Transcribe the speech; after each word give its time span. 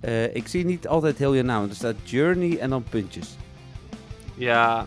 Eh, 0.00 0.34
ik 0.34 0.48
zie 0.48 0.64
niet 0.64 0.88
altijd 0.88 1.18
heel 1.18 1.34
je 1.34 1.42
naam. 1.42 1.68
Er 1.68 1.74
staat 1.74 2.10
Journey 2.10 2.58
en 2.58 2.70
dan 2.70 2.82
puntjes. 2.82 3.36
Ja, 4.36 4.86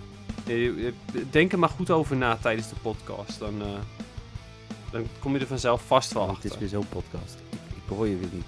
denk 1.31 1.51
er 1.51 1.59
maar 1.59 1.69
goed 1.69 1.91
over 1.91 2.15
na 2.15 2.35
tijdens 2.35 2.69
de 2.69 2.75
podcast. 2.81 3.39
Dan, 3.39 3.61
eh, 3.61 3.79
dan 4.91 5.07
kom 5.19 5.33
je 5.33 5.39
er 5.39 5.47
vanzelf 5.47 5.87
vast 5.87 6.13
wel 6.13 6.25
Want 6.25 6.43
het 6.43 6.51
is 6.51 6.57
weer 6.57 6.67
zo'n 6.67 6.89
podcast. 6.89 7.37
Ik, 7.49 7.59
ik 7.75 7.89
hoor 7.89 8.07
je 8.07 8.17
weer 8.17 8.29
niet. 8.31 8.45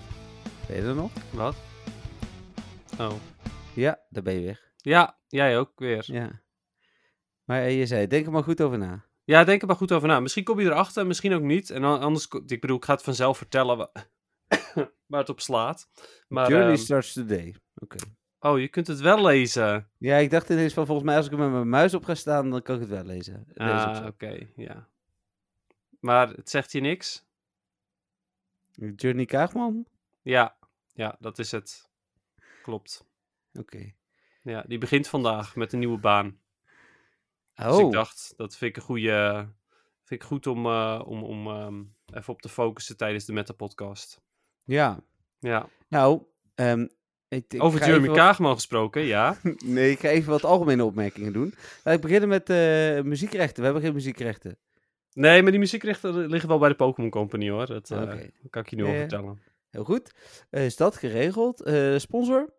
Ben 0.68 0.76
je 0.76 0.82
er 0.82 0.96
nog? 0.96 1.12
Wat? 1.32 1.56
Oh. 3.00 3.14
Ja, 3.74 4.00
daar 4.10 4.24
ben 4.24 4.34
je 4.34 4.46
weg. 4.46 4.72
Ja, 4.76 5.18
jij 5.28 5.60
ook 5.60 5.72
weer. 5.76 6.04
Ja. 6.08 6.22
Ja. 6.22 6.42
Maar 7.44 7.62
eh, 7.62 7.80
je 7.80 7.86
zei, 7.86 8.08
denk 8.08 8.26
er 8.26 8.32
maar 8.32 8.44
goed 8.44 8.62
over 8.62 8.78
na. 8.78 9.06
denk 9.44 9.62
er 9.62 9.68
maar 9.68 9.76
goed 9.76 9.92
over 9.92 10.08
na. 10.08 10.20
Misschien 10.20 10.44
kom 10.44 10.60
je 10.60 10.66
erachter, 10.66 11.08
misschien 11.08 11.34
ook 11.34 11.42
niet. 11.42 11.70
En 11.70 11.84
anders, 11.84 12.28
ik 12.46 12.62
bedoel, 12.62 12.78
ik 12.78 12.86
ga 12.86 12.94
het 12.94 13.04
vanzelf 13.04 13.38
vertellen 13.38 13.90
waar 15.08 15.20
het 15.20 15.30
op 15.30 15.42
slaat. 15.42 15.90
Maar, 16.28 16.50
Journey 16.50 16.74
ehm, 16.74 16.84
starts 16.84 17.14
today. 17.14 17.56
Oké. 17.76 17.98
oh, 18.40 18.60
je 18.60 18.68
kunt 18.68 18.88
het 18.88 19.00
wel 19.00 19.26
lezen. 19.26 19.90
Ja, 19.98 20.16
ik 20.18 20.30
dacht 20.30 20.50
ineens 20.50 20.74
van 20.74 20.86
volgens 20.86 21.08
mij 21.08 21.18
als 21.18 21.26
ik 21.26 21.32
er 21.32 21.38
met 21.38 21.52
mijn 21.52 21.70
muis 21.70 21.94
op 21.94 22.04
ga 22.04 22.16
staan, 22.16 22.50
dan 22.50 22.62
kan 22.62 22.76
ik 22.76 22.82
het 22.82 22.90
wel 22.90 23.04
lezen. 23.04 23.48
Ah, 23.56 24.06
oké, 24.06 24.48
ja. 24.56 24.88
Maar 26.00 26.30
het 26.30 26.50
zegt 26.50 26.72
je 26.72 26.80
niks? 26.80 27.26
Journey 28.96 29.26
Kaagman? 29.26 29.86
Ja, 30.22 30.58
ja, 30.94 31.16
dat 31.20 31.40
is 31.40 31.52
het. 31.52 31.90
Klopt. 32.62 33.06
Oké. 33.54 33.94
Ja, 34.42 34.64
die 34.68 34.78
begint 34.78 35.08
vandaag 35.08 35.56
met 35.56 35.74
een 35.74 35.80
nieuwe 35.80 36.00
baan. 36.00 36.40
Oh, 37.56 37.70
Dus 37.70 37.80
ik 37.80 37.92
dacht, 37.92 38.34
dat 38.38 38.58
vind 38.58 38.72
ik 38.72 38.78
een 38.78 38.88
goede. 38.88 39.50
Vind 40.04 40.22
ik 40.22 40.28
goed 40.28 40.48
om, 40.48 40.66
eh, 40.66 41.02
om, 41.06 41.24
om 41.24 41.48
ehm, 41.48 41.84
even 42.14 42.34
op 42.34 42.42
te 42.42 42.50
focussen 42.50 42.98
tijdens 42.98 43.26
de 43.26 43.34
Meta-podcast. 43.34 44.22
Ja. 44.66 45.00
Ja. 45.40 45.70
Nou, 45.88 46.22
ehm, 46.56 46.88
ik, 47.28 47.46
ik 47.54 47.64
Over 47.64 47.86
Jeremy 47.86 48.08
wat- 48.08 48.16
Kaagman 48.16 48.54
gesproken, 48.54 49.02
ja. 49.02 49.38
Nee, 49.66 49.92
ik 49.92 50.00
ga 50.00 50.08
even 50.08 50.32
wat 50.32 50.44
algemene 50.44 50.84
opmerkingen 50.86 51.34
doen. 51.34 51.54
Laat 51.84 51.96
ik 51.96 52.02
beginnen 52.02 52.30
met 52.30 52.50
eh, 52.50 53.02
muziekrechten. 53.02 53.58
We 53.58 53.64
hebben 53.64 53.82
geen 53.82 53.94
muziekrechten. 53.94 54.58
Nee, 55.14 55.42
maar 55.42 55.52
die 55.52 55.60
muziekrechten 55.60 56.28
liggen 56.28 56.50
wel 56.50 56.60
bij 56.60 56.70
de 56.70 56.76
Pokémon 56.76 57.10
Company 57.10 57.50
hoor. 57.50 57.66
Dat 57.66 57.92
eh, 57.92 58.14
kan 58.50 58.62
ik 58.62 58.70
je 58.70 58.76
nu 58.76 58.84
al 58.86 58.94
vertellen. 58.94 59.42
Heel 59.70 59.84
goed. 59.84 60.12
Eh, 60.50 60.66
is 60.66 60.76
dat 60.76 60.96
geregeld? 60.98 61.72
Sponsor? 61.98 62.54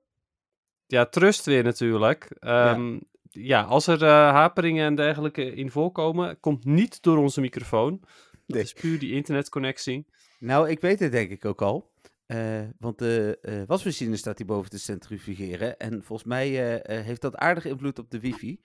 Ja, 0.87 1.07
Trust 1.07 1.45
weer 1.47 1.63
natuurlijk. 1.65 2.31
Ehm, 2.39 2.99
ja. 3.31 3.63
als 3.63 3.87
er 3.87 4.05
haperingen 4.05 4.87
en 4.87 4.95
dergelijke 4.95 5.55
in 5.55 5.71
voorkomen, 5.71 6.41
komt 6.41 6.65
niet 6.65 7.03
door 7.03 7.17
onze 7.19 7.41
microfoon. 7.41 8.01
Dat 8.01 8.11
Nee. 8.47 8.63
is 8.63 8.73
puur 8.73 8.99
die 8.99 9.13
internetconnectie. 9.13 10.07
Nou, 10.39 10.69
ik 10.71 10.81
weet 10.81 11.01
het 11.01 11.13
denk 11.13 11.31
ik 11.31 11.45
ook 11.45 11.63
al. 11.63 11.91
Eh, 12.27 12.63
want 12.79 12.99
de 12.99 13.39
eh, 13.41 13.63
wasmachine 13.67 14.17
staat 14.17 14.39
hier 14.39 14.47
boven 14.47 14.71
te 14.71 14.79
centrifugeren. 14.79 15.77
En 15.77 16.03
volgens 16.03 16.29
mij 16.29 16.47
eh, 16.49 16.99
eh, 16.99 17.05
heeft 17.05 17.21
dat 17.21 17.35
aardig 17.37 17.65
invloed 17.65 17.99
op 17.99 18.11
de 18.11 18.21
wifi. 18.21 18.61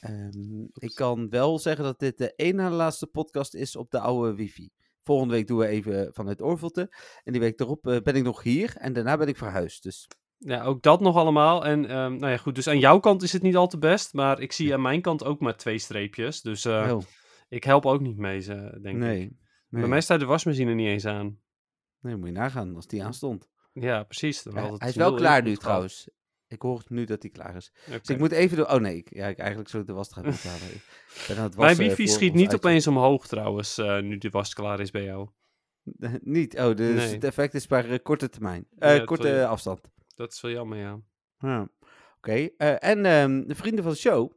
Ehm, 0.00 0.62
ik 0.72 0.94
kan 0.94 1.28
wel 1.28 1.58
zeggen 1.58 1.84
dat 1.84 1.98
dit 1.98 2.18
de 2.18 2.34
één 2.34 2.54
na 2.56 2.68
de 2.68 2.74
laatste 2.74 3.06
podcast 3.06 3.54
is 3.54 3.76
op 3.76 3.90
de 3.90 4.00
oude 4.00 4.34
wifi. 4.34 4.70
Volgende 5.04 5.34
week 5.34 5.46
doen 5.46 5.58
we 5.58 5.66
even 5.66 6.14
vanuit 6.14 6.42
Oorvolte. 6.42 6.94
En 7.24 7.32
die 7.32 7.40
week 7.40 7.60
erop 7.60 7.86
eh, 7.86 8.00
ben 8.00 8.14
ik 8.14 8.22
nog 8.22 8.42
hier. 8.42 8.74
En 8.76 8.92
daarna 8.92 9.16
ben 9.16 9.28
ik 9.28 9.36
verhuisd. 9.36 9.82
Dus 9.82 10.08
Ja, 10.38 10.62
ook 10.62 10.82
dat 10.82 11.00
nog 11.00 11.16
allemaal. 11.16 11.64
En 11.64 11.86
ehm, 11.86 12.16
nou 12.16 12.30
ja, 12.30 12.36
goed, 12.36 12.54
dus 12.54 12.68
aan 12.68 12.78
jouw 12.78 12.98
kant 13.00 13.22
is 13.22 13.32
het 13.32 13.42
niet 13.42 13.56
al 13.56 13.66
te 13.68 13.78
best. 13.78 14.12
Maar 14.12 14.40
ik 14.40 14.52
zie 14.52 14.72
aan 14.74 14.82
mijn 14.82 15.00
kant 15.00 15.24
ook 15.24 15.40
maar 15.40 15.56
twee 15.56 15.78
streepjes. 15.78 16.40
Dus 16.40 16.64
eh, 16.64 16.90
oh, 16.92 17.02
ik 17.48 17.64
help 17.64 17.86
ook 17.86 18.00
niet 18.00 18.16
mee, 18.16 18.40
denk 18.46 18.84
ik. 18.84 18.96
nee. 18.96 19.40
Bij 19.68 19.88
mij 19.88 20.00
staat 20.00 20.20
de 20.20 20.26
wasmachine 20.26 20.74
niet 20.74 20.86
eens 20.88 21.06
aan. 21.06 21.38
Nee, 22.02 22.16
moet 22.16 22.26
je 22.26 22.32
nagaan 22.32 22.76
als 22.76 22.86
die 22.86 23.04
aanstond. 23.04 23.48
Ja, 23.72 24.02
precies. 24.02 24.42
dan 24.42 24.54
Ja, 24.54 24.74
hij 24.76 24.88
is 24.88 24.94
wel 24.94 25.14
klaar 25.14 25.42
nu 25.42 25.56
trouwens. 25.56 26.08
Ik 26.46 26.62
hoor 26.62 26.82
nu 26.88 27.04
dat 27.04 27.22
hij 27.22 27.30
klaar 27.30 27.56
is. 27.56 27.72
Dus 27.86 28.08
ik 28.08 28.18
moet 28.18 28.32
even 28.32 28.56
door. 28.56 28.66
Oh 28.66 28.80
nee, 28.80 28.96
ik, 28.96 29.14
ja, 29.14 29.26
ik, 29.26 29.38
eigenlijk 29.38 29.70
zou 29.70 29.82
ik 29.82 29.88
de 29.88 29.94
was 29.94 30.14
moeten 30.14 30.50
halen. 30.50 30.66
Mijn 31.36 31.52
wassen 31.54 31.88
wifi 31.88 32.06
schiet 32.08 32.34
niet 32.34 32.54
opeens 32.54 32.86
omhoog 32.86 33.26
trouwens, 33.26 33.78
eh, 33.78 34.00
nu 34.00 34.18
de 34.18 34.30
was 34.30 34.54
klaar 34.54 34.80
is 34.80 34.90
bij 34.90 35.04
jou. 35.04 35.28
niet. 36.20 36.58
Oh, 36.58 36.76
dus 36.76 36.94
Nee. 36.94 37.12
het 37.14 37.24
effect 37.24 37.54
is 37.54 37.68
maar 37.68 37.90
eh, 37.90 37.98
korte 38.02 38.28
termijn. 38.28 38.66
Eh, 38.78 38.96
Ja, 38.96 39.04
korte 39.04 39.46
afstand. 39.46 39.90
Dat 40.14 40.32
is 40.32 40.40
wel 40.40 40.50
jammer, 40.50 40.78
ja. 40.78 41.00
Ja. 41.38 41.68
Oké. 42.16 42.48
en 42.56 43.04
ehm, 43.06 43.46
de 43.46 43.54
vrienden 43.54 43.84
van 43.84 43.92
de 43.92 43.98
show. 43.98 44.32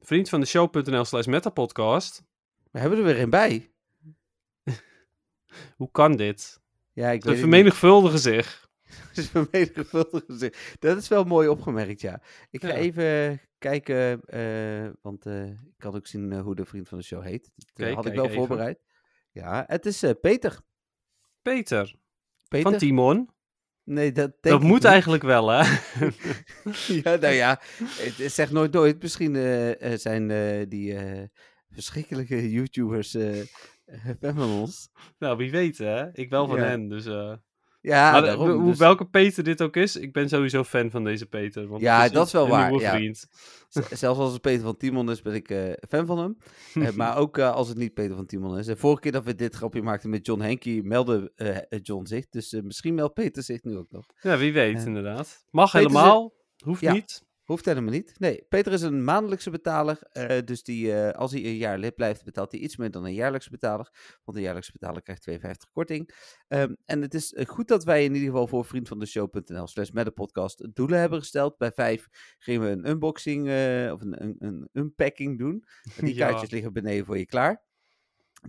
Vriend 0.00 0.28
van 0.28 0.40
de 0.40 0.46
show.nl 0.46 1.04
slash 1.04 1.26
metapodcast. 1.26 2.22
We 2.70 2.78
hebben 2.78 2.98
er 2.98 3.04
weer 3.04 3.20
een 3.20 3.30
bij. 3.30 3.70
Hoe 5.76 5.90
kan 5.90 6.16
dit? 6.16 6.60
Ja, 6.92 7.10
ik 7.10 7.22
Ze 7.22 7.28
weet 7.28 7.38
vermenigvuldigen 7.38 8.18
zich. 8.18 8.68
Het 9.08 9.16
is 9.18 9.28
vermenigvuldigd. 9.28 10.56
Dat 10.78 10.96
is 10.96 11.08
wel 11.08 11.24
mooi 11.24 11.48
opgemerkt, 11.48 12.00
ja. 12.00 12.22
Ik 12.50 12.60
ga 12.60 12.68
Ja. 12.68 12.74
even 12.74 13.40
kijken, 13.58 14.20
eh, 14.24 14.88
want 15.02 15.26
eh, 15.26 15.44
ik 15.50 15.74
kan 15.78 15.94
ook 15.94 16.06
zien 16.06 16.32
eh, 16.32 16.40
hoe 16.40 16.54
de 16.54 16.64
vriend 16.64 16.88
van 16.88 16.98
de 16.98 17.04
show 17.04 17.22
heet. 17.22 17.50
Dat 17.74 17.92
had 17.94 18.06
ik 18.06 18.14
wel 18.14 18.24
even. 18.24 18.36
voorbereid. 18.36 18.78
Ja, 19.30 19.64
het 19.66 19.86
is 19.86 20.00
Peter. 20.20 20.60
Peter, 21.42 21.94
Peter? 22.48 22.70
van 22.70 22.78
Timon. 22.78 23.30
Nee, 23.84 24.12
dat 24.12 24.32
Dat 24.40 24.60
moet 24.62 24.72
niet. 24.72 24.84
eigenlijk 24.84 25.22
wel, 25.22 25.48
hè? 25.48 25.62
Ja, 27.02 27.16
nou 27.16 27.34
ja, 27.34 27.60
het 27.82 28.32
zegt 28.32 28.52
nooit 28.52 28.72
nooit. 28.72 29.02
Misschien 29.02 29.34
zijn 29.98 30.28
die 30.68 30.98
verschrikkelijke 31.70 32.50
YouTubers 32.50 33.16
fan 34.20 34.34
van 34.34 34.50
ons. 34.50 34.88
nou, 35.18 35.36
wie 35.36 35.50
weet, 35.50 35.78
hè? 35.78 36.12
Ik 36.12 36.30
wel 36.30 36.46
van 36.46 36.56
Ja. 36.58 36.64
hen, 36.64 36.88
dus... 36.88 37.06
eh, 37.06 37.32
Ja, 37.80 38.12
maar, 38.12 38.22
daarom, 38.22 38.50
hoe, 38.50 38.70
dus- 38.70 38.78
welke 38.78 39.04
Peter 39.08 39.44
dit 39.44 39.62
ook 39.62 39.76
is, 39.76 39.96
ik 39.96 40.12
ben 40.12 40.28
sowieso 40.28 40.64
fan 40.64 40.90
van 40.90 41.04
deze 41.04 41.26
Peter. 41.26 41.68
Want 41.68 41.82
Ja, 41.82 42.02
het 42.02 42.12
dat 42.12 42.26
is 42.26 42.32
wel 42.32 42.48
waar, 42.48 42.68
nieuwe 42.70 42.82
ja. 42.84 42.94
vriend. 42.94 43.26
zelfs 43.90 44.18
als 44.20 44.32
het 44.32 44.40
Peter 44.42 44.62
van 44.62 44.76
Timon 44.76 45.10
is, 45.10 45.22
ben 45.22 45.34
ik 45.34 45.50
eh, 45.50 45.72
fan 45.88 46.06
van 46.06 46.18
hem. 46.18 46.36
Eh, 46.74 46.90
maar 47.00 47.16
ook 47.16 47.38
als 47.38 47.68
het 47.68 47.76
niet 47.78 47.94
Peter 47.94 48.16
van 48.16 48.26
Timon 48.26 48.58
is. 48.58 48.66
De 48.66 48.76
vorige 48.76 49.00
keer 49.00 49.12
dat 49.12 49.24
we 49.24 49.34
dit 49.34 49.54
grapje 49.54 49.82
maakten 49.82 50.10
met 50.10 50.26
John 50.26 50.40
Henky, 50.40 50.80
meldde 50.84 51.32
John 51.82 52.06
zich. 52.06 52.28
Dus 52.28 52.52
misschien 52.62 52.94
meldt 52.94 53.14
Peter 53.14 53.42
zich 53.42 53.62
nu 53.62 53.76
ook 53.76 53.90
nog. 53.90 54.04
Ja, 54.20 54.36
wie 54.38 54.52
weet, 54.52 54.84
inderdaad. 54.84 55.44
Mag 55.50 55.70
Peter 55.72 55.88
helemaal, 55.88 56.32
hoeft 56.64 56.80
Ja. 56.80 56.92
niet. 56.92 57.24
Hoeft 57.46 57.64
helemaal 57.64 57.92
niet. 57.92 58.14
Nee, 58.18 58.44
Peter 58.48 58.72
is 58.72 58.82
een 58.82 59.04
maandelijkse 59.04 59.50
betaler. 59.50 59.98
eh, 60.02 60.38
dus 60.44 60.62
die, 60.62 60.92
eh, 60.92 61.10
als 61.18 61.32
hij 61.32 61.44
een 61.44 61.56
jaar 61.56 61.78
lid 61.78 61.94
blijft, 61.94 62.24
betaalt 62.24 62.52
hij 62.52 62.60
iets 62.60 62.76
meer 62.76 62.90
dan 62.90 63.04
een 63.04 63.14
jaarlijkse 63.14 63.50
betaler. 63.50 63.90
Want 64.24 64.36
een 64.36 64.42
jaarlijkse 64.42 64.72
betaler 64.72 65.02
krijgt 65.02 65.22
52 65.22 65.70
korting. 65.70 66.10
Ehm, 66.48 66.74
en 66.84 67.02
het 67.02 67.14
is 67.14 67.32
eh, 67.32 67.46
goed 67.46 67.68
dat 67.68 67.84
wij 67.84 68.04
in 68.04 68.14
ieder 68.14 68.28
geval 68.30 68.46
voor 68.46 68.64
vriend 68.64 68.88
van 68.88 68.98
de 68.98 69.06
show.nl 69.06 69.66
slash 69.66 69.90
met 69.90 70.04
de 70.04 70.10
podcast 70.10 70.74
doelen 70.74 70.98
hebben 70.98 71.18
gesteld. 71.18 71.56
Bij 71.58 71.72
vijf 71.72 72.06
gingen 72.38 72.60
we 72.60 72.68
een 72.68 72.88
unboxing 72.88 73.42
of 73.92 74.00
een, 74.02 74.22
een, 74.22 74.36
een 74.38 74.68
unpacking 74.72 75.38
doen. 75.38 75.64
Die 76.00 76.14
Ja. 76.14 76.28
kaartjes 76.28 76.50
liggen 76.50 76.72
beneden 76.72 77.06
voor 77.06 77.18
je 77.18 77.26
klaar. 77.26 77.62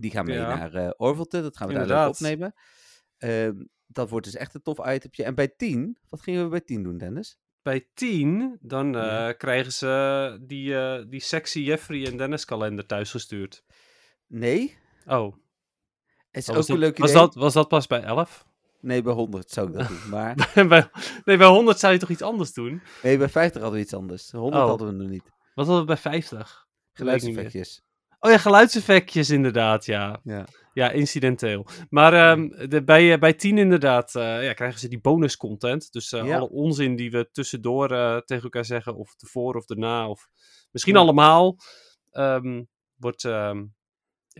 Die 0.00 0.10
gaan 0.10 0.24
mee 0.24 0.38
Ja. 0.38 0.56
naar 0.56 0.74
eh 0.74 0.90
Orvelte. 0.96 1.42
Dat 1.42 1.56
gaan 1.56 1.68
we 1.68 1.86
daar 1.86 2.08
opnemen. 2.08 2.52
Ehm, 3.18 3.64
dat 3.86 4.10
wordt 4.10 4.26
dus 4.26 4.34
echt 4.36 4.54
een 4.54 4.62
tof 4.62 4.78
itempje. 4.94 5.24
En 5.24 5.34
bij 5.34 5.48
10, 5.48 5.98
wat 6.08 6.20
gingen 6.22 6.42
we 6.44 6.48
bij 6.50 6.60
10 6.60 6.82
doen, 6.82 6.98
Dennis? 6.98 7.38
Bij 7.62 7.86
10, 7.94 8.58
dan 8.60 8.92
Ja. 8.92 9.32
krijgen 9.32 9.72
ze 9.72 10.38
die, 10.46 10.78
eh, 10.78 11.04
die 11.08 11.20
sexy 11.20 11.60
Jeffrey 11.60 12.06
en 12.06 12.16
Dennis 12.16 12.44
kalender 12.44 12.86
thuisgestuurd. 12.86 13.64
Nee, 14.26 14.76
Oh, 15.06 15.36
is 16.30 16.46
was, 16.46 16.48
ook 16.48 16.56
dat, 16.56 16.68
een 16.68 16.78
leuk 16.78 16.98
was, 16.98 17.12
dat, 17.12 17.34
was 17.34 17.52
dat 17.52 17.68
pas 17.68 17.86
bij 17.86 18.02
11? 18.02 18.46
Nee, 18.80 19.02
bij 19.02 19.12
100 19.12 19.50
zou 19.50 19.68
ik 19.68 19.74
dat 19.74 19.88
doen. 19.88 20.08
Maar 20.08 20.34
bij, 20.68 20.90
nee, 21.24 21.36
bij 21.36 21.46
100 21.46 21.78
zou 21.78 21.92
je 21.92 21.98
toch 21.98 22.08
iets 22.10 22.22
anders 22.22 22.52
doen? 22.52 22.82
nee, 23.02 23.18
bij 23.18 23.28
50 23.28 23.60
hadden 23.62 23.78
we 23.80 23.84
iets 23.84 23.94
anders. 23.94 24.30
100 24.30 24.62
Oh. 24.62 24.68
hadden 24.68 24.86
we 24.86 24.92
nog 24.92 25.08
niet. 25.08 25.30
Wat 25.54 25.66
hadden 25.66 25.78
we 25.80 25.84
bij 25.92 25.96
50? 25.96 26.66
Dat 26.92 27.06
weet 27.06 27.16
ik 27.16 27.22
niet 27.22 27.34
meer. 27.34 27.50
Geluidseffectjes. 27.50 27.82
Oh 28.20 28.30
ja, 28.30 28.38
geluidseffectjes 28.38 29.30
inderdaad, 29.30 29.84
ja. 29.84 30.20
Ja. 30.24 30.46
Ja, 30.72 30.90
incidenteel. 30.90 31.66
Maar 31.90 32.12
ehm, 32.12 32.68
de, 32.68 32.84
bij, 32.84 33.12
eh, 33.12 33.18
bij 33.18 33.32
10 33.32 33.58
inderdaad 33.58 34.14
eh, 34.14 34.44
ja, 34.44 34.52
krijgen 34.52 34.80
ze 34.80 34.88
die 34.88 35.00
bonus 35.00 35.36
content. 35.36 35.92
Dus 35.92 36.12
eh, 36.12 36.26
Ja. 36.26 36.36
alle 36.36 36.48
onzin 36.50 36.96
die 36.96 37.10
we 37.10 37.28
tussendoor 37.32 37.88
tegen 38.24 38.42
elkaar 38.44 38.64
zeggen, 38.64 38.96
of 38.96 39.14
ervoor 39.18 39.54
of 39.54 39.64
daarna, 39.66 40.08
of 40.08 40.28
misschien 40.70 40.94
Ja. 40.94 41.00
allemaal, 41.00 41.56
ehm, 42.10 42.62
wordt, 42.96 43.24
ehm, 43.24 43.64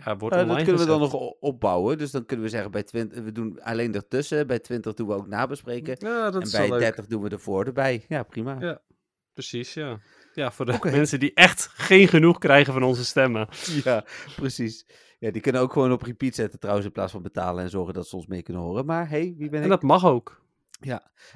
Ja, 0.04 0.16
wordt 0.16 0.34
online 0.36 0.54
dat 0.54 0.64
kunnen 0.64 0.82
we 0.82 0.90
dan 0.90 1.00
nog 1.00 1.14
opbouwen. 1.40 1.98
Dus 1.98 2.10
dan 2.10 2.24
kunnen 2.24 2.44
we 2.44 2.50
zeggen 2.50 2.70
bij 2.70 2.82
20, 2.82 3.22
we 3.22 3.32
doen 3.32 3.60
alleen 3.62 3.94
ertussen. 3.94 4.46
Bij 4.46 4.58
20 4.58 4.94
doen 4.94 5.06
we 5.08 5.14
ook 5.14 5.26
nabespreken. 5.26 5.96
Ja, 5.98 6.24
dat 6.30 6.34
En 6.34 6.40
is 6.46 6.50
bij 6.50 6.60
wel 6.60 6.70
leuk. 6.70 6.80
30 6.80 7.06
doen 7.06 7.22
we 7.22 7.28
ervoor 7.28 7.64
erbij. 7.64 8.04
Ja, 8.08 8.22
prima. 8.22 8.56
Ja. 8.60 8.80
Precies, 9.32 9.74
ja. 9.74 10.00
Ja, 10.38 10.52
voor 10.52 10.64
de 10.64 10.78
mensen 10.82 11.20
die 11.20 11.34
echt 11.34 11.66
geen 11.66 12.08
genoeg 12.08 12.38
krijgen 12.38 12.72
van 12.72 12.82
onze 12.82 13.04
stemmen. 13.04 13.48
Ja, 13.84 14.04
precies. 14.36 14.86
Ja, 15.18 15.30
die 15.30 15.42
kunnen 15.42 15.60
ook 15.60 15.72
gewoon 15.72 15.92
op 15.92 16.02
repeat 16.02 16.34
zetten 16.34 16.58
trouwens 16.58 16.86
in 16.86 16.92
plaats 16.92 17.12
van 17.12 17.22
betalen 17.22 17.64
en 17.64 17.70
zorgen 17.70 17.94
dat 17.94 18.08
ze 18.08 18.16
ons 18.16 18.26
mee 18.26 18.42
kunnen 18.42 18.62
horen. 18.62 18.86
Maar 18.86 19.08
hey, 19.08 19.34
wie 19.36 19.48
ben 19.48 19.58
En 19.58 19.64
ik? 19.64 19.70
dat 19.70 19.82
mag 19.82 20.04
ook. 20.04 20.42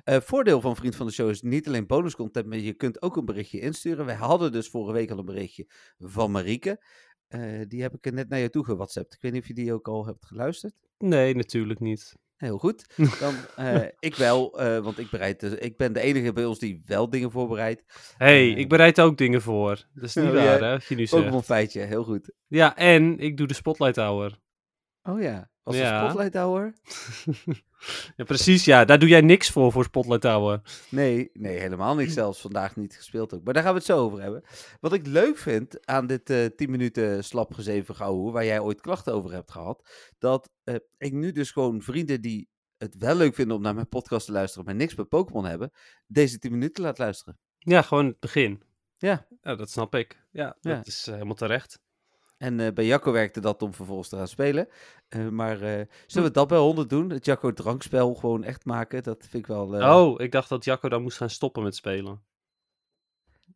Eh, 0.05 0.21
voordeel 0.21 0.61
van 0.61 0.77
Vriend 0.77 0.97
van 0.97 1.07
de 1.07 1.13
Show 1.13 1.31
is 1.31 1.43
niet 1.43 1.67
alleen 1.67 1.87
bonuscontent, 1.87 2.47
maar 2.47 2.59
je 2.59 2.73
kunt 2.73 3.03
ook 3.03 3.17
een 3.17 3.25
berichtje 3.25 3.61
insturen. 3.61 4.05
Wij 4.05 4.15
hadden 4.15 4.53
dus 4.53 4.69
vorige 4.69 4.93
week 4.93 5.11
al 5.11 5.19
een 5.19 5.25
berichtje 5.25 5.67
van 5.99 6.31
Marieke. 6.31 6.85
Eh, 7.29 7.61
die 7.69 7.83
heb 7.83 7.95
ik 7.95 8.07
er 8.07 8.13
net 8.13 8.29
naar 8.29 8.39
je 8.39 8.51
toe 8.51 8.65
gewhatsappt. 8.65 9.15
Ik 9.15 9.21
weet 9.21 9.33
niet 9.33 9.43
of 9.43 9.49
je 9.49 9.55
die 9.55 9.73
ook 9.73 9.89
al 9.89 10.07
hebt 10.07 10.27
geluisterd. 10.27 10.75
Nee, 10.99 11.35
natuurlijk 11.35 11.81
niet. 11.81 12.17
Heel 12.43 12.59
goed. 12.59 12.87
Dan, 13.21 13.35
eh, 13.67 13.83
ik 13.99 14.15
wel, 14.15 14.59
eh, 14.61 14.79
want 14.79 14.99
ik, 14.99 15.11
bereid, 15.11 15.41
de- 15.41 15.59
ik 15.59 15.77
ben 15.77 15.93
de 15.93 16.01
enige 16.01 16.33
bij 16.33 16.45
ons 16.45 16.59
die 16.59 16.83
wel 16.87 17.11
dingen 17.11 17.31
voorbereidt. 17.31 17.85
hey, 18.17 18.53
Eh. 18.53 18.59
ik 18.59 18.69
bereid 18.69 19.01
ook 19.01 19.17
dingen 19.19 19.43
voor. 19.43 19.85
Dat 19.95 20.05
is 20.05 20.15
niet 20.15 20.25
Oh, 20.25 20.33
waar, 20.33 20.61
hè, 20.61 20.73
je 20.73 20.81
nu 20.89 21.07
zegt. 21.07 21.11
Pokémon 21.23 21.43
feitje, 21.43 21.81
heel 21.81 22.05
goed. 22.05 22.33
Ja, 22.47 22.77
en 22.77 23.19
ik 23.19 23.37
doe 23.37 23.47
de 23.47 23.55
Spotlight 23.55 23.97
Hour. 23.97 24.39
Oh 25.03 25.21
ja, 25.21 25.51
was 25.63 25.77
Ja. 25.77 26.03
een 26.05 26.11
Spotlight 26.11 26.35
Hour? 26.35 26.73
ja, 28.17 28.25
precies, 28.25 28.65
ja. 28.65 28.85
Daar 28.85 28.99
doe 28.99 29.09
jij 29.09 29.21
niks 29.21 29.51
voor, 29.51 29.73
voor 29.73 29.85
Spotlight 29.85 30.23
Hour. 30.25 30.61
Nee, 30.89 31.31
nee, 31.33 31.59
helemaal 31.59 31.95
niet 31.95 32.13
zelfs. 32.13 32.41
Vandaag 32.41 32.77
niet 32.77 32.97
gespeeld 32.97 33.35
ook. 33.35 33.45
Maar 33.45 33.55
daar 33.55 33.63
gaan 33.63 33.73
we 33.73 33.79
het 33.79 33.87
zo 33.89 33.99
over 33.99 34.21
hebben. 34.21 34.43
Wat 34.81 34.93
ik 34.93 35.07
leuk 35.07 35.39
vind 35.39 35.87
aan 35.87 36.07
dit 36.07 36.31
eh 36.31 36.45
10 36.57 36.71
minuten 36.71 37.25
slap 37.25 37.55
gezeven 37.55 37.95
gauw, 37.95 38.31
waar 38.31 38.45
jij 38.45 38.61
ooit 38.61 38.81
klachten 38.81 39.13
over 39.15 39.33
hebt 39.33 39.51
gehad, 39.51 39.89
dat 40.19 40.51
eh, 40.65 40.75
ik 40.99 41.13
nu 41.13 41.33
dus 41.33 41.51
gewoon 41.51 41.83
vrienden 41.83 42.21
die 42.21 42.49
het 42.79 42.97
wel 42.99 43.15
leuk 43.15 43.35
vinden 43.35 43.57
om 43.57 43.63
naar 43.63 43.75
mijn 43.75 43.89
podcast 43.89 44.27
te 44.27 44.33
luisteren, 44.33 44.65
maar 44.65 44.75
niks 44.75 44.95
met 44.95 45.09
Pokémon 45.09 45.45
hebben, 45.45 45.71
deze 46.07 46.39
10 46.39 46.51
minuten 46.51 46.83
laat 46.85 46.99
luisteren. 46.99 47.39
Ja, 47.59 47.83
gewoon 47.83 48.07
het 48.07 48.21
begin. 48.21 48.63
Ja. 48.97 49.27
Ja, 49.43 49.55
dat 49.55 49.71
snap 49.71 49.95
ik. 49.95 50.23
Ja, 50.31 50.57
Ja. 50.61 50.75
dat 50.77 50.87
is 50.87 51.07
eh, 51.07 51.13
helemaal 51.15 51.35
terecht. 51.35 51.81
En 52.43 52.61
eh, 52.61 52.73
bij 52.73 52.87
Jacco 52.87 53.13
werkte 53.13 53.41
dat 53.41 53.63
om 53.63 53.75
vervolgens 53.75 54.09
te 54.09 54.17
gaan 54.17 54.29
spelen. 54.29 54.69
Eh, 55.09 55.29
maar 55.29 55.61
eh, 55.61 55.87
zullen 56.07 56.29
we 56.29 56.35
dat 56.35 56.49
bij 56.49 56.59
100 56.59 56.91
doen? 56.91 57.11
Het 57.11 57.25
Jacco 57.25 57.53
drankspel 57.53 58.15
gewoon 58.15 58.45
echt 58.45 58.65
maken? 58.65 59.03
Dat 59.03 59.19
vind 59.21 59.43
ik 59.43 59.47
wel... 59.47 59.67
Oh, 59.67 60.21
ik 60.21 60.33
dacht 60.33 60.49
dat 60.49 60.65
Jacco 60.65 60.89
dan 60.89 61.03
moest 61.03 61.17
gaan 61.17 61.31
stoppen 61.31 61.63
met 61.63 61.75
spelen. 61.77 62.23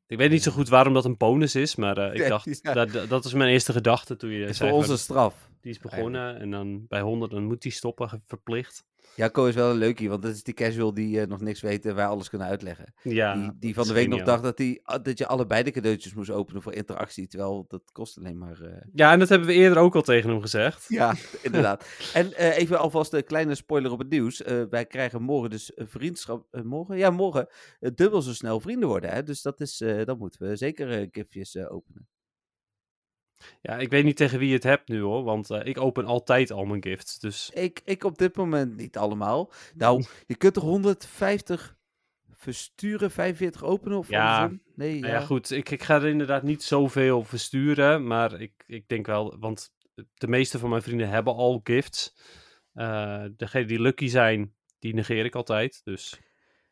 Ik 0.06 0.18
weet 0.18 0.30
niet 0.30 0.42
zo 0.42 0.50
goed 0.52 0.68
waarom 0.68 0.94
dat 0.94 1.04
een 1.04 1.16
bonus 1.16 1.54
is, 1.54 1.76
maar 1.76 2.14
ik 2.14 2.28
dacht, 2.28 2.58
ja. 2.62 2.72
dat, 2.72 3.08
dat- 3.08 3.22
was 3.22 3.32
mijn 3.32 3.50
eerste 3.50 3.72
gedachte 3.72 4.16
toen 4.16 4.30
je 4.30 4.46
is 4.46 4.56
zei 4.56 4.70
voor 4.70 4.78
onze 4.78 4.96
straf. 4.96 5.50
die 5.60 5.70
is 5.70 5.78
begonnen 5.78 6.38
en 6.40 6.50
dan 6.50 6.86
bij 6.88 7.00
100 7.00 7.30
dan 7.30 7.44
moet 7.44 7.62
hij 7.62 7.72
stoppen, 7.72 8.22
verplicht. 8.26 8.84
Jacco 9.14 9.46
is 9.46 9.54
wel 9.54 9.70
een 9.70 9.76
leukie, 9.76 10.08
want 10.08 10.22
dat 10.22 10.34
is 10.34 10.42
die 10.42 10.54
casual 10.54 10.94
die 10.94 11.20
eh, 11.20 11.26
nog 11.26 11.40
niks 11.40 11.60
weet 11.60 11.86
en 11.86 11.94
wij 11.94 12.06
alles 12.06 12.28
kunnen 12.28 12.46
uitleggen. 12.48 12.94
Ja, 13.02 13.34
die, 13.34 13.50
die 13.58 13.74
van 13.74 13.86
de 13.86 13.92
week 13.92 14.08
nog 14.08 14.22
dacht 14.22 14.42
dat, 14.42 14.56
die, 14.56 14.80
ah, 14.84 15.02
dat 15.04 15.18
je 15.18 15.26
allebei 15.26 15.62
de 15.62 15.70
cadeautjes 15.70 16.14
moest 16.14 16.30
openen 16.30 16.62
voor 16.62 16.72
interactie, 16.72 17.26
terwijl 17.26 17.64
dat 17.68 17.82
kost 17.92 18.18
alleen 18.18 18.38
maar... 18.38 18.60
eh, 18.62 18.82
Ja, 18.94 19.12
en 19.12 19.18
dat 19.18 19.28
hebben 19.28 19.48
we 19.48 19.54
eerder 19.54 19.78
ook 19.78 19.94
al 19.94 20.02
tegen 20.02 20.30
hem 20.30 20.40
gezegd. 20.40 20.84
Ja, 20.88 21.14
inderdaad. 21.42 21.86
En 22.14 22.32
eh, 22.34 22.58
even 22.58 22.78
alvast 22.78 23.12
een 23.12 23.24
kleine 23.24 23.54
spoiler 23.54 23.90
op 23.92 23.98
het 23.98 24.10
nieuws. 24.10 24.42
Wij 24.70 24.86
krijgen 24.86 25.22
morgen 25.22 25.50
dus 25.50 25.72
vriendschap... 25.74 26.46
morgen? 26.62 26.96
Ja, 26.96 27.10
morgen. 27.10 27.48
dubbel 27.94 28.22
zo 28.22 28.32
snel 28.32 28.60
vrienden 28.60 28.88
worden, 28.88 29.10
hè. 29.10 29.22
Dus 29.22 29.42
dat 29.42 29.60
is... 29.60 29.82
dan 30.04 30.18
moeten 30.18 30.48
we 30.48 30.56
zeker 30.56 31.08
giftjes 31.10 31.54
eh, 31.54 31.72
openen. 31.72 32.08
Ja, 33.62 33.78
ik 33.78 33.90
weet 33.90 34.04
niet 34.04 34.16
tegen 34.16 34.38
wie 34.38 34.48
je 34.48 34.54
het 34.54 34.62
hebt 34.62 34.88
nu 34.88 35.00
hoor, 35.00 35.22
want 35.22 35.50
eh, 35.50 35.66
ik 35.66 35.80
open 35.80 36.04
altijd 36.04 36.50
al 36.50 36.64
mijn 36.64 36.82
gifts. 36.82 37.18
Dus 37.18 37.50
Ik, 37.54 37.80
ik 37.84 38.04
op 38.04 38.18
dit 38.18 38.36
moment 38.36 38.76
niet 38.76 38.96
allemaal. 38.96 39.52
Nou, 39.74 40.04
je 40.26 40.36
kunt 40.36 40.56
er 40.56 40.62
150 40.62 41.76
versturen, 42.32 43.10
45 43.10 43.64
openen 43.64 43.98
of 43.98 44.08
Ja, 44.08 44.34
andersom? 44.34 44.62
Nee, 44.74 45.00
Nou 45.00 45.12
ja, 45.12 45.20
goed. 45.20 45.50
Ik, 45.50 45.70
ik 45.70 45.82
ga 45.82 45.94
er 45.94 46.06
inderdaad 46.06 46.42
niet 46.42 46.62
zoveel 46.62 47.24
versturen. 47.24 48.06
Maar 48.06 48.40
ik, 48.40 48.64
ik 48.66 48.88
denk 48.88 49.06
wel, 49.06 49.36
want 49.38 49.74
de 50.14 50.28
meeste 50.28 50.58
van 50.58 50.70
mijn 50.70 50.82
vrienden 50.82 51.08
hebben 51.08 51.34
al 51.34 51.60
gifts. 51.64 52.14
Eh 52.72 53.24
degenen 53.36 53.66
die 53.66 53.80
lucky 53.80 54.08
zijn, 54.08 54.54
die 54.78 54.94
negeer 54.94 55.24
ik 55.24 55.34
altijd. 55.34 55.80
Dus 55.84 56.18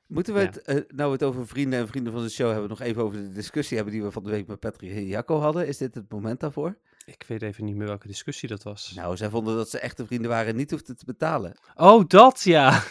Moeten 0.07 0.35
we 0.35 0.41
Ja. 0.41 0.47
het, 0.47 0.63
eh, 0.63 0.75
nou 0.75 1.07
we 1.07 1.13
het 1.17 1.23
over 1.23 1.47
vrienden 1.47 1.79
en 1.79 1.89
vrienden 1.89 2.13
van 2.13 2.23
de 2.23 2.29
show 2.29 2.51
hebben, 2.51 2.69
nog 2.69 2.81
even 2.81 3.03
over 3.03 3.19
de 3.19 3.33
discussie 3.33 3.77
hebben 3.77 3.95
die 3.95 4.03
we 4.03 4.11
van 4.11 4.25
de 4.25 4.31
week 4.31 4.47
met 4.47 4.61
Patrick 4.61 4.91
en 4.91 5.07
Jacco 5.07 5.39
hadden. 5.39 5.67
Is 5.67 5.79
dit 5.79 5.95
het 5.95 6.13
moment 6.13 6.41
daarvoor? 6.41 6.79
ik 7.07 7.25
weet 7.29 7.43
even 7.43 7.65
niet 7.65 7.77
meer 7.77 7.87
welke 7.87 8.07
discussie 8.07 8.49
dat 8.49 8.63
was. 8.63 8.93
Nou, 8.95 9.17
zij 9.17 9.31
vonden 9.31 9.57
dat 9.57 9.71
ze 9.71 9.79
echte 9.79 10.07
vrienden 10.07 10.31
waren 10.31 10.47
en 10.49 10.57
niet 10.57 10.71
hoefden 10.71 10.97
te 10.97 11.05
betalen. 11.05 11.55
Oh, 11.75 12.05
dat 12.07 12.43
ja. 12.43 12.83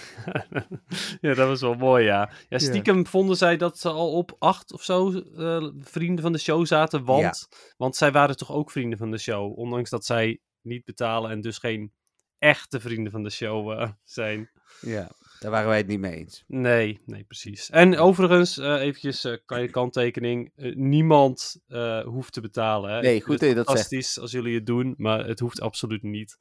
ja, 1.21 1.33
dat 1.33 1.47
was 1.47 1.61
wel 1.61 1.73
mooi, 1.75 2.03
ja. 2.03 2.29
Ja, 2.49 2.59
stiekem 2.59 3.05
vonden 3.07 3.37
zij 3.37 3.57
dat 3.57 3.79
ze 3.79 3.89
al 3.89 4.11
op 4.11 4.35
acht 4.39 4.73
of 4.73 4.83
zo 4.83 5.11
eh, 5.11 5.69
vrienden 5.79 6.23
van 6.23 6.31
de 6.31 6.37
show 6.37 6.65
zaten. 6.65 7.03
Want, 7.03 7.47
want 7.77 7.95
zij 7.95 8.11
waren 8.11 8.37
toch 8.37 8.51
ook 8.51 8.71
vrienden 8.71 8.97
van 8.97 9.11
de 9.11 9.17
show. 9.17 9.57
Ondanks 9.57 9.89
dat 9.89 10.05
zij 10.05 10.39
niet 10.61 10.85
betalen 10.85 11.31
en 11.31 11.41
dus 11.41 11.57
geen 11.57 11.91
echte 12.37 12.79
vrienden 12.79 13.11
van 13.11 13.23
de 13.23 13.29
show 13.29 13.71
eh, 13.71 13.89
zijn. 14.03 14.49
Ja, 14.81 15.11
daar 15.43 15.51
waren 15.51 15.67
wij 15.69 15.77
het 15.77 15.87
niet 15.87 15.99
mee 15.99 16.15
eens. 16.15 16.43
Nee, 16.47 17.01
nee, 17.05 17.23
precies. 17.23 17.69
En 17.69 17.97
overigens, 17.97 18.57
eh 18.57 18.81
eventjes 18.81 19.23
eh 19.23 19.37
kleine 19.45 19.69
kanttekening. 19.69 20.51
eh, 20.55 20.75
niemand 20.75 21.61
hoeft 22.03 22.33
te 22.33 22.41
betalen. 22.41 22.93
Hè. 22.93 23.01
Nee, 23.01 23.21
goed 23.21 23.39
dat 23.39 23.49
je 23.49 23.55
dat 23.55 23.67
zegt. 23.67 23.79
Fantastisch 23.79 24.19
als 24.19 24.31
jullie 24.31 24.55
het 24.55 24.65
doen, 24.65 24.93
maar 24.97 25.25
het 25.27 25.39
hoeft 25.39 25.61
absoluut 25.61 26.03
niet. 26.03 26.37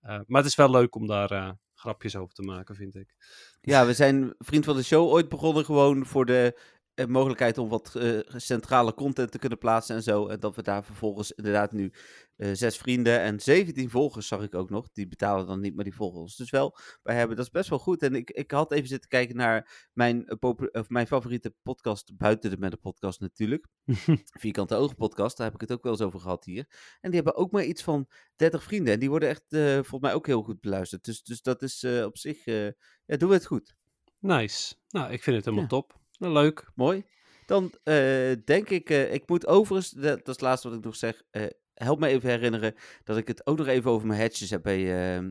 Maar 0.00 0.40
het 0.42 0.46
is 0.46 0.54
wel 0.54 0.70
leuk 0.70 0.94
om 0.94 1.06
daar 1.06 1.56
grapjes 1.74 2.16
over 2.16 2.34
te 2.34 2.42
maken, 2.42 2.74
vind 2.74 2.94
ik. 2.94 3.14
Ja, 3.60 3.86
we 3.86 3.92
zijn 3.92 4.34
vriend 4.38 4.64
van 4.64 4.76
de 4.76 4.82
show 4.82 5.08
ooit 5.08 5.28
begonnen 5.28 5.64
gewoon 5.64 6.06
voor 6.06 6.26
de 6.26 6.60
mogelijkheid 7.08 7.58
om 7.58 7.68
wat 7.68 7.94
eh, 7.94 8.18
centrale 8.26 8.94
content 8.94 9.30
te 9.32 9.38
kunnen 9.38 9.58
plaatsen 9.58 9.96
en 9.96 10.02
zo. 10.02 10.26
En 10.26 10.40
dat 10.40 10.56
we 10.56 10.62
daar 10.62 10.84
vervolgens 10.84 11.32
inderdaad 11.32 11.72
nu 11.72 11.92
eh, 12.36 12.50
zes 12.52 12.76
vrienden 12.76 13.20
en 13.20 13.40
17 13.40 13.90
volgers 13.90 14.26
zag 14.28 14.42
ik 14.42 14.54
ook 14.54 14.70
nog. 14.70 14.88
Die 14.92 15.08
betalen 15.08 15.46
dan 15.46 15.60
niet, 15.60 15.74
maar 15.74 15.84
die 15.84 15.94
volgen 15.94 16.20
ons 16.20 16.36
dus 16.36 16.50
wel. 16.50 16.76
Wij 17.02 17.16
hebben, 17.16 17.36
dat 17.36 17.44
is 17.44 17.50
best 17.50 17.68
wel 17.68 17.78
goed. 17.78 18.02
En 18.02 18.14
ik, 18.14 18.30
ik 18.30 18.50
had 18.50 18.72
even 18.72 18.88
zitten 18.88 19.08
kijken 19.08 19.36
naar 19.36 19.88
mijn, 19.92 20.26
eh, 20.26 20.50
of 20.72 20.88
mijn 20.88 21.06
favoriete 21.06 21.54
podcast, 21.62 22.16
buiten 22.16 22.50
de 22.50 22.58
met 22.58 22.70
de 22.70 22.76
podcast 22.76 23.20
natuurlijk. 23.20 23.66
Vierkante 24.40 24.74
Ogen 24.74 24.96
podcast, 24.96 25.36
daar 25.36 25.46
heb 25.46 25.54
ik 25.54 25.60
het 25.68 25.72
ook 25.72 25.82
wel 25.82 25.92
eens 25.92 26.02
over 26.02 26.20
gehad 26.20 26.44
hier. 26.44 26.66
En 27.00 27.10
die 27.10 27.20
hebben 27.22 27.34
ook 27.34 27.50
maar 27.50 27.64
iets 27.64 27.82
van 27.82 28.08
30 28.36 28.62
vrienden. 28.62 28.92
En 28.94 29.00
die 29.00 29.08
worden 29.10 29.28
echt 29.28 29.52
eh, 29.52 29.72
volgens 29.72 30.00
mij 30.00 30.14
ook 30.14 30.26
heel 30.26 30.42
goed 30.42 30.60
beluisterd. 30.60 31.04
Dus, 31.04 31.22
dus 31.22 31.42
dat 31.42 31.62
is 31.62 31.82
eh, 31.82 32.04
op 32.04 32.18
zich, 32.18 32.46
eh, 32.46 32.64
ja, 33.04 33.16
doen 33.16 33.28
we 33.28 33.34
het 33.34 33.46
goed. 33.46 33.74
Nice. 34.18 34.74
Nou, 34.88 35.12
ik 35.12 35.22
vind 35.22 35.36
het 35.36 35.44
helemaal 35.44 35.64
Ja. 35.64 35.70
top. 35.70 35.99
Nou, 36.20 36.32
leuk. 36.32 36.70
Mooi. 36.74 37.04
Dan 37.46 37.72
eh, 37.82 38.32
denk 38.44 38.70
ik, 38.70 38.90
eh, 38.90 39.12
ik 39.12 39.28
moet 39.28 39.46
overigens, 39.46 39.90
dat, 39.90 40.02
dat 40.02 40.18
is 40.18 40.32
het 40.32 40.40
laatste 40.40 40.68
wat 40.68 40.78
ik 40.78 40.84
nog 40.84 40.96
zeg, 40.96 41.22
eh, 41.30 41.46
help 41.74 41.98
me 42.00 42.06
even 42.06 42.28
herinneren 42.30 42.74
dat 43.04 43.16
ik 43.16 43.28
het 43.28 43.46
ook 43.46 43.58
nog 43.58 43.66
even 43.66 43.90
over 43.90 44.06
mijn 44.06 44.20
hatches 44.20 44.50
heb 44.50 44.62
bij, 44.62 44.78
eh, 44.78 45.16
eh, 45.16 45.24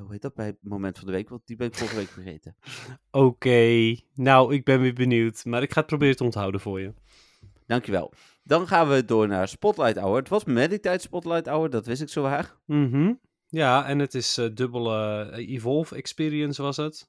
hoe 0.00 0.10
heet 0.12 0.22
dat, 0.22 0.34
bij 0.34 0.46
het 0.46 0.56
moment 0.60 0.98
van 0.98 1.06
de 1.06 1.12
week, 1.12 1.28
want 1.28 1.46
die 1.46 1.56
ben 1.56 1.66
ik 1.66 1.74
vorige 1.74 1.96
week 1.96 2.08
vergeten. 2.08 2.56
Oké. 3.10 3.96
Nou, 4.14 4.54
ik 4.54 4.64
ben 4.64 4.80
weer 4.80 4.94
benieuwd. 4.94 5.44
Maar 5.44 5.62
ik 5.62 5.72
ga 5.72 5.78
het 5.78 5.88
proberen 5.88 6.16
te 6.16 6.24
onthouden 6.24 6.60
voor 6.60 6.80
je. 6.80 6.94
Dankjewel. 7.66 8.12
Dan 8.42 8.66
gaan 8.66 8.88
we 8.88 9.04
door 9.04 9.28
naar 9.28 9.48
Spotlight 9.48 9.98
Hour. 9.98 10.16
Het 10.16 10.28
was 10.28 10.44
Meditite 10.44 10.98
Spotlight 10.98 11.46
Hour, 11.46 11.70
dat 11.70 11.86
wist 11.86 12.02
ik 12.02 12.08
zo 12.08 12.22
waar. 12.22 12.56
Mhm. 12.66 13.12
Ja, 13.46 13.86
en 13.86 13.98
het 13.98 14.14
is 14.14 14.34
dubbele 14.54 15.30
Evolve 15.32 15.96
Experience 15.96 16.62
was 16.62 16.76
het. 16.76 17.08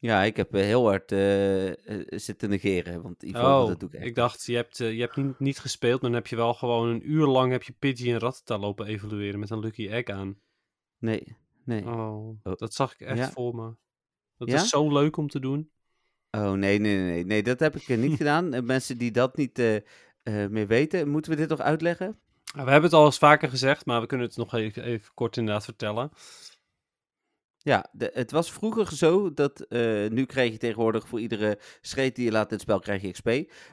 Ja, 0.00 0.22
ik 0.22 0.36
heb 0.36 0.54
eh, 0.54 0.62
heel 0.62 0.84
hard 0.86 1.12
eh, 1.12 2.00
zitten 2.06 2.48
negeren, 2.48 3.02
want 3.02 3.22
Ivo, 3.22 3.38
oh, 3.38 3.66
dat 3.66 3.80
doe 3.80 3.88
ik 3.88 3.94
echt. 3.94 4.06
ik 4.06 4.14
dacht, 4.14 4.46
je 4.46 4.54
hebt, 4.56 4.76
je 4.76 4.84
hebt 5.00 5.16
niet, 5.16 5.38
niet 5.38 5.58
gespeeld, 5.58 6.00
maar 6.00 6.10
dan 6.10 6.18
heb 6.20 6.28
je 6.28 6.36
wel 6.36 6.54
gewoon 6.54 6.88
een 6.88 7.10
uur 7.10 7.26
lang 7.26 7.52
heb 7.52 7.62
je 7.62 7.74
Pidgey 7.78 8.12
en 8.12 8.18
Rattata 8.18 8.58
lopen 8.58 8.86
evalueren 8.86 9.40
met 9.40 9.50
een 9.50 9.58
Lucky 9.58 9.88
Egg 9.88 10.04
aan. 10.04 10.38
Nee, 10.98 11.36
nee. 11.64 11.84
Oh, 11.86 12.28
Oh. 12.42 12.52
dat 12.56 12.74
zag 12.74 12.92
ik 12.94 13.00
echt 13.00 13.18
Ja? 13.18 13.30
voor 13.30 13.54
me. 13.54 13.74
Dat 14.36 14.48
Ja? 14.48 14.54
is 14.54 14.68
zo 14.68 14.92
leuk 14.92 15.16
om 15.16 15.28
te 15.28 15.40
doen. 15.40 15.70
Oh, 16.30 16.52
nee, 16.52 16.78
nee, 16.78 16.96
nee, 16.98 17.24
nee, 17.24 17.42
dat 17.42 17.60
heb 17.60 17.76
ik 17.76 17.88
niet 17.98 18.16
gedaan. 18.22 18.54
En 18.54 18.64
mensen 18.64 18.98
die 18.98 19.10
dat 19.10 19.36
niet 19.36 19.58
meer 20.50 20.66
weten, 20.66 21.08
moeten 21.08 21.30
we 21.30 21.36
dit 21.36 21.48
nog 21.48 21.60
uitleggen? 21.60 22.18
We 22.52 22.58
hebben 22.58 22.82
het 22.82 22.92
al 22.92 23.04
eens 23.04 23.18
vaker 23.18 23.48
gezegd, 23.48 23.86
maar 23.86 24.00
we 24.00 24.06
kunnen 24.06 24.26
het 24.26 24.36
nog 24.36 24.54
even, 24.54 24.82
even 24.82 25.14
kort 25.14 25.36
inderdaad 25.36 25.64
vertellen. 25.64 26.10
Ja, 27.62 27.92
het 27.96 28.30
was 28.30 28.52
vroeger 28.52 28.92
zo 28.96 29.32
dat, 29.32 29.60
eh, 29.60 30.08
nu 30.08 30.24
krijg 30.24 30.52
je 30.52 30.58
tegenwoordig 30.58 31.08
voor 31.08 31.20
iedere 31.20 31.58
scheet 31.80 32.16
die 32.16 32.24
je 32.24 32.30
laat 32.30 32.46
in 32.46 32.52
het 32.52 32.60
spel 32.60 32.78
krijg 32.78 33.02
je 33.02 33.10
XP. 33.10 33.26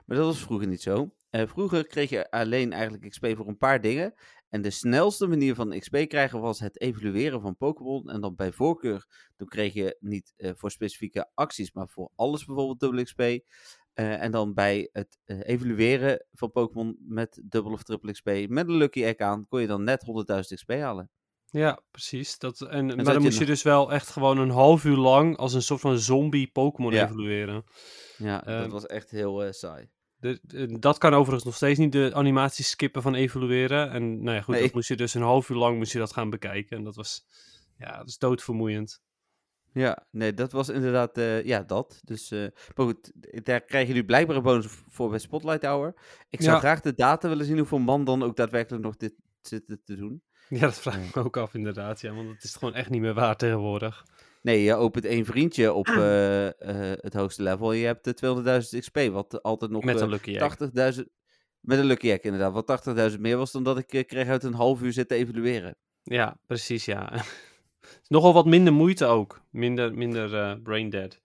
Maar 0.06 0.18
dat 0.18 0.26
was 0.26 0.40
vroeger 0.40 0.68
niet 0.68 0.82
zo. 0.82 1.12
Eh, 1.30 1.48
vroeger 1.48 1.88
kreeg 1.88 2.10
je 2.10 2.32
alleen 2.32 2.74
eigenlijk 2.74 3.10
XP 3.10 3.28
voor 3.36 3.48
een 3.48 3.58
paar 3.58 3.82
dingen. 3.82 4.14
En 4.50 4.62
de 4.62 4.70
snelste 4.70 5.28
manier 5.28 5.56
van 5.56 5.80
XP 5.80 6.06
krijgen 6.08 6.42
was 6.42 6.60
het 6.60 6.82
evalueren 6.82 7.42
van 7.42 7.58
Pokémon. 7.58 8.10
En 8.10 8.22
dan 8.22 8.36
bij 8.36 8.52
voorkeur, 8.52 9.06
toen 9.36 9.48
kreeg 9.48 9.74
je 9.74 9.98
niet 10.00 10.34
eh, 10.38 10.52
voor 10.56 10.72
specifieke 10.72 11.32
acties, 11.34 11.72
maar 11.72 11.90
voor 11.90 12.12
alles 12.16 12.46
bijvoorbeeld 12.46 12.80
dubbel 12.80 13.04
XP. 13.04 13.22
En 13.94 14.32
dan 14.32 14.54
bij 14.54 14.90
het 14.92 15.20
eh, 15.24 15.40
evalueren 15.44 16.26
van 16.32 16.52
Pokémon 16.52 16.98
met 17.00 17.42
dubbel 17.44 17.72
of 17.72 17.84
triple 17.84 18.12
XP 18.12 18.26
met 18.50 18.68
een 18.68 18.78
Lucky 18.78 19.04
Egg 19.04 19.18
aan, 19.18 19.48
kon 19.48 19.62
je 19.62 19.68
dan 19.68 19.84
net 19.84 20.06
100.000 20.06 20.40
XP 20.56 20.72
halen. 20.72 21.10
Ja, 21.50 21.80
precies. 21.92 22.38
Dat, 22.38 22.62
en, 22.62 22.86
maar 22.86 23.04
dan 23.04 23.22
moest 23.22 23.34
je 23.34 23.40
nog- 23.40 23.50
dus 23.50 23.64
wel 23.64 23.92
echt 23.92 24.10
gewoon 24.10 24.38
een 24.38 24.50
half 24.50 24.84
uur 24.86 24.98
lang 24.98 25.38
als 25.38 25.54
een 25.54 25.62
soort 25.62 25.80
van 25.82 25.98
zombie 26.00 26.48
Pokémon 26.52 26.92
Ja. 26.94 27.04
evolueren. 27.06 27.64
Ja, 28.18 28.38
dat 28.40 28.48
Ehm, 28.48 28.70
was 28.70 28.86
echt 28.86 29.12
heel 29.12 29.44
eh, 29.44 29.52
saai. 29.52 29.90
De, 30.20 30.40
de- 30.42 30.80
dat 30.80 30.98
kan 30.98 31.14
overigens 31.14 31.44
nog 31.44 31.56
steeds 31.56 31.80
niet 31.80 31.92
de 31.92 32.12
animaties 32.14 32.70
skippen 32.70 33.02
van 33.02 33.16
evolueren. 33.16 33.92
En 33.92 34.24
nou 34.24 34.36
ja, 34.36 34.42
goed, 34.42 34.54
Nee. 34.54 34.64
dat 34.64 34.74
moest 34.74 34.88
je 34.88 34.96
dus 34.96 35.14
een 35.14 35.22
half 35.22 35.50
uur 35.50 35.58
lang 35.58 35.78
moest 35.78 35.92
je 35.92 36.00
dat 36.00 36.14
gaan 36.14 36.30
bekijken. 36.30 36.78
En 36.78 36.84
dat 36.84 36.96
was, 36.96 37.26
ja, 37.78 37.98
dat 37.98 38.08
is 38.08 38.18
doodvermoeiend. 38.18 39.02
Ja, 39.74 40.06
nee, 40.12 40.34
dat 40.34 40.52
was 40.52 40.70
inderdaad, 40.70 41.18
eh, 41.18 41.44
ja, 41.46 41.64
dat. 41.64 42.00
Dus, 42.04 42.32
eh, 42.32 42.40
maar 42.76 42.86
goed, 42.86 43.12
daar 43.46 43.62
krijg 43.62 43.88
je 43.88 43.94
nu 43.94 44.06
blijkbaar 44.06 44.36
een 44.36 44.44
bonus 44.44 44.68
voor 44.90 45.10
bij 45.10 45.20
Spotlight 45.20 45.64
Hour. 45.64 45.94
Ik 46.30 46.42
zou 46.42 46.54
Ja. 46.54 46.60
graag 46.60 46.82
de 46.82 46.94
data 46.94 47.30
willen 47.30 47.46
zien 47.46 47.58
hoeveel 47.58 47.80
man 47.80 48.04
dan 48.04 48.24
ook 48.24 48.36
daadwerkelijk 48.36 48.84
nog 48.84 48.96
dit 48.98 49.14
zitten 49.42 49.82
te 49.86 49.96
doen. 49.96 50.22
Ja, 50.60 50.60
dat 50.60 50.80
vraag 50.80 51.08
ik 51.08 51.16
me 51.16 51.24
ook 51.24 51.38
af 51.38 51.54
inderdaad. 51.54 52.02
Ja, 52.02 52.14
want 52.14 52.30
het 52.30 52.44
is 52.44 52.56
gewoon 52.56 52.74
echt 52.74 52.90
niet 52.90 53.02
meer 53.02 53.14
waar 53.14 53.36
tegenwoordig. 53.36 54.06
Nee, 54.42 54.64
je 54.64 54.76
opent 54.76 55.06
één 55.06 55.26
vriendje 55.26 55.74
op 55.74 55.88
eh, 55.88 56.48
eh, 56.48 56.98
het 57.02 57.14
hoogste 57.14 57.44
level 57.44 57.72
en 57.72 57.78
je 57.78 57.86
hebt 57.86 58.04
de 58.04 58.64
200.000 58.74 58.80
XP, 58.80 59.00
wat 59.12 59.44
altijd 59.44 59.72
nog 59.72 59.84
Met 59.84 59.96
eh, 59.96 60.02
een 60.02 60.10
Lucky 60.10 60.38
Egg. 60.38 60.58
80.000... 60.96 61.04
Met 61.60 61.80
een 61.80 61.86
Lucky 61.86 62.10
Egg 62.10 62.22
inderdaad, 62.22 62.54
wat 62.54 63.12
80.000 63.12 63.20
meer 63.20 63.38
was 63.38 63.52
dan 63.52 63.64
dat 63.64 63.78
ik 63.78 63.94
eh, 63.94 64.06
kreeg 64.06 64.28
uit 64.28 64.44
een 64.44 64.54
half 64.54 64.82
uur 64.82 64.94
zitten 64.94 65.18
evalueren. 65.18 65.78
Ja, 66.04 66.40
precies, 66.46 66.86
ja. 66.86 67.12
Nogal 68.08 68.34
wat 68.34 68.46
minder 68.46 68.74
moeite 68.74 69.06
ook. 69.06 69.42
Minder, 69.52 69.94
minder 69.94 70.36
eh 70.36 70.54
brain 70.64 70.90
dead. 70.90 71.22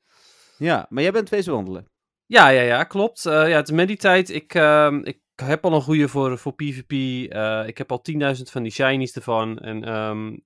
Ja, 0.57 0.87
maar 0.89 1.03
jij 1.03 1.13
bent 1.13 1.29
wezen 1.29 1.53
wandelen. 1.53 1.91
Ja, 2.27 2.49
ja, 2.49 2.63
ja, 2.63 2.85
klopt. 2.85 3.27
Eh, 3.27 3.33
ja, 3.33 3.57
het 3.57 3.69
is 3.69 3.75
meditijd. 3.75 4.29
Ik, 4.29 4.55
ehm, 4.55 5.01
ik 5.05 5.21
heb 5.43 5.65
al 5.65 5.73
een 5.73 5.83
goede 5.83 6.09
voor, 6.09 6.39
voor 6.39 6.55
PvP. 6.55 6.93
Eh, 7.33 7.67
ik 7.67 7.79
heb 7.79 7.91
al 7.93 8.03
10.000 8.03 8.43
van 8.43 8.63
die 8.63 8.73
shinies 8.73 9.13
ervan. 9.13 9.59
En 9.59 9.85
ehm 9.85 10.37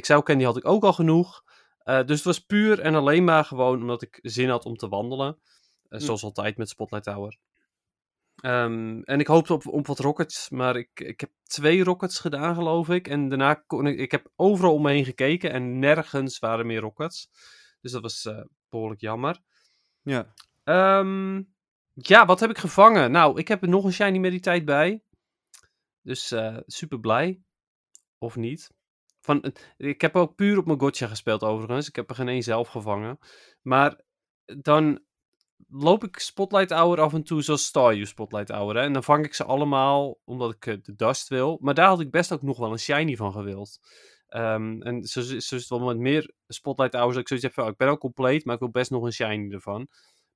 XL 0.00 0.18
Candy 0.18 0.44
had 0.44 0.56
ik 0.56 0.66
ook 0.66 0.84
al 0.84 0.92
genoeg. 0.92 1.44
Eh, 1.78 2.04
dus 2.04 2.16
het 2.16 2.24
was 2.24 2.38
puur 2.38 2.80
en 2.80 2.94
alleen 2.94 3.24
maar 3.24 3.44
gewoon 3.44 3.80
omdat 3.80 4.02
ik 4.02 4.18
zin 4.22 4.48
had 4.48 4.64
om 4.64 4.76
te 4.76 4.88
wandelen. 4.88 5.38
Eh, 5.88 5.98
Hm. 5.98 6.04
Zoals 6.04 6.22
altijd 6.22 6.56
met 6.56 6.68
Spotlight 6.68 7.04
Tower. 7.04 7.36
Ehm, 8.40 9.00
en 9.00 9.20
ik 9.20 9.26
hoopte 9.26 9.52
op, 9.52 9.66
op 9.66 9.86
wat 9.86 9.98
rockets, 9.98 10.50
maar 10.50 10.76
ik, 10.76 11.00
ik 11.00 11.20
heb 11.20 11.30
twee 11.42 11.84
rockets 11.84 12.18
gedaan, 12.18 12.54
geloof 12.54 12.88
ik. 12.88 13.08
En 13.08 13.28
daarna 13.28 13.54
kon 13.54 13.86
ik, 13.86 13.98
ik 13.98 14.10
heb 14.10 14.30
overal 14.36 14.74
om 14.74 14.82
me 14.82 14.90
heen 14.90 15.04
gekeken 15.04 15.52
en 15.52 15.78
nergens 15.78 16.38
waren 16.38 16.66
meer 16.66 16.80
rockets. 16.80 17.30
Dus 17.80 17.92
dat 17.92 18.02
was 18.02 18.24
eh, 18.24 18.40
behoorlijk 18.68 19.00
jammer. 19.00 19.40
Ja. 20.02 20.32
Ehm, 20.64 21.42
ja, 22.06 22.26
wat 22.26 22.40
heb 22.40 22.50
ik 22.50 22.58
gevangen? 22.58 23.10
Nou, 23.10 23.38
ik 23.38 23.48
heb 23.48 23.62
er 23.62 23.68
nog 23.68 23.84
een 23.84 23.92
shiny 23.92 24.18
mediteit 24.18 24.64
bij. 24.64 25.02
Dus 26.02 26.30
eh, 26.30 26.56
super 26.66 27.00
blij. 27.00 27.42
Of 28.18 28.36
niet. 28.36 28.70
Van, 29.20 29.42
eh, 29.42 29.52
ik 29.76 30.00
heb 30.00 30.16
ook 30.16 30.34
puur 30.34 30.58
op 30.58 30.66
mijn 30.66 30.80
gotcha 30.80 31.06
gespeeld 31.06 31.42
overigens. 31.42 31.88
Ik 31.88 31.96
heb 31.96 32.10
er 32.10 32.16
geen 32.16 32.28
één 32.28 32.42
zelf 32.42 32.68
gevangen. 32.68 33.18
Maar 33.62 34.00
dan 34.44 35.00
loop 35.68 36.04
ik 36.04 36.18
Spotlight 36.18 36.70
Hour 36.70 37.00
af 37.00 37.14
en 37.14 37.22
toe 37.22 37.42
zoals 37.42 37.64
Staryu 37.64 38.06
Spotlight 38.06 38.48
Hour. 38.48 38.76
Hè? 38.76 38.82
En 38.82 38.92
dan 38.92 39.04
vang 39.04 39.24
ik 39.24 39.34
ze 39.34 39.44
allemaal 39.44 40.20
omdat 40.24 40.54
ik 40.54 40.66
eh, 40.66 40.76
de 40.82 40.94
dust 40.94 41.28
wil. 41.28 41.58
Maar 41.60 41.74
daar 41.74 41.88
had 41.88 42.00
ik 42.00 42.10
best 42.10 42.32
ook 42.32 42.42
nog 42.42 42.58
wel 42.58 42.72
een 42.72 42.78
shiny 42.78 43.16
van 43.16 43.32
gewild. 43.32 43.78
Ehm, 44.28 44.82
en 44.82 45.04
zo, 45.04 45.22
zo 45.22 45.34
is 45.36 45.50
het 45.50 45.68
wel 45.68 45.80
met 45.80 45.98
meer 45.98 46.32
Spotlight 46.46 46.94
Hours. 46.94 47.12
Dat 47.12 47.22
ik 47.22 47.28
zoiets 47.28 47.46
heb 47.46 47.54
van, 47.54 47.64
oh, 47.64 47.70
ik 47.70 47.76
ben 47.76 47.88
al 47.88 47.98
compleet, 47.98 48.44
maar 48.44 48.54
ik 48.54 48.60
wil 48.60 48.70
best 48.70 48.90
nog 48.90 49.02
een 49.02 49.12
shiny 49.12 49.52
ervan. 49.52 49.88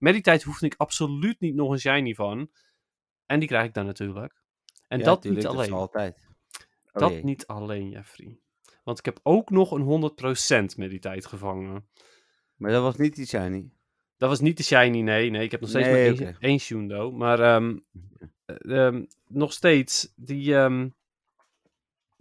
Meditite 0.02 0.44
hoefde 0.46 0.66
ik 0.66 0.74
absoluut 0.76 1.40
niet 1.40 1.54
nog 1.54 1.70
een 1.70 1.78
shiny 1.78 2.14
van. 2.14 2.50
En 3.26 3.38
die 3.38 3.48
krijg 3.48 3.66
ik 3.66 3.74
dan 3.74 3.86
natuurlijk. 3.86 4.42
En 4.88 4.98
Ja, 4.98 5.04
dat 5.04 5.24
niet 5.24 5.34
dat 5.34 5.52
is 5.52 5.58
alleen. 5.58 5.72
altijd. 5.72 6.28
Oh 6.92 7.00
dat 7.00 7.10
jee. 7.10 7.24
niet 7.24 7.46
alleen, 7.46 7.88
Jeffrey. 7.88 8.38
Want 8.84 8.98
ik 8.98 9.04
heb 9.04 9.20
ook 9.22 9.50
nog 9.50 9.70
een 9.70 10.12
100% 10.72 10.76
meditite 10.76 11.28
gevangen. 11.28 11.88
Maar 12.56 12.70
dat 12.70 12.82
was 12.82 12.96
niet 12.96 13.14
die 13.14 13.26
shiny. 13.26 13.70
Dat 14.16 14.28
was 14.28 14.40
niet 14.40 14.56
de 14.56 14.62
shiny, 14.62 15.00
nee. 15.00 15.30
Nee, 15.30 15.44
ik 15.44 15.50
heb 15.50 15.60
nog 15.60 15.68
steeds 15.68 15.88
Nee, 15.88 16.14
maar 16.14 16.26
één, 16.26 16.36
één 16.38 16.58
Shundo. 16.58 17.12
Maar 17.12 17.40
ehm, 17.40 17.78
eh, 18.44 18.56
ehm, 18.86 19.04
nog 19.26 19.52
steeds, 19.52 20.12
die... 20.16 20.54
ehm, 20.56 20.88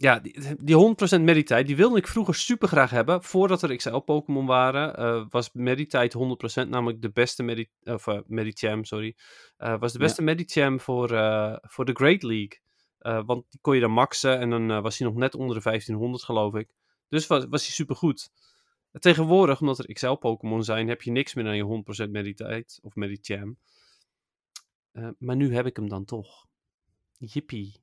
ja, 0.02 0.18
die, 0.18 0.56
die 0.60 0.94
100% 1.18 1.20
Meditite, 1.20 1.62
die 1.62 1.76
wilde 1.76 1.96
ik 1.96 2.06
vroeger 2.06 2.34
super 2.34 2.68
graag 2.68 2.90
hebben. 2.90 3.22
Voordat 3.22 3.62
er 3.62 3.76
XL-Pokémon 3.76 4.46
waren, 4.46 4.96
eh, 4.96 5.24
was 5.28 5.50
Meditite 5.52 6.18
100% 6.18 6.68
namelijk 6.68 7.02
de 7.02 7.10
beste 7.10 7.42
Medi 7.42 7.68
of, 7.84 8.06
eh, 8.06 8.18
Medicham, 8.26 8.84
sorry. 8.84 9.16
eh, 9.56 9.78
was 9.78 9.92
de 9.92 9.98
Ja. 9.98 10.04
beste 10.04 10.22
Medicham 10.22 10.80
voor, 10.80 11.08
voor 11.62 11.84
de 11.84 11.92
Great 11.92 12.22
League. 12.22 12.60
Want 12.98 13.44
die 13.50 13.60
kon 13.60 13.74
je 13.74 13.80
dan 13.80 13.90
maxen 13.90 14.38
en 14.38 14.50
dan 14.50 14.82
was 14.82 14.98
hij 14.98 15.08
nog 15.08 15.16
net 15.16 15.34
onder 15.34 15.56
de 15.56 15.62
1500, 15.62 16.24
geloof 16.24 16.54
ik. 16.54 16.68
Dus 17.08 17.26
was, 17.26 17.44
was 17.48 17.62
hij 17.62 17.72
super 17.72 17.96
goed. 17.96 18.30
Tegenwoordig, 18.92 19.60
omdat 19.60 19.78
er 19.78 19.92
XL-Pokémon 19.92 20.64
zijn, 20.64 20.88
heb 20.88 21.02
je 21.02 21.10
niks 21.10 21.34
meer 21.34 21.46
aan 21.46 21.56
je 21.56 21.62
100% 22.06 22.10
Meditite 22.10 22.78
of 22.82 22.94
Medicham. 22.94 23.56
Maar 25.18 25.36
nu 25.36 25.54
heb 25.54 25.66
ik 25.66 25.76
hem 25.76 25.88
dan 25.88 26.04
toch. 26.04 26.46
Jippie. 27.18 27.80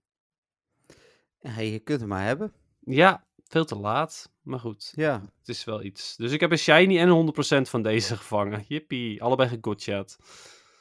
Ja, 1.40 1.60
je 1.60 1.80
kunt 1.80 2.00
hem 2.00 2.10
maar 2.10 2.26
hebben. 2.26 2.54
Ja, 2.80 3.26
veel 3.44 3.66
te 3.66 3.76
laat. 3.76 4.32
Maar 4.42 4.60
goed, 4.60 4.92
Ja. 4.96 5.22
het 5.40 5.48
is 5.48 5.64
wel 5.64 5.84
iets. 5.84 6.16
Dus 6.16 6.32
ik 6.32 6.40
heb 6.40 6.52
een 6.52 6.58
shiny 6.58 7.00
en 7.00 7.08
een 7.08 7.14
100% 7.14 7.70
van 7.70 7.82
deze 7.82 8.16
gevangen. 8.18 8.66
Jippie, 8.68 9.24
allebei 9.24 9.50
gegotchat. 9.50 10.18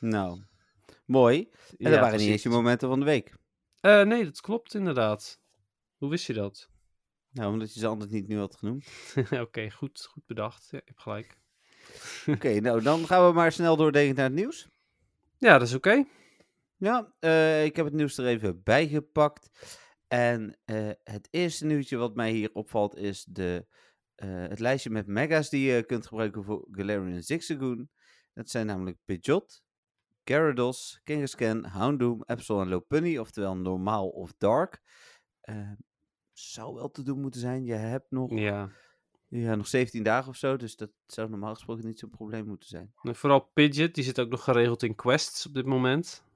Nou, 0.00 0.42
mooi. 1.06 1.48
En 1.78 1.90
dat 1.90 2.00
waren 2.00 2.18
niet 2.18 2.28
eens 2.28 2.42
je 2.42 2.48
momenten 2.48 2.88
van 2.88 2.98
de 2.98 3.04
week. 3.04 3.34
Eh, 3.80 4.02
nee, 4.02 4.24
dat 4.24 4.40
klopt 4.40 4.74
inderdaad. 4.74 5.40
Hoe 5.96 6.10
wist 6.10 6.26
je 6.26 6.32
dat? 6.32 6.68
Nou, 7.30 7.52
omdat 7.52 7.74
je 7.74 7.80
ze 7.80 7.86
anders 7.86 8.10
niet 8.10 8.28
nu 8.28 8.38
had 8.38 8.56
genoemd. 8.56 8.86
Oké, 9.30 9.70
goed, 9.70 10.06
goed 10.10 10.26
bedacht. 10.26 10.68
Ja, 10.70 10.80
hebt 10.84 11.00
gelijk. 11.00 11.36
Oké, 12.26 12.60
nou 12.60 12.82
dan 12.82 13.06
gaan 13.06 13.26
we 13.26 13.32
maar 13.32 13.52
snel 13.52 13.76
doordenken 13.76 14.14
naar 14.14 14.24
het 14.24 14.34
nieuws. 14.34 14.68
Ja, 15.38 15.58
dat 15.58 15.68
is 15.68 15.74
oké. 15.74 16.04
Ja, 16.76 17.12
eh, 17.18 17.64
ik 17.64 17.76
heb 17.76 17.84
het 17.84 17.94
nieuws 17.94 18.18
er 18.18 18.26
even 18.26 18.62
bijgepakt. 18.62 19.50
En 20.08 20.58
eh, 20.64 20.90
het 21.02 21.28
eerste 21.30 21.66
nieuwtje 21.66 21.96
wat 21.96 22.14
mij 22.14 22.30
hier 22.30 22.50
opvalt 22.52 22.96
is 22.96 23.24
de, 23.24 23.66
eh, 24.14 24.28
het 24.28 24.58
lijstje 24.58 24.90
met 24.90 25.06
mega's 25.06 25.50
die 25.50 25.72
je 25.72 25.82
kunt 25.82 26.06
gebruiken 26.06 26.44
voor 26.44 26.68
Galarian 26.70 27.22
Zigzagoon. 27.22 27.88
Dat 28.34 28.50
zijn 28.50 28.66
namelijk 28.66 28.96
Pidgeot, 29.04 29.62
Gyarados, 30.24 31.00
Kangaskhan, 31.04 31.64
Houndoom, 31.64 32.22
Absol 32.22 32.60
en 32.60 32.68
Lopunny, 32.68 33.18
oftewel 33.18 33.56
normaal 33.56 34.08
of 34.08 34.34
dark. 34.38 34.82
Eh, 35.40 35.72
zou 36.32 36.74
wel 36.74 36.90
te 36.90 37.02
doen 37.02 37.20
moeten 37.20 37.40
zijn. 37.40 37.64
Je 37.64 37.74
hebt 37.74 38.10
nog, 38.10 38.30
Ja. 38.30 38.70
ja, 39.28 39.54
nog 39.54 39.66
17 39.66 40.02
dagen 40.02 40.28
of 40.28 40.36
zo, 40.36 40.56
dus 40.56 40.76
dat 40.76 40.90
zou 41.06 41.30
normaal 41.30 41.54
gesproken 41.54 41.86
niet 41.86 41.98
zo'n 41.98 42.10
probleem 42.10 42.46
moeten 42.46 42.68
zijn. 42.68 42.92
En 43.02 43.14
Vooral 43.16 43.40
Pidgeot, 43.40 43.94
die 43.94 44.04
zit 44.04 44.20
ook 44.20 44.28
nog 44.30 44.44
geregeld 44.44 44.82
in 44.82 44.94
quests 44.94 45.46
op 45.46 45.54
dit 45.54 45.66
moment. 45.66 46.26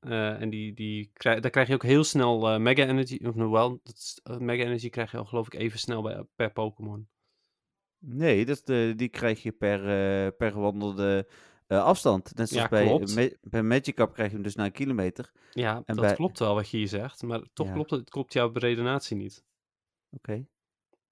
Eh, 0.00 0.40
en 0.40 0.50
die, 0.50 0.74
die 0.74 1.10
krijg, 1.12 1.40
daar 1.40 1.50
krijg 1.50 1.68
je 1.68 1.74
ook 1.74 1.82
heel 1.82 2.04
snel 2.04 2.48
eh, 2.48 2.58
Mega 2.58 2.86
Energy. 2.86 3.20
Of 3.26 3.34
nou 3.34 3.50
wel, 3.50 3.80
dat 3.82 3.94
is- 3.96 4.20
eh, 4.22 4.36
Mega 4.38 4.62
Energy 4.64 4.88
krijg 4.88 5.10
je 5.10 5.16
al 5.16 5.24
geloof 5.24 5.46
ik 5.46 5.54
even 5.54 5.78
snel 5.78 6.02
bij, 6.02 6.24
per 6.36 6.52
Pokémon. 6.52 7.08
Nee, 7.98 8.44
dat, 8.46 8.66
die 8.96 9.08
krijg 9.08 9.42
je 9.42 9.52
per, 9.52 9.80
per 10.32 10.50
gewandelde 10.52 11.28
afstand. 11.66 12.34
Net 12.36 12.48
zoals 12.48 12.62
Ja, 12.64 12.68
bij, 12.70 12.84
klopt. 12.86 13.14
Ma- 13.14 13.28
bij 13.50 13.62
Magikarp 13.62 14.12
krijg 14.12 14.28
je 14.28 14.34
hem 14.34 14.44
dus 14.44 14.54
na 14.54 14.64
een 14.64 14.72
kilometer. 14.72 15.32
Ja, 15.50 15.74
En 15.76 15.96
dat 15.96 16.04
bij- 16.04 16.14
klopt 16.14 16.38
wel 16.38 16.54
wat 16.54 16.68
je 16.70 16.76
hier 16.76 16.88
zegt. 16.88 17.22
Maar 17.22 17.40
toch 17.52 17.66
Ja. 17.66 17.72
klopt 17.72 17.90
het 17.90 18.10
klopt 18.10 18.32
jouw 18.32 18.50
redenatie 18.52 19.16
niet. 19.16 19.44
Oké. 20.10 20.46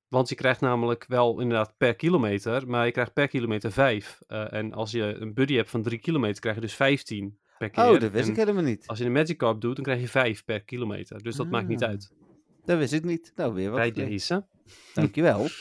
Want 0.08 0.28
je 0.28 0.34
krijgt 0.34 0.60
namelijk 0.60 1.04
wel 1.08 1.40
inderdaad 1.40 1.74
per 1.76 1.94
kilometer, 1.94 2.68
maar 2.68 2.86
je 2.86 2.92
krijgt 2.92 3.12
per 3.12 3.28
kilometer 3.28 3.72
5. 3.72 4.20
en 4.26 4.72
als 4.72 4.90
je 4.90 5.02
een 5.02 5.34
buddy 5.34 5.54
hebt 5.54 5.70
van 5.70 5.82
3 5.82 5.98
kilometer, 5.98 6.40
krijg 6.40 6.54
je 6.56 6.62
dus 6.62 6.74
15 6.74 7.38
per 7.58 7.70
keer. 7.70 7.84
Oh, 7.84 8.00
dat 8.00 8.10
wist 8.10 8.24
En 8.24 8.30
ik 8.30 8.36
helemaal 8.36 8.62
niet. 8.62 8.86
Als 8.86 8.98
je 8.98 9.04
een 9.04 9.12
Magikarp 9.12 9.60
doet, 9.60 9.74
dan 9.74 9.84
krijg 9.84 10.00
je 10.00 10.08
5 10.08 10.44
per 10.44 10.62
kilometer. 10.62 11.22
Dus 11.22 11.36
dat 11.36 11.50
maakt 11.50 11.68
niet 11.68 11.82
Ah, 11.82 11.88
uit. 11.88 12.12
Dat 12.64 12.78
wist 12.78 12.92
ik 12.92 13.04
niet. 13.04 13.32
Nou, 13.34 13.54
weer 13.54 13.70
wat. 13.70 13.78
Bij 13.78 13.92
deze. 13.92 14.46
Dankjewel. 14.94 15.46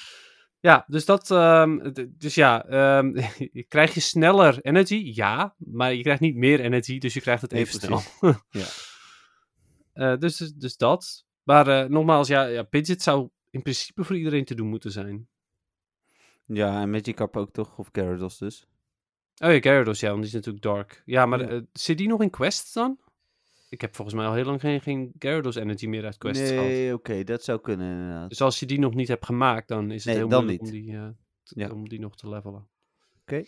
Ja, 0.60 0.86
dus 0.88 1.06
dat. 1.06 1.32
ehm, 1.32 1.92
dus 2.18 2.36
ja, 2.36 2.66
ehm, 2.66 3.22
krijg 3.68 3.94
je 3.94 4.00
sneller 4.00 4.62
energy? 4.62 5.12
Ja, 5.14 5.56
maar 5.58 5.94
je 5.94 6.02
krijgt 6.02 6.22
niet 6.22 6.36
meer 6.36 6.60
energy, 6.60 6.98
dus 6.98 7.14
je 7.14 7.22
krijgt 7.22 7.42
het 7.42 7.52
even 7.52 7.80
snel. 7.80 8.02
Ja. 8.50 8.66
Eh, 9.94 10.18
dus, 10.18 10.38
dus, 10.38 10.54
dus 10.54 10.78
dat. 10.78 11.26
Maar 11.44 11.68
eh, 11.68 11.90
nogmaals, 11.90 12.28
ja, 12.28 12.44
ja, 12.46 12.64
Pidgeot 12.64 13.02
zou 13.02 13.30
in 13.50 13.62
principe 13.62 14.04
voor 14.04 14.18
iedereen 14.18 14.46
te 14.46 14.56
doen 14.56 14.68
moeten 14.68 14.92
zijn. 14.92 15.28
Ja, 16.46 16.82
en 16.82 16.90
Magikarp 16.90 17.38
ook 17.38 17.52
toch? 17.52 17.78
Of 17.78 17.90
Gyarados 17.92 18.38
dus. 18.38 18.68
Oh 19.44 19.52
ja, 19.52 19.60
Gyarados, 19.60 20.00
ja, 20.00 20.08
want 20.08 20.20
die 20.20 20.28
is 20.30 20.34
natuurlijk 20.36 20.64
dark. 20.64 21.02
Ja, 21.06 21.26
maar 21.26 21.40
Ja. 21.40 21.48
eh, 21.48 21.62
zit 21.74 21.98
die 21.98 22.08
nog 22.08 22.22
in 22.22 22.30
quests 22.30 22.74
dan? 22.74 22.98
Ik 23.70 23.82
heb 23.82 23.96
volgens 23.96 24.18
mij 24.18 24.26
al 24.26 24.34
heel 24.34 24.46
lang 24.46 24.60
geen, 24.60 24.82
geen 24.82 25.12
Gyarados 25.20 25.56
energy 25.56 25.88
meer 25.88 26.06
uit 26.06 26.18
quests 26.18 26.50
gehad. 26.50 26.66
nee, 26.66 26.94
oké, 26.94 27.24
dat 27.24 27.44
zou 27.44 27.60
kunnen 27.62 27.92
inderdaad. 27.92 28.30
Dus 28.30 28.42
als 28.42 28.60
je 28.60 28.66
die 28.66 28.80
nog 28.80 28.94
niet 28.94 29.08
hebt 29.08 29.26
gemaakt, 29.26 29.68
dan 29.68 29.92
is 29.92 30.04
het 30.06 30.14
Nee, 30.14 30.16
heel 30.28 30.28
moeilijk 30.40 30.60
om 30.62 30.72
niet. 30.72 30.84
die, 30.84 30.96
eh, 30.96 31.08
Ja. 31.44 31.70
om 31.72 31.90
die 31.90 32.00
nog 32.00 32.16
te 32.16 32.30
levelen. 32.30 32.68
Oké. 33.22 33.44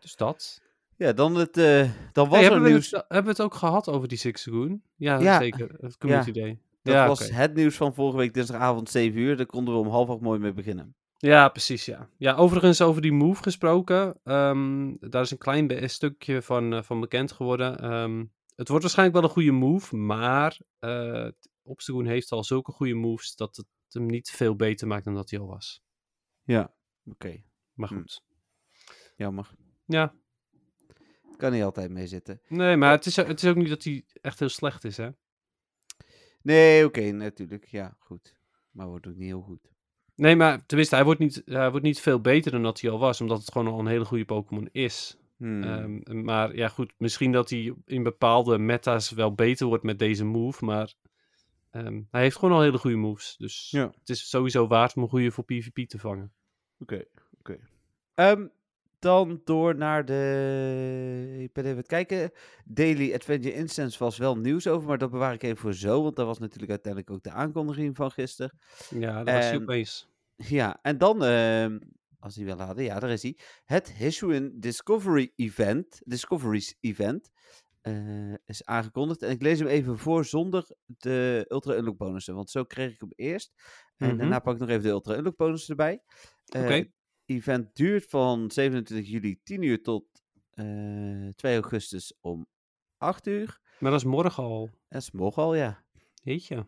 Dus 0.00 0.16
dat. 0.16 0.62
Ja, 0.96 1.12
dan, 1.12 1.34
het, 1.34 1.56
eh, 1.56 1.90
dan 2.12 2.28
was 2.28 2.38
Hey, 2.38 2.44
er 2.46 2.50
hebben, 2.50 2.62
we 2.62 2.68
nieuws. 2.68 2.90
het, 2.90 3.04
hebben 3.08 3.24
we 3.24 3.30
het 3.30 3.40
ook 3.40 3.54
gehad 3.54 3.88
over 3.88 4.08
die 4.08 4.18
Sixagoon? 4.18 4.82
Ja, 4.96 5.20
Ja. 5.20 5.38
zeker. 5.38 5.74
Het 5.80 5.96
Community 5.98 6.32
Day. 6.32 6.58
Dat 6.82 7.06
was 7.08 7.28
het 7.30 7.54
nieuws 7.54 7.76
van 7.76 7.94
vorige 7.94 8.16
week 8.16 8.34
dinsdagavond 8.34 8.90
7 8.90 9.20
uur. 9.20 9.36
Daar 9.36 9.46
konden 9.46 9.74
we 9.74 9.80
om 9.80 9.88
half 9.88 10.08
acht 10.08 10.20
mooi 10.20 10.38
mee 10.38 10.52
beginnen. 10.52 10.94
Ja, 11.24 11.48
precies, 11.48 11.84
ja. 11.84 12.08
Ja, 12.16 12.34
overigens 12.34 12.80
over 12.80 13.02
die 13.02 13.12
move 13.12 13.42
gesproken. 13.42 14.20
ehm, 14.24 14.94
daar 15.00 15.22
is 15.22 15.30
een 15.30 15.38
klein 15.38 15.90
stukje 15.90 16.42
van, 16.42 16.72
eh, 16.72 16.82
van 16.82 17.00
bekend 17.00 17.32
geworden. 17.32 17.78
Ehm, 17.78 18.24
het 18.56 18.68
wordt 18.68 18.82
waarschijnlijk 18.82 19.18
wel 19.18 19.28
een 19.28 19.34
goede 19.34 19.50
move, 19.52 19.96
maar 19.96 20.58
Obstagoon 21.62 22.06
heeft 22.06 22.30
al 22.32 22.44
zulke 22.44 22.72
goede 22.72 22.94
moves 22.94 23.34
dat 23.36 23.56
het 23.56 23.66
hem 23.88 24.06
niet 24.06 24.30
veel 24.30 24.56
beter 24.56 24.86
maakt 24.86 25.04
dan 25.04 25.14
dat 25.14 25.30
hij 25.30 25.38
al 25.40 25.46
was. 25.46 25.82
Ja, 26.42 26.74
oké. 27.04 27.42
Maar 27.74 27.88
Hm. 27.88 27.94
goed. 27.94 28.22
Jammer. 29.16 29.50
Ja, 29.84 30.14
Kan 31.36 31.52
niet 31.52 31.62
altijd 31.62 31.90
mee 31.90 32.06
zitten. 32.06 32.40
nee, 32.48 32.76
maar 32.76 32.90
het 32.90 33.06
is, 33.06 33.16
het 33.16 33.42
is 33.42 33.48
ook 33.50 33.56
niet 33.56 33.68
dat 33.68 33.84
hij 33.84 34.04
echt 34.20 34.38
heel 34.38 34.48
slecht 34.48 34.84
is, 34.84 34.96
hè? 34.96 35.08
Nee, 36.42 36.84
oké, 36.84 37.10
natuurlijk. 37.10 37.66
Ja, 37.66 37.96
goed. 37.98 38.34
Maar 38.70 38.86
wordt 38.88 39.06
ook 39.06 39.14
niet 39.16 39.28
heel 39.28 39.42
goed. 39.42 39.71
Nee, 40.22 40.36
maar 40.36 40.66
tenminste, 40.66 40.94
hij 40.94 41.04
wordt, 41.04 41.20
niet, 41.20 41.42
hij 41.44 41.70
wordt 41.70 41.84
niet 41.86 42.00
veel 42.00 42.20
beter 42.20 42.50
dan 42.52 42.62
dat 42.62 42.80
hij 42.80 42.90
al 42.90 42.98
was, 42.98 43.20
omdat 43.20 43.38
het 43.38 43.52
gewoon 43.52 43.72
al 43.72 43.78
een 43.78 43.86
hele 43.86 44.04
goede 44.04 44.24
Pokémon 44.24 44.68
is. 44.72 45.16
Hmm. 45.36 45.62
Ehm, 45.62 46.24
maar 46.24 46.54
ja, 46.56 46.68
goed, 46.68 46.92
misschien 46.98 47.32
dat 47.32 47.50
hij 47.50 47.74
in 47.86 48.02
bepaalde 48.02 48.58
meta's 48.58 49.10
wel 49.10 49.34
beter 49.34 49.66
wordt 49.66 49.82
met 49.84 49.98
deze 49.98 50.24
move, 50.24 50.64
maar 50.64 50.94
ehm, 51.70 52.00
hij 52.10 52.22
heeft 52.22 52.36
gewoon 52.36 52.54
al 52.54 52.60
hele 52.62 52.78
goede 52.78 52.96
moves. 52.96 53.36
Dus 53.38 53.68
Ja. 53.70 53.92
het 53.98 54.08
is 54.08 54.28
sowieso 54.28 54.66
waard 54.66 54.96
om 54.96 55.02
een 55.02 55.08
goede 55.08 55.30
voor 55.30 55.44
PvP 55.44 55.88
te 55.88 55.98
vangen. 55.98 56.32
Oké, 56.78 57.04
oké. 57.38 57.58
Ehm, 58.14 58.46
dan 58.98 59.40
door 59.44 59.76
naar 59.76 60.04
de... 60.04 61.36
Ik 61.38 61.52
ben 61.52 61.64
even 61.64 61.76
het 61.76 61.86
kijken. 61.86 62.30
Daily 62.64 63.14
Adventure 63.14 63.54
Instance 63.54 63.98
was 63.98 64.18
wel 64.18 64.36
nieuws 64.36 64.66
over, 64.66 64.88
maar 64.88 64.98
dat 64.98 65.10
bewaar 65.10 65.32
ik 65.32 65.42
even 65.42 65.56
voor 65.56 65.74
zo. 65.74 66.02
Want 66.02 66.16
dat 66.16 66.26
was 66.26 66.38
natuurlijk 66.38 66.70
uiteindelijk 66.70 67.12
ook 67.12 67.22
de 67.22 67.30
aankondiging 67.30 67.96
van 67.96 68.10
gisteren. 68.10 68.58
Ja, 68.90 69.24
dat 69.24 69.34
was 69.34 69.44
En- 69.50 69.62
opeens. 69.62 70.10
Ja, 70.48 70.78
en 70.82 70.98
dan, 70.98 71.24
ehm, 71.24 71.78
als 72.18 72.34
die 72.34 72.44
wil 72.44 72.56
laden, 72.56 72.84
ja, 72.84 72.98
daar 73.00 73.10
is 73.10 73.22
hij. 73.22 73.38
Het 73.64 73.92
Hisuian 73.92 74.50
Discovery 74.54 75.32
Event, 75.36 76.00
Discoveries 76.04 76.76
Event, 76.80 77.30
eh, 77.80 78.34
is 78.44 78.64
aangekondigd. 78.64 79.22
En 79.22 79.30
ik 79.30 79.42
lees 79.42 79.58
hem 79.58 79.68
even 79.68 79.98
voor 79.98 80.24
zonder 80.24 80.66
de 80.86 81.44
Ultra 81.48 81.74
Unlock 81.76 81.96
bonussen, 81.96 82.34
want 82.34 82.50
zo 82.50 82.64
kreeg 82.64 82.92
ik 82.92 83.00
hem 83.00 83.12
eerst. 83.16 83.52
En 83.96 84.08
Mhm. 84.08 84.16
daarna 84.16 84.38
pak 84.38 84.54
ik 84.54 84.60
nog 84.60 84.68
even 84.68 84.82
de 84.82 84.88
Ultra 84.88 85.16
Unlock 85.16 85.36
bonussen 85.36 85.70
erbij. 85.70 86.02
Eh, 86.44 86.62
Oké. 86.62 86.90
Event 87.24 87.74
duurt 87.76 88.04
van 88.08 88.50
27 88.50 89.08
juli 89.08 89.40
10 89.42 89.62
uur 89.62 89.82
tot 89.82 90.04
eh 90.50 91.28
2 91.34 91.54
augustus 91.54 92.16
om 92.20 92.46
8 92.96 93.26
uur. 93.26 93.60
Maar 93.78 93.90
dat 93.90 94.00
is 94.00 94.06
morgen 94.06 94.42
al. 94.42 94.70
Dat 94.88 95.00
is 95.02 95.10
morgen 95.10 95.42
al, 95.42 95.54
ja. 95.54 95.84
Jeetje. 96.22 96.66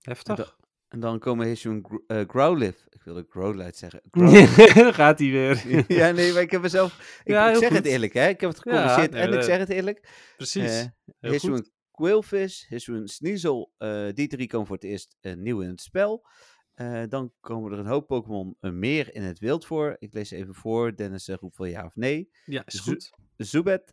Heftig. 0.00 0.57
En 0.88 1.00
dan 1.00 1.18
komen 1.18 1.46
Hisuian 1.46 1.84
Gr- 1.88 2.14
eh, 2.14 2.28
Growlithe. 2.28 2.78
Ik 2.90 3.02
wilde 3.02 3.26
Growlithe 3.28 3.78
zeggen. 3.78 4.02
Growlithe. 4.10 4.74
Daar 4.74 4.94
gaat 4.94 5.18
hij 5.18 5.30
weer. 5.30 5.64
ja, 5.98 6.10
nee, 6.10 6.32
maar 6.32 6.42
ik 6.42 6.50
heb 6.50 6.62
mezelf. 6.62 7.20
Ik, 7.24 7.32
Ja, 7.32 7.50
ik 7.50 7.56
zeg 7.56 7.72
het 7.72 7.84
eerlijk, 7.86 8.12
hè? 8.12 8.28
Ik 8.28 8.40
heb 8.40 8.50
het 8.50 8.58
gecorrigeerd 8.58 9.14
en 9.14 9.32
ik 9.32 9.42
zeg 9.42 9.58
het 9.58 9.68
eerlijk. 9.68 10.08
Precies. 10.36 10.70
Eh 10.80 10.84
Heel 11.20 11.30
Hisuian 11.32 11.56
goed. 11.58 11.70
Quillfish, 11.90 12.68
Hisuian 12.68 13.08
Sneasel, 13.08 13.72
eh 13.78 14.08
die 14.12 14.28
drie 14.28 14.46
komen 14.46 14.66
voor 14.66 14.76
het 14.76 14.84
eerst 14.84 15.16
eh, 15.20 15.34
nieuw 15.34 15.60
in 15.60 15.68
het 15.68 15.80
spel. 15.80 16.26
Eh, 16.74 17.02
dan 17.08 17.32
komen 17.40 17.72
er 17.72 17.78
een 17.78 17.86
hoop 17.86 18.06
Pokémon 18.06 18.56
eh, 18.60 18.70
meer 18.70 19.14
in 19.14 19.22
het 19.22 19.38
wild 19.38 19.66
voor. 19.66 19.96
Ik 19.98 20.12
lees 20.12 20.30
even 20.30 20.54
voor. 20.54 20.96
Dennis 20.96 21.28
uh, 21.28 21.36
roept 21.40 21.56
wel 21.56 21.66
ja 21.66 21.84
of 21.84 21.96
nee. 21.96 22.30
Ja, 22.44 22.62
is 22.66 22.80
goed. 22.80 23.10
Zubat, 23.36 23.92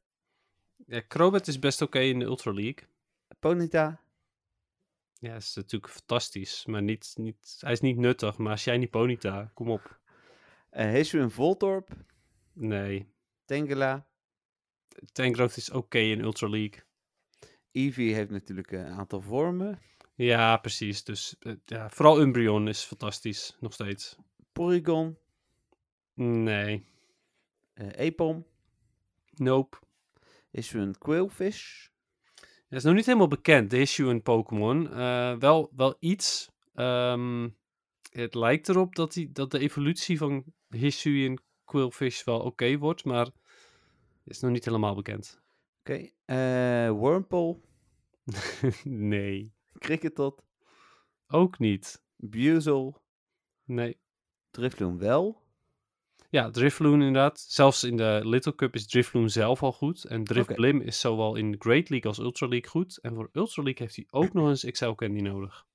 Ja, 0.86 1.02
Crobat 1.08 1.48
is 1.48 1.60
best 1.60 1.82
oké 1.82 2.00
in 2.00 2.20
de 2.20 2.26
Ultra 2.26 2.52
League. 2.54 2.88
Ponyta, 3.40 4.00
Ja, 5.26 5.36
is 5.36 5.56
natuurlijk 5.56 5.92
fantastisch. 5.94 6.66
Maar 6.66 6.82
niet, 6.82 7.14
niet, 7.18 7.58
hij 7.60 7.72
is 7.72 7.80
niet 7.80 7.98
nuttig. 7.98 8.38
Maar 8.38 8.60
Shiny 8.60 8.88
Ponyta, 8.88 9.52
kom 9.54 9.70
op. 9.70 10.00
uh, 10.72 10.90
Hisuian 10.92 11.32
Voltorb, 11.32 11.90
Nee. 12.54 13.08
Tangela. 13.46 14.08
Tangrowth 15.12 15.58
is 15.58 15.70
oké 15.72 15.98
in 16.00 16.20
Ultra 16.20 16.48
League. 16.50 16.84
Eevee 17.72 18.14
heeft 18.14 18.30
natuurlijk 18.30 18.72
een 18.72 18.86
aantal 18.86 19.22
vormen. 19.22 19.80
Ja, 20.16 20.58
precies. 20.58 21.04
Dus 21.04 21.36
eh, 21.40 21.54
ja, 21.66 21.90
vooral 21.90 22.20
Umbreon 22.22 22.68
is 22.68 22.84
fantastisch, 22.84 23.58
nog 23.60 23.74
steeds. 23.74 24.18
Porygon, 24.52 25.18
Nee, 26.14 26.86
eh 27.74 28.06
Epom, 28.06 28.46
nope. 29.34 29.78
Hisuian 30.52 30.98
Quillfish. 30.98 31.88
Het 32.68 32.78
is 32.78 32.84
nog 32.84 32.94
niet 32.94 33.06
helemaal 33.06 33.28
bekend, 33.28 33.70
de 33.70 33.80
issue 33.80 34.10
in 34.10 34.22
Pokémon. 34.22 34.92
Eh, 34.92 35.38
wel, 35.38 35.72
wel 35.76 35.96
iets. 36.00 36.52
Ehm, 36.74 37.50
het 38.10 38.36
lijkt 38.36 38.70
erop 38.70 38.96
dat, 38.96 39.14
die, 39.14 39.32
dat 39.32 39.52
de 39.52 39.60
evolutie 39.60 40.18
van 40.18 40.44
Hisuian 40.70 41.40
Quillfish 41.64 42.24
wel 42.24 42.40
oké 42.40 42.78
wordt, 42.78 43.06
maar 43.06 43.26
het 43.26 43.34
is 44.24 44.40
nog 44.40 44.52
niet 44.52 44.66
helemaal 44.66 44.96
bekend. 44.96 45.42
Oké, 45.80 46.10
eh 46.26 47.00
Wurmple, 47.02 47.60
nee, 48.84 49.54
Kricketot, 49.74 50.44
ook 51.28 51.60
niet. 51.60 52.04
Buzel, 52.16 53.04
Nee. 53.66 54.00
Drifloon 54.52 54.98
wel. 54.98 55.44
Ja, 56.36 56.50
Drifloon 56.50 56.94
inderdaad. 57.02 57.40
Zelfs 57.48 57.84
in 57.84 57.98
de 57.98 58.20
Little 58.24 58.56
Cup 58.56 58.76
is 58.76 58.88
Drifloon 58.88 59.30
zelf 59.30 59.64
al 59.64 59.72
goed. 59.72 60.04
En 60.04 60.24
Drifblim 60.24 60.82
is 60.82 61.00
zowel 61.00 61.36
in 61.36 61.56
Great 61.60 61.90
League 61.90 62.10
als 62.10 62.18
Ultra 62.20 62.48
League 62.48 62.70
goed. 62.70 62.98
En 63.02 63.16
voor 63.16 63.30
Ultra 63.34 63.64
League 63.64 63.82
heeft 63.84 63.96
hij 63.96 64.06
ook 64.10 64.34
nog 64.34 64.48
eens 64.48 64.66
XL 64.72 64.90
Candy 64.92 65.20
nodig. 65.22 65.66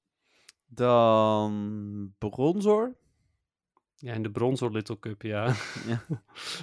Dan 0.66 2.14
Bronzor. 2.18 2.96
Ja, 3.96 4.12
in 4.12 4.22
de 4.22 4.30
Bronzor 4.30 4.72
Little 4.72 4.98
Cup, 4.98 5.22
ja. 5.22 5.54
Ja, 5.86 6.02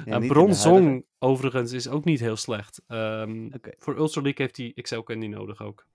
in 0.16 0.22
de 0.22 0.28
Bronzong 0.28 1.06
overigens 1.20 1.72
is 1.72 1.88
ook 1.88 2.04
niet 2.04 2.20
heel 2.20 2.36
slecht. 2.36 2.82
Ehm. 2.88 3.50
Voor 3.78 3.98
Ultra 3.98 4.22
League 4.22 4.46
heeft 4.46 4.58
hij 4.58 4.74
XL 4.84 5.00
Candy 5.00 5.28
nodig 5.28 5.62
ook. 5.62 5.86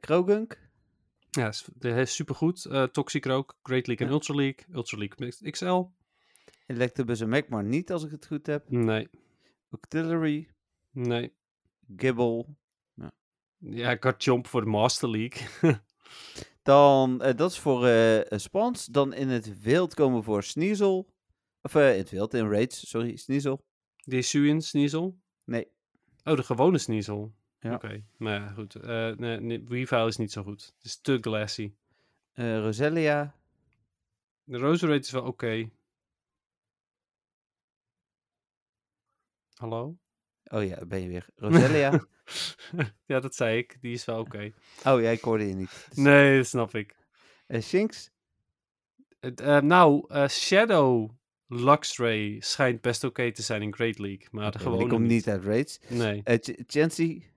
Krogunk. 0.00 0.68
Ja, 1.30 1.48
is, 1.48 1.68
de- 1.74 1.88
is 1.88 2.14
supergoed. 2.14 2.64
Eh 2.64 2.82
Toxicroak, 2.82 3.56
Great 3.62 3.86
League 3.86 4.06
en 4.06 4.12
Ja. 4.12 4.18
Ultra 4.18 4.34
League. 4.34 4.64
Ultra 4.74 4.98
League 4.98 5.50
XL. 5.50 5.82
Electabuzz 6.66 7.20
en 7.20 7.28
Magmar 7.28 7.64
niet, 7.64 7.92
als 7.92 8.04
ik 8.04 8.10
het 8.10 8.26
goed 8.26 8.46
heb. 8.46 8.70
Nee, 8.70 9.08
Octillery. 9.70 10.48
nee. 10.90 11.32
Gibble. 11.96 12.46
Ja, 13.58 13.96
Garchomp 14.00 14.46
voor 14.46 14.60
de 14.60 14.70
Master 14.70 15.10
League. 15.10 15.48
Dan, 16.62 17.22
eh, 17.22 17.36
dat 17.36 17.50
is 17.50 17.58
voor 17.58 17.86
eh 17.86 18.32
eh, 18.32 18.38
Spans. 18.38 18.86
Dan 18.86 19.12
in 19.12 19.28
het 19.28 19.60
wild 19.60 19.94
komen 19.94 20.18
we 20.18 20.24
voor 20.24 20.42
Sneasel. 20.42 21.12
Of 21.62 21.74
in 21.74 21.80
het 21.80 22.10
wild, 22.10 22.34
in 22.34 22.50
Raids, 22.50 22.88
sorry, 22.88 23.16
Sneasel. 23.16 23.64
De 23.96 24.14
Hisuian 24.14 24.62
Sneasel. 24.62 25.18
Nee. 25.44 25.66
Oh, 26.24 26.36
de 26.36 26.42
gewone 26.42 26.78
Sneasel. 26.78 27.34
Ja. 27.60 27.74
Oké, 27.74 28.04
maar 28.16 28.40
ja, 28.40 28.48
goed. 28.48 28.82
Nee, 29.18 29.40
nee, 29.40 29.64
Weavile 29.64 30.06
is 30.06 30.16
niet 30.16 30.32
zo 30.32 30.42
goed. 30.42 30.72
Het 30.76 30.84
is 30.84 31.00
te 31.00 31.18
glassy. 31.20 31.72
Roselia. 32.34 33.34
De 34.44 34.58
Roserade 34.58 34.98
is 34.98 35.10
wel 35.10 35.22
oké. 35.22 35.70
Hallo? 39.64 39.98
Oh 40.44 40.64
ja, 40.64 40.86
ben 40.86 41.00
je 41.02 41.08
weer. 41.08 41.26
Roselia. 41.34 42.06
ja, 43.06 43.20
dat 43.20 43.34
zei 43.34 43.58
ik. 43.58 43.76
Die 43.80 43.92
is 43.92 44.04
wel 44.04 44.18
oké. 44.18 44.52
oh 44.84 45.00
ja, 45.00 45.10
ik 45.10 45.20
hoorde 45.20 45.46
je 45.48 45.54
niet. 45.54 45.70
Dus, 45.88 45.96
Nee, 45.96 46.36
dat 46.36 46.46
snap 46.46 46.74
ik. 46.74 46.96
eh, 47.46 47.60
Shinx. 47.62 48.10
Eh, 49.20 49.60
nou, 49.60 50.04
eh, 50.08 50.28
Shadow 50.28 51.10
Luxray 51.46 52.40
schijnt 52.40 52.80
best 52.80 53.04
oké 53.04 53.32
te 53.32 53.42
zijn 53.42 53.62
in 53.62 53.74
Great 53.74 53.98
League. 53.98 54.26
Maar 54.30 54.42
want 54.42 54.56
gewone 54.56 54.78
die 54.78 54.88
komt 54.88 55.06
niet 55.06 55.28
uit 55.28 55.44
Raids. 55.44 55.78
Nee. 55.88 56.20
Eh 56.24 56.38
Chansey. 56.66 57.32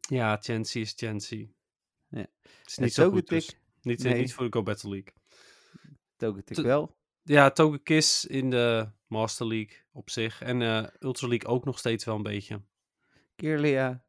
Ja, 0.00 0.36
Chansey 0.40 0.80
is 0.80 0.92
Chansey. 0.96 1.52
Ja. 2.08 2.18
Het 2.18 2.30
is 2.70 2.76
niet 2.78 2.94
zo 2.94 3.10
goed 3.10 3.28
dus. 3.28 3.56
Niet, 3.82 4.02
Nee. 4.02 4.14
niet 4.20 4.34
voor 4.34 4.44
de 4.44 4.52
Go 4.52 4.62
Battle 4.62 4.90
League. 4.90 5.12
Togetic 6.16 6.56
wel. 6.56 6.96
Ja, 7.22 7.50
Togekiss 7.50 8.24
in 8.24 8.50
de 8.50 8.88
Master 9.14 9.46
League 9.46 9.76
op 9.92 10.10
zich. 10.10 10.42
En 10.42 10.62
eh, 10.62 10.86
Ultra 11.00 11.28
League 11.28 11.50
ook 11.50 11.64
nog 11.64 11.78
steeds 11.78 12.04
wel 12.04 12.16
een 12.16 12.22
beetje. 12.22 12.62
Kirlia. 13.36 14.04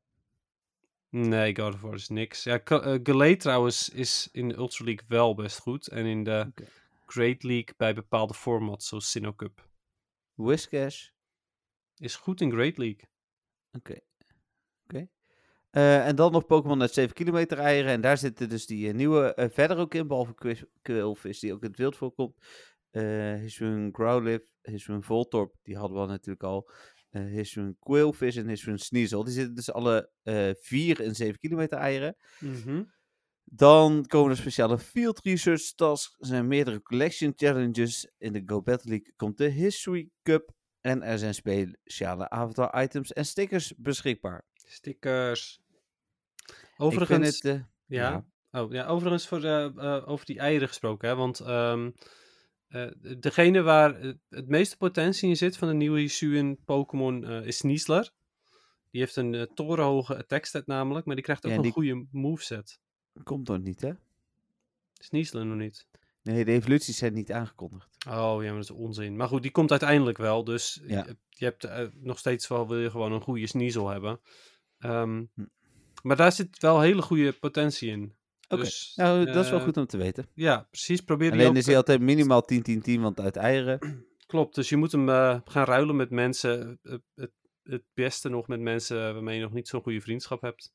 Nee, 1.09 1.55
God 1.55 1.73
of 1.73 1.81
War 1.81 1.93
is 1.93 2.09
niks. 2.09 2.43
Ja, 2.43 2.61
Gallade 2.63 3.35
trouwens 3.35 3.89
is 3.89 4.29
in 4.31 4.47
de 4.47 4.55
Ultra 4.55 4.85
League 4.85 5.05
wel 5.07 5.35
best 5.35 5.59
goed. 5.59 5.87
En 5.87 6.05
in 6.05 6.23
de. 6.23 6.51
Great 7.05 7.43
League 7.43 7.73
bij 7.77 7.93
bepaalde 7.93 8.33
formats, 8.33 8.87
zoals 8.87 9.11
Sinnoh 9.11 9.35
Cup. 9.35 9.67
Whiscash. 10.33 11.09
Is 11.97 12.15
goed 12.15 12.41
in 12.41 12.51
Great 12.51 12.77
League. 12.77 13.09
Oké. 13.71 13.99
Oké. 14.83 15.07
Eh, 15.69 16.07
en 16.07 16.15
dan 16.15 16.31
nog 16.31 16.45
Pokémon 16.45 16.81
uit 16.81 16.93
7 16.93 17.15
kilometer 17.15 17.57
eieren. 17.57 17.91
En 17.91 18.01
daar 18.01 18.17
zitten 18.17 18.49
dus 18.49 18.65
die 18.65 18.93
nieuwe 18.93 19.49
verder 19.51 19.77
ook 19.77 19.93
in. 19.93 20.07
Behalve 20.07 20.63
Quillfish, 20.81 21.39
die 21.39 21.53
ook 21.53 21.61
in 21.61 21.69
het 21.69 21.77
wild 21.77 21.95
voorkomt. 21.95 22.37
Eh 22.91 23.33
Hisuian 23.33 23.89
Growlithe, 23.91 24.51
Hisuian 24.65 25.03
Voltorb, 25.03 25.55
die 25.63 25.77
hadden 25.77 25.95
we 25.95 26.01
al 26.03 26.07
natuurlijk 26.09 26.43
al. 26.43 26.69
eh 27.09 27.25
Hisuian 27.25 27.75
Quailfish 27.79 28.37
en 28.37 28.47
Hisuian 28.47 28.79
Sneasel. 28.79 29.23
Die 29.23 29.33
zitten 29.33 29.55
dus 29.55 29.71
alle 29.71 30.09
eh 30.23 30.51
4 30.59 31.01
en 31.01 31.15
7 31.15 31.39
kilometer 31.39 31.77
eieren. 31.77 32.15
Mhm. 32.39 32.83
Dan 33.43 34.05
komen 34.05 34.31
er 34.31 34.37
speciale 34.37 34.77
field 34.77 35.19
research 35.19 35.73
tasks. 35.75 36.15
Er 36.19 36.25
zijn 36.25 36.47
meerdere 36.47 36.81
collection 36.81 37.33
challenges. 37.35 38.11
In 38.17 38.33
de 38.33 38.43
Go 38.45 38.61
Battle 38.61 38.89
League 38.89 39.13
komt 39.15 39.37
de 39.37 39.47
History 39.49 40.09
Cup. 40.23 40.53
En 40.81 41.01
er 41.01 41.17
zijn 41.19 41.33
speciale 41.33 42.29
avatar 42.29 42.83
items 42.83 43.13
en 43.13 43.25
stickers 43.25 43.73
beschikbaar. 43.77 44.45
Stickers. 44.53 45.61
Overigens, 46.77 47.41
het, 47.41 47.45
eh, 47.45 47.61
ja. 47.85 48.25
Oh, 48.51 48.71
ja, 48.71 48.85
overigens 48.87 49.27
voor 49.27 49.39
de, 49.41 50.03
over 50.05 50.25
die 50.25 50.39
eieren 50.39 50.67
gesproken, 50.67 51.09
hè, 51.09 51.15
want 51.15 51.39
ehm, 51.39 51.91
eh, 52.75 53.15
degene 53.19 53.61
waar 53.61 53.99
het- 54.01 54.47
meeste 54.47 54.77
potentie 54.77 55.29
in 55.29 55.37
zit 55.37 55.57
van 55.57 55.67
de 55.67 55.73
nieuwe 55.73 55.99
Hisuian 55.99 56.57
Pokémon 56.65 57.25
eh, 57.25 57.45
is 57.45 57.57
Sneasler. 57.57 58.11
Die 58.91 59.01
heeft 59.01 59.15
een 59.15 59.33
eh, 59.35 59.41
torenhoge 59.41 60.17
attack 60.17 60.45
stat 60.45 60.67
namelijk, 60.67 61.05
maar 61.05 61.15
die 61.15 61.23
krijgt 61.23 61.45
ook 61.45 61.51
Ja, 61.51 61.57
een 61.57 61.63
die- 61.63 61.71
goede 61.71 62.05
moveset. 62.11 62.79
Komt 63.23 63.47
nog 63.47 63.59
niet, 63.61 63.81
hè? 63.81 63.91
Sneasler 64.93 65.45
nog 65.45 65.57
niet. 65.57 65.87
Nee, 66.23 66.45
de 66.45 66.51
evoluties 66.51 66.97
zijn 66.97 67.13
niet 67.13 67.31
aangekondigd. 67.31 67.89
Oh 68.07 68.37
ja, 68.43 68.47
maar 68.47 68.53
dat 68.61 68.63
is 68.63 68.71
onzin. 68.71 69.15
Maar 69.15 69.27
goed, 69.27 69.41
die 69.41 69.51
komt 69.51 69.71
uiteindelijk 69.71 70.17
wel. 70.17 70.43
Dus 70.43 70.81
Ja. 70.87 71.05
je, 71.05 71.17
je 71.29 71.45
hebt 71.45 71.93
nog 72.01 72.19
steeds 72.19 72.47
wel, 72.47 72.67
wil 72.67 72.79
je 72.79 72.89
gewoon 72.91 73.11
een 73.11 73.21
goede 73.21 73.47
Sneasel 73.47 73.89
hebben. 73.89 74.19
Ehm, 74.79 75.23
Hm. 75.33 75.45
Maar 76.03 76.15
daar 76.15 76.31
zit 76.31 76.59
wel 76.59 76.79
hele 76.81 77.01
goede 77.01 77.31
potentie 77.33 77.89
in. 77.89 78.15
Oké, 78.47 78.61
Dus, 78.61 78.93
nou, 78.95 79.25
dat 79.25 79.43
is 79.43 79.49
wel 79.49 79.59
eh, 79.59 79.65
goed 79.65 79.77
om 79.77 79.85
te 79.85 79.97
weten. 79.97 80.27
Ja, 80.33 80.67
precies. 80.69 81.01
Probeer 81.01 81.31
die 81.31 81.39
Alleen 81.39 81.51
ook, 81.51 81.57
is 81.57 81.65
hij 81.65 81.77
altijd 81.77 82.01
minimaal 82.01 82.43
10-10-10, 82.53 82.99
want 82.99 83.19
uit 83.19 83.35
eieren. 83.35 83.79
Klopt, 84.25 84.55
dus 84.55 84.69
je 84.69 84.77
moet 84.77 84.91
hem 84.91 85.09
eh, 85.09 85.39
gaan 85.45 85.65
ruilen 85.65 85.95
met 85.95 86.09
mensen. 86.09 86.79
Het, 86.81 87.01
het, 87.63 87.83
beste 87.93 88.29
nog 88.29 88.47
met 88.47 88.59
mensen 88.59 89.13
waarmee 89.13 89.35
je 89.35 89.41
nog 89.41 89.53
niet 89.53 89.67
zo'n 89.67 89.81
goede 89.81 90.01
vriendschap 90.01 90.41
hebt. 90.41 90.73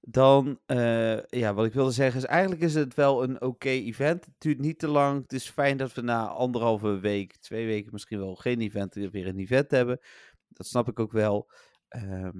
Dan, 0.00 0.60
eh, 0.66 1.22
ja, 1.24 1.54
wat 1.54 1.66
ik 1.66 1.72
wilde 1.72 1.90
zeggen 1.90 2.20
is, 2.20 2.26
eigenlijk 2.26 2.62
is 2.62 2.74
het 2.74 2.94
wel 2.94 3.22
een 3.22 3.40
oké 3.40 3.68
event. 3.68 4.24
Het 4.24 4.34
duurt 4.38 4.58
niet 4.58 4.78
te 4.78 4.88
lang. 4.88 5.22
Het 5.22 5.32
is 5.32 5.50
fijn 5.50 5.76
dat 5.76 5.94
we 5.94 6.00
na 6.00 6.26
anderhalve 6.26 6.98
week, 6.98 7.36
twee 7.36 7.66
weken 7.66 7.92
misschien 7.92 8.18
wel 8.18 8.34
geen 8.34 8.60
event, 8.60 8.94
weer 8.94 9.26
een 9.26 9.38
event 9.38 9.70
hebben. 9.70 10.00
Dat 10.48 10.66
snap 10.66 10.88
ik 10.88 11.00
ook 11.00 11.12
wel. 11.12 11.50
Ehm, 11.88 12.38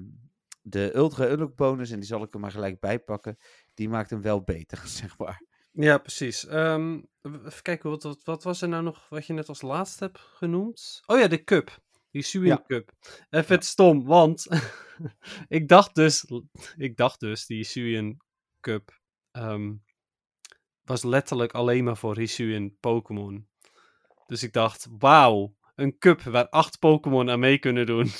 de 0.63 0.97
Ultra 0.97 1.29
Unlock 1.29 1.57
bonus, 1.57 1.91
en 1.91 1.99
die 1.99 2.09
zal 2.09 2.23
ik 2.23 2.35
er 2.35 2.41
maar 2.41 2.51
gelijk 2.51 2.81
bij 2.81 2.99
pakken, 2.99 3.39
die 3.79 3.89
maakt 3.89 4.11
hem 4.11 4.23
wel 4.23 4.43
beter, 4.43 4.79
zeg 5.01 5.19
maar. 5.19 5.43
Ja, 5.73 5.99
precies. 5.99 6.43
W- 6.43 6.99
even 7.23 7.63
kijken, 7.63 7.91
wat, 7.91 8.03
wat, 8.03 8.25
wat 8.25 8.43
was 8.43 8.63
er 8.63 8.69
nou 8.69 8.83
nog 8.83 9.09
wat 9.09 9.27
je 9.27 9.33
net 9.33 9.49
als 9.49 9.63
laatste 9.63 10.05
hebt 10.05 10.19
genoemd? 10.19 11.03
Oh 11.07 11.19
ja, 11.19 11.27
de 11.29 11.45
cup. 11.45 11.79
Die 12.11 12.23
Suing 12.23 12.49
Ja. 12.49 12.63
Cup. 12.67 12.93
Even 13.31 13.55
het 13.55 13.65
stom, 13.65 14.05
want 14.05 14.47
ik 15.59 15.69
dacht 15.69 15.95
dus, 15.95 16.31
ik 16.77 16.97
dacht 16.97 17.21
dus, 17.21 17.47
die 17.47 17.57
Hisuian 17.57 18.17
Cup 18.61 19.01
ehm, 19.31 19.75
was 20.83 21.03
letterlijk 21.05 21.53
alleen 21.53 21.85
maar 21.85 21.97
voor 21.97 22.19
Hisuian 22.19 22.77
Pokémon. 22.81 23.49
Dus 24.27 24.43
ik 24.43 24.53
dacht, 24.53 24.87
wauw, 24.99 25.55
een 25.75 25.99
cup 25.99 26.23
waar 26.23 26.49
acht 26.49 26.79
Pokémon 26.79 27.31
aan 27.31 27.39
mee 27.41 27.59
kunnen 27.59 27.87
doen. 27.87 28.11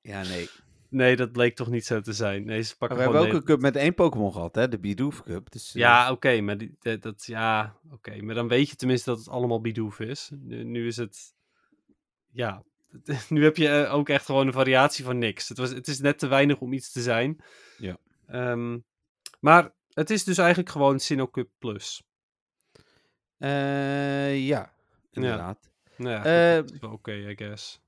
Ja, 0.00 0.22
nee. 0.22 0.48
Nee, 0.90 1.16
dat 1.16 1.32
bleek 1.32 1.56
toch 1.56 1.68
niet 1.68 1.86
zo 1.86 2.00
te 2.00 2.12
zijn. 2.12 2.44
Nee, 2.44 2.62
ze 2.62 2.68
Maar 2.68 2.78
pakken 2.78 2.96
we 2.96 3.02
hebben 3.02 3.20
ook 3.20 3.40
een 3.40 3.46
cup 3.46 3.60
met 3.60 3.76
één 3.76 3.94
Pokémon 3.94 4.32
gehad, 4.32 4.54
hè? 4.54 4.68
De 4.68 4.78
Bidoof 4.78 5.22
Cup. 5.22 5.52
Dus, 5.52 5.74
eh, 5.74 5.80
Ja, 5.80 6.10
oké, 6.10 6.40
maar 6.40 6.58
die, 6.58 6.98
dat, 7.00 7.24
ja, 7.26 7.76
oké, 7.90 8.22
maar 8.22 8.34
dan 8.34 8.48
weet 8.48 8.70
je 8.70 8.76
tenminste 8.76 9.10
dat 9.10 9.18
het 9.18 9.28
allemaal 9.28 9.60
Bidoof 9.60 10.00
is. 10.00 10.30
Nu, 10.34 10.64
nu 10.64 10.86
is 10.86 10.96
het, 10.96 11.34
ja, 12.30 12.62
nu 13.28 13.44
heb 13.44 13.56
je 13.56 13.68
eh, 13.68 13.94
ook 13.94 14.08
echt 14.08 14.24
gewoon 14.24 14.46
een 14.46 14.52
variatie 14.52 15.04
van 15.04 15.18
niks. 15.18 15.48
Het, 15.48 15.58
was, 15.58 15.70
het 15.70 15.88
is 15.88 16.00
net 16.00 16.18
te 16.18 16.26
weinig 16.26 16.58
om 16.58 16.72
iets 16.72 16.92
te 16.92 17.02
zijn. 17.02 17.40
Ja. 17.78 17.98
Ehm, 18.26 18.78
maar 19.40 19.74
het 19.92 20.10
is 20.10 20.24
dus 20.24 20.38
eigenlijk 20.38 20.68
gewoon 20.68 21.00
Sinnoh 21.00 21.30
Cup 21.30 21.48
Plus. 21.58 22.02
eh, 23.38 24.46
ja, 24.46 24.72
inderdaad. 25.10 25.70
Nou 25.96 26.28
ja, 26.28 26.64
wel 26.80 26.92
oké, 26.92 27.12
I 27.12 27.36
guess. 27.36 27.80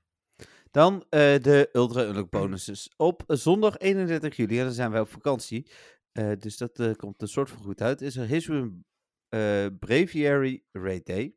Dan 0.71 1.05
eh, 1.09 1.19
de 1.19 1.69
Ultra 1.73 2.03
Unlock 2.03 2.29
bonuses. 2.29 2.93
Op 2.97 3.23
zondag 3.27 3.77
31 3.77 4.35
juli, 4.35 4.57
en 4.59 4.65
dan 4.65 4.73
zijn 4.73 4.91
wij 4.91 5.01
op 5.01 5.09
vakantie, 5.09 5.71
eh, 6.11 6.31
dus 6.39 6.57
dat 6.57 6.79
eh, 6.79 6.95
komt 6.95 7.21
een 7.21 7.27
soort 7.27 7.49
van 7.49 7.61
goed 7.61 7.81
uit, 7.81 8.01
is 8.01 8.15
er 8.15 8.27
Hisuian 8.27 8.85
eh 9.29 9.65
Braviary 9.79 10.63
Raid 10.71 11.05
Day. 11.05 11.35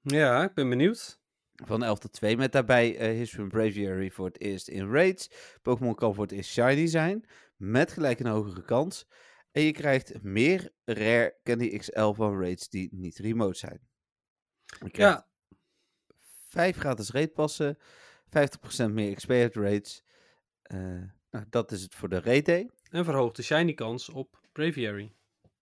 Ja, 0.00 0.44
ik 0.44 0.54
ben 0.54 0.68
benieuwd. 0.68 1.22
Van 1.64 1.82
11 1.82 1.98
tot 1.98 2.12
2, 2.12 2.36
met 2.36 2.52
daarbij 2.52 2.96
eh 2.98 3.08
Hisuian 3.08 3.48
Braviary 3.48 4.10
voor 4.10 4.26
het 4.26 4.40
eerst 4.40 4.68
in 4.68 4.90
raids. 4.90 5.30
Pokémon 5.62 5.94
kan 5.94 6.14
voor 6.14 6.22
het 6.24 6.32
eerst 6.32 6.50
shiny 6.50 6.86
zijn, 6.86 7.24
met 7.56 7.92
gelijk 7.92 8.20
een 8.20 8.26
hogere 8.26 8.64
kans. 8.64 9.06
En 9.52 9.62
je 9.62 9.72
krijgt 9.72 10.22
meer 10.22 10.72
Rare 10.84 11.38
Candy 11.42 11.78
XL 11.78 12.12
van 12.12 12.40
raids 12.40 12.68
die 12.68 12.88
niet 12.92 13.18
remote 13.18 13.58
zijn. 13.58 13.80
Je 14.64 14.90
krijgt 14.90 14.96
Ja, 14.96 15.28
5 16.48 16.76
gratis 16.76 17.10
raidpassen, 17.10 17.78
50% 18.88 18.90
meer 18.92 19.14
XP 19.14 19.30
uit 19.30 19.54
raids. 19.54 20.02
Eh, 20.62 20.78
nou, 21.30 21.44
dat 21.50 21.72
is 21.72 21.82
het 21.82 21.94
voor 21.94 22.08
de 22.08 22.42
day. 22.42 22.70
en 22.90 23.04
verhoogt 23.04 23.36
de 23.36 23.42
shiny 23.42 23.74
kans 23.74 24.08
op 24.08 24.38
Braviary. 24.52 25.12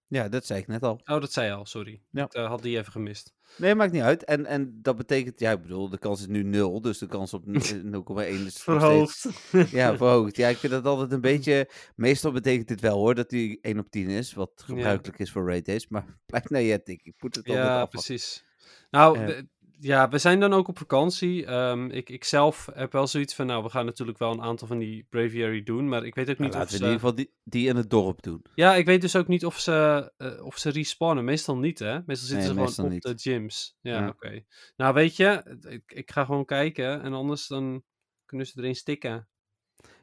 Ja, 0.06 0.28
dat 0.28 0.46
zei 0.46 0.60
ik 0.60 0.66
net 0.66 0.82
al. 0.82 0.92
Oh, 1.04 1.20
dat 1.20 1.32
zei 1.32 1.46
je 1.46 1.52
al, 1.52 1.66
sorry. 1.66 2.00
Ja. 2.10 2.24
Ik 2.24 2.34
eh, 2.34 2.46
had 2.48 2.62
die 2.62 2.78
even 2.78 2.92
gemist. 2.92 3.32
Nee, 3.56 3.74
maakt 3.74 3.92
niet 3.92 4.02
uit. 4.02 4.24
En, 4.24 4.46
en 4.46 4.78
dat 4.82 4.96
betekent, 4.96 5.40
ja, 5.40 5.50
ik 5.50 5.62
bedoel, 5.62 5.88
de 5.88 5.98
kans 5.98 6.20
is 6.20 6.26
nu 6.26 6.42
0, 6.42 6.80
dus 6.80 6.98
de 6.98 7.06
kans 7.06 7.34
op 7.34 7.46
n- 7.46 7.54
eh, 7.56 7.60
0,1 7.60 8.28
is 8.28 8.38
steeds- 8.40 8.62
Verhoogd. 8.62 9.26
Ja, 9.70 9.96
verhoogd. 9.96 10.36
Ja, 10.36 10.48
ik 10.48 10.56
vind 10.56 10.72
dat 10.72 10.84
altijd 10.84 11.12
een 11.12 11.20
beetje... 11.20 11.68
Meestal 11.96 12.32
betekent 12.32 12.68
dit 12.68 12.80
wel 12.80 12.96
hoor, 12.98 13.14
dat 13.14 13.30
die 13.30 13.58
1 13.60 13.78
op 13.78 13.90
10 13.90 14.08
is, 14.08 14.32
wat 14.34 14.62
gebruikelijk 14.64 15.18
is 15.18 15.30
voor 15.30 15.46
raid 15.48 15.64
days. 15.64 15.88
Maar 15.88 16.04
naar 16.44 16.60
je 16.60 16.82
tik. 16.82 17.02
Ik 17.02 17.14
moet 17.22 17.34
het 17.34 17.48
altijd 17.48 17.66
Ja, 17.66 17.86
precies. 17.86 18.44
Nou, 18.90 19.18
Eh. 19.18 19.42
Ja, 19.82 20.08
we 20.08 20.18
zijn 20.18 20.40
dan 20.40 20.52
ook 20.52 20.68
op 20.68 20.78
vakantie. 20.78 21.46
Ehm, 21.46 21.90
ik, 21.90 22.10
ik 22.10 22.24
zelf 22.24 22.68
heb 22.74 22.92
wel 22.92 23.06
zoiets 23.06 23.34
van, 23.34 23.46
nou, 23.46 23.62
we 23.62 23.68
gaan 23.68 23.84
natuurlijk 23.84 24.18
wel 24.18 24.32
een 24.32 24.42
aantal 24.42 24.66
van 24.68 24.78
die 24.78 25.06
Braviary 25.10 25.62
doen, 25.62 25.88
maar 25.88 26.04
ik 26.04 26.14
weet 26.14 26.30
ook 26.30 26.38
Nou, 26.38 26.50
niet 26.50 26.62
of 26.62 26.68
ze... 26.68 26.74
in 26.76 26.80
ieder 26.82 26.94
geval 26.98 27.14
die, 27.14 27.32
die 27.44 27.68
in 27.68 27.76
het 27.76 27.90
dorp 27.90 28.22
doen. 28.22 28.44
Ja, 28.54 28.74
ik 28.74 28.86
weet 28.86 29.00
dus 29.00 29.16
ook 29.16 29.28
niet 29.28 29.44
of 29.44 29.58
ze, 29.58 30.12
eh, 30.16 30.44
of 30.44 30.58
ze 30.58 30.70
respawnen. 30.70 31.24
Meestal 31.24 31.56
niet, 31.56 31.78
hè? 31.78 31.98
Meestal 32.06 32.28
zitten 32.28 32.36
Nee, 32.36 32.46
ze 32.46 32.54
meestal 32.54 32.84
gewoon 32.84 32.96
op 32.96 33.02
de 33.02 33.18
gyms. 33.18 33.76
Ja, 33.80 33.98
Ja. 33.98 34.08
oké. 34.08 34.44
Nou, 34.76 34.94
weet 34.94 35.16
je, 35.16 35.58
ik, 35.68 35.92
ik 35.92 36.10
ga 36.10 36.24
gewoon 36.24 36.44
kijken 36.44 37.02
en 37.02 37.12
anders 37.12 37.46
dan 37.46 37.82
kunnen 38.26 38.46
ze 38.46 38.52
erin 38.58 38.76
stikken. 38.76 39.28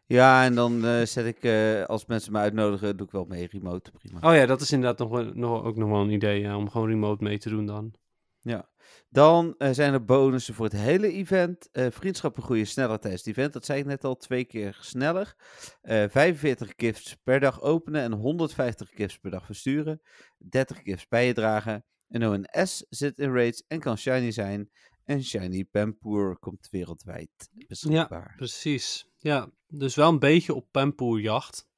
Ja, 0.06 0.44
en 0.44 0.56
dan 0.56 0.86
eh, 0.86 1.02
zet 1.06 1.26
ik, 1.26 1.44
eh, 1.44 1.84
als 1.86 2.06
mensen 2.06 2.32
me 2.32 2.38
uitnodigen, 2.40 2.98
doe 2.98 3.06
ik 3.06 3.12
wel 3.12 3.26
mee 3.26 3.48
remote. 3.52 3.92
Prima. 3.92 4.20
Oh 4.30 4.36
ja, 4.36 4.46
dat 4.46 4.62
is 4.62 4.72
inderdaad 4.72 5.10
nog, 5.10 5.34
nog, 5.34 5.64
ook 5.64 5.76
nog 5.76 5.90
wel 5.90 6.02
een 6.02 6.10
idee, 6.10 6.40
ja, 6.42 6.58
om 6.58 6.70
gewoon 6.70 6.88
remote 6.88 7.24
mee 7.24 7.38
te 7.38 7.50
doen 7.50 7.66
dan. 7.66 7.94
Ja. 8.42 8.70
Dan 9.10 9.56
eh, 9.58 9.70
zijn 9.72 9.94
er 9.94 10.06
bonussen 10.06 10.54
voor 10.54 10.66
het 10.66 10.76
hele 10.76 11.12
event. 11.12 11.70
Eh, 11.72 11.88
vriendschappen 11.90 12.44
groeien 12.44 12.68
sneller 12.68 13.00
tijdens 13.00 13.26
het 13.26 13.38
event. 13.38 13.54
Dat 13.54 13.66
zei 13.66 13.80
ik 13.80 13.86
net 13.86 14.04
al, 14.04 14.16
twee 14.16 14.46
keer 14.46 14.78
sneller. 14.82 15.36
Eh 15.82 16.06
45 16.10 16.74
gifts 16.76 17.16
per 17.24 17.40
dag 17.40 17.62
openen 17.62 18.02
en 18.02 18.12
150 18.14 18.90
gifts 18.94 19.20
per 19.20 19.32
dag 19.32 19.46
versturen. 19.46 20.02
30 20.38 20.78
gifts 20.84 21.08
bij 21.08 21.26
je 21.28 21.34
dragen. 21.34 21.86
En 22.08 22.28
ONS 22.28 22.86
zit 22.90 23.20
in 23.20 23.34
raids 23.34 23.64
en 23.68 23.80
kan 23.80 23.98
shiny 23.98 24.32
zijn. 24.32 24.70
En 25.04 25.24
shiny 25.24 25.66
Pampoer 25.66 26.40
komt 26.40 26.68
wereldwijd 26.72 27.50
beschikbaar. 27.68 28.34
Precies. 28.36 29.08
Ja, 29.18 29.52
dus 29.68 29.96
wel 29.96 30.10
een 30.10 30.20
beetje 30.20 30.54
op 30.54 30.68
pampoerjacht. 30.72 31.69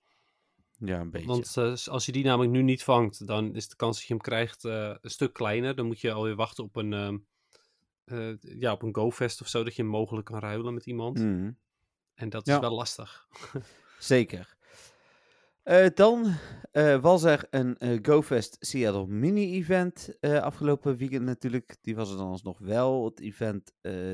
Ja, 0.86 1.00
een 1.00 1.12
beetje. 1.12 1.28
Want 1.28 1.58
eh, 1.58 1.94
als 1.94 2.06
je 2.06 2.12
die 2.12 2.24
namelijk 2.24 2.52
nu 2.52 2.62
niet 2.62 2.84
vangt, 2.84 3.28
dan 3.28 3.56
is 3.56 3.68
de 3.68 3.76
kans 3.76 3.98
dat 3.98 4.08
je 4.08 4.14
hem 4.14 4.22
krijgt 4.22 4.66
eh, 4.66 4.96
een 5.02 5.10
stuk 5.10 5.34
kleiner. 5.34 5.76
Dan 5.76 5.86
moet 5.86 6.02
je 6.02 6.12
alweer 6.12 6.36
wachten 6.36 6.64
op 6.64 6.76
een, 6.76 6.94
ehm, 6.94 7.18
eh, 8.06 8.38
ja, 8.60 8.72
op 8.72 8.82
een 8.82 8.96
GoFest 8.96 9.42
of 9.42 9.48
zo, 9.48 9.64
dat 9.64 9.76
je 9.76 9.82
hem 9.82 9.92
mogelijk 9.92 10.26
kan 10.26 10.40
ruilen 10.40 10.74
met 10.74 10.86
iemand. 10.86 11.18
Mhm. 11.20 11.52
En 12.14 12.30
dat 12.30 12.46
Ja. 12.46 12.54
is 12.54 12.60
wel 12.60 12.76
lastig. 12.76 13.28
Zeker. 14.00 14.56
Dan 15.94 16.36
was 17.02 17.24
er 17.24 17.48
een 17.50 18.00
GoFest 18.02 18.58
Seattle 18.60 19.08
mini-event 19.08 20.18
afgelopen 20.22 20.98
weekend 20.98 21.26
natuurlijk. 21.26 21.78
Die 21.82 21.96
was 21.96 22.12
er 22.12 22.18
dan 22.18 22.28
alsnog 22.28 22.60
wel. 22.60 23.06
Het 23.06 23.20
event 23.20 23.74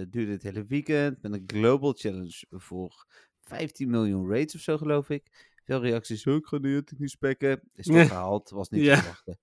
duurde 0.10 0.32
het 0.32 0.44
hele 0.44 0.66
weekend 0.66 1.22
met 1.22 1.34
een 1.34 1.44
global 1.48 1.94
challenge 1.94 2.46
voor 2.50 3.06
15 3.42 3.90
miljoen 3.90 4.30
raids 4.30 4.56
of 4.56 4.62
zo 4.62 4.78
geloof 4.78 5.10
ik. 5.10 5.56
Veel 5.68 5.82
reacties, 5.82 6.26
"Oh, 6.26 6.36
ik 6.36 6.46
ga 6.46 6.58
niet 6.58 7.10
spekken. 7.12 7.62
Is 7.74 7.86
toch 7.86 7.96
Ja. 7.96 8.06
gehaald, 8.06 8.50
was 8.50 8.70
niet 8.70 8.84
Ja. 8.84 8.96
te 8.96 9.02
verwachten. 9.02 9.40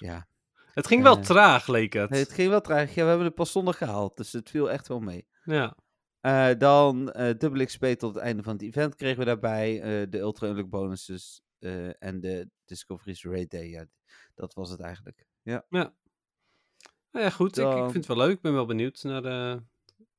Ja, 0.00 0.26
Het 0.74 0.86
ging 0.86 1.02
wel 1.02 1.16
Eh, 1.16 1.22
traag, 1.22 1.66
leek 1.66 1.92
het. 1.92 2.10
Nee, 2.10 2.20
het 2.20 2.32
ging 2.32 2.48
wel 2.48 2.60
traag. 2.60 2.94
Ja, 2.94 3.02
we 3.02 3.08
hebben 3.08 3.26
het 3.26 3.34
pas 3.34 3.52
zondag 3.52 3.76
gehaald, 3.78 4.16
dus 4.16 4.32
het 4.32 4.50
viel 4.50 4.70
echt 4.70 4.88
wel 4.88 5.00
mee. 5.00 5.26
Ja. 5.44 5.76
Eh, 6.20 6.50
dan 6.58 7.12
eh 7.12 7.38
dubbel 7.38 7.64
XP 7.64 7.84
tot 7.84 8.14
het 8.14 8.22
einde 8.24 8.42
van 8.42 8.52
het 8.52 8.62
event 8.62 8.94
kregen 8.94 9.18
we 9.18 9.24
daarbij. 9.24 9.80
de 10.08 10.18
Ultra 10.18 10.46
Unlock 10.48 10.68
bonuses 10.70 11.42
en 11.98 12.20
de 12.20 12.48
Discovery's 12.64 13.24
Raid 13.24 13.50
Day. 13.50 13.68
Ja, 13.68 13.86
dat 14.34 14.54
was 14.54 14.70
het 14.70 14.80
eigenlijk. 14.80 15.26
Ja. 15.42 15.64
Nou 15.70 15.90
ja, 17.12 17.30
goed. 17.30 17.58
Ik, 17.58 17.66
ik 17.66 17.78
vind 17.82 17.94
het 17.94 18.06
wel 18.06 18.16
leuk. 18.16 18.36
Ik 18.36 18.40
ben 18.42 18.52
wel 18.52 18.66
benieuwd 18.66 19.02
naar 19.02 19.22
de, 19.22 19.62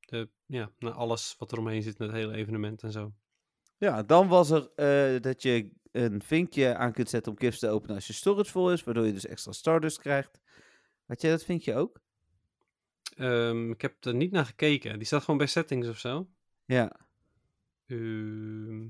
de, 0.00 0.28
ja, 0.46 0.70
naar 0.78 0.92
alles 0.92 1.34
wat 1.38 1.52
er 1.52 1.58
omheen 1.58 1.82
zit 1.82 1.98
met 1.98 2.08
het 2.08 2.16
hele 2.16 2.32
evenement 2.34 2.82
en 2.82 2.92
zo. 2.92 3.12
Ja, 3.78 4.02
dan 4.02 4.28
was 4.28 4.50
er 4.50 4.70
eh, 4.74 5.20
dat 5.20 5.42
je 5.42 5.70
een 5.92 6.22
vinkje 6.22 6.76
aan 6.76 6.92
kunt 6.92 7.08
zetten 7.10 7.32
om 7.32 7.38
gifts 7.38 7.58
te 7.60 7.68
openen 7.68 7.94
als 7.94 8.06
je 8.06 8.12
storage 8.12 8.50
vol 8.50 8.72
is, 8.72 8.84
waardoor 8.84 9.06
je 9.06 9.12
dus 9.12 9.26
extra 9.26 9.52
stardust 9.52 9.98
krijgt. 9.98 10.40
Had 11.06 11.20
jij 11.20 11.30
dat 11.30 11.44
vinkje 11.44 11.74
ook? 11.74 12.00
Ehm, 13.16 13.70
ik 13.70 13.80
heb 13.82 14.04
er 14.04 14.14
niet 14.14 14.30
naar 14.30 14.44
gekeken. 14.46 14.96
Die 14.96 15.06
staat 15.06 15.20
gewoon 15.22 15.38
bij 15.38 15.46
settings 15.46 15.88
of 15.88 15.98
zo. 15.98 16.28
Ja. 16.64 16.96
Ehm, 17.86 18.88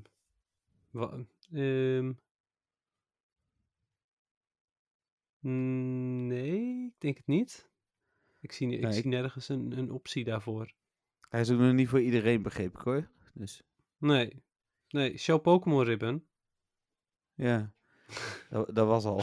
wa- 0.90 1.24
ehm, 1.52 2.12
mm, 5.40 6.26
nee, 6.26 6.84
ik 6.86 6.94
denk 7.00 7.16
het 7.16 7.26
niet. 7.26 7.68
Ik 8.40 8.52
zie, 8.52 8.68
ik 8.72 8.80
Nee, 8.80 8.92
zie 8.92 9.06
nergens 9.06 9.48
een, 9.48 9.78
een 9.78 9.90
optie 9.90 10.24
daarvoor. 10.24 10.72
Hij 11.28 11.40
is 11.40 11.50
ook 11.50 11.58
nog 11.58 11.72
niet 11.72 11.88
voor 11.88 12.00
iedereen, 12.00 12.42
begreep 12.42 12.74
ik 12.74 12.80
hoor. 12.80 13.08
Dus 13.34 13.62
Nee. 13.98 14.42
Nee, 14.88 15.18
show 15.18 15.40
Pokémon 15.40 15.84
Ribbon. 15.84 16.26
ja, 17.34 17.72
dat, 18.50 18.74
dat 18.74 18.86
was 18.86 19.04
al. 19.04 19.22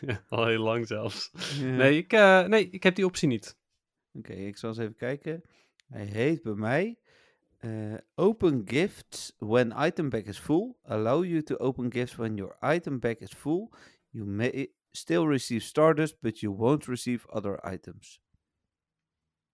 ja, 0.00 0.24
al 0.28 0.46
heel 0.46 0.62
lang 0.62 0.86
zelfs. 0.86 1.30
Ja. 1.58 1.76
Nee, 1.76 1.96
ik, 1.96 2.12
eh, 2.12 2.44
nee, 2.44 2.70
ik 2.70 2.82
heb 2.82 2.94
die 2.94 3.06
optie 3.06 3.28
niet. 3.28 3.58
Oké, 4.12 4.32
ik 4.32 4.56
zal 4.56 4.68
eens 4.68 4.78
even 4.78 4.96
kijken. 4.96 5.42
Hij 5.86 6.04
heet 6.04 6.42
bij 6.42 6.54
mij 6.54 6.98
eh, 7.58 7.94
Open 8.14 8.62
Gifts 8.64 9.34
when 9.38 9.72
item 9.76 10.08
bag 10.08 10.22
is 10.22 10.38
full. 10.38 10.76
Allow 10.82 11.24
you 11.24 11.42
to 11.42 11.56
open 11.56 11.92
gifts 11.92 12.16
when 12.16 12.36
your 12.36 12.56
item 12.74 12.98
bag 12.98 13.16
is 13.16 13.32
full. 13.32 13.70
You 14.10 14.26
may 14.26 14.72
still 14.90 15.26
receive 15.26 15.64
Stardust, 15.64 16.20
but 16.20 16.40
you 16.40 16.54
won't 16.54 16.86
receive 16.86 17.28
other 17.28 17.72
items. 17.72 18.20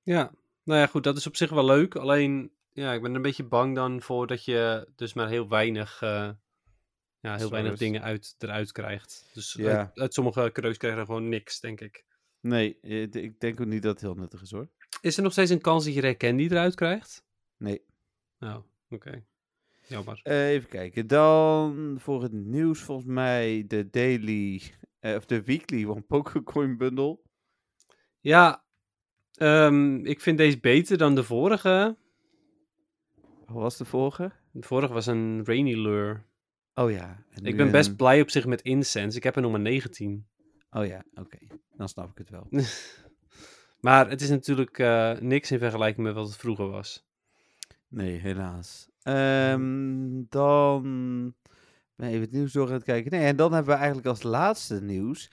Ja, 0.03 0.35
nou 0.63 0.81
ja, 0.81 0.87
goed, 0.87 1.05
dat 1.05 1.17
is 1.17 1.27
op 1.27 1.37
zich 1.37 1.51
wel 1.51 1.65
leuk. 1.65 1.95
Alleen, 1.95 2.53
ja, 2.73 2.93
ik 2.93 3.03
ben 3.03 3.15
een 3.15 3.23
beetje 3.23 3.45
bang 3.45 3.75
dan 3.75 4.03
voor 4.03 4.27
dat 4.27 4.45
je 4.45 4.89
dus 4.97 5.13
maar 5.13 5.29
heel 5.29 5.49
weinig, 5.49 6.03
eh, 6.03 6.31
ja, 7.21 7.37
heel 7.37 7.51
weinig 7.51 7.79
dingen 7.79 8.03
uit, 8.03 8.35
eruit 8.39 8.73
krijgt. 8.73 9.31
Dus 9.33 9.53
Ja. 9.53 9.79
uit, 9.79 9.99
uit 9.99 10.15
sommige 10.15 10.51
cadeaus 10.53 10.77
krijg 10.77 10.97
je 10.97 11.05
gewoon 11.05 11.29
niks, 11.29 11.61
denk 11.61 11.81
ik. 11.81 12.05
Nee, 12.41 12.79
eh, 12.81 13.03
ik 13.03 13.41
denk 13.41 13.61
ook 13.61 13.67
niet 13.67 13.83
dat 13.83 13.93
het 13.93 14.01
heel 14.01 14.15
nuttig 14.15 14.43
is 14.43 14.51
hoor. 14.51 14.69
Is 15.01 15.17
er 15.17 15.23
nog 15.23 15.33
steeds 15.33 15.51
een 15.51 15.61
kans 15.61 15.85
dat 15.85 15.95
je 15.95 16.17
candy 16.17 16.43
eruit 16.43 16.75
krijgt? 16.75 17.25
Nee. 17.57 17.85
Nou, 18.39 18.63
oké. 18.89 19.25
Jammer. 19.87 20.21
Eh, 20.23 20.49
even 20.49 20.69
kijken. 20.69 21.07
Dan 21.07 21.97
voor 22.01 22.23
het 22.23 22.33
nieuws 22.33 22.81
volgens 22.81 23.07
mij 23.07 23.65
de 23.67 23.91
daily, 23.91 24.63
of 25.01 25.27
de 25.27 25.43
weekly 25.43 25.85
One 25.85 26.01
Pokécoin 26.01 26.77
bundle. 26.77 27.19
Ja, 28.21 28.65
ehm, 29.35 30.07
ik 30.07 30.21
vind 30.21 30.39
deze 30.39 30.61
beter 30.61 30.99
dan 30.99 31.15
de 31.15 31.25
vorige. 31.25 31.97
Wat 33.47 33.63
was 33.63 33.77
de 33.77 33.85
vorige? 33.85 34.33
De 34.51 34.67
vorige 34.67 34.93
was 34.93 35.07
een 35.07 35.45
Rainy 35.45 35.75
Lure. 35.75 36.21
Oh 36.75 36.91
ja. 36.91 37.25
en 37.31 37.45
Ik 37.45 37.57
ben 37.57 37.71
best 37.71 37.89
een- 37.89 37.97
blij 37.97 38.21
op 38.21 38.31
zich 38.31 38.47
met 38.47 38.63
Incense. 38.63 39.17
Ik 39.17 39.23
heb 39.23 39.37
er 39.37 39.51
maar 39.51 39.61
19. 39.61 40.27
Oh 40.71 40.87
ja, 40.87 41.05
oké. 41.15 41.39
Dan 41.77 41.89
snap 41.89 42.11
ik 42.11 42.19
het 42.19 42.31
wel. 42.31 42.47
maar 43.81 44.09
het 44.11 44.21
is 44.21 44.29
natuurlijk 44.29 44.79
eh, 44.79 45.13
niks 45.19 45.51
in 45.51 45.59
vergelijking 45.59 46.07
met 46.07 46.15
wat 46.15 46.27
het 46.27 46.37
vroeger 46.37 46.69
was. 46.71 47.07
Nee, 47.89 48.19
helaas. 48.19 48.89
Ehm, 49.03 50.23
dan 50.29 50.83
ben 51.97 52.09
even 52.09 52.21
het 52.21 52.33
nieuws 52.33 52.53
door 52.53 52.67
aan 52.67 52.73
het 52.73 52.85
kijken. 52.85 53.11
Nee, 53.11 53.27
en 53.27 53.37
dan 53.37 53.53
hebben 53.53 53.73
we 53.73 53.79
eigenlijk 53.79 54.09
als 54.09 54.23
laatste 54.23 54.83
nieuws 54.83 55.31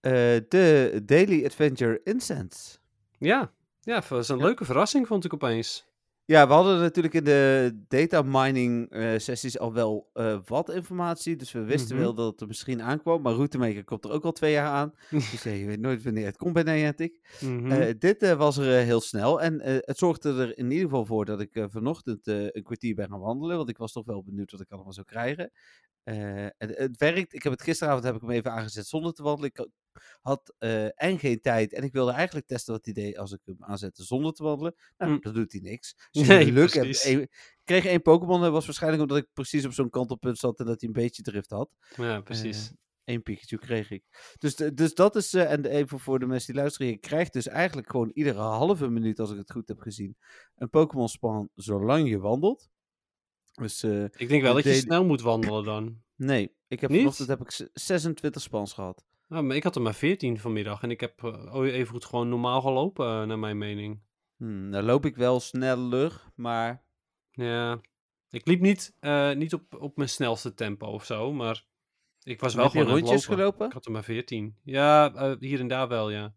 eh, 0.00 0.12
de 0.48 1.02
Daily 1.04 1.44
Adventure 1.44 2.00
Incense. 2.04 2.78
Ja, 3.18 3.52
ja, 3.80 4.02
was 4.08 4.28
een 4.28 4.38
Ja. 4.38 4.44
leuke 4.44 4.64
verrassing 4.64 5.06
vond 5.06 5.24
ik 5.24 5.34
opeens. 5.34 5.88
Ja, 6.30 6.46
we 6.46 6.52
hadden 6.52 6.80
natuurlijk 6.80 7.14
in 7.14 7.24
de 7.24 7.72
data 7.88 8.22
mining 8.22 8.90
eh, 8.90 9.18
sessies 9.18 9.58
al 9.58 9.72
wel 9.72 10.10
eh, 10.12 10.38
wat 10.44 10.70
informatie. 10.70 11.36
Dus 11.36 11.52
we 11.52 11.64
wisten 11.64 11.94
Mhm. 11.96 12.04
wel 12.04 12.14
dat 12.14 12.30
het 12.32 12.40
er 12.40 12.46
misschien 12.46 12.82
aankwam. 12.82 13.22
Maar 13.22 13.32
Routemaker 13.32 13.84
komt 13.84 14.04
er 14.04 14.10
ook 14.10 14.24
al 14.24 14.32
twee 14.32 14.52
jaar 14.52 14.70
aan. 14.70 14.94
Dus 15.10 15.42
ja, 15.42 15.50
je 15.50 15.66
weet 15.66 15.80
nooit 15.80 16.02
wanneer 16.02 16.26
het 16.26 16.36
komt 16.36 16.52
bij 16.52 16.62
Niantic. 16.62 17.20
Mhm. 17.40 17.70
Eh, 17.70 17.94
dit 17.98 18.22
eh, 18.22 18.36
was 18.36 18.56
er 18.56 18.84
heel 18.84 19.00
snel. 19.00 19.40
En 19.40 19.60
het 19.62 19.98
zorgde 19.98 20.34
er 20.34 20.58
in 20.58 20.70
ieder 20.70 20.88
geval 20.88 21.04
voor 21.06 21.24
dat 21.24 21.40
ik 21.40 21.66
vanochtend 21.70 22.26
een 22.26 22.62
kwartier 22.62 22.94
ben 22.94 23.08
gaan 23.08 23.20
wandelen. 23.20 23.56
Want 23.56 23.68
ik 23.68 23.78
was 23.78 23.92
toch 23.92 24.06
wel 24.06 24.22
benieuwd 24.24 24.50
wat 24.50 24.60
ik 24.60 24.70
allemaal 24.70 24.92
zou 24.92 25.06
krijgen. 25.06 25.50
Het, 26.02 26.54
het 26.78 26.96
werkt. 26.96 27.34
Ik 27.34 27.42
heb 27.42 27.52
het 27.52 27.62
gisteravond 27.62 28.04
heb 28.04 28.14
ik 28.14 28.20
hem 28.20 28.30
even 28.30 28.52
aangezet 28.52 28.86
zonder 28.86 29.12
te 29.12 29.22
wandelen. 29.22 29.50
Ik 29.54 29.66
had 30.20 30.54
eh, 30.58 31.02
en 31.02 31.18
geen 31.18 31.40
tijd. 31.40 31.72
En 31.72 31.82
ik 31.82 31.92
wilde 31.92 32.12
eigenlijk 32.12 32.46
testen 32.46 32.72
wat 32.74 32.84
hij 32.84 32.94
deed 32.94 33.18
als 33.18 33.32
ik 33.32 33.40
hem 33.44 33.56
aanzette 33.58 34.04
zonder 34.04 34.32
te 34.32 34.42
wandelen. 34.42 34.74
Nou, 34.98 35.10
Mm. 35.12 35.20
dat 35.20 35.34
doet 35.34 35.52
hij 35.52 35.60
niks. 35.60 35.94
Dus 36.10 36.26
Nee, 36.26 36.44
geluk 36.44 36.72
heb 36.72 36.82
precies. 36.82 37.04
ik 37.18 37.54
kreeg 37.64 37.84
één 37.84 38.02
Pokémon. 38.02 38.40
Dat 38.40 38.52
was 38.52 38.66
waarschijnlijk 38.66 39.02
omdat 39.02 39.18
ik 39.18 39.26
precies 39.32 39.64
op 39.64 39.72
zo'n 39.72 39.90
kantelpunt 39.90 40.38
zat 40.38 40.58
en 40.60 40.66
dat 40.66 40.80
hij 40.80 40.88
een 40.88 40.94
beetje 41.02 41.22
drift 41.22 41.50
had. 41.50 41.70
ja, 41.96 42.20
precies. 42.20 42.66
Eh, 42.70 42.74
Eén 43.14 43.22
Pikachu 43.22 43.56
kreeg 43.56 43.90
ik. 43.90 44.34
Dus, 44.38 44.56
de- 44.56 44.74
dus 44.74 44.94
dat 44.94 45.16
is, 45.16 45.34
eh, 45.34 45.52
en 45.52 45.64
even 45.64 45.98
voor 45.98 46.18
de 46.18 46.26
mensen 46.26 46.52
die 46.52 46.60
luisteren, 46.62 46.86
je 46.90 46.96
krijgt 46.98 47.32
dus 47.32 47.46
eigenlijk 47.46 47.90
gewoon 47.90 48.10
iedere 48.14 48.38
halve 48.38 48.88
minuut, 48.88 49.18
als 49.18 49.30
ik 49.30 49.36
het 49.38 49.50
goed 49.52 49.68
heb 49.68 49.80
gezien, 49.80 50.16
een 50.56 50.70
Pokémon 50.70 51.08
spawn 51.08 51.50
zolang 51.54 52.08
je 52.08 52.18
wandelt. 52.18 52.68
Dus 53.52 53.82
ik 53.84 54.28
denk 54.28 54.42
wel 54.42 54.54
de 54.54 54.62
dat 54.62 54.74
je 54.74 54.80
snel 54.80 55.04
moet 55.04 55.20
wandelen 55.20 55.64
dan. 55.64 56.02
nee, 56.16 56.54
ik 56.68 56.80
heb 56.80 56.90
Niet? 56.90 56.98
vanochtend 56.98 57.28
heb 57.28 57.40
ik 57.40 57.50
z- 57.50 57.66
26 57.72 58.42
spans 58.42 58.72
gehad. 58.72 59.04
Nou, 59.30 59.44
maar 59.44 59.56
ik 59.56 59.62
had 59.62 59.76
er 59.76 59.82
maar 59.82 59.94
14 59.94 60.38
vanmiddag 60.38 60.82
en 60.82 60.90
ik 60.90 61.00
heb 61.00 61.22
eh, 61.24 61.54
oh, 61.54 61.66
even 61.66 61.92
goed 61.92 62.04
gewoon 62.04 62.28
normaal 62.28 62.60
gelopen, 62.60 63.06
eh, 63.06 63.22
naar 63.26 63.38
mijn 63.38 63.58
mening. 63.58 64.00
Hmm, 64.36 64.70
dan 64.70 64.84
loop 64.84 65.04
ik 65.06 65.16
wel 65.16 65.40
sneller, 65.40 66.20
maar 66.34 66.82
Ja, 67.30 67.80
ik 68.30 68.46
liep 68.46 68.60
niet, 68.60 68.96
eh, 69.00 69.32
niet 69.32 69.54
op, 69.54 69.74
op 69.80 69.96
mijn 69.96 70.08
snelste 70.08 70.54
tempo 70.54 70.86
of 70.86 71.04
zo, 71.04 71.32
maar 71.32 71.64
ik 72.22 72.40
was 72.40 72.54
wel 72.54 72.64
heb 72.64 72.72
gewoon 72.72 72.88
rondjes 72.88 73.26
lopen. 73.26 73.38
gelopen? 73.42 73.66
Ik 73.66 73.72
had 73.72 73.84
er 73.86 73.92
maar 73.92 74.04
14. 74.04 74.56
Ja, 74.64 75.36
hier 75.38 75.60
en 75.60 75.68
daar 75.68 75.88
wel, 75.88 76.10
ja. 76.10 76.32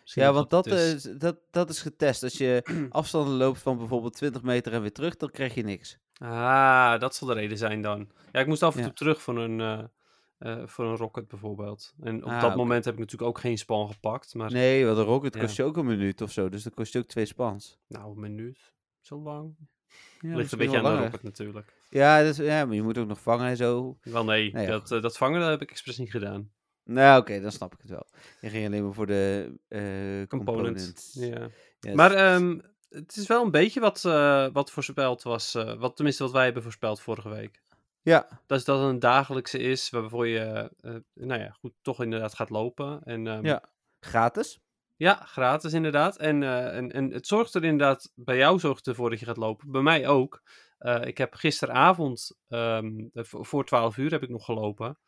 Misschien 0.00 0.22
Ja, 0.22 0.32
want 0.32 0.50
dat 0.50 0.66
is. 0.66 0.94
is, 0.94 1.18
dat, 1.18 1.36
dat 1.50 1.70
is 1.70 1.80
getest. 1.82 2.22
Als 2.22 2.38
je 2.38 2.62
afstanden 2.90 3.34
loopt 3.34 3.58
van 3.58 3.78
bijvoorbeeld 3.78 4.14
20 4.16 4.42
meter 4.42 4.72
en 4.72 4.80
weer 4.80 4.92
terug, 4.92 5.16
dan 5.16 5.30
krijg 5.30 5.54
je 5.54 5.62
niks. 5.62 5.98
Ah, 6.18 7.00
dat 7.00 7.14
zal 7.14 7.28
de 7.28 7.34
reden 7.34 7.58
zijn 7.58 7.82
dan. 7.82 8.10
Ja, 8.32 8.40
ik 8.40 8.46
moest 8.46 8.62
af 8.62 8.74
en 8.74 8.80
Ja. 8.80 8.86
toe 8.86 8.94
terug 8.94 9.22
voor 9.22 9.38
een, 9.38 9.90
eh, 10.40 10.66
voor 10.66 10.84
een 10.84 10.96
rocket 10.96 11.28
bijvoorbeeld. 11.28 11.94
En 12.00 12.24
op 12.24 12.30
Ah, 12.30 12.40
dat 12.40 12.56
moment 12.56 12.84
heb 12.84 12.94
ik 12.94 13.00
natuurlijk 13.00 13.30
ook 13.30 13.38
geen 13.38 13.58
span 13.58 13.88
gepakt. 13.90 14.34
Maar 14.34 14.52
Nee, 14.52 14.86
want 14.86 14.98
een 14.98 15.04
rocket 15.04 15.38
kost 15.38 15.56
je 15.56 15.62
ook 15.64 15.76
een 15.76 15.86
minuut 15.86 16.20
of 16.20 16.32
zo, 16.32 16.48
dus 16.48 16.62
dat 16.62 16.74
kost 16.74 16.92
je 16.92 16.98
ook 16.98 17.06
twee 17.06 17.24
spans. 17.24 17.78
nou, 17.86 18.10
een 18.12 18.20
minuut. 18.20 18.72
Zo 19.00 19.22
lang. 19.22 19.54
Ja, 20.20 20.36
Ligt 20.36 20.52
een 20.52 20.58
beetje 20.58 20.76
aan 20.82 20.96
de 20.96 21.02
rocket 21.02 21.22
natuurlijk. 21.22 21.74
Ja, 21.90 22.22
dus, 22.22 22.36
ja, 22.36 22.64
maar 22.64 22.74
je 22.74 22.82
moet 22.82 22.98
ook 22.98 23.06
nog 23.06 23.20
vangen 23.20 23.46
en 23.48 23.56
zo. 23.56 23.98
Wel 24.02 24.24
nee, 24.24 24.52
Nou 24.52 24.66
dat, 24.66 24.90
eh, 24.90 25.02
dat 25.02 25.16
vangen 25.16 25.40
dat 25.40 25.50
heb 25.50 25.62
ik 25.62 25.70
expres 25.70 25.98
niet 25.98 26.10
gedaan. 26.10 26.50
Nou, 26.84 27.20
oké, 27.20 27.40
dan 27.40 27.52
snap 27.52 27.72
ik 27.74 27.80
het 27.80 27.90
wel. 27.90 28.06
Je 28.40 28.48
ging 28.48 28.66
alleen 28.66 28.84
maar 28.84 28.94
voor 28.94 29.06
de 29.06 29.52
eh 29.68 30.28
Component. 30.28 31.10
Ja. 31.12 31.48
Yes. 31.80 31.94
Maar 31.94 32.12
ehm, 32.12 32.58
het 32.88 33.16
is 33.16 33.26
wel 33.26 33.44
een 33.44 33.50
beetje 33.50 33.80
wat, 33.80 34.02
wat 34.52 34.70
voorspeld 34.70 35.22
was. 35.22 35.52
wat, 35.78 35.96
tenminste, 35.96 36.22
wat 36.22 36.32
wij 36.32 36.44
hebben 36.44 36.62
voorspeld 36.62 37.00
vorige 37.00 37.28
week. 37.28 37.60
Ja, 38.02 38.40
Dat 38.46 38.58
is 38.58 38.64
dat 38.64 38.80
een 38.80 38.98
dagelijkse 38.98 39.58
is 39.58 39.90
waarvoor 39.90 40.26
je, 40.26 40.70
eh, 40.80 40.94
nou 41.14 41.40
ja, 41.40 41.50
goed, 41.50 41.72
toch 41.82 42.02
inderdaad 42.02 42.34
gaat 42.34 42.50
lopen. 42.50 43.02
En, 43.02 43.26
ehm, 43.26 43.44
ja, 43.44 43.62
gratis. 44.00 44.60
Ja, 44.96 45.14
gratis 45.14 45.72
inderdaad. 45.72 46.16
En, 46.16 46.42
eh, 46.42 46.76
en, 46.76 46.92
en 46.92 47.10
het 47.10 47.26
zorgt 47.26 47.54
er 47.54 47.64
inderdaad, 47.64 48.12
bij 48.14 48.36
jou 48.36 48.58
zorgt 48.58 48.86
ervoor 48.86 49.10
dat 49.10 49.20
je 49.20 49.26
gaat 49.26 49.36
lopen. 49.36 49.70
Bij 49.70 49.82
mij 49.82 50.08
ook. 50.08 50.42
Eh, 50.78 51.04
ik 51.04 51.18
heb 51.18 51.34
gisteravond, 51.34 52.38
ehm, 52.48 53.08
eh, 53.12 53.24
voor 53.24 53.46
voor 53.46 53.64
12 53.64 53.96
uur 53.96 54.10
heb 54.10 54.22
ik 54.22 54.28
nog 54.28 54.44
gelopen. 54.44 54.98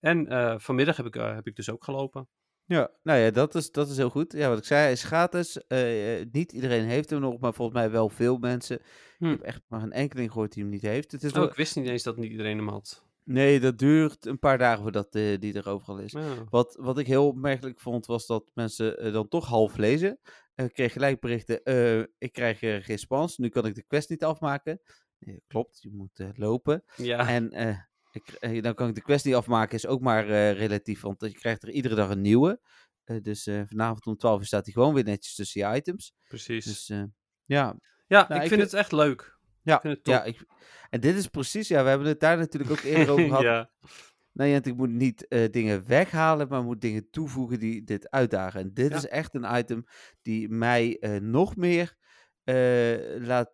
En 0.00 0.26
eh, 0.26 0.54
vanmiddag 0.58 0.96
heb 0.96 1.06
ik, 1.06 1.16
eh, 1.16 1.34
heb 1.34 1.46
ik 1.46 1.56
dus 1.56 1.70
ook 1.70 1.84
gelopen. 1.84 2.28
Ja, 2.66 2.90
nou 3.02 3.18
ja, 3.18 3.30
dat 3.30 3.54
is, 3.54 3.70
dat 3.70 3.90
is 3.90 3.96
heel 3.96 4.10
goed. 4.10 4.32
Ja, 4.32 4.48
wat 4.48 4.58
ik 4.58 4.64
zei, 4.64 4.80
hij 4.80 4.92
is 4.92 5.02
gratis. 5.04 5.66
Eh, 5.66 6.20
eh, 6.20 6.26
niet 6.32 6.52
iedereen 6.52 6.84
heeft 6.84 7.10
hem 7.10 7.20
nog, 7.20 7.40
maar 7.40 7.54
volgens 7.54 7.78
mij 7.78 7.90
wel 7.90 8.08
veel 8.08 8.38
mensen. 8.38 8.78
Hm. 9.18 9.24
Ik 9.24 9.30
heb 9.30 9.40
echt 9.42 9.62
maar 9.68 9.82
een 9.82 9.92
enkeling 9.92 10.32
gehoord 10.32 10.52
die 10.52 10.62
hem 10.62 10.72
niet 10.72 10.82
heeft. 10.82 11.12
Het 11.12 11.22
is 11.22 11.30
Oh, 11.30 11.36
wel- 11.36 11.46
ik 11.48 11.54
wist 11.54 11.76
niet 11.76 11.86
eens 11.88 12.02
dat 12.02 12.16
niet 12.16 12.30
iedereen 12.30 12.56
hem 12.56 12.68
had. 12.68 13.02
Nee, 13.24 13.60
dat 13.60 13.78
duurt 13.78 14.26
een 14.26 14.38
paar 14.38 14.58
dagen 14.58 14.82
voordat 14.82 15.14
eh, 15.14 15.38
die 15.40 15.54
er 15.54 15.68
overal 15.68 15.98
is. 15.98 16.12
Ja. 16.12 16.44
Wat, 16.50 16.76
wat 16.80 16.98
ik 16.98 17.06
heel 17.06 17.26
opmerkelijk 17.26 17.80
vond, 17.80 18.06
was 18.06 18.26
dat 18.26 18.50
mensen 18.54 19.12
dan 19.12 19.28
toch 19.28 19.46
half 19.46 19.76
lezen. 19.76 20.18
Ik 20.54 20.72
kreeg 20.72 20.92
gelijk 20.92 21.20
berichten, 21.20 21.60
ik 22.18 22.32
krijg 22.32 22.58
geen 22.84 22.98
spans, 22.98 23.38
nu 23.38 23.48
kan 23.48 23.66
ik 23.66 23.74
de 23.74 23.82
quest 23.86 24.10
niet 24.10 24.24
afmaken. 24.24 24.80
Klopt, 25.46 25.82
je 25.82 25.90
moet 25.92 26.20
lopen. 26.34 26.84
ja. 26.96 27.28
En 27.28 27.50
ik, 28.14 28.28
eh, 28.28 28.62
dan 28.62 28.74
kan 28.74 28.88
ik 28.88 28.94
de 28.94 29.02
quest 29.02 29.24
niet 29.24 29.34
afmaken, 29.34 29.74
is 29.74 29.86
ook 29.86 30.00
maar 30.00 30.28
eh, 30.28 30.52
relatief, 30.52 31.00
want 31.00 31.20
je 31.20 31.32
krijgt 31.32 31.62
er 31.62 31.70
iedere 31.70 31.94
dag 31.94 32.10
een 32.10 32.20
nieuwe. 32.20 32.60
Eh, 33.04 33.22
dus 33.22 33.42
vanavond 33.66 34.06
om 34.06 34.16
12 34.16 34.40
uur 34.40 34.46
staat 34.46 34.64
hij 34.64 34.72
gewoon 34.74 34.94
weer 34.94 35.04
netjes 35.04 35.34
tussen 35.34 35.70
je 35.70 35.76
items. 35.76 36.12
precies. 36.28 36.64
Dus 36.64 36.86
ja, 37.44 37.76
ja, 38.06 38.26
nou, 38.28 38.34
ik 38.34 38.42
ik 38.42 38.48
vind 38.48 38.60
het 38.60 38.72
echt 38.72 38.92
leuk. 38.92 39.38
ja, 39.62 39.74
Ik 39.74 39.80
vind 39.80 39.94
het 39.94 40.04
top. 40.04 40.14
ja 40.14 40.24
ik, 40.24 40.44
en 40.90 41.00
dit 41.00 41.16
is 41.16 41.26
precies, 41.28 41.68
ja, 41.68 41.82
we 41.82 41.88
hebben 41.88 42.06
het 42.08 42.20
daar 42.20 42.36
natuurlijk 42.36 42.72
ook 42.72 42.80
eerder 42.80 43.10
over 43.10 43.24
gehad. 43.28 43.42
ja. 43.42 43.70
Nee, 44.32 44.60
ik 44.60 44.76
moet 44.76 44.90
niet 44.90 45.26
dingen 45.50 45.86
weghalen, 45.86 46.48
maar 46.48 46.62
moet 46.62 46.80
dingen 46.80 47.10
toevoegen 47.10 47.58
die 47.58 47.84
dit 47.84 48.10
uitdagen. 48.10 48.60
En 48.60 48.74
dit 48.74 48.90
Ja. 48.90 48.96
is 48.96 49.06
echt 49.06 49.34
een 49.34 49.56
item 49.58 49.84
die 50.22 50.48
mij 50.48 50.98
nog 51.22 51.56
meer 51.56 51.96
laat, 53.18 53.50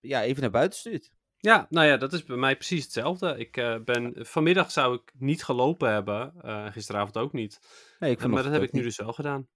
ja, 0.00 0.22
even 0.22 0.40
naar 0.42 0.50
buiten 0.50 0.78
stuurt. 0.78 1.12
Ja, 1.46 1.66
nou 1.70 1.86
ja, 1.86 1.96
dat 1.96 2.12
is 2.12 2.24
bij 2.24 2.36
mij 2.36 2.56
precies 2.56 2.82
hetzelfde. 2.82 3.38
Ik 3.38 3.56
eh, 3.56 3.76
ben, 3.84 4.12
vanmiddag 4.16 4.70
zou 4.70 4.94
ik 4.94 5.12
niet 5.18 5.44
gelopen 5.44 5.92
hebben, 5.92 6.32
eh, 6.42 6.66
gisteravond 6.66 7.16
ook 7.16 7.32
niet. 7.32 7.60
Nee, 7.98 8.10
ik 8.10 8.20
Eh, 8.20 8.26
maar 8.26 8.42
dat 8.42 8.52
heb 8.52 8.62
ik 8.62 8.72
nu 8.72 8.78
niet. 8.78 8.88
dus 8.88 8.98
wel 8.98 9.12
gedaan. 9.12 9.48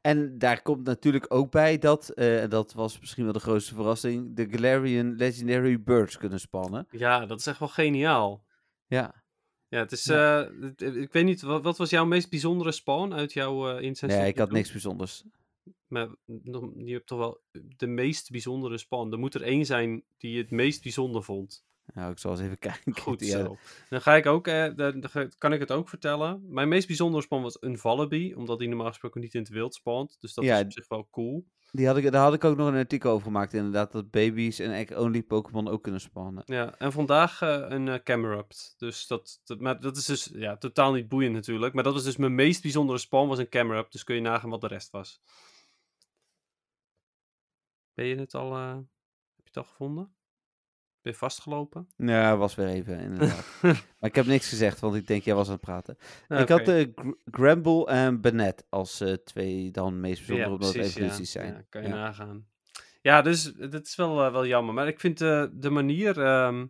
En 0.00 0.38
daar 0.38 0.62
komt 0.62 0.86
natuurlijk 0.86 1.26
ook 1.28 1.50
bij 1.50 1.78
dat, 1.78 2.08
en 2.08 2.50
dat 2.50 2.72
was 2.72 3.00
misschien 3.00 3.24
wel 3.24 3.32
de 3.32 3.38
grootste 3.40 3.74
verrassing, 3.74 4.36
de 4.36 4.48
Galarian 4.50 5.14
Legendary 5.16 5.82
Birds 5.82 6.16
kunnen 6.16 6.40
spannen. 6.40 6.86
Ja, 6.90 7.26
dat 7.26 7.38
is 7.38 7.46
echt 7.46 7.58
wel 7.58 7.68
geniaal. 7.68 8.44
Ja. 8.86 9.24
Ja, 9.68 9.78
het 9.78 9.92
is, 9.92 10.04
Ja. 10.04 10.48
ik 10.76 11.12
weet 11.12 11.24
niet, 11.24 11.42
wat, 11.42 11.62
wat 11.62 11.76
was 11.76 11.90
jouw 11.90 12.04
meest 12.04 12.30
bijzondere 12.30 12.72
spawn 12.72 13.12
uit 13.12 13.32
jouw 13.32 13.78
incense? 13.78 14.16
Nee, 14.16 14.28
ik 14.28 14.38
had 14.38 14.50
niks 14.50 14.72
bijzonders. 14.72 15.24
Maar 15.88 16.08
je 16.76 16.92
hebt 16.92 17.06
toch 17.06 17.18
wel 17.18 17.40
de 17.76 17.86
meest 17.86 18.30
bijzondere 18.30 18.78
spawn. 18.78 19.12
Er 19.12 19.18
moet 19.18 19.34
er 19.34 19.42
één 19.42 19.66
zijn 19.66 20.04
die 20.18 20.32
je 20.32 20.38
het 20.38 20.50
meest 20.50 20.82
bijzonder 20.82 21.22
vond. 21.22 21.66
Nou, 21.94 22.10
ik 22.10 22.18
zal 22.18 22.30
eens 22.30 22.40
even 22.40 22.58
kijken. 22.68 22.98
Goed 22.98 23.20
Ja, 23.20 23.44
zo. 23.44 23.56
Dan 23.88 24.00
ga 24.00 24.16
ik 24.16 24.26
ook, 24.26 24.46
eh, 24.46 24.74
dan 24.76 25.02
kan 25.38 25.52
ik 25.52 25.60
het 25.60 25.72
ook 25.72 25.88
vertellen. 25.88 26.42
Mijn 26.48 26.68
meest 26.68 26.86
bijzondere 26.86 27.22
spawn 27.22 27.42
was 27.42 27.56
een 27.60 27.78
Wallaby, 27.82 28.32
omdat 28.36 28.58
die 28.58 28.68
normaal 28.68 28.88
gesproken 28.88 29.20
niet 29.20 29.34
in 29.34 29.40
het 29.40 29.50
wild 29.50 29.74
spawnt. 29.74 30.16
Dus 30.20 30.34
dat 30.34 30.44
Ja, 30.44 30.58
is 30.58 30.64
op 30.64 30.72
zich 30.72 30.88
wel 30.88 31.08
cool. 31.10 31.46
Die 31.70 31.86
had 31.86 31.96
ik, 31.96 32.12
daar 32.12 32.22
had 32.22 32.34
ik 32.34 32.44
ook 32.44 32.56
nog 32.56 32.68
een 32.68 32.74
artikel 32.74 33.10
over 33.10 33.26
gemaakt, 33.26 33.52
inderdaad, 33.52 33.92
dat 33.92 34.10
baby's 34.10 34.58
en 34.58 34.72
egg-only 34.72 35.22
Pokémon 35.22 35.68
ook 35.68 35.82
kunnen 35.82 36.00
spannen. 36.00 36.42
Ja, 36.46 36.74
en 36.78 36.92
vandaag 36.92 37.42
eh, 37.42 37.64
een 37.68 37.86
uh, 37.86 37.94
Camerupt. 38.04 38.74
Dus 38.78 39.06
dat, 39.06 39.40
dat, 39.44 39.60
maar 39.60 39.80
dat 39.80 39.96
is 39.96 40.04
dus 40.04 40.30
ja, 40.32 40.56
totaal 40.56 40.92
niet 40.92 41.08
boeiend 41.08 41.34
natuurlijk. 41.34 41.74
Maar 41.74 41.84
dat 41.84 41.94
was 41.94 42.04
dus 42.04 42.16
mijn 42.16 42.34
meest 42.34 42.62
bijzondere 42.62 42.98
spawn, 42.98 43.28
was 43.28 43.38
een 43.38 43.48
Camerupt. 43.48 43.92
Dus 43.92 44.04
kun 44.04 44.14
je 44.14 44.20
nagaan 44.20 44.50
wat 44.50 44.60
de 44.60 44.66
rest 44.66 44.90
was. 44.90 45.20
Ben 47.98 48.06
je 48.06 48.14
het 48.16 48.34
al, 48.34 48.54
eh, 48.54 48.74
heb 48.74 48.84
je 49.36 49.42
het 49.44 49.56
al 49.56 49.64
gevonden? 49.64 50.04
Ben 51.02 51.12
je 51.12 51.18
vastgelopen? 51.18 51.88
Ja, 51.96 52.36
was 52.36 52.54
weer 52.54 52.66
even, 52.68 52.98
inderdaad. 53.00 53.44
maar 53.62 54.08
ik 54.10 54.14
heb 54.14 54.26
niks 54.26 54.48
gezegd, 54.48 54.80
want 54.80 54.94
ik 54.94 55.06
denk, 55.06 55.22
jij 55.22 55.34
was 55.34 55.46
aan 55.46 55.52
het 55.52 55.60
praten. 55.60 55.98
Ah, 56.28 56.40
Ik 56.40 56.48
had 56.48 56.64
de 56.64 56.92
Gr- 56.94 57.08
Gramble 57.24 57.86
en 57.86 58.20
Banette 58.20 58.64
als 58.68 59.00
eh, 59.00 59.12
twee 59.12 59.70
dan 59.70 60.00
meest 60.00 60.16
bijzonder, 60.18 60.46
Ja, 60.46 60.52
omdat 60.52 60.74
evoluties 60.74 61.30
zijn. 61.30 61.52
Ja, 61.54 61.62
kan 61.68 61.82
je 61.82 61.88
Ja. 61.88 61.94
nagaan. 61.94 62.48
Ja, 63.02 63.22
dus 63.22 63.42
dat 63.52 63.86
is 63.86 63.96
wel, 63.96 64.24
eh, 64.24 64.32
wel 64.32 64.46
jammer. 64.46 64.74
Maar 64.74 64.86
ik 64.88 65.00
vind 65.00 65.18
de, 65.18 65.50
de 65.52 65.70
manier... 65.70 66.20
ehm, 66.22 66.66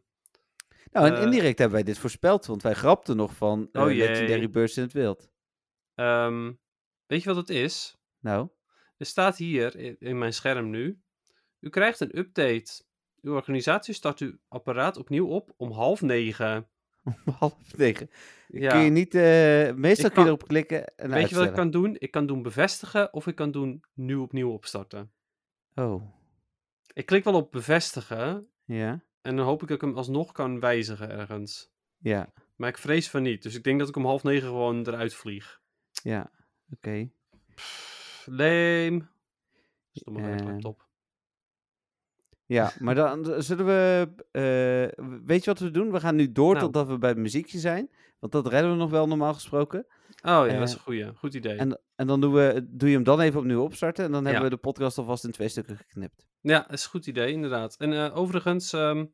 Nou, 0.93 1.07
en 1.07 1.15
Eh, 1.15 1.23
indirect 1.23 1.59
hebben 1.59 1.77
wij 1.77 1.87
dit 1.87 1.99
voorspeld, 1.99 2.47
want 2.47 2.63
wij 2.63 2.75
grapten 2.75 3.17
nog 3.17 3.35
van 3.37 3.69
eh, 3.73 3.83
Oh. 3.83 3.89
Legendary 3.89 4.51
Burst 4.51 4.77
in 4.77 4.83
het 4.83 4.93
wild. 4.93 5.31
ehm, 5.95 6.53
weet 7.07 7.23
je 7.23 7.29
wat 7.29 7.37
het 7.49 7.49
is? 7.51 7.97
Nou, 8.21 8.49
Er 8.97 9.07
staat 9.07 9.37
hier 9.37 9.77
in, 9.77 9.97
in 9.99 10.19
mijn 10.19 10.33
scherm 10.35 10.71
nu. 10.71 11.03
U 11.61 11.69
krijgt 11.69 12.01
een 12.01 12.19
update. 12.19 12.83
Uw 13.23 13.35
organisatie 13.35 13.95
start 13.95 14.19
uw 14.21 14.33
apparaat 14.49 14.97
opnieuw 14.97 15.27
op 15.27 15.55
om 15.57 15.71
half 15.71 16.03
negen. 16.03 16.69
om 17.05 17.15
half 17.39 17.77
negen. 17.77 18.11
Ja. 18.49 18.71
Kun 18.71 18.81
je 18.81 18.91
niet, 18.91 19.15
eh, 19.15 19.23
meestal 19.23 19.77
Ik 19.91 19.95
kun 19.95 20.03
je 20.05 20.11
kan- 20.11 20.27
erop 20.27 20.49
klikken 20.49 20.97
en 20.97 21.11
Weet 21.11 21.29
je 21.29 21.35
wat 21.35 21.47
ik 21.47 21.53
kan 21.55 21.71
doen? 21.71 21.97
Ik 21.99 22.11
kan 22.11 22.27
doen 22.27 22.43
bevestigen 22.43 23.13
of 23.13 23.27
ik 23.27 23.35
kan 23.35 23.51
doen 23.51 23.85
nu 23.95 24.15
opnieuw 24.15 24.51
opstarten. 24.53 25.13
Oh, 25.75 26.03
Ik 26.93 27.07
klik 27.07 27.25
wel 27.25 27.35
op 27.35 27.53
bevestigen 27.53 28.49
ja, 28.65 29.03
en 29.23 29.37
dan 29.37 29.47
hoop 29.47 29.63
ik 29.63 29.69
dat 29.69 29.77
ik 29.77 29.89
hem 29.89 29.97
alsnog 29.97 30.33
kan 30.33 30.61
wijzigen 30.61 31.11
ergens. 31.11 31.71
ja, 31.99 32.33
Maar 32.57 32.69
ik 32.69 32.79
vrees 32.79 33.11
van 33.11 33.23
niet. 33.23 33.43
Dus 33.43 33.55
ik 33.55 33.65
denk 33.65 33.79
dat 33.79 33.89
ik 33.89 33.97
om 33.97 34.05
half 34.07 34.23
negen 34.23 34.49
gewoon 34.49 34.87
eruit 34.87 35.15
vlieg. 35.15 35.61
ja, 36.03 36.31
oké. 36.73 37.09
Leem. 38.25 39.09
Stomme 39.93 40.21
Eh, 40.21 40.27
werklaptop. 40.27 40.87
Ja, 42.49 42.73
maar 42.79 42.95
dan 42.95 43.43
zullen 43.43 43.67
we, 43.67 44.09
eh, 44.31 45.05
weet 45.25 45.45
je 45.45 45.51
wat 45.51 45.59
we 45.59 45.71
doen? 45.71 45.93
We 45.93 46.01
gaan 46.01 46.17
nu 46.17 46.33
door 46.33 46.53
Nou. 46.55 46.65
totdat 46.65 46.87
we 46.87 46.99
bij 46.99 47.09
het 47.09 47.19
muziekje 47.19 47.59
zijn, 47.59 47.91
want 48.19 48.33
dat 48.33 48.47
redden 48.47 48.71
we 48.71 48.77
nog 48.77 48.91
wel 48.91 49.09
normaal 49.09 49.35
gesproken. 49.35 49.79
Oh 49.79 50.23
ja, 50.23 50.47
eh, 50.47 50.59
dat 50.59 50.69
is 50.69 50.75
een 50.75 50.81
goeie. 50.81 51.13
Goed 51.15 51.35
idee. 51.35 51.57
En, 51.57 51.81
en 51.97 52.07
dan 52.07 52.21
doen 52.21 52.33
we, 52.33 52.67
doe 52.69 52.89
je 52.89 52.95
hem 52.95 53.05
dan 53.05 53.21
even 53.21 53.41
opnieuw 53.41 53.63
opstarten 53.63 54.05
en 54.05 54.13
dan 54.13 54.25
hebben 54.25 54.43
Ja. 54.43 54.49
we 54.49 54.55
de 54.55 54.61
podcast 54.61 54.99
alvast 54.99 55.25
in 55.25 55.31
twee 55.31 55.49
stukken 55.49 55.77
geknipt. 55.77 56.27
Ja, 56.41 56.61
dat 56.61 56.73
is 56.73 56.85
een 56.85 56.91
goed 56.91 57.07
idee, 57.07 57.33
inderdaad. 57.33 57.75
En 57.77 57.93
eh, 57.93 58.17
overigens, 58.17 58.73
ehm, 58.73 59.05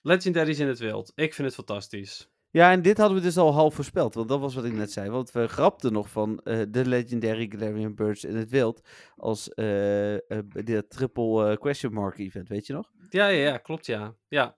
Legendaries 0.00 0.58
in 0.58 0.68
het 0.68 0.78
wild. 0.78 1.12
Ik 1.14 1.34
vind 1.34 1.46
het 1.46 1.56
fantastisch. 1.56 2.30
Ja, 2.50 2.70
en 2.70 2.82
dit 2.82 2.98
hadden 2.98 3.16
we 3.16 3.22
dus 3.22 3.36
al 3.36 3.52
half 3.52 3.74
voorspeld, 3.74 4.14
want 4.14 4.28
dat 4.28 4.40
was 4.40 4.54
wat 4.54 4.64
ik 4.64 4.72
net 4.72 4.92
zei. 4.92 5.10
Want 5.10 5.30
we 5.30 5.48
grapten 5.48 5.92
nog 5.92 6.10
van 6.10 6.38
eh, 6.38 6.60
de 6.68 6.86
Legendary 6.86 7.46
Galarian 7.50 7.94
Birds 7.94 8.24
in 8.24 8.36
het 8.36 8.50
wild 8.50 8.88
als 9.16 9.48
eh, 9.48 9.64
de 9.64 10.84
triple 10.88 11.58
question 11.58 11.92
mark 11.92 12.18
event, 12.18 12.48
weet 12.48 12.66
je 12.66 12.72
nog? 12.72 12.90
Ja, 13.10 13.26
ja, 13.26 13.44
ja, 13.48 13.56
klopt, 13.56 13.86
ja. 13.86 14.14
Ja, 14.28 14.56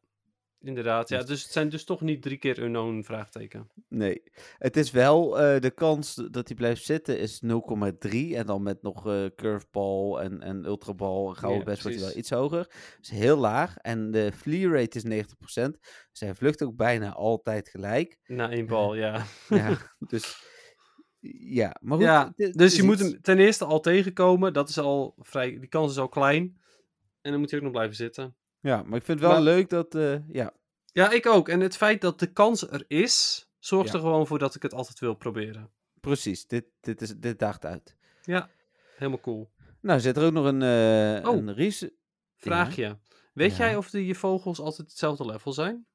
inderdaad. 0.60 1.08
Ja, 1.08 1.18
Dus- 1.18 1.26
dus 1.26 1.42
het 1.42 1.52
zijn 1.52 1.68
dus 1.68 1.84
toch 1.84 2.00
niet 2.00 2.22
drie 2.22 2.36
keer 2.36 2.58
unknown 2.58 3.02
vraagteken. 3.02 3.70
Nee. 3.88 4.22
Het 4.58 4.76
is 4.76 4.90
wel, 4.90 5.40
eh, 5.40 5.60
de 5.60 5.70
kans 5.70 6.14
dat 6.30 6.48
hij 6.48 6.56
blijft 6.56 6.84
zitten 6.84 7.18
is 7.18 7.40
0,3 7.40 8.36
en 8.36 8.46
dan 8.46 8.62
met 8.62 8.82
nog 8.82 9.06
eh 9.06 9.24
curveball 9.36 10.16
en, 10.18 10.42
en 10.42 10.64
ultraball, 10.64 11.34
gouden 11.34 11.58
Ja, 11.60 11.64
best 11.64 11.82
wordt 11.82 11.98
hij 11.98 12.06
wel 12.06 12.16
iets 12.16 12.30
hoger. 12.30 12.66
Is 13.00 13.10
heel 13.10 13.36
laag 13.36 13.76
en 13.76 14.10
de 14.10 14.32
flee 14.32 14.68
rate 14.68 14.96
is 14.96 15.04
90%. 15.04 15.78
Dus 16.10 16.20
hij 16.20 16.34
vlucht 16.34 16.62
ook 16.62 16.76
bijna 16.76 17.12
altijd 17.12 17.68
gelijk. 17.68 18.18
Na 18.26 18.50
één 18.50 18.66
bal, 18.66 18.94
ja. 18.94 19.24
Ja, 19.48 19.78
dus 19.98 20.48
ja, 21.38 21.76
maar 21.80 21.96
goed. 21.96 22.06
ja, 22.06 22.32
dus 22.36 22.76
je 22.76 22.82
moet 22.82 22.98
hem 22.98 23.20
ten 23.20 23.38
eerste 23.38 23.64
al 23.64 23.80
tegenkomen. 23.80 24.52
Dat 24.52 24.68
is 24.68 24.78
al 24.78 25.14
vrij, 25.18 25.58
die 25.58 25.68
kans 25.68 25.90
is 25.92 25.98
al 25.98 26.08
klein. 26.08 26.58
En 27.20 27.30
dan 27.30 27.40
moet 27.40 27.50
hij 27.50 27.58
ook 27.58 27.64
nog 27.64 27.74
blijven 27.74 27.96
zitten. 27.96 28.36
Ja, 28.60 28.82
maar 28.82 28.98
ik 28.98 29.04
vind 29.04 29.20
het 29.20 29.28
wel 29.28 29.30
Maar- 29.42 29.54
leuk 29.54 29.68
dat, 29.70 29.94
eh, 29.94 30.28
ja, 30.28 30.52
Ja, 30.92 31.10
ik 31.12 31.26
ook. 31.26 31.48
En 31.48 31.60
het 31.60 31.76
feit 31.76 32.00
dat 32.00 32.18
de 32.18 32.32
kans 32.32 32.70
er 32.70 32.84
is, 32.88 33.46
zorgt 33.58 33.88
Ja. 33.88 33.94
er 33.94 34.00
gewoon 34.00 34.26
voor 34.26 34.38
dat 34.38 34.54
ik 34.54 34.62
het 34.62 34.74
altijd 34.74 34.98
wil 34.98 35.14
proberen. 35.14 35.70
precies. 36.00 36.46
Dit, 36.46 36.64
dit, 36.80 37.00
is, 37.02 37.16
dit 37.16 37.38
daagt 37.38 37.64
uit. 37.64 37.96
Ja, 38.22 38.50
helemaal 38.96 39.20
cool. 39.20 39.50
Nou, 39.80 40.00
zit 40.00 40.16
er 40.16 40.24
ook 40.24 40.32
nog 40.32 40.44
een, 40.44 40.62
eh 40.62 41.28
Oh. 41.30 41.36
een 41.36 41.54
research... 41.54 41.92
Vraagje. 42.36 42.98
Weet 43.32 43.56
Ja. 43.56 43.64
jij 43.64 43.76
of 43.76 43.90
de, 43.90 44.06
je 44.06 44.14
vogels 44.14 44.58
altijd 44.60 44.88
hetzelfde 44.88 45.26
level 45.26 45.52
zijn? 45.52 45.86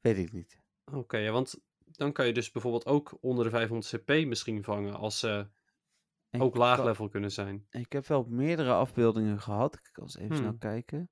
Weet 0.00 0.18
ik 0.18 0.32
niet. 0.32 0.60
Oké, 0.92 1.16
ja, 1.16 1.30
want 1.32 1.60
dan 1.84 2.12
kan 2.12 2.26
je 2.26 2.32
dus 2.32 2.50
bijvoorbeeld 2.50 2.86
ook 2.86 3.16
onder 3.20 3.44
de 3.44 3.50
500 3.50 3.88
CP 4.02 4.26
misschien 4.26 4.64
vangen 4.64 4.94
als 4.94 5.18
ze 5.18 5.46
ook 6.38 6.56
laag 6.56 6.76
kan- 6.76 6.84
level 6.86 7.08
kunnen 7.08 7.32
zijn. 7.32 7.66
Ik 7.70 7.92
heb 7.92 8.06
wel 8.06 8.24
meerdere 8.28 8.72
afbeeldingen 8.72 9.40
gehad. 9.40 9.74
Ik 9.74 9.88
kan 9.92 10.02
eens 10.04 10.16
even 10.16 10.36
snel 10.36 10.48
Hmm. 10.48 10.58
kijken. 10.58 11.10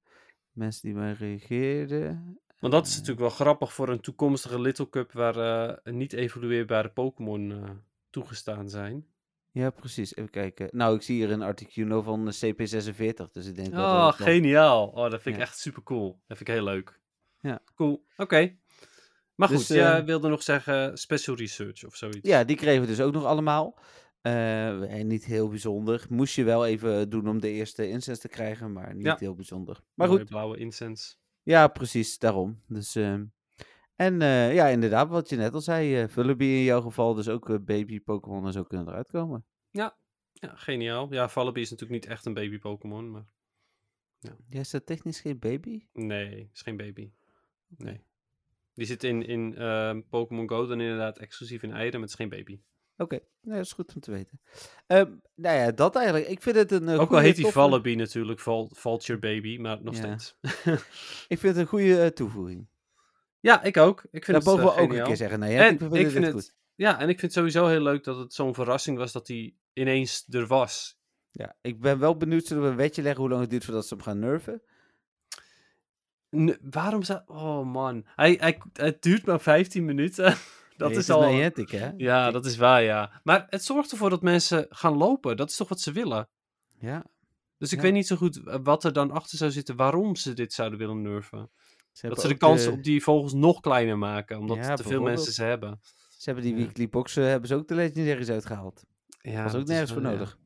Mensen 0.54 0.82
die 0.82 0.94
mij 0.94 1.12
reageerden. 1.12 2.38
Want 2.60 2.72
dat 2.72 2.84
is 2.86 2.90
Eh, 2.92 2.98
natuurlijk 2.98 3.20
wel 3.26 3.30
grappig 3.36 3.72
voor 3.72 3.88
een 3.88 4.00
toekomstige 4.00 4.60
Little 4.60 4.88
Cup 4.88 5.12
waar 5.12 5.36
eh, 5.36 5.92
niet 5.92 6.12
evolueerbare 6.12 6.88
Pokémon 6.88 7.50
eh, 7.52 7.70
toegestaan 8.10 8.68
zijn. 8.68 9.06
Ja, 9.50 9.70
precies. 9.70 10.16
Even 10.16 10.30
kijken. 10.30 10.68
Nou, 10.72 10.94
ik 10.96 11.02
zie 11.02 11.16
hier 11.16 11.30
een 11.30 11.42
Articuno 11.42 12.02
van 12.02 12.24
de 12.24 12.34
CP46. 12.34 13.30
Dus 13.32 13.46
ik 13.46 13.54
denk 13.54 13.72
wel 13.74 13.92
dat 14.00 14.12
Oh, 14.12 14.26
geniaal. 14.26 14.86
Oh, 14.86 15.10
dat 15.10 15.22
vind 15.22 15.34
ik 15.34 15.40
Ja. 15.40 15.46
echt 15.46 15.58
super 15.58 15.82
cool. 15.82 16.08
Dat 16.26 16.36
vind 16.36 16.48
ik 16.48 16.54
heel 16.54 16.64
leuk. 16.64 17.00
Ja. 17.40 17.60
Cool. 17.74 18.04
Oké. 18.16 18.56
Maar 19.34 19.48
goed, 19.48 19.56
Dus, 19.58 19.68
jij 19.68 19.98
eh, 19.98 20.04
wilde 20.04 20.28
nog 20.28 20.42
zeggen 20.42 20.98
special 20.98 21.36
research 21.36 21.84
of 21.84 21.96
zoiets. 21.96 22.28
Ja, 22.28 22.44
die 22.44 22.56
kregen 22.56 22.80
we 22.80 22.86
dus 22.86 23.00
ook 23.00 23.12
nog 23.12 23.24
allemaal. 23.24 23.78
Eh, 24.24 24.98
en 24.98 25.06
niet 25.06 25.24
heel 25.24 25.48
bijzonder. 25.48 26.06
Moest 26.08 26.34
je 26.34 26.44
wel 26.44 26.66
even 26.66 27.10
doen 27.10 27.28
om 27.28 27.40
de 27.40 27.48
eerste 27.50 27.88
incense 27.88 28.20
te 28.20 28.28
krijgen, 28.28 28.72
maar 28.72 28.94
niet 28.94 29.04
Ja. 29.06 29.16
heel 29.18 29.34
bijzonder. 29.34 29.80
Maar 29.94 30.06
Mooie 30.08 30.20
goed, 30.20 30.28
blauwe 30.28 30.56
incense. 30.58 31.14
ja, 31.42 31.68
precies, 31.68 32.18
daarom. 32.18 32.60
Dus, 32.68 32.94
ehm, 32.94 33.24
en 33.96 34.22
eh, 34.22 34.54
ja, 34.54 34.66
inderdaad, 34.66 35.08
wat 35.08 35.28
je 35.28 35.36
net 35.36 35.54
al 35.54 35.60
zei, 35.60 36.00
eh 36.02 36.08
Vullaby 36.08 36.44
in 36.44 36.62
jouw 36.62 36.80
geval, 36.80 37.14
dus 37.14 37.28
ook 37.28 37.50
eh, 37.50 37.56
baby 37.60 38.00
Pokémon 38.00 38.46
en 38.46 38.52
zo 38.52 38.62
kunnen 38.64 38.88
eruit 38.88 39.10
komen. 39.10 39.44
Ja, 39.70 39.96
geniaal. 40.54 41.12
Ja, 41.12 41.28
Vallaby 41.28 41.60
is 41.60 41.70
natuurlijk 41.70 42.00
niet 42.02 42.10
echt 42.12 42.24
een 42.26 42.34
baby 42.34 42.58
Pokémon, 42.58 43.10
maar 43.10 43.26
Ja, 44.48 44.60
is 44.60 44.70
dat 44.70 44.86
technisch 44.86 45.20
geen 45.20 45.38
baby? 45.38 45.86
nee, 45.92 46.50
is 46.52 46.62
geen 46.62 46.76
baby. 46.76 47.12
Nee. 47.76 48.00
Die 48.74 48.86
zit 48.86 49.04
in, 49.04 49.26
in 49.26 49.56
ehm, 49.56 50.00
Pokémon 50.08 50.48
Go 50.48 50.66
dan 50.66 50.80
inderdaad 50.80 51.18
exclusief 51.18 51.62
in 51.62 51.70
eieren, 51.72 51.92
maar 51.92 52.08
het 52.08 52.10
is 52.10 52.14
geen 52.14 52.28
baby. 52.28 52.60
Oké, 52.96 53.18
nee, 53.40 53.56
dat 53.56 53.64
is 53.64 53.72
goed 53.72 53.94
om 53.94 54.00
te 54.00 54.10
weten. 54.10 54.40
Ehm, 54.86 55.10
nou 55.34 55.56
ja, 55.58 55.70
dat 55.70 55.96
eigenlijk. 55.96 56.26
Ik 56.28 56.42
vind 56.42 56.56
het 56.56 56.72
een 56.72 56.88
eh, 56.88 57.00
Ook 57.00 57.10
al 57.12 57.18
heet 57.18 57.34
die 57.34 57.44
toffe- 57.44 57.58
Vallaby 57.60 57.94
natuurlijk 57.94 58.40
Val 58.40 58.70
Vulture 58.74 59.18
Baby, 59.18 59.58
maar 59.58 59.82
nog 59.82 59.96
Ja. 59.96 60.00
steeds. 60.18 60.36
Ik 61.32 61.38
vind 61.38 61.42
het 61.42 61.56
een 61.56 61.66
goede 61.66 62.00
eh, 62.02 62.06
toevoeging. 62.06 62.66
Ja, 63.40 63.62
ik 63.62 63.76
ook. 63.76 64.04
Ik 64.10 64.24
vind 64.24 64.36
Dat 64.36 64.46
mogen 64.46 64.64
het 64.64 64.74
we 64.74 64.78
eh, 64.80 64.84
ook 64.86 64.92
een 64.92 65.04
keer 65.04 65.16
zeggen. 65.16 65.38
Nee, 65.38 65.56
En 65.56 65.72
ik 65.72 65.78
vind, 65.78 65.94
ik 65.94 66.02
het 66.02 66.12
vind 66.12 66.24
echt 66.24 66.34
het- 66.34 66.44
goed. 66.44 66.54
Ja, 66.74 66.92
en 67.00 67.08
ik 67.08 67.18
vind 67.18 67.20
het 67.20 67.32
sowieso 67.32 67.66
heel 67.66 67.80
leuk 67.80 68.04
dat 68.04 68.18
het 68.18 68.34
zo'n 68.34 68.54
verrassing 68.54 68.98
was 68.98 69.12
dat 69.12 69.28
hij 69.28 69.54
ineens 69.72 70.26
er 70.30 70.46
was. 70.46 70.98
Ja, 71.30 71.56
ik 71.60 71.80
ben 71.80 71.98
wel 71.98 72.16
benieuwd, 72.16 72.46
zullen 72.46 72.62
we 72.62 72.68
een 72.68 72.76
wetje 72.76 73.02
leggen 73.02 73.20
hoe 73.20 73.30
lang 73.30 73.40
het 73.42 73.50
duurt 73.50 73.64
voordat 73.64 73.86
ze 73.86 73.94
hem 73.94 74.02
gaan 74.02 74.18
nerven? 74.18 74.62
N- 76.36 76.58
waarom 76.70 77.02
zou... 77.02 77.20
Oh 77.26 77.66
man. 77.72 78.06
Hij, 78.16 78.36
hij, 78.40 78.60
het 78.72 79.02
duurt 79.02 79.26
maar 79.26 79.40
15 79.40 79.84
minuten. 79.84 80.34
dat 80.76 80.88
Nee, 80.90 80.98
is 80.98 81.10
al... 81.10 81.32
Niantic, 81.32 81.70
hè? 81.70 81.90
Ja, 81.96 82.30
dat 82.30 82.46
is 82.46 82.56
waar, 82.56 82.82
ja. 82.82 83.20
Maar 83.22 83.46
het 83.48 83.64
zorgt 83.64 83.90
ervoor 83.92 84.10
dat 84.10 84.22
mensen 84.22 84.66
gaan 84.68 84.96
lopen. 84.96 85.36
Dat 85.36 85.50
is 85.50 85.56
toch 85.56 85.68
wat 85.68 85.80
ze 85.80 85.92
willen? 85.92 86.28
Ja. 86.78 87.04
Dus 87.58 87.70
ik 87.72 87.76
Ja. 87.78 87.84
weet 87.84 87.92
niet 87.92 88.06
zo 88.06 88.16
goed 88.16 88.46
eh, 88.46 88.58
wat 88.62 88.84
er 88.84 88.92
dan 88.92 89.10
achter 89.10 89.38
zou 89.38 89.50
zitten, 89.50 89.76
waarom 89.76 90.16
ze 90.16 90.32
dit 90.32 90.52
zouden 90.52 90.78
willen 90.78 91.02
nerven. 91.02 91.50
Ze 91.92 92.08
Dat 92.08 92.20
ze 92.20 92.28
de 92.28 92.36
kans 92.36 92.66
op 92.66 92.82
die 92.82 93.02
vogels 93.02 93.32
nog 93.32 93.60
kleiner 93.60 93.98
maken, 93.98 94.38
omdat 94.38 94.56
Ja, 94.56 94.74
te 94.74 94.82
veel 94.82 95.02
mensen 95.02 95.32
ze 95.32 95.42
hebben. 95.44 95.80
Ze 96.08 96.24
hebben 96.30 96.44
die 96.44 96.54
Ja. 96.56 96.58
weekly 96.64 96.88
boxen, 96.88 97.24
hebben 97.24 97.48
ze 97.48 97.54
ook 97.54 97.68
de 97.68 97.74
legendaries 97.74 98.28
uitgehaald. 98.30 98.84
Ja, 99.20 99.42
was 99.42 99.52
ook 99.52 99.52
dat 99.52 99.60
is 99.62 99.68
nergens 99.68 99.92
voor 99.92 100.02
wel- 100.02 100.10
nodig. 100.12 100.38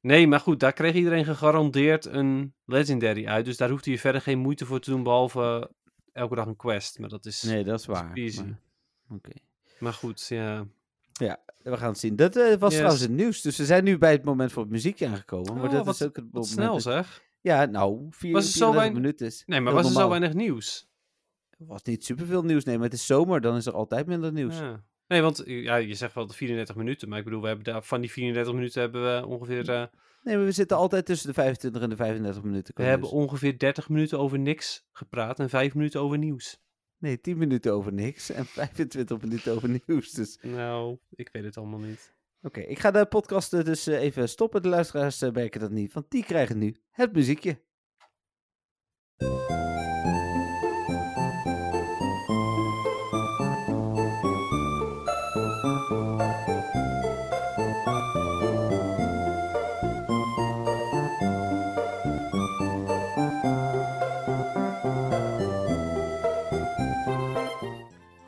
Nee, 0.00 0.26
maar 0.26 0.40
goed, 0.40 0.60
daar 0.60 0.72
kreeg 0.72 0.94
iedereen 0.94 1.24
gegarandeerd 1.24 2.04
een 2.04 2.54
legendary 2.64 3.26
uit. 3.26 3.44
Dus 3.44 3.56
daar 3.56 3.70
hoefde 3.70 3.90
je 3.90 3.98
verder 3.98 4.20
geen 4.20 4.38
moeite 4.38 4.66
voor 4.66 4.80
te 4.80 4.90
doen, 4.90 5.02
behalve 5.02 5.70
elke 6.12 6.34
dag 6.34 6.46
een 6.46 6.56
quest. 6.56 6.98
Maar 6.98 7.08
dat 7.08 7.26
is... 7.26 7.42
Nee, 7.42 7.64
dat 7.64 7.80
is 7.80 7.86
dat 7.86 7.96
is 7.96 8.02
waar. 8.02 8.12
easy. 8.14 8.40
maar- 8.42 8.60
Oké. 9.10 9.30
Maar 9.78 9.92
goed, 9.92 10.26
ja. 10.26 10.66
Ja, 11.12 11.38
we 11.62 11.76
gaan 11.76 11.88
het 11.88 11.98
zien. 11.98 12.16
Dat 12.16 12.36
eh, 12.36 12.54
was 12.54 12.68
Yes. 12.70 12.74
trouwens 12.76 13.00
het 13.02 13.10
nieuws. 13.10 13.40
Dus 13.40 13.56
we 13.56 13.64
zijn 13.64 13.84
nu 13.84 13.98
bij 13.98 14.12
het 14.12 14.24
moment 14.24 14.52
voor 14.52 14.62
het 14.62 14.72
muziekje 14.72 15.06
aangekomen. 15.06 15.54
Maar 15.54 15.64
Oh, 15.64 15.70
dat 15.72 15.84
wat- 15.84 15.94
is 15.94 16.02
ook 16.02 16.16
het 16.16 16.24
moment. 16.32 16.46
snel 16.46 16.80
zeg. 16.80 17.22
Ja, 17.40 17.64
nou, 17.64 18.06
vier, 18.10 18.32
Was 18.32 18.44
er 18.44 18.50
zo 18.50 18.56
34 18.58 18.74
weinig- 18.74 18.98
minuten 19.00 19.26
is 19.26 19.42
Nee, 19.46 19.60
maar 19.60 19.72
was 19.72 19.86
er 19.86 19.92
zo 19.92 20.08
weinig 20.08 20.32
nieuws? 20.34 20.88
Er 21.50 21.66
was 21.66 21.82
niet 21.82 22.04
superveel 22.04 22.42
nieuws, 22.42 22.64
nee, 22.64 22.74
maar 22.76 22.84
het 22.84 22.94
is 22.94 23.06
zomer, 23.06 23.40
dan 23.40 23.56
is 23.56 23.66
er 23.66 23.72
altijd 23.72 24.06
minder 24.06 24.32
nieuws. 24.32 24.58
Ja. 24.58 24.84
Nee, 25.08 25.20
want 25.22 25.42
ja, 25.44 25.76
je 25.76 25.94
zegt 25.94 26.14
wel 26.14 26.26
de 26.26 26.32
34 26.34 26.76
minuten, 26.76 27.08
maar 27.08 27.18
ik 27.18 27.24
bedoel, 27.24 27.40
we 27.40 27.46
hebben 27.46 27.64
daar, 27.64 27.82
van 27.82 28.00
die 28.00 28.10
34 28.10 28.54
minuten 28.54 28.80
hebben 28.80 29.02
we 29.20 29.26
ongeveer, 29.26 29.70
eh, 29.70 29.84
Nee, 30.22 30.36
maar 30.36 30.44
we 30.44 30.52
zitten 30.52 30.76
altijd 30.76 31.06
tussen 31.06 31.28
de 31.28 31.34
25 31.34 31.82
en 31.82 31.88
de 31.88 31.96
35 31.96 32.42
minuten. 32.42 32.74
we 32.76 32.82
hebben 32.82 33.10
ongeveer 33.10 33.58
30 33.58 33.88
minuten 33.88 34.18
over 34.18 34.38
niks 34.38 34.84
gepraat 34.92 35.40
en 35.40 35.48
5 35.48 35.74
minuten 35.74 36.00
over 36.00 36.18
nieuws. 36.18 36.58
Nee, 37.06 37.20
10 37.20 37.38
minuten 37.38 37.72
over 37.72 37.92
niks 37.92 38.30
en 38.30 38.46
25 38.46 39.20
minuten 39.20 39.52
over 39.52 39.80
nieuws. 39.86 40.10
Dus 40.10 40.38
Nou, 40.42 40.98
ik 41.10 41.28
weet 41.32 41.44
het 41.44 41.56
allemaal 41.56 41.78
niet. 41.78 42.14
Oké, 42.42 42.60
ik 42.60 42.78
ga 42.78 42.90
de 42.90 43.06
podcast 43.06 43.52
eh, 43.52 43.64
dus 43.64 43.86
eh, 43.86 44.00
even 44.00 44.28
stoppen. 44.28 44.62
De 44.62 44.68
luisteraars 44.68 45.22
eh, 45.22 45.30
merken 45.32 45.60
dat 45.60 45.70
niet, 45.70 45.92
want 45.92 46.10
die 46.10 46.24
krijgen 46.24 46.58
nu 46.58 46.76
het 46.90 47.12
muziekje. 47.12 47.60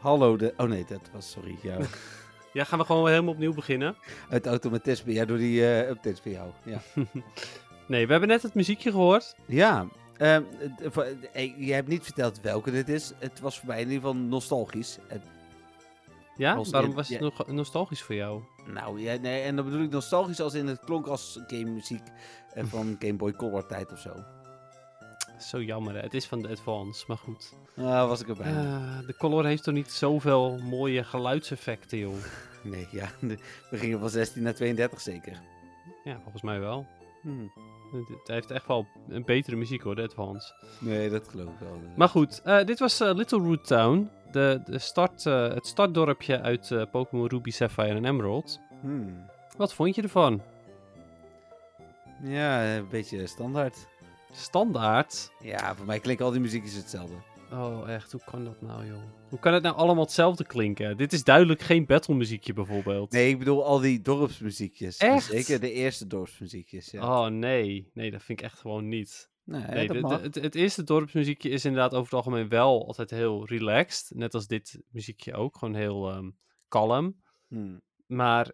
Hallo, 0.09 0.37
de... 0.37 0.55
Oh 0.57 0.69
nee, 0.69 0.85
dat 0.89 1.01
was, 1.13 1.31
sorry, 1.31 1.59
jou. 1.63 1.85
Ja, 2.53 2.65
gaan 2.65 2.79
we 2.79 2.85
gewoon 2.85 3.09
helemaal 3.09 3.33
opnieuw 3.33 3.55
beginnen? 3.55 3.97
Het 4.29 4.47
automatisme, 4.47 5.13
ja, 5.13 5.25
door 5.25 5.37
die 5.37 5.67
eh, 5.67 5.89
updates 5.89 6.21
van 6.21 6.31
jou. 6.31 6.51
Ja, 6.63 6.81
Nee, 7.87 8.05
we 8.07 8.11
hebben 8.11 8.29
net 8.29 8.43
het 8.43 8.55
muziekje 8.55 8.91
gehoord. 8.91 9.35
ja 9.47 9.87
ehm, 10.17 10.43
het- 10.57 10.93
voor- 10.93 11.07
eh, 11.33 11.67
je 11.67 11.73
hebt 11.73 11.89
niet 11.89 12.05
verteld 12.05 12.41
welke 12.41 12.71
dit 12.71 12.89
is. 12.89 13.13
Het 13.19 13.41
was 13.41 13.59
voor 13.59 13.69
mij 13.69 13.77
in 13.81 13.89
ieder 13.91 14.01
geval 14.09 14.17
nostalgisch. 14.17 14.99
Het- 15.07 15.23
Ja, 16.37 16.55
Als 16.55 16.71
waarom 16.71 16.91
in- 16.91 16.97
was 16.97 17.09
het 17.09 17.19
ja. 17.19 17.25
nog 17.25 17.47
nostalgisch 17.47 18.03
voor 18.03 18.15
jou? 18.15 18.43
nou, 18.67 19.01
ja, 19.01 19.17
nee, 19.17 19.43
en 19.43 19.57
dan 19.57 19.65
bedoel 19.65 19.83
ik 19.83 19.91
nostalgisch 19.91 20.41
als 20.41 20.55
in 20.55 20.67
het 20.67 20.81
klonk 20.85 21.07
als 21.07 21.41
game 21.47 21.71
muziek 21.71 22.03
eh, 22.55 22.65
van 22.67 22.97
Game 22.99 23.15
Boy 23.15 23.33
Color 23.33 23.67
tijd 23.67 23.93
of 23.93 23.99
zo. 23.99 24.15
Zo 25.41 25.63
jammer, 25.63 25.95
hè? 25.95 26.01
het 26.01 26.15
is 26.15 26.27
van 26.27 26.43
de 26.43 26.49
Advance, 26.49 27.05
maar 27.09 27.17
goed. 27.17 27.55
Ah, 27.77 28.09
was 28.09 28.21
ik 28.21 28.29
erbij. 28.29 28.47
Eh, 28.47 28.99
de 29.07 29.15
Color 29.17 29.45
heeft 29.45 29.63
toch 29.63 29.75
niet 29.75 29.91
zoveel 29.91 30.59
mooie 30.59 31.05
geluidseffecten, 31.05 31.99
joh? 31.99 32.15
Nee, 32.63 32.89
ja, 32.91 33.09
de- 33.21 33.39
we 33.71 33.77
gingen 33.79 33.99
van 34.01 34.11
16 34.11 34.43
naar 34.43 34.55
32 34.55 35.01
zeker. 35.01 35.41
Ja, 36.05 36.19
volgens 36.23 36.43
mij 36.43 36.61
wel. 36.61 36.87
Hm. 37.23 37.29
Het 37.97 38.09
het 38.09 38.29
heeft 38.29 38.51
echt 38.51 38.67
wel 38.67 38.87
een 39.09 39.25
betere 39.25 39.57
muziek 39.57 39.83
hoor, 39.83 39.95
de 39.97 40.03
Advance. 40.03 40.53
Nee, 40.81 41.11
dat 41.11 41.29
geloof 41.29 41.49
ik 41.53 41.59
wel. 41.59 41.81
Maar 41.97 42.09
goed, 42.09 42.43
eh, 42.45 42.65
dit 42.65 42.79
was 42.79 43.01
eh, 43.01 43.15
Little 43.15 43.39
Root 43.39 43.67
Town. 43.67 44.11
De, 44.31 44.61
de 44.65 44.79
start, 44.79 45.25
het 45.25 45.67
startdorpje 45.67 46.41
uit 46.41 46.87
Pokémon 46.91 47.27
Ruby, 47.27 47.51
Sapphire 47.51 47.95
en 47.95 48.05
Emerald. 48.05 48.61
Hmm. 48.81 49.27
Wat 49.57 49.75
vond 49.75 49.95
je 49.95 50.03
ervan? 50.03 50.43
Ja, 52.23 52.77
een 52.77 52.89
beetje 52.89 53.27
standaard. 53.27 53.87
Standaard? 54.39 55.33
Ja, 55.43 55.75
voor 55.77 55.87
mij 55.87 56.01
klinken 56.01 56.25
al 56.25 56.31
die 56.31 56.41
muziekjes 56.41 56.75
hetzelfde. 56.75 57.15
Oh, 57.53 57.91
echt, 57.91 58.13
hoe 58.13 58.21
kan 58.25 58.45
dat 58.45 58.61
nou, 58.61 58.87
joh? 58.87 59.03
Hoe 59.29 59.39
kan 59.39 59.53
het 59.55 59.63
nou 59.63 59.77
allemaal 59.77 60.05
hetzelfde 60.05 60.45
klinken? 60.47 60.97
Dit 60.97 61.13
is 61.13 61.25
duidelijk 61.25 61.61
geen 61.61 61.87
battle 61.87 62.15
muziekje 62.15 62.53
bijvoorbeeld. 62.53 63.13
Nee, 63.13 63.29
ik 63.29 63.39
bedoel 63.39 63.65
al 63.65 63.79
die 63.81 64.01
dorpsmuziekjes. 64.01 64.99
Dus 64.99 65.09
Echt? 65.09 65.25
Zeker 65.25 65.61
de 65.61 65.73
eerste 65.73 66.07
dorpsmuziekjes, 66.07 66.91
ja. 66.91 67.03
Oh, 67.25 67.27
nee. 67.27 67.91
Nee, 67.95 68.11
dat 68.11 68.23
vind 68.23 68.39
ik 68.39 68.45
echt 68.45 68.59
gewoon 68.59 68.89
niet. 68.89 69.31
nee, 69.45 69.61
Nee, 69.63 69.87
dat 69.87 69.97
de- 69.97 70.03
de- 70.03 70.09
mag. 70.09 70.21
het, 70.23 70.35
het 70.35 70.55
eerste 70.55 70.85
dorpsmuziekje 70.85 71.49
is 71.49 71.65
inderdaad 71.65 71.91
over 71.93 72.05
het 72.05 72.15
algemeen 72.15 72.49
wel 72.49 72.87
altijd 72.87 73.11
heel 73.11 73.47
relaxed. 73.47 74.17
Net 74.17 74.35
als 74.35 74.47
dit 74.47 74.81
muziekje 74.91 75.35
ook. 75.35 75.59
Gewoon 75.59 75.75
heel 75.75 76.11
ehm, 76.11 76.31
kalm. 76.69 77.23
Hmm. 77.49 77.81
Maar 78.07 78.53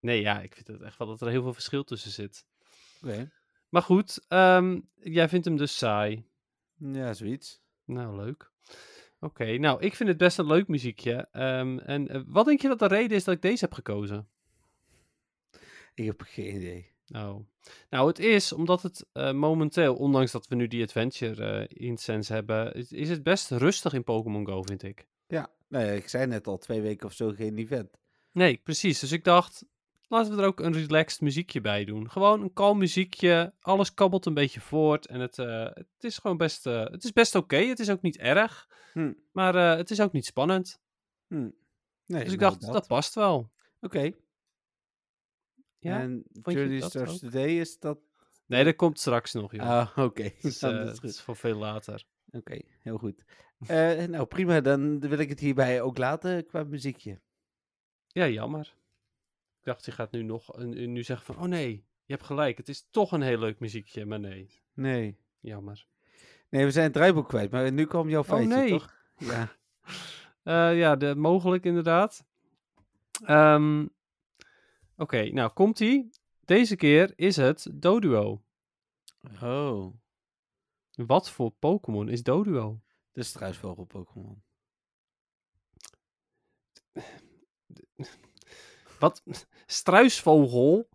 nee, 0.00 0.20
ja, 0.20 0.40
ik 0.40 0.54
vind 0.54 0.66
het 0.66 0.80
echt 0.82 0.98
wel 0.98 1.08
dat 1.08 1.20
er 1.20 1.28
heel 1.28 1.42
veel 1.42 1.52
verschil 1.54 1.84
tussen 1.84 2.10
zit. 2.10 2.46
Oké. 3.02 3.30
Maar 3.72 3.82
goed, 3.82 4.24
ehm, 4.28 4.80
jij 4.94 5.28
vindt 5.28 5.44
hem 5.44 5.56
dus 5.56 5.76
saai. 5.78 6.24
Ja, 6.76 7.14
zoiets. 7.14 7.62
Nou, 7.84 8.16
leuk. 8.16 8.50
Oké, 9.20 9.58
nou, 9.58 9.80
ik 9.80 9.94
vind 9.94 10.08
het 10.08 10.18
best 10.18 10.38
een 10.38 10.46
leuk 10.46 10.68
muziekje. 10.68 11.28
Ehm, 11.32 11.78
en 11.78 12.08
eh, 12.08 12.20
wat 12.26 12.46
denk 12.46 12.60
je 12.60 12.68
dat 12.68 12.78
de 12.78 12.86
reden 12.86 13.16
is 13.16 13.24
dat 13.24 13.34
ik 13.34 13.42
deze 13.42 13.64
heb 13.64 13.74
gekozen? 13.74 14.28
Ik 15.94 16.04
heb 16.04 16.20
geen 16.20 16.56
idee. 16.56 16.90
Nou, 17.06 17.44
nou 17.90 18.08
het 18.08 18.18
is 18.18 18.52
omdat 18.52 18.82
het 18.82 19.06
eh, 19.12 19.32
momenteel, 19.32 19.94
ondanks 19.94 20.32
dat 20.32 20.46
we 20.48 20.54
nu 20.54 20.66
die 20.66 20.82
adventure 20.82 21.66
eh 21.66 21.86
incense 21.86 22.32
hebben, 22.32 22.74
is, 22.74 22.92
is 22.92 23.08
het 23.08 23.22
best 23.22 23.50
rustig 23.50 23.92
in 23.92 24.04
Pokémon 24.04 24.46
Go, 24.46 24.62
vind 24.62 24.82
ik. 24.82 25.06
Ja, 25.26 25.50
nou 25.68 25.84
ja, 25.84 25.90
ik 25.90 26.08
zei 26.08 26.26
net 26.26 26.46
al 26.46 26.58
twee 26.58 26.80
weken 26.80 27.06
of 27.06 27.12
zo 27.12 27.30
geen 27.30 27.58
event. 27.58 27.98
Nee, 28.32 28.60
precies. 28.64 28.98
Dus 28.98 29.12
ik 29.12 29.24
dacht, 29.24 29.64
laten 30.12 30.36
we 30.36 30.42
er 30.42 30.48
ook 30.48 30.60
een 30.60 30.72
relaxed 30.72 31.20
muziekje 31.20 31.60
bij 31.60 31.84
doen. 31.84 32.10
Gewoon 32.10 32.42
een 32.42 32.52
kalm 32.52 32.78
muziekje, 32.78 33.54
alles 33.60 33.94
kabbelt 33.94 34.26
een 34.26 34.34
beetje 34.34 34.60
voort 34.60 35.06
en 35.06 35.20
het, 35.20 35.38
eh, 35.38 35.64
het 35.64 35.86
is 36.04 36.18
gewoon 36.18 36.36
best, 36.36 36.66
eh, 36.66 36.84
het 36.84 37.04
is 37.04 37.12
best 37.12 37.34
oké. 37.34 37.56
Het 37.56 37.78
is 37.80 37.90
ook 37.90 38.02
niet 38.02 38.18
erg, 38.18 38.68
Hm. 38.92 39.12
maar 39.32 39.54
eh, 39.54 39.76
het 39.76 39.90
is 39.90 40.00
ook 40.00 40.12
niet 40.12 40.26
spannend. 40.26 40.80
Hm. 41.26 41.50
Nee, 42.06 42.24
Dus 42.24 42.32
ik 42.32 42.38
dacht, 42.38 42.60
dat 42.72 42.86
past 42.86 43.14
wel. 43.14 43.50
Oké. 43.80 44.12
Ja? 45.78 46.00
En 46.00 46.22
Journey 46.42 46.80
dat 46.80 46.96
ook? 46.96 47.16
Today 47.16 47.58
is 47.58 47.78
dat... 47.78 47.98
Nee, 48.46 48.64
dat 48.64 48.76
komt 48.76 48.98
straks 49.00 49.32
nog, 49.32 49.52
joh. 49.52 49.68
Ah, 49.68 49.98
oké. 49.98 50.30
Dan 50.60 50.74
eh, 50.74 50.94
is 51.02 51.20
voor 51.20 51.36
veel 51.36 51.56
later. 51.56 52.04
Oké, 52.30 52.60
heel 52.78 52.98
goed. 52.98 53.24
Nou, 54.08 54.26
prima. 54.26 54.60
Dan 54.60 55.00
wil 55.00 55.18
ik 55.18 55.28
het 55.28 55.40
hierbij 55.40 55.80
ook 55.80 55.98
laten 55.98 56.46
qua 56.46 56.64
muziekje. 56.64 57.20
Ja, 58.06 58.28
jammer. 58.28 58.74
Ik 59.62 59.68
dacht, 59.68 59.84
je 59.84 59.90
gaat 59.92 60.10
nu 60.12 60.22
nog 60.22 60.56
een- 60.56 60.92
nu 60.92 61.02
zeggen 61.02 61.34
van, 61.34 61.44
oh 61.44 61.48
nee, 61.50 61.70
je 62.04 62.12
hebt 62.12 62.24
gelijk. 62.26 62.56
Het 62.56 62.68
is 62.68 62.86
toch 62.90 63.12
een 63.12 63.22
heel 63.22 63.38
leuk 63.38 63.58
muziekje, 63.58 64.06
maar 64.06 64.20
nee, 64.20 64.60
Nee. 64.74 65.18
jammer. 65.40 65.86
Nee, 66.48 66.64
we 66.64 66.70
zijn 66.70 66.84
het 66.84 66.92
draaiboek 66.94 67.28
kwijt, 67.28 67.50
maar 67.50 67.72
nu 67.72 67.84
kwam 67.86 68.08
jouw 68.08 68.24
feitje, 68.24 68.54
Oh, 68.54 68.58
nee. 68.60 68.68
toch? 68.70 68.94
Ja. 69.32 69.56
Eh, 70.42 70.78
ja, 70.78 70.96
de, 70.96 71.14
mogelijk 71.14 71.64
inderdaad. 71.64 72.24
Ehm, 73.24 73.86
Oké, 74.96 75.30
nou 75.32 75.50
komt-ie. 75.52 76.10
Deze 76.44 76.76
keer 76.76 77.12
is 77.16 77.36
het 77.36 77.68
Doduo. 77.72 78.42
Oh, 79.42 79.94
Wat 80.92 81.30
voor 81.30 81.50
Pokémon 81.50 82.08
is 82.08 82.22
Doduo? 82.22 82.80
de 83.12 83.22
struisvogel 83.22 83.84
Pokémon. 83.84 84.42
Wat? 88.98 89.22
Struisvogel? 89.72 90.88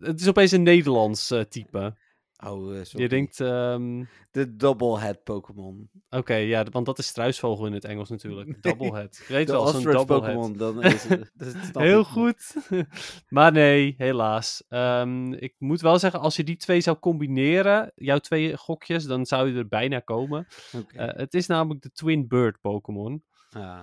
Het 0.00 0.20
is 0.20 0.28
opeens 0.28 0.52
een 0.52 0.62
Nederlands 0.62 1.30
eh, 1.30 1.40
type. 1.40 1.96
Oh, 2.44 2.76
eh, 2.78 2.84
sorry. 2.84 3.02
Je 3.02 3.08
denkt, 3.08 3.40
ehm, 3.40 4.04
De 4.30 4.56
Doublehead 4.56 5.22
Pokémon. 5.24 5.90
oké, 6.10 6.34
ja, 6.34 6.64
want 6.70 6.86
dat 6.86 6.98
is 6.98 7.06
struisvogel 7.06 7.66
in 7.66 7.72
het 7.72 7.84
Engels 7.84 8.08
natuurlijk. 8.08 8.62
Doublehead. 8.62 9.24
Je 9.26 9.32
weet 9.32 9.50
wel, 9.50 9.66
zo'n 9.66 9.82
doublehead. 9.82 10.06
Pokémon, 10.06 10.56
dan 10.56 10.82
is 10.82 11.04
het... 11.04 11.30
dat 11.34 11.48
snap 11.70 11.82
Heel 11.82 12.00
ik. 12.00 12.06
goed. 12.06 12.54
maar 13.28 13.52
nee, 13.52 13.94
helaas. 13.98 14.64
Ehm, 14.68 15.32
ik 15.32 15.54
moet 15.58 15.80
wel 15.80 15.98
zeggen, 15.98 16.20
als 16.20 16.36
je 16.36 16.44
die 16.44 16.56
twee 16.56 16.80
zou 16.80 16.98
combineren, 16.98 17.92
jouw 17.94 18.18
twee 18.18 18.56
gokjes, 18.56 19.04
dan 19.04 19.26
zou 19.26 19.52
je 19.52 19.58
er 19.58 19.68
bijna 19.68 20.00
komen. 20.00 20.46
Eh, 20.88 21.08
het 21.08 21.34
is 21.34 21.46
namelijk 21.46 21.82
de 21.82 21.90
Twin 21.92 22.28
Bird 22.28 22.60
Pokémon. 22.60 23.22
Ah, 23.50 23.80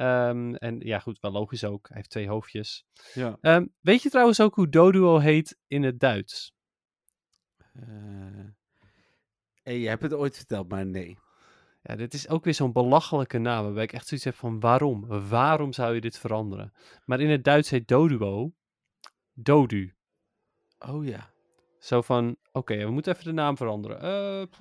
Ehm, 0.00 0.54
en 0.54 0.80
ja, 0.80 0.98
goed, 0.98 1.20
wel 1.20 1.30
logisch 1.30 1.64
ook. 1.64 1.86
Hij 1.88 1.96
heeft 1.96 2.10
twee 2.10 2.28
hoofdjes. 2.28 2.86
ja. 3.14 3.38
Ehm, 3.40 3.66
weet 3.80 4.02
je 4.02 4.10
trouwens 4.10 4.40
ook 4.40 4.54
hoe 4.54 4.68
Doduo 4.68 5.18
heet 5.18 5.58
in 5.66 5.82
het 5.82 6.00
Duits? 6.00 6.52
Eh, 7.72 7.86
hey, 9.62 9.78
je 9.78 9.88
hebt 9.88 10.02
het 10.02 10.12
ooit 10.14 10.36
verteld, 10.36 10.68
maar 10.68 10.86
nee. 10.86 11.18
Ja, 11.82 11.96
dit 11.96 12.14
is 12.14 12.28
ook 12.28 12.44
weer 12.44 12.54
zo'n 12.54 12.72
belachelijke 12.72 13.38
naam. 13.38 13.64
Waarbij 13.64 13.82
ik 13.82 13.92
echt 13.92 14.06
zoiets 14.06 14.26
heb 14.26 14.34
van 14.34 14.60
waarom? 14.60 15.28
Waarom 15.28 15.72
zou 15.72 15.94
je 15.94 16.00
dit 16.00 16.18
veranderen? 16.18 16.72
Maar 17.04 17.20
in 17.20 17.30
het 17.30 17.44
Duits 17.44 17.70
heet 17.70 17.88
Doduo 17.88 18.52
Dodu. 19.32 19.94
Oh 20.78 21.04
ja. 21.06 21.30
Zo 21.78 22.02
van, 22.02 22.36
oké, 22.52 22.76
we 22.76 22.90
moeten 22.90 23.12
even 23.12 23.24
de 23.24 23.32
naam 23.32 23.56
veranderen. 23.56 24.00
Eh, 24.00 24.60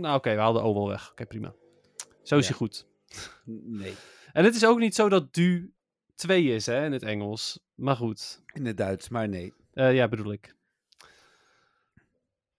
nou 0.00 0.16
oké, 0.16 0.34
we 0.34 0.40
haalden 0.40 0.62
O 0.62 0.74
wel 0.74 0.88
weg. 0.88 1.10
Oké, 1.10 1.26
prima. 1.26 1.54
Zo 2.22 2.36
is 2.36 2.42
Ja. 2.42 2.48
hij 2.48 2.56
goed. 2.56 2.86
Nee. 3.44 3.94
En 4.38 4.44
het 4.44 4.54
is 4.54 4.64
ook 4.64 4.78
niet 4.78 4.94
zo 4.94 5.08
dat 5.08 5.34
du 5.34 5.72
2 6.14 6.54
is, 6.54 6.66
hè, 6.66 6.84
in 6.84 6.92
het 6.92 7.02
Engels. 7.02 7.60
Maar 7.74 7.96
goed. 7.96 8.42
In 8.52 8.66
het 8.66 8.76
Duits, 8.76 9.08
maar 9.08 9.28
nee. 9.28 9.54
Eh, 9.72 9.94
ja, 9.94 10.08
bedoel 10.08 10.32
ik. 10.32 10.54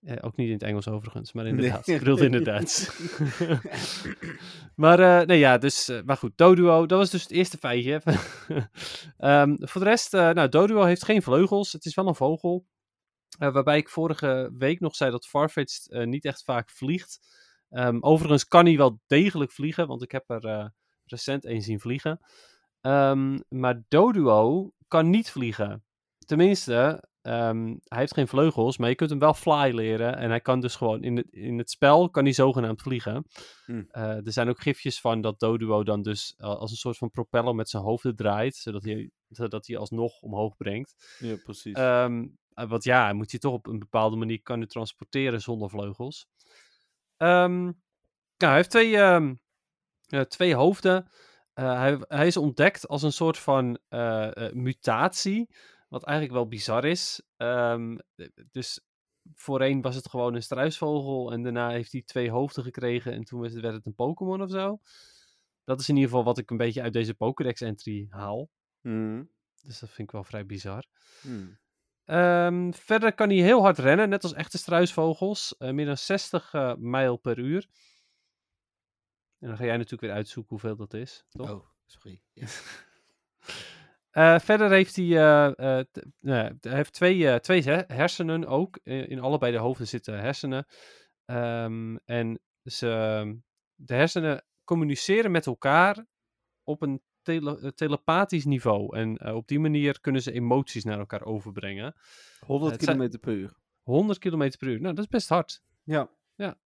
Eh, 0.02 0.16
ook 0.22 0.36
niet 0.36 0.48
in 0.48 0.54
het 0.54 0.64
Engels 0.64 0.88
overigens, 0.88 1.34
maar 1.34 1.48
inderdaad. 1.48 1.86
Nee. 1.86 1.96
Ik 1.96 2.02
bedoelde 2.02 2.26
in 2.26 2.34
het 2.34 2.46
Duits. 2.46 3.00
maar 4.84 5.26
nee, 5.26 5.40
ja, 5.40 5.58
dus, 5.58 5.92
maar 6.06 6.18
goed, 6.18 6.38
Doduo, 6.38 6.86
dat 6.86 6.98
was 6.98 7.10
dus 7.10 7.22
het 7.22 7.32
eerste 7.32 7.58
feitje. 7.58 8.02
Ehm, 9.18 9.56
voor 9.60 9.82
de 9.82 9.88
rest, 9.88 10.12
nou, 10.12 10.50
Doduo 10.50 10.84
heeft 10.84 11.06
geen 11.06 11.22
vleugels. 11.22 11.72
Het 11.72 11.86
is 11.86 11.96
wel 11.96 12.08
een 12.08 12.16
vogel. 12.16 12.66
Waarbij 13.38 13.78
ik 13.78 13.90
vorige 13.90 14.52
week 14.58 14.80
nog 14.80 14.96
zei 14.96 15.12
dat 15.12 15.28
Farfetch'd 15.28 16.06
niet 16.06 16.26
echt 16.26 16.44
vaak 16.44 16.70
vliegt. 16.70 17.20
Ehm, 17.70 17.98
overigens 18.00 18.48
kan 18.48 18.66
hij 18.66 18.78
wel 18.78 19.00
degelijk 19.08 19.52
vliegen, 19.52 19.88
want 19.88 20.04
ik 20.04 20.12
heb 20.12 20.30
er 20.30 20.72
recent 21.12 21.46
een 21.46 21.62
zien 21.62 21.80
vliegen. 21.80 22.20
Ehm, 22.82 23.40
maar 23.50 23.84
Doduo 23.88 24.74
kan 24.88 25.10
niet 25.10 25.32
vliegen. 25.32 25.84
Tenminste, 26.26 27.04
ehm, 27.22 27.76
hij 27.84 28.00
heeft 28.00 28.14
geen 28.14 28.28
vleugels, 28.28 28.78
maar 28.78 28.90
je 28.90 28.96
kunt 28.96 29.10
hem 29.10 29.20
wel 29.20 29.34
fly 29.34 29.72
leren. 29.74 30.18
En 30.18 30.30
hij 30.30 30.40
kan 30.40 30.60
dus 30.60 30.76
gewoon 30.76 31.04
in 31.04 31.18
het, 31.18 31.28
in 31.30 31.58
het 31.58 31.70
spel 31.70 32.10
kan 32.10 32.24
hij 32.24 32.34
zogenaamd 32.34 32.82
vliegen. 32.82 33.26
Hm. 33.66 33.84
Eh, 33.88 34.26
er 34.26 34.32
zijn 34.32 34.50
ook 34.50 34.62
gifjes 34.62 35.02
van 35.02 35.22
dat 35.22 35.40
Doduo 35.40 35.84
dan 35.84 36.02
dus 36.02 36.34
eh, 36.38 36.48
als 36.48 36.72
een 36.72 36.78
soort 36.78 36.98
van 36.98 37.12
propeller 37.12 37.56
met 37.56 37.70
zijn 37.70 37.84
hoofd 37.84 38.18
draait, 38.18 38.56
zodat 38.56 38.84
hij, 38.84 39.10
zodat 39.30 39.68
hij 39.68 39.78
alsnog 39.78 40.22
omhoog 40.22 40.58
brengt. 40.58 41.18
Ja, 41.20 41.36
precies. 41.44 41.74
Ehm, 41.74 42.28
eh, 42.54 42.70
want 42.70 42.84
ja, 42.84 43.04
hij 43.04 43.14
moet 43.14 43.32
je 43.32 43.40
toch 43.40 43.54
op 43.54 43.68
een 43.68 43.80
bepaalde 43.80 44.16
manier 44.16 44.42
kunnen 44.42 44.68
transporteren 44.68 45.42
zonder 45.42 45.70
vleugels. 45.70 46.28
Ehm, 47.18 47.64
nou, 47.64 47.74
hij 48.38 48.56
heeft 48.56 48.70
twee, 48.70 48.98
eh, 50.12 50.22
twee 50.22 50.56
hoofden. 50.56 51.08
Eh, 51.54 51.78
hij, 51.78 51.98
hij 52.08 52.28
is 52.28 52.38
ontdekt 52.38 52.88
als 52.88 53.04
een 53.04 53.14
soort 53.14 53.38
van 53.38 53.80
eh, 53.90 54.32
mutatie, 54.52 55.50
wat 55.90 56.04
eigenlijk 56.04 56.38
wel 56.38 56.48
bizar 56.48 56.86
is. 56.86 57.22
Eh, 57.38 57.96
dus 58.52 58.80
voorheen 59.34 59.82
was 59.82 59.96
het 59.96 60.10
gewoon 60.10 60.36
een 60.36 60.44
struisvogel 60.44 61.32
en 61.32 61.44
daarna 61.44 61.70
heeft 61.70 61.92
hij 61.92 62.02
twee 62.02 62.32
hoofden 62.32 62.64
gekregen 62.64 63.14
en 63.14 63.24
toen 63.24 63.42
werd 63.42 63.74
het, 63.74 63.86
een 63.86 63.96
Pokémon 63.96 64.42
of 64.42 64.50
zo. 64.50 64.80
Dat 65.64 65.80
is 65.80 65.90
in 65.90 65.96
ieder 65.96 66.10
geval 66.10 66.26
wat 66.26 66.38
ik 66.38 66.50
een 66.50 66.58
beetje 66.58 66.82
uit 66.82 66.94
deze 66.94 67.14
Pokédex-entry 67.14 68.08
haal. 68.10 68.50
Hm. 68.82 69.24
Dus 69.62 69.80
dat 69.80 69.90
vind 69.90 70.08
ik 70.08 70.12
wel 70.12 70.24
vrij 70.24 70.46
bizar. 70.46 70.86
Hm. 71.22 71.48
Ehm, 72.06 72.72
verder 72.72 73.14
kan 73.14 73.30
hij 73.30 73.38
heel 73.38 73.62
hard 73.62 73.78
rennen, 73.78 74.10
net 74.10 74.24
als 74.24 74.34
echte 74.34 74.58
struisvogels. 74.58 75.56
eh, 75.58 75.72
meer 75.72 75.86
dan 75.86 75.98
60 75.98 76.54
eh, 76.54 76.74
mijl 76.78 77.18
per 77.18 77.38
uur. 77.40 77.68
En 79.40 79.48
dan 79.48 79.58
ga 79.58 79.64
jij 79.66 79.74
natuurlijk 79.76 80.02
weer 80.02 80.12
uitzoeken 80.12 80.50
hoeveel 80.50 80.76
dat 80.76 80.94
is, 80.94 81.26
toch? 81.30 81.52
Oh, 81.52 81.66
sorry. 81.86 82.22
Ja. 82.34 82.46
Eh, 84.10 84.40
verder 84.40 84.70
heeft 84.72 84.96
hij, 84.96 85.06
eh, 85.06 85.46
eh, 85.48 85.86
nou 86.20 86.38
ja, 86.46 86.56
hij 86.62 86.76
heeft 86.76 86.94
twee, 86.94 87.30
eh, 87.30 87.36
twee 87.36 87.62
he- 87.64 87.84
hersenen 87.88 88.46
ook. 88.46 88.80
In, 88.84 89.08
in 89.08 89.20
allebei 89.20 89.52
de 89.52 89.58
hoofden 89.58 89.88
zitten 89.88 90.20
hersenen. 90.20 90.66
Ehm, 91.26 91.96
en 92.06 92.40
ze, 92.64 92.88
de 93.76 93.94
hersenen 93.94 94.46
communiceren 94.64 95.32
met 95.32 95.46
elkaar 95.46 96.06
op 96.64 96.82
een 96.82 97.02
tele- 97.22 97.74
telepathisch 97.74 98.46
niveau. 98.46 98.98
En 98.98 99.34
op 99.34 99.48
die 99.48 99.60
manier 99.60 100.00
kunnen 100.02 100.22
ze 100.22 100.32
emoties 100.32 100.84
naar 100.84 101.00
elkaar 101.00 101.24
overbrengen. 101.24 101.94
100 102.46 102.72
Het 102.72 102.84
zijn- 102.84 102.96
kilometer 102.96 103.20
per 103.20 103.34
uur. 103.34 103.58
100 103.84 104.20
km 104.20 104.50
per 104.58 104.68
uur. 104.68 104.82
Nou, 104.82 104.96
dat 104.96 105.04
is 105.04 105.10
best 105.10 105.30
hard. 105.30 105.62
Ja. 106.36 106.58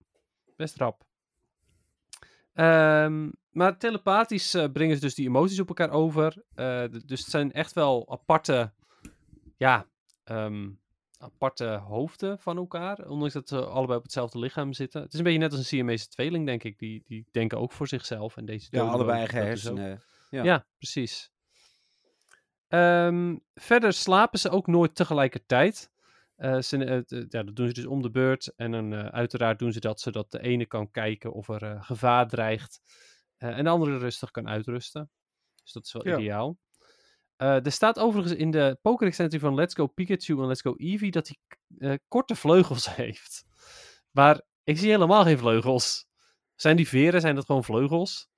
Best 0.56 0.76
rap. 0.78 1.06
Ehm, 2.54 3.30
maar 3.50 3.78
telepathisch 3.78 4.54
eh, 4.54 4.72
brengen 4.72 4.96
ze 4.96 5.02
dus 5.02 5.16
die 5.16 5.28
emoties 5.28 5.60
op 5.60 5.68
elkaar 5.68 5.90
over. 5.90 6.44
Eh, 6.56 6.84
dus 7.06 7.20
het 7.20 7.30
zijn 7.30 7.52
echt 7.52 7.74
wel 7.74 8.10
aparte, 8.12 8.74
ja, 9.58 9.88
ehm, 10.24 10.70
aparte 11.18 11.66
hoofden 11.66 12.40
van 12.40 12.58
elkaar. 12.58 13.08
Ondanks 13.08 13.34
dat 13.34 13.48
ze 13.48 13.66
allebei 13.66 13.98
op 13.98 14.04
hetzelfde 14.04 14.40
lichaam 14.40 14.74
zitten. 14.74 15.02
Het 15.02 15.12
is 15.14 15.18
een 15.18 15.24
beetje 15.26 15.40
net 15.40 15.52
als 15.52 15.60
een 15.60 15.66
Siamese 15.66 16.08
tweeling, 16.08 16.46
denk 16.46 16.64
ik. 16.64 16.80
Die, 16.80 17.02
die 17.06 17.28
denken 17.32 17.60
ook 17.60 17.72
voor 17.72 17.88
zichzelf. 17.88 18.38
En 18.38 18.46
deze 18.46 18.68
Ja, 18.72 18.82
allebei 18.84 19.18
eigen 19.18 19.40
dus 19.40 19.46
hersenen. 19.48 20.02
Ja, 20.30 20.44
Ja. 20.44 20.66
precies. 20.78 21.32
Ehm, 22.68 23.38
verder 23.54 23.94
slapen 23.94 24.40
ze 24.40 24.50
ook 24.50 24.68
nooit 24.68 24.96
tegelijkertijd. 24.96 25.92
Eh, 26.44 26.60
ze, 26.62 26.86
eh, 26.86 27.24
ja, 27.30 27.44
dat 27.44 27.56
doen 27.56 27.68
ze 27.68 27.74
dus 27.74 27.86
om 27.86 28.02
de 28.02 28.10
beurt. 28.12 28.54
En 28.56 28.72
dan 28.72 28.94
eh, 28.94 29.06
uiteraard 29.06 29.60
doen 29.60 29.72
ze 29.72 29.80
dat 29.80 30.00
zodat 30.00 30.32
de 30.32 30.42
ene 30.42 30.66
kan 30.66 30.92
kijken 30.92 31.34
of 31.34 31.48
er 31.50 31.84
gevaar 31.84 32.28
dreigt. 32.28 32.82
en 33.38 33.64
de 33.64 33.70
andere 33.70 33.98
rustig 33.98 34.32
kan 34.32 34.48
uitrusten. 34.48 35.10
Dus 35.64 35.72
dat 35.72 35.86
is 35.86 35.94
wel 35.94 36.08
Ja. 36.08 36.18
ideaal. 36.18 36.58
Er 37.36 37.72
staat 37.72 38.00
overigens 38.00 38.36
in 38.36 38.52
de 38.52 38.78
Pokédex 38.82 39.20
entry 39.20 39.40
van 39.40 39.54
Let's 39.54 39.74
Go 39.74 39.88
Pikachu 39.88 40.38
en 40.40 40.46
Let's 40.48 40.62
Go 40.62 40.74
Eevee 40.78 41.12
dat 41.12 41.32
hij 41.78 42.00
korte 42.08 42.36
vleugels 42.36 42.96
heeft. 42.96 43.46
Maar 44.12 44.42
ik 44.64 44.78
zie 44.78 44.90
helemaal 44.90 45.24
geen 45.24 45.38
vleugels. 45.38 46.06
Zijn 46.56 46.76
die 46.76 46.88
veren, 46.88 47.22
zijn 47.22 47.36
dat 47.36 47.46
gewoon 47.46 47.64
vleugels? 47.64 48.30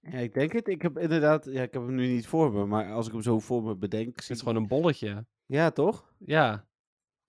Ja, 0.00 0.18
ik 0.18 0.34
denk 0.34 0.52
het. 0.52 0.68
Ik 0.68 0.82
heb 0.82 0.98
inderdaad, 0.98 1.44
ja, 1.44 1.62
ik 1.62 1.72
heb 1.72 1.82
hem 1.82 1.94
nu 1.94 2.06
niet 2.06 2.26
voor 2.26 2.52
me, 2.52 2.66
maar 2.66 2.92
als 2.92 3.06
ik 3.06 3.12
hem 3.12 3.22
zo 3.22 3.40
voor 3.40 3.62
me 3.62 3.76
bedenk. 3.76 4.16
Het 4.20 4.30
is 4.30 4.38
gewoon 4.38 4.56
een 4.56 4.68
bolletje. 4.68 5.26
Ja, 5.46 5.70
toch? 5.70 6.14
Ja, 6.18 6.66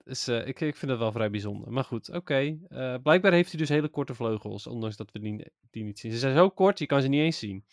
dus, 0.04 0.28
ik, 0.28 0.60
ik 0.60 0.76
vind 0.76 0.90
het 0.90 1.00
wel 1.00 1.12
vrij 1.12 1.30
bijzonder. 1.30 1.72
Maar 1.72 1.84
goed, 1.84 2.10
oké. 2.10 2.58
Eh, 2.68 2.94
blijkbaar 3.02 3.32
heeft 3.32 3.50
hij 3.50 3.58
dus 3.58 3.68
hele 3.68 3.88
korte 3.88 4.14
vleugels, 4.14 4.66
ondanks 4.66 4.96
dat 4.96 5.12
we 5.12 5.18
die, 5.18 5.52
die 5.70 5.84
niet 5.84 5.98
zien. 5.98 6.12
Ze 6.12 6.18
zijn 6.18 6.36
zo 6.36 6.50
kort, 6.50 6.78
je 6.78 6.86
kan 6.86 7.02
ze 7.02 7.08
niet 7.08 7.20
eens 7.20 7.38
zien. 7.38 7.64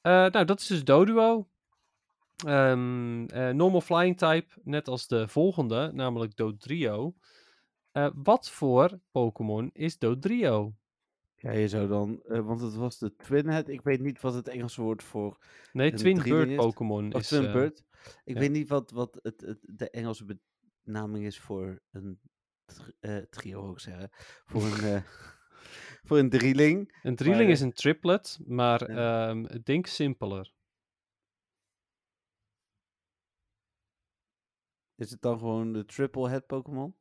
Eh, 0.00 0.12
nou, 0.12 0.44
dat 0.44 0.60
is 0.60 0.66
dus 0.66 0.84
Doduo. 0.84 1.48
Eh, 2.46 2.74
normal 3.50 3.80
flying 3.80 4.18
type, 4.18 4.46
net 4.64 4.88
als 4.88 5.06
de 5.06 5.28
volgende, 5.28 5.90
namelijk 5.92 6.36
Dodrio. 6.36 7.14
Wat 8.14 8.50
voor 8.50 9.00
Pokémon 9.10 9.70
is 9.72 9.98
Dodrio? 9.98 10.74
Ja, 11.36 11.50
je 11.50 11.68
zou 11.68 11.88
dan, 11.88 12.20
want 12.24 12.60
het 12.60 12.74
was 12.74 12.98
de 12.98 13.16
Twinhead. 13.16 13.68
Ik 13.68 13.82
weet 13.82 14.00
niet 14.00 14.20
wat 14.20 14.34
het 14.34 14.48
Engelse 14.48 14.82
woord 14.82 15.02
voor, 15.02 15.38
Nee, 15.72 15.92
Twin 15.92 16.22
Bird 16.22 16.56
Pokémon 16.56 17.12
is... 17.12 17.26
Twin 17.26 17.46
eh, 17.46 17.52
Bird. 17.52 17.84
Ik 18.24 18.34
ja. 18.34 18.40
weet 18.40 18.50
niet 18.50 18.68
wat, 18.68 18.90
wat 18.90 19.18
het, 19.22 19.40
het, 19.40 19.58
de 19.62 19.90
Engelse 19.90 20.24
benaming 20.84 21.24
is 21.24 21.38
voor 21.38 21.80
een 21.90 22.20
eh, 23.00 23.16
trio, 23.16 23.68
ook 23.68 23.80
zeggen. 23.80 24.08
Voor 24.44 24.62
een, 24.62 24.84
eh, 24.84 25.02
voor 26.06 26.18
een 26.18 26.30
drieling. 26.30 27.00
een 27.02 27.16
drieling 27.16 27.44
maar, 27.44 27.52
is 27.52 27.60
een 27.60 27.72
triplet, 27.72 28.38
maar 28.46 28.92
ja. 28.92 29.28
ehm, 29.28 29.60
denk 29.62 29.86
simpeler. 29.86 30.52
Is 34.94 35.10
het 35.10 35.22
dan 35.22 35.38
gewoon 35.38 35.72
de 35.72 35.84
triple 35.84 36.28
head 36.28 36.46
Pokémon? 36.46 36.94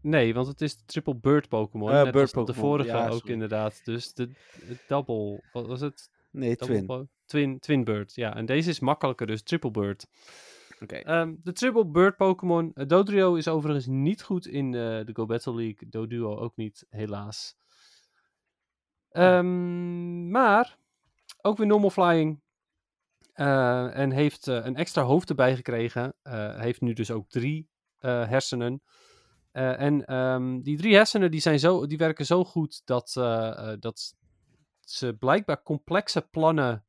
Nee, 0.00 0.34
want 0.34 0.46
het 0.46 0.60
is 0.60 0.76
de 0.76 0.84
triple 0.84 1.16
bird 1.16 1.48
Pokémon. 1.48 1.90
Eh, 1.90 2.02
net 2.02 2.12
bird 2.12 2.36
als 2.36 2.46
de 2.46 2.54
vorige 2.54 2.88
ja, 2.88 3.08
ook 3.08 3.26
inderdaad. 3.28 3.84
Dus 3.84 4.14
de, 4.14 4.26
de 4.68 4.84
double, 4.88 5.42
wat 5.52 5.66
was 5.66 5.80
het? 5.80 6.10
Nee, 6.30 6.56
Double 6.56 6.84
Twin. 6.84 7.08
twin, 7.24 7.58
twin 7.58 7.84
bird, 7.84 8.14
ja. 8.14 8.36
En 8.36 8.46
deze 8.46 8.70
is 8.70 8.80
makkelijker, 8.80 9.26
dus 9.26 9.42
triple 9.42 9.70
bird. 9.70 10.06
Ehm, 11.04 11.34
de 11.42 11.52
triple 11.52 11.86
bird 11.86 12.16
Pokémon. 12.16 12.72
eh, 12.74 12.86
Dodrio 12.86 13.34
is 13.34 13.48
overigens 13.48 13.86
niet 13.86 14.22
goed 14.22 14.46
in 14.46 14.66
eh, 14.66 14.80
de 14.80 15.10
Go 15.12 15.26
Battle 15.26 15.54
League. 15.54 15.88
Doduo 15.88 16.36
ook 16.36 16.56
niet, 16.56 16.86
helaas. 16.88 17.56
Ehm, 19.10 20.30
maar 20.30 20.78
ook 21.42 21.56
weer 21.56 21.66
normal 21.66 21.90
flying. 21.90 22.42
Eh, 23.32 23.98
en 23.98 24.10
heeft 24.10 24.46
een 24.46 24.76
extra 24.76 25.02
hoofd 25.02 25.28
erbij 25.28 25.56
gekregen. 25.56 26.14
Heeft 26.56 26.80
nu 26.80 26.92
dus 26.92 27.10
ook 27.10 27.28
drie 27.28 27.68
hersenen. 27.98 28.82
En 29.52 30.04
ehm, 30.04 30.60
die 30.60 30.76
drie 30.76 30.94
hersenen 30.94 31.30
die 31.30 31.40
zijn 31.40 31.58
zo, 31.58 31.86
die 31.86 31.98
werken 31.98 32.26
zo 32.26 32.44
goed 32.44 32.82
dat, 32.84 33.12
dat 33.78 34.14
ze 34.80 35.14
blijkbaar 35.14 35.62
complexe 35.62 36.28
plannen 36.30 36.86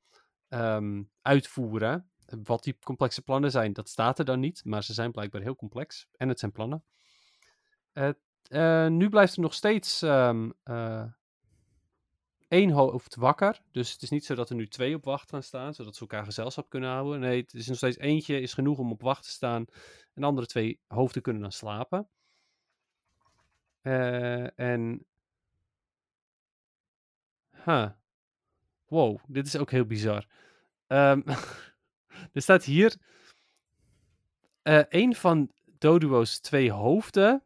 uitvoeren. 1.21 2.09
Wat 2.43 2.63
die 2.63 2.77
complexe 2.83 3.21
plannen 3.21 3.51
zijn, 3.51 3.73
dat 3.73 3.89
staat 3.89 4.19
er 4.19 4.25
dan 4.25 4.39
niet. 4.39 4.65
Maar 4.65 4.83
ze 4.83 4.93
zijn 4.93 5.11
blijkbaar 5.11 5.41
heel 5.41 5.55
complex. 5.55 6.07
En 6.17 6.29
het 6.29 6.39
zijn 6.39 6.51
plannen. 6.51 6.83
Eh, 8.49 8.87
nu 8.87 9.09
blijft 9.09 9.35
er 9.35 9.41
nog 9.41 9.53
steeds 9.53 10.01
ehm, 10.01 10.49
eh, 10.63 11.03
één 12.47 12.69
hoofd 12.69 13.15
wakker. 13.15 13.61
Dus 13.71 13.91
het 13.91 14.01
is 14.01 14.09
niet 14.09 14.25
zo 14.25 14.35
dat 14.35 14.49
er 14.49 14.55
nu 14.55 14.67
twee 14.67 14.95
op 14.95 15.03
wacht 15.03 15.29
gaan 15.29 15.43
staan, 15.43 15.73
zodat 15.73 15.95
ze 15.95 16.01
elkaar 16.01 16.25
gezelschap 16.25 16.69
kunnen 16.69 16.89
houden. 16.89 17.19
Nee, 17.19 17.41
het 17.41 17.53
is 17.53 17.67
nog 17.67 17.77
steeds 17.77 17.97
eentje 17.97 18.41
is 18.41 18.53
genoeg 18.53 18.77
om 18.77 18.91
op 18.91 19.01
wacht 19.01 19.23
te 19.23 19.29
staan. 19.29 19.65
En 20.13 20.21
de 20.21 20.25
andere 20.25 20.47
twee 20.47 20.79
hoofden 20.87 21.21
kunnen 21.21 21.41
dan 21.41 21.51
slapen. 21.51 22.07
Eh, 23.81 24.59
en. 24.59 25.05
Huh. 27.65 27.89
Wow, 28.87 29.19
dit 29.27 29.45
is 29.47 29.57
ook 29.57 29.71
heel 29.71 29.85
bizar. 29.85 30.27
Ehm, 30.87 31.21
er 32.33 32.41
staat 32.41 32.63
hier. 32.63 32.95
eh 34.61 34.83
een 34.89 35.15
van 35.15 35.51
Doduo's 35.65 36.39
twee 36.39 36.71
hoofden 36.71 37.43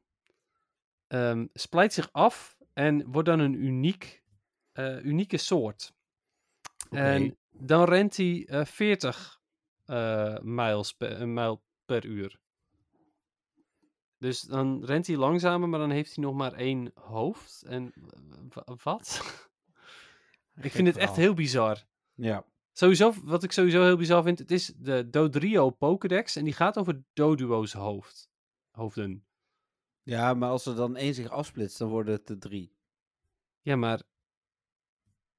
ehm, 1.07 1.45
splijt 1.53 1.93
zich 1.93 2.09
af 2.11 2.57
en 2.73 3.11
wordt 3.11 3.27
dan 3.27 3.39
een 3.39 3.53
uniek, 3.53 4.23
eh, 4.71 5.03
unieke 5.05 5.37
soort. 5.37 5.93
En 6.89 7.37
dan 7.51 7.83
rent 7.83 8.17
hij 8.17 8.45
eh 8.47 8.65
40 8.65 9.41
eh, 9.85 10.37
miles 10.39 10.93
per, 10.93 11.27
mijl 11.27 11.63
per 11.85 12.05
uur. 12.05 12.39
Dus 14.17 14.41
dan 14.41 14.85
rent 14.85 15.07
hij 15.07 15.15
langzamer, 15.15 15.69
maar 15.69 15.79
dan 15.79 15.89
heeft 15.89 16.15
hij 16.15 16.23
nog 16.23 16.35
maar 16.35 16.53
één 16.53 16.91
hoofd. 16.95 17.63
En 17.63 17.93
wat? 18.83 19.21
Ik 20.61 20.71
vind 20.71 20.87
het 20.87 20.97
echt 20.97 21.15
heel 21.15 21.33
bizar. 21.33 21.83
Ja. 22.13 22.45
Sowieso, 22.71 23.13
wat 23.23 23.43
ik 23.43 23.51
sowieso 23.51 23.83
heel 23.83 23.97
bizar 23.97 24.23
vind, 24.23 24.39
het 24.39 24.51
is 24.51 24.73
de 24.77 25.09
Dodrio 25.09 25.69
Pokédex 25.69 26.35
en 26.35 26.43
die 26.43 26.53
gaat 26.53 26.77
over 26.77 27.03
Doduo's 27.13 27.73
hoofd. 27.73 28.29
Hoofden. 28.71 29.25
ja, 30.03 30.33
maar 30.33 30.49
als 30.49 30.65
er 30.65 30.75
dan 30.75 30.95
één 30.95 31.13
zich 31.13 31.29
afsplitst, 31.29 31.77
dan 31.77 31.89
worden 31.89 32.13
het 32.13 32.29
er 32.29 32.39
drie. 32.39 32.75
Ja, 33.61 33.75
maar. 33.75 34.01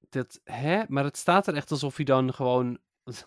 Dat, 0.08 0.40
hè? 0.44 0.82
Maar 0.88 1.04
het 1.04 1.16
staat 1.16 1.46
er 1.46 1.54
echt 1.54 1.70
alsof 1.70 1.96
hij 1.96 2.04
dan 2.04 2.34
gewoon 2.34 2.78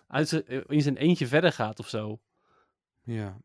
uit 0.06 0.28
zijn, 0.28 0.46
in 0.46 0.82
zijn 0.82 0.96
eentje 0.96 1.26
verder 1.26 1.52
gaat 1.52 1.78
of 1.78 1.88
zo. 1.88 2.20
Ja. 3.02 3.40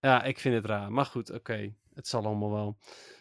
Ja, 0.00 0.22
ik 0.22 0.38
vind 0.38 0.54
het 0.54 0.64
raar. 0.66 0.92
Maar 0.92 1.06
goed, 1.06 1.30
oké. 1.30 1.74
Het 1.94 2.08
zal 2.08 2.24
allemaal 2.24 2.50
wel. 2.50 2.78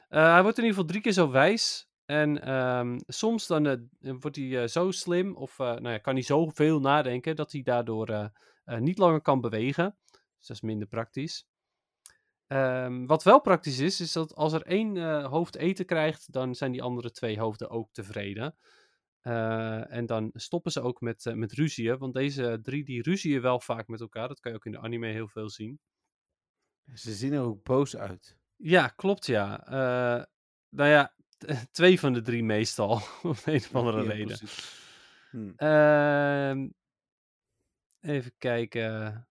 Eh, 0.09 0.31
hij 0.31 0.41
wordt 0.41 0.57
in 0.57 0.63
ieder 0.63 0.79
geval 0.79 0.91
drie 0.91 1.01
keer 1.01 1.11
zo 1.11 1.29
wijs. 1.29 1.89
En 2.14 2.41
ehm, 2.41 2.99
soms 3.07 3.47
dan 3.47 3.66
eh, 3.66 3.78
wordt 4.20 4.36
hij 4.36 4.61
eh, 4.61 4.68
zo 4.68 4.91
slim, 4.91 5.36
of 5.36 5.59
eh, 5.59 5.68
nou 5.68 5.89
ja, 5.89 5.97
kan 5.97 6.14
hij 6.14 6.24
zoveel 6.24 6.80
nadenken, 6.80 7.36
dat 7.36 7.51
hij 7.51 7.61
daardoor 7.61 8.32
niet 8.66 8.97
langer 8.97 9.22
kan 9.22 9.41
bewegen. 9.41 9.97
Dus 10.11 10.47
dat 10.47 10.55
is 10.55 10.61
minder 10.61 10.88
praktisch. 10.88 11.47
Ehm, 12.47 13.05
wat 13.05 13.24
wel 13.24 13.41
praktisch 13.41 13.80
is, 13.80 14.01
is 14.01 14.11
dat 14.11 14.36
als 14.36 14.53
er 14.53 14.61
één 14.61 15.24
hoofd 15.24 15.55
eten 15.55 15.86
krijgt, 15.86 16.32
dan 16.34 16.55
zijn 16.55 16.72
die 16.72 16.82
andere 16.82 17.11
twee 17.11 17.39
hoofden 17.39 17.70
ook 17.70 17.91
tevreden. 17.91 18.55
En 19.89 20.05
dan 20.05 20.30
stoppen 20.34 20.72
ze 20.72 20.82
ook 20.82 21.01
met, 21.01 21.32
met 21.36 21.51
ruzieën, 21.51 21.97
want 21.97 22.14
deze 22.14 22.59
drie 22.61 22.84
die 22.84 23.01
ruzieën 23.01 23.41
wel 23.41 23.59
vaak 23.59 23.88
met 23.88 24.01
elkaar. 24.01 24.28
Dat 24.28 24.39
kan 24.39 24.51
je 24.51 24.57
ook 24.57 24.66
in 24.66 24.72
de 24.72 24.80
anime 24.80 25.07
heel 25.07 25.28
veel 25.28 25.49
zien. 25.49 25.80
Ze 26.93 27.14
zien 27.14 27.34
er 27.34 27.41
ook 27.41 27.64
boos 27.64 27.95
uit. 27.97 28.38
Ja, 28.55 28.88
klopt 28.88 29.26
ja. 29.26 29.64
Nou 30.70 30.89
ja, 30.89 31.14
twee 31.71 31.99
van 31.99 32.13
de 32.13 32.21
drie 32.21 32.43
meestal, 32.43 32.91
om 33.23 33.35
een 33.45 33.55
of 33.55 33.75
andere 33.75 34.03
Ja, 34.03 34.09
reden. 34.11 34.37
Hm. 35.29 35.51
Ehm, 35.55 36.67
even 38.01 38.31
kijken. 38.37 39.27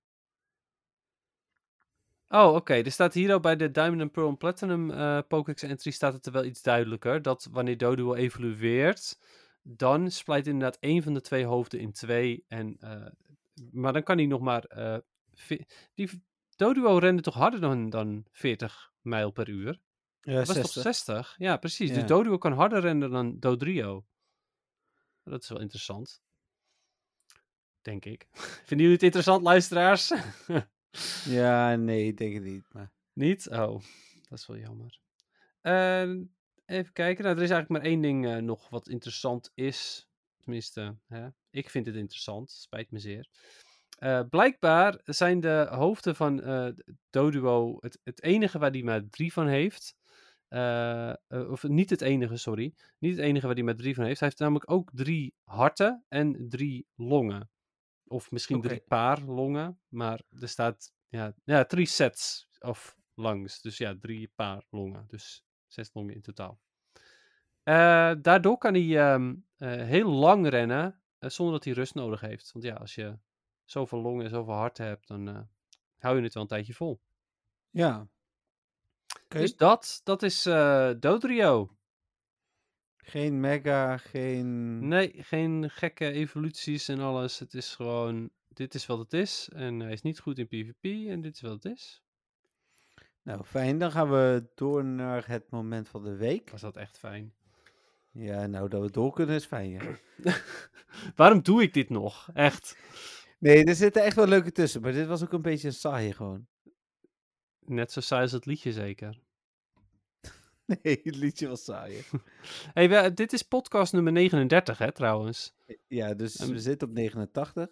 Oh, 2.28 2.54
oké. 2.54 2.74
Er 2.74 2.92
staat 2.92 3.14
hier 3.14 3.32
al 3.32 3.40
bij 3.40 3.56
de 3.56 3.70
Diamond 3.70 4.00
and 4.00 4.12
Pearl 4.12 4.28
en 4.28 4.36
Platinum 4.36 4.90
eh 4.90 5.18
Pokédex 5.28 5.62
entry 5.62 5.90
staat 5.90 6.12
het 6.12 6.26
er 6.26 6.32
wel 6.32 6.44
iets 6.44 6.62
duidelijker. 6.62 7.22
Dat 7.22 7.48
wanneer 7.50 7.76
Doduo 7.76 8.14
evolueert, 8.14 9.18
dan 9.62 10.10
splijt 10.10 10.46
inderdaad 10.46 10.78
één 10.80 11.02
van 11.02 11.14
de 11.14 11.20
twee 11.20 11.44
hoofden 11.44 11.80
in 11.80 11.92
twee. 11.92 12.44
En, 12.48 12.76
eh, 12.80 13.06
maar 13.70 13.92
dan 13.92 14.02
kan 14.02 14.16
hij 14.16 14.26
nog 14.26 14.40
maar... 14.40 14.64
eh, 14.64 14.96
die 15.94 16.22
Doduo 16.56 16.98
rende 16.98 17.22
toch 17.22 17.34
harder 17.34 17.60
dan, 17.60 17.90
dan 17.90 18.24
40 18.30 18.92
mijl 19.00 19.30
per 19.30 19.48
uur? 19.48 19.80
Ja, 20.22 20.34
Dat 20.34 20.46
was 20.46 20.56
60. 20.56 20.72
toch 20.72 20.82
60? 20.82 21.34
Ja, 21.38 21.56
precies. 21.56 21.88
Ja. 21.88 21.94
Dus 21.94 22.06
Doduo 22.06 22.38
kan 22.38 22.52
harder 22.52 22.80
rennen 22.80 23.10
dan 23.10 23.38
Dodrio. 23.38 24.04
Dat 25.24 25.42
is 25.42 25.48
wel 25.48 25.60
interessant. 25.60 26.22
Denk 27.82 28.04
ik. 28.04 28.26
Vinden 28.68 28.86
jullie 28.86 28.92
het 28.92 29.02
interessant, 29.02 29.42
luisteraars? 29.42 30.12
Ja, 31.24 31.76
nee, 31.76 32.06
ik 32.06 32.16
denk 32.16 32.34
het 32.34 32.42
niet. 32.42 32.64
Maar... 32.72 32.92
Niet? 33.12 33.48
Oh, 33.48 33.82
dat 34.28 34.38
is 34.38 34.46
wel 34.46 34.56
jammer. 34.56 35.00
Eh, 35.60 36.10
even 36.66 36.92
kijken. 36.92 37.24
Nou, 37.24 37.36
er 37.36 37.42
is 37.42 37.50
eigenlijk 37.50 37.68
maar 37.68 37.90
één 37.90 38.00
ding 38.00 38.26
eh, 38.26 38.36
nog 38.36 38.68
wat 38.68 38.88
interessant 38.88 39.50
is. 39.54 40.08
Tenminste, 40.40 40.96
hè? 41.06 41.28
ik 41.50 41.70
vind 41.70 41.86
het 41.86 41.94
interessant. 41.94 42.50
Spijt 42.50 42.90
me 42.90 42.98
zeer. 42.98 43.28
Eh, 43.98 44.20
blijkbaar 44.30 45.00
zijn 45.04 45.40
de 45.40 45.66
hoofden 45.70 46.16
van 46.16 46.42
eh, 46.42 46.68
Doduo 47.10 47.76
het, 47.80 47.98
het 48.04 48.22
enige 48.22 48.58
waar 48.58 48.70
hij 48.70 48.82
maar 48.82 49.08
drie 49.08 49.32
van 49.32 49.46
heeft. 49.46 49.96
Eh, 50.52 51.10
eh, 51.10 51.50
of 51.50 51.62
niet 51.62 51.90
het 51.90 52.00
enige, 52.00 52.36
sorry. 52.36 52.74
Niet 52.98 53.16
het 53.16 53.24
enige 53.24 53.46
waar 53.46 53.54
hij 53.54 53.64
maar 53.64 53.76
drie 53.76 53.94
van 53.94 54.04
heeft. 54.04 54.20
Hij 54.20 54.28
heeft 54.28 54.40
namelijk 54.40 54.70
ook 54.70 54.90
drie 54.94 55.34
harten 55.42 56.04
en 56.08 56.48
drie 56.48 56.86
longen. 56.94 57.50
Of 58.04 58.30
misschien 58.30 58.60
drie 58.60 58.80
paar 58.80 59.20
longen. 59.20 59.80
Maar 59.88 60.22
er 60.40 60.48
staat 60.48 60.92
ja, 61.08 61.34
ja, 61.44 61.64
drie 61.64 61.86
sets 61.86 62.48
of 62.60 62.96
lungs. 63.14 63.60
Dus 63.60 63.76
ja, 63.78 63.96
drie 64.00 64.32
paar 64.34 64.64
longen. 64.70 65.04
Dus 65.08 65.44
zes 65.66 65.90
longen 65.92 66.14
in 66.14 66.22
totaal. 66.22 66.60
Eh, 67.62 68.12
daardoor 68.18 68.58
kan 68.58 68.74
hij 68.74 68.98
ehm, 68.98 69.34
eh, 69.56 69.68
heel 69.68 70.10
lang 70.10 70.48
rennen 70.48 71.02
zonder 71.18 71.54
dat 71.54 71.64
hij 71.64 71.72
rust 71.72 71.94
nodig 71.94 72.20
heeft. 72.20 72.52
Want 72.52 72.64
ja, 72.64 72.74
als 72.74 72.94
je 72.94 73.18
zoveel 73.64 74.00
longen 74.00 74.24
en 74.24 74.30
zoveel 74.30 74.54
harten 74.54 74.86
hebt, 74.86 75.08
dan 75.08 75.48
hou 75.98 76.16
je 76.16 76.22
het 76.22 76.34
wel 76.34 76.42
een 76.42 76.48
tijdje 76.48 76.74
vol. 76.74 77.00
Ja. 77.70 78.08
Dus 79.32 79.56
dat, 79.56 80.00
dat 80.04 80.22
is 80.22 80.46
eh 80.46 80.90
Dodrio. 81.00 81.76
Geen 82.96 83.40
mega, 83.40 83.96
geen... 83.96 84.78
Nee, 84.88 85.12
geen 85.16 85.70
gekke 85.70 86.10
evoluties 86.10 86.88
en 86.88 87.00
alles. 87.00 87.38
Het 87.38 87.54
is 87.54 87.74
gewoon, 87.74 88.30
dit 88.48 88.74
is 88.74 88.86
wat 88.86 88.98
het 88.98 89.12
is. 89.12 89.48
En 89.52 89.80
hij 89.80 89.92
is 89.92 90.02
niet 90.02 90.18
goed 90.18 90.38
in 90.38 90.46
PvP 90.46 91.08
en 91.08 91.20
dit 91.20 91.34
is 91.34 91.40
wat 91.40 91.62
het 91.62 91.64
is. 91.64 92.02
Nou, 93.22 93.44
fijn. 93.44 93.78
Dan 93.78 93.90
gaan 93.90 94.10
we 94.10 94.50
door 94.54 94.84
naar 94.84 95.26
het 95.26 95.50
moment 95.50 95.88
van 95.88 96.04
de 96.04 96.16
week. 96.16 96.50
Was 96.50 96.60
dat 96.60 96.76
echt 96.76 96.98
fijn. 96.98 97.34
Ja, 98.10 98.46
nou, 98.46 98.68
dat 98.68 98.82
we 98.82 98.90
door 98.90 99.12
kunnen 99.12 99.34
is 99.34 99.44
fijn, 99.44 99.70
ja. 99.70 99.82
Waarom 101.16 101.42
doe 101.42 101.62
ik 101.62 101.74
dit 101.74 101.88
nog? 101.88 102.28
Echt. 102.34 102.76
Nee, 103.38 103.64
er 103.64 103.74
zitten 103.74 104.02
echt 104.02 104.16
wel 104.16 104.26
leuke 104.26 104.52
tussen, 104.52 104.80
maar 104.80 104.92
dit 104.92 105.06
was 105.06 105.22
ook 105.22 105.32
een 105.32 105.42
beetje 105.42 105.68
een 105.68 105.74
saai 105.74 106.12
gewoon. 106.12 106.46
Net 107.72 107.92
zo 107.92 108.00
saai 108.00 108.22
als 108.22 108.32
het 108.32 108.46
liedje 108.46 108.72
zeker. 108.72 109.20
Nee, 110.82 111.00
het 111.02 111.16
liedje 111.16 111.48
was 111.48 111.64
saai. 111.64 111.96
hè. 111.96 112.18
Hey, 112.88 113.14
dit 113.14 113.32
is 113.32 113.42
podcast 113.42 113.92
nummer 113.92 114.12
39 114.12 114.78
hè, 114.78 114.92
trouwens. 114.92 115.54
Ja, 115.88 116.14
dus 116.14 116.36
Ehm, 116.36 116.50
we 116.50 116.58
zitten 116.58 116.88
op 116.88 116.94
89. 116.94 117.68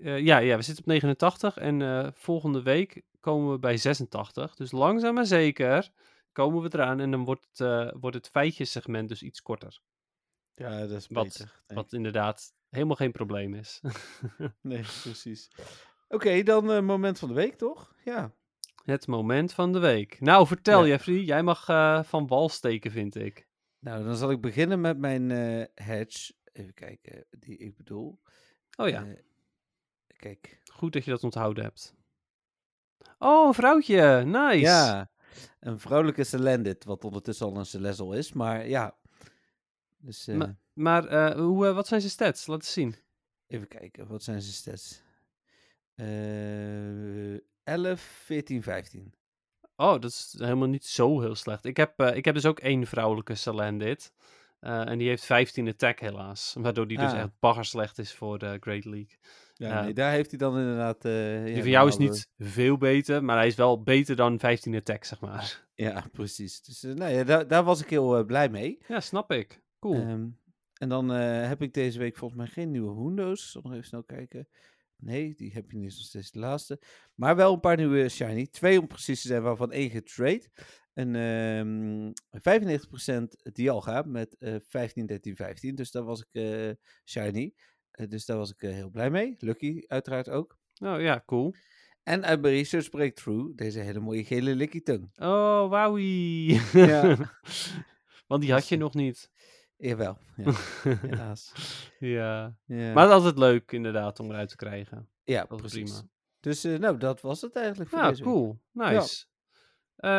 Eh, 0.00 0.18
ja, 0.18 0.38
ja, 0.38 0.56
we 0.56 0.62
zitten 0.62 0.84
op 0.84 0.90
89 0.90 1.56
en 1.56 1.82
eh, 1.82 2.08
volgende 2.14 2.62
week 2.62 3.02
komen 3.20 3.52
we 3.52 3.58
bij 3.58 3.76
86. 3.76 4.54
Dus 4.54 4.72
langzaam 4.72 5.14
maar 5.14 5.26
zeker 5.26 5.90
komen 6.32 6.62
we 6.62 6.68
eraan 6.72 7.00
en 7.00 7.10
dan 7.10 7.24
wordt 7.24 7.46
het, 7.50 7.60
eh, 7.60 7.92
wordt 8.00 8.16
het 8.16 8.28
feitjessegment 8.28 9.08
dus 9.08 9.22
iets 9.22 9.42
korter. 9.42 9.80
Ja, 10.54 10.80
dat 10.80 10.90
is 10.90 11.06
beter. 11.06 11.62
Wat 11.66 11.92
inderdaad 11.92 12.54
helemaal 12.68 12.96
geen 12.96 13.12
probleem 13.12 13.54
is. 13.54 13.80
Nee, 14.60 14.82
precies. 15.02 15.50
Oké, 16.12 16.42
dan 16.42 16.70
eh, 16.72 16.80
moment 16.80 17.18
van 17.18 17.28
de 17.28 17.34
week, 17.34 17.54
toch? 17.54 17.94
Ja. 18.04 18.32
Het 18.84 19.06
moment 19.06 19.52
van 19.52 19.72
de 19.72 19.78
week. 19.78 20.20
Nou, 20.20 20.46
vertel 20.46 20.80
Ja. 20.84 20.88
Jeffrey, 20.88 21.20
jij 21.22 21.42
mag 21.42 21.68
eh, 21.68 22.02
van 22.02 22.26
wal 22.26 22.48
steken, 22.48 22.90
vind 22.90 23.14
ik. 23.14 23.48
Nou, 23.78 24.04
dan 24.04 24.16
zal 24.16 24.30
ik 24.30 24.40
beginnen 24.40 24.80
met 24.80 24.98
mijn 24.98 25.30
eh 25.30 25.64
hedge. 25.86 26.34
Even 26.52 26.74
kijken, 26.74 27.24
die 27.38 27.56
ik 27.56 27.76
bedoel. 27.76 28.20
Oh 28.76 28.88
ja, 28.88 29.04
Eh, 29.06 29.16
kijk. 30.16 30.60
goed 30.72 30.92
dat 30.92 31.04
je 31.04 31.10
dat 31.10 31.24
onthouden 31.24 31.64
hebt. 31.64 31.94
Oh, 33.18 33.46
een 33.46 33.54
vrouwtje, 33.54 34.22
nice. 34.24 34.58
Ja, 34.58 35.10
een 35.60 35.80
vrouwelijke 35.80 36.24
Celendit, 36.24 36.84
wat 36.84 37.04
ondertussen 37.04 37.46
al 37.46 37.56
een 37.56 37.66
Celezzle 37.66 38.16
is, 38.18 38.32
maar 38.32 38.68
ja. 38.68 38.96
Dus 39.98 40.28
eh, 40.28 40.36
Ma- 40.36 40.56
Maar 40.72 41.06
eh, 41.06 41.34
hoe, 41.40 41.72
wat 41.72 41.86
zijn 41.86 42.00
zijn 42.00 42.12
stats? 42.12 42.46
Laat 42.46 42.58
eens 42.58 42.72
zien. 42.72 42.94
even 43.46 43.68
kijken, 43.68 44.06
wat 44.06 44.22
zijn 44.22 44.42
zijn 44.42 44.54
stats? 44.54 45.02
Eh 46.00 47.38
11, 47.64 48.00
14, 48.00 48.62
15. 48.62 49.12
Oh, 49.76 49.92
dat 50.00 50.04
is 50.04 50.34
helemaal 50.38 50.68
niet 50.68 50.84
zo 50.86 51.20
heel 51.20 51.34
slecht. 51.34 51.64
Ik 51.64 51.76
heb, 51.76 51.98
eh, 52.00 52.16
ik 52.16 52.24
heb 52.24 52.34
dus 52.34 52.46
ook 52.46 52.58
één 52.60 52.86
vrouwelijke 52.86 53.34
Salandit. 53.34 54.12
Eh, 54.60 54.88
en 54.88 54.98
die 54.98 55.08
heeft 55.08 55.24
15 55.24 55.68
attack 55.68 56.00
helaas. 56.00 56.54
Waardoor 56.58 56.86
die 56.88 56.98
dus 56.98 57.12
Ah. 57.12 57.18
echt 57.18 57.30
bagger 57.38 57.64
slecht 57.64 57.98
is 57.98 58.12
voor 58.14 58.38
de 58.38 58.56
Great 58.60 58.84
League. 58.84 59.18
Ja, 59.54 59.82
nee, 59.82 59.92
daar 59.92 60.12
heeft 60.12 60.30
hij 60.30 60.38
dan 60.38 60.58
inderdaad... 60.58 61.04
eh, 61.04 61.44
die 61.44 61.54
ja, 61.54 61.60
van 61.60 61.70
jou 61.70 61.88
is 61.88 61.96
niet 61.96 62.28
veel 62.38 62.76
beter, 62.78 63.24
maar 63.24 63.36
hij 63.36 63.46
is 63.46 63.54
wel 63.54 63.82
beter 63.82 64.16
dan 64.16 64.38
15 64.38 64.74
attack, 64.74 65.04
zeg 65.04 65.20
maar. 65.20 65.68
Ja, 65.74 66.04
precies. 66.12 66.62
Dus 66.62 66.82
nou 66.82 67.12
ja, 67.12 67.24
daar, 67.24 67.46
daar 67.46 67.64
was 67.64 67.80
ik 67.82 67.90
heel 67.90 68.24
blij 68.24 68.48
mee. 68.48 68.78
Ja, 68.88 69.00
snap 69.00 69.32
ik. 69.32 69.62
Cool. 69.78 69.94
Ehm, 69.94 70.26
en 70.74 70.88
dan 70.88 71.08
heb 71.08 71.62
ik 71.62 71.74
deze 71.74 71.98
week 71.98 72.16
volgens 72.16 72.40
mij 72.40 72.48
geen 72.50 72.70
nieuwe 72.70 73.02
Hundo's. 73.02 73.50
Zal 73.50 73.62
nog 73.62 73.72
even 73.72 73.84
snel 73.84 74.02
kijken. 74.02 74.48
Nee, 75.00 75.34
die 75.34 75.52
heb 75.52 75.70
je 75.70 75.76
niet 75.76 75.96
nog 75.96 76.06
steeds 76.06 76.30
de 76.30 76.38
laatste. 76.38 76.80
Maar 77.14 77.36
wel 77.36 77.52
een 77.52 77.60
paar 77.60 77.76
nieuwe 77.76 78.08
Shiny. 78.08 78.46
Twee 78.46 78.80
om 78.80 78.86
precies 78.86 79.22
te 79.22 79.28
zijn, 79.28 79.42
waarvan 79.42 79.72
één 79.72 79.90
getrade. 79.90 80.48
En 80.92 81.14
ehm 81.14 82.12
95% 82.30 83.52
Dialga 83.52 84.02
met 84.02 84.36
eh 84.38 84.54
15, 84.68 85.06
13, 85.06 85.36
15. 85.36 85.74
Dus 85.74 85.90
daar 85.90 86.04
was 86.04 86.20
ik 86.20 86.42
eh, 86.42 86.70
Shiny. 87.04 87.54
Eh, 87.90 88.08
dus 88.08 88.24
daar 88.24 88.36
was 88.36 88.50
ik 88.50 88.62
eh, 88.62 88.72
heel 88.72 88.90
blij 88.90 89.10
mee. 89.10 89.34
Lucky 89.38 89.82
uiteraard 89.86 90.28
ook. 90.28 90.58
Oh 90.82 91.00
ja, 91.00 91.22
cool. 91.26 91.54
En 92.02 92.24
uit 92.24 92.40
mijn 92.40 92.54
research 92.54 92.90
breakthrough 92.90 93.56
deze 93.56 93.80
hele 93.80 94.00
mooie 94.00 94.24
gele 94.24 94.54
likkie 94.54 94.82
tong. 94.82 95.10
Oh, 95.16 95.68
wauwie. 95.68 96.60
Ja. 96.72 97.16
Want 98.28 98.42
die 98.42 98.52
had 98.52 98.68
je 98.68 98.76
nog 98.76 98.94
niet. 98.94 99.30
Jawel, 99.80 100.18
ja, 100.36 100.52
helaas. 100.82 101.52
ja. 101.98 102.56
Ja, 102.66 102.92
Maar 102.92 103.02
het 103.02 103.08
is 103.08 103.16
altijd 103.16 103.38
leuk 103.38 103.72
inderdaad 103.72 104.20
om 104.20 104.30
eruit 104.30 104.48
te 104.48 104.56
krijgen. 104.56 105.08
ja 105.24 105.44
Dat 105.44 105.58
precies. 105.58 105.90
prima. 105.92 106.08
Dus 106.40 106.62
nou, 106.62 106.78
nou, 106.78 106.98
dat 106.98 107.20
was 107.20 107.40
het 107.40 107.56
eigenlijk 107.56 107.90
voor 107.90 107.98
Ja, 107.98 108.08
deze 108.08 108.24
week. 108.24 108.32
cool. 108.32 108.60
Nice. 108.72 109.24
Eh, 109.96 110.10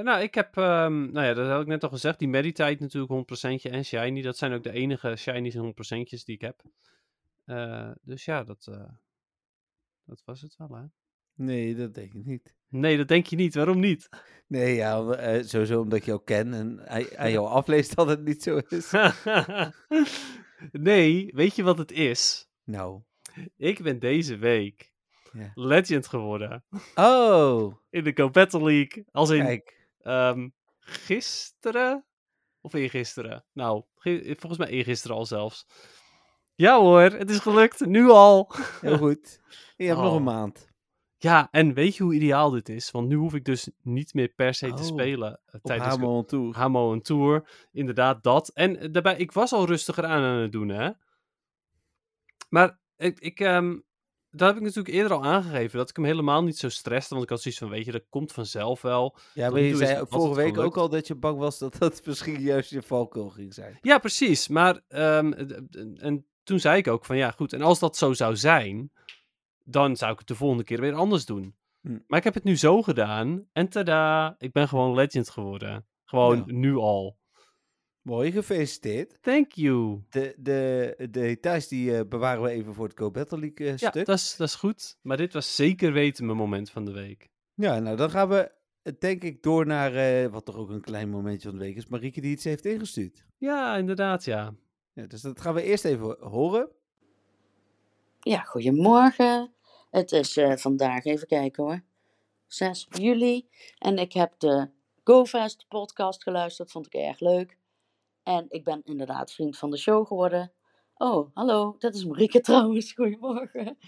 nou, 0.00 0.20
ik 0.22 0.34
heb, 0.34 0.56
ehm, 0.56 1.12
nou 1.12 1.26
ja, 1.26 1.34
dat 1.34 1.48
had 1.48 1.60
ik 1.60 1.66
net 1.66 1.82
al 1.82 1.88
gezegd, 1.88 2.18
die 2.18 2.28
Meditite 2.28 2.76
natuurlijk 2.82 3.12
100% 3.12 3.70
en 3.70 3.84
Shiny. 3.84 4.22
Dat 4.22 4.36
zijn 4.36 4.52
ook 4.52 4.62
de 4.62 4.72
enige 4.72 5.16
Shinies 5.16 5.54
en 5.54 5.60
100%'tjes 5.60 6.24
die 6.24 6.34
ik 6.34 6.40
heb. 6.40 6.62
Eh, 7.44 7.90
dus 8.02 8.24
ja, 8.24 8.44
dat, 8.44 8.66
eh, 8.70 8.88
dat 10.04 10.22
was 10.24 10.40
het 10.40 10.56
wel, 10.56 10.68
hè? 10.74 10.84
Nee, 11.40 11.74
dat 11.74 11.94
denk 11.94 12.14
ik 12.14 12.24
niet. 12.24 12.54
Nee, 12.68 12.96
dat 12.96 13.08
denk 13.08 13.26
je 13.26 13.36
niet. 13.36 13.54
Waarom 13.54 13.80
niet? 13.80 14.08
Nee, 14.46 14.74
ja, 14.74 15.06
eh, 15.10 15.42
sowieso 15.44 15.80
omdat 15.80 15.98
ik 15.98 16.04
jou 16.04 16.20
ken 16.24 16.54
en 16.54 16.78
hij- 16.82 17.16
aan 17.18 17.30
jou 17.30 17.46
afleest 17.46 17.96
dat 17.96 18.08
het 18.08 18.24
niet 18.24 18.42
zo 18.42 18.60
is. 18.68 18.92
nee, 20.72 21.30
weet 21.34 21.56
je 21.56 21.62
wat 21.62 21.78
het 21.78 21.92
is? 21.92 22.48
Nou, 22.64 23.02
Ik 23.56 23.82
ben 23.82 23.98
deze 23.98 24.36
week 24.36 24.92
Ja. 25.32 25.50
legend 25.54 26.06
geworden 26.06 26.64
oh, 26.94 27.74
in 27.90 28.04
de 28.04 28.12
Go 28.14 28.30
Battle 28.30 28.62
League. 28.62 29.04
Als 29.10 29.30
in 29.30 29.62
ehm, 30.00 30.48
gisteren 30.80 32.04
of 32.60 32.72
eergisteren? 32.72 33.44
Nou, 33.52 33.84
ge- 33.94 34.36
volgens 34.38 34.58
mij 34.60 34.68
eergisteren 34.70 35.16
al 35.16 35.26
zelfs. 35.26 35.66
Ja 36.54 36.78
hoor, 36.78 37.00
het 37.00 37.30
is 37.30 37.38
gelukt. 37.38 37.86
Nu 37.86 38.08
al. 38.08 38.52
Heel 38.80 38.98
goed. 38.98 39.40
Je 39.76 39.84
hebt 39.86 39.98
nog 39.98 40.08
Oh. 40.10 40.14
een 40.16 40.22
maand. 40.22 40.68
Ja, 41.22 41.48
en 41.50 41.74
weet 41.74 41.96
je 41.96 42.02
hoe 42.02 42.14
ideaal 42.14 42.50
dit 42.50 42.68
is? 42.68 42.90
Want 42.90 43.08
nu 43.08 43.16
hoef 43.16 43.34
ik 43.34 43.44
dus 43.44 43.70
niet 43.82 44.14
meer 44.14 44.28
per 44.28 44.54
se 44.54 44.66
te 44.66 44.72
Oh, 44.82 44.88
spelen 44.88 45.40
Op 45.52 45.62
tijdens 45.62 45.94
de 45.94 46.00
Hamel 46.00 46.24
Tour. 46.24 46.56
Hamo 46.56 46.92
en 46.92 47.02
Tour. 47.02 47.48
Inderdaad, 47.72 48.22
dat. 48.22 48.48
En 48.48 48.76
eh, 48.76 48.88
daarbij, 48.92 49.16
ik 49.16 49.32
was 49.32 49.52
al 49.52 49.66
rustiger 49.66 50.04
aan 50.04 50.22
aan 50.22 50.36
het 50.36 50.52
doen, 50.52 50.68
hè. 50.68 50.90
Maar 52.48 52.78
ik, 52.96 53.18
ik 53.18 53.40
ehm, 53.40 53.76
dat 54.30 54.48
heb 54.48 54.56
ik 54.56 54.62
natuurlijk 54.62 54.94
eerder 54.94 55.12
al 55.12 55.24
aangegeven, 55.24 55.78
dat 55.78 55.88
ik 55.90 55.96
hem 55.96 56.04
helemaal 56.04 56.42
niet 56.42 56.58
zo 56.58 56.68
stresste. 56.68 57.10
Want 57.14 57.24
ik 57.24 57.30
had 57.30 57.40
zoiets 57.40 57.60
van, 57.60 57.70
weet 57.70 57.84
je, 57.84 57.92
dat 57.92 58.08
komt 58.08 58.32
vanzelf 58.32 58.82
wel. 58.82 59.16
Ja, 59.34 59.44
Tot 59.44 59.54
maar 59.54 59.62
je 59.62 59.76
zei 59.76 60.04
vorige 60.08 60.34
week 60.34 60.54
gelukt. 60.54 60.66
ook 60.68 60.76
al 60.76 60.88
dat 60.88 61.06
je 61.06 61.14
bang 61.14 61.38
was 61.38 61.58
dat 61.58 61.78
dat 61.78 62.00
misschien 62.06 62.40
juist 62.40 62.70
je 62.70 62.82
valkuil 62.82 63.28
ging 63.28 63.54
zijn. 63.54 63.78
Ja, 63.80 63.98
precies. 63.98 64.48
Maar, 64.48 64.80
ehm, 64.88 65.32
en 65.96 66.26
toen 66.42 66.60
zei 66.60 66.78
ik 66.78 66.88
ook 66.88 67.04
van, 67.04 67.16
ja 67.16 67.30
goed, 67.30 67.52
en 67.52 67.62
als 67.62 67.78
dat 67.78 67.96
zo 67.96 68.12
zou 68.12 68.36
zijn, 68.36 68.92
dan 69.64 69.96
zou 69.96 70.12
ik 70.12 70.18
het 70.18 70.28
de 70.28 70.34
volgende 70.34 70.64
keer 70.64 70.80
weer 70.80 70.94
anders 70.94 71.24
doen. 71.26 71.54
Hm. 71.80 71.98
Maar 72.06 72.18
ik 72.18 72.24
heb 72.24 72.34
het 72.34 72.44
nu 72.44 72.56
zo 72.56 72.82
gedaan, 72.82 73.46
en 73.52 73.68
tada, 73.68 74.34
ik 74.38 74.52
ben 74.52 74.68
gewoon 74.68 74.94
legend 74.94 75.30
geworden. 75.30 75.86
Gewoon 76.04 76.36
Ja. 76.46 76.52
nu 76.54 76.74
al. 76.76 77.18
Mooi, 78.02 78.32
gefeliciteerd. 78.32 79.18
Thank 79.22 79.52
you. 79.52 80.02
De, 80.08 80.34
de, 80.38 80.94
de 80.98 81.10
details 81.10 81.68
die 81.68 81.96
eh, 81.96 82.08
bewaren 82.08 82.42
we 82.42 82.50
even 82.50 82.74
voor 82.74 82.86
het 82.88 82.98
Go 82.98 83.10
Battle 83.10 83.38
League 83.38 83.66
eh, 83.66 83.76
Ja, 83.76 83.88
stuk. 83.90 84.06
dat 84.06 84.16
is, 84.18 84.36
dat 84.36 84.48
is 84.48 84.54
goed. 84.54 84.98
Maar 85.02 85.16
dit 85.16 85.32
was 85.32 85.56
zeker 85.56 85.92
weten 85.92 86.26
mijn 86.26 86.38
moment 86.38 86.70
van 86.70 86.84
de 86.84 86.92
week. 86.92 87.28
Ja, 87.54 87.78
nou 87.78 87.96
dan 87.96 88.10
gaan 88.10 88.28
we 88.28 88.52
eh, 88.82 88.92
denk 88.98 89.22
ik 89.22 89.42
door 89.42 89.66
naar 89.66 90.30
wat 90.30 90.44
toch 90.44 90.56
ook 90.56 90.70
een 90.70 90.80
klein 90.80 91.10
momentje 91.10 91.48
van 91.48 91.58
de 91.58 91.64
week 91.64 91.76
is. 91.76 91.86
Marieke 91.86 92.20
die 92.20 92.30
iets 92.30 92.44
heeft 92.44 92.64
ingestuurd. 92.64 93.24
Ja, 93.38 93.76
inderdaad, 93.76 94.24
ja. 94.24 94.54
Ja, 94.92 95.06
dus 95.06 95.20
dat 95.20 95.40
gaan 95.40 95.54
we 95.54 95.62
eerst 95.62 95.84
even 95.84 96.16
horen. 96.20 96.68
Ja, 98.20 98.40
goedemorgen. 98.40 99.52
Het 99.90 100.12
is 100.12 100.36
eh, 100.36 100.56
vandaag, 100.56 101.04
even 101.04 101.26
kijken 101.26 101.64
hoor, 101.64 101.82
6 102.46 102.86
juli. 102.90 103.48
En 103.78 103.98
ik 103.98 104.12
heb 104.12 104.34
de 104.38 104.68
GoFest 105.04 105.64
podcast 105.68 106.22
geluisterd, 106.22 106.70
vond 106.70 106.86
ik 106.86 106.94
erg 106.94 107.20
leuk. 107.20 107.58
En 108.22 108.46
ik 108.48 108.64
ben 108.64 108.80
inderdaad 108.84 109.32
vriend 109.32 109.58
van 109.58 109.70
de 109.70 109.76
show 109.76 110.06
geworden. 110.06 110.52
Oh, 110.96 111.28
hallo, 111.34 111.76
dat 111.78 111.94
is 111.94 112.04
Marieke 112.04 112.40
trouwens. 112.50 112.92
Goedemorgen. 112.92 113.78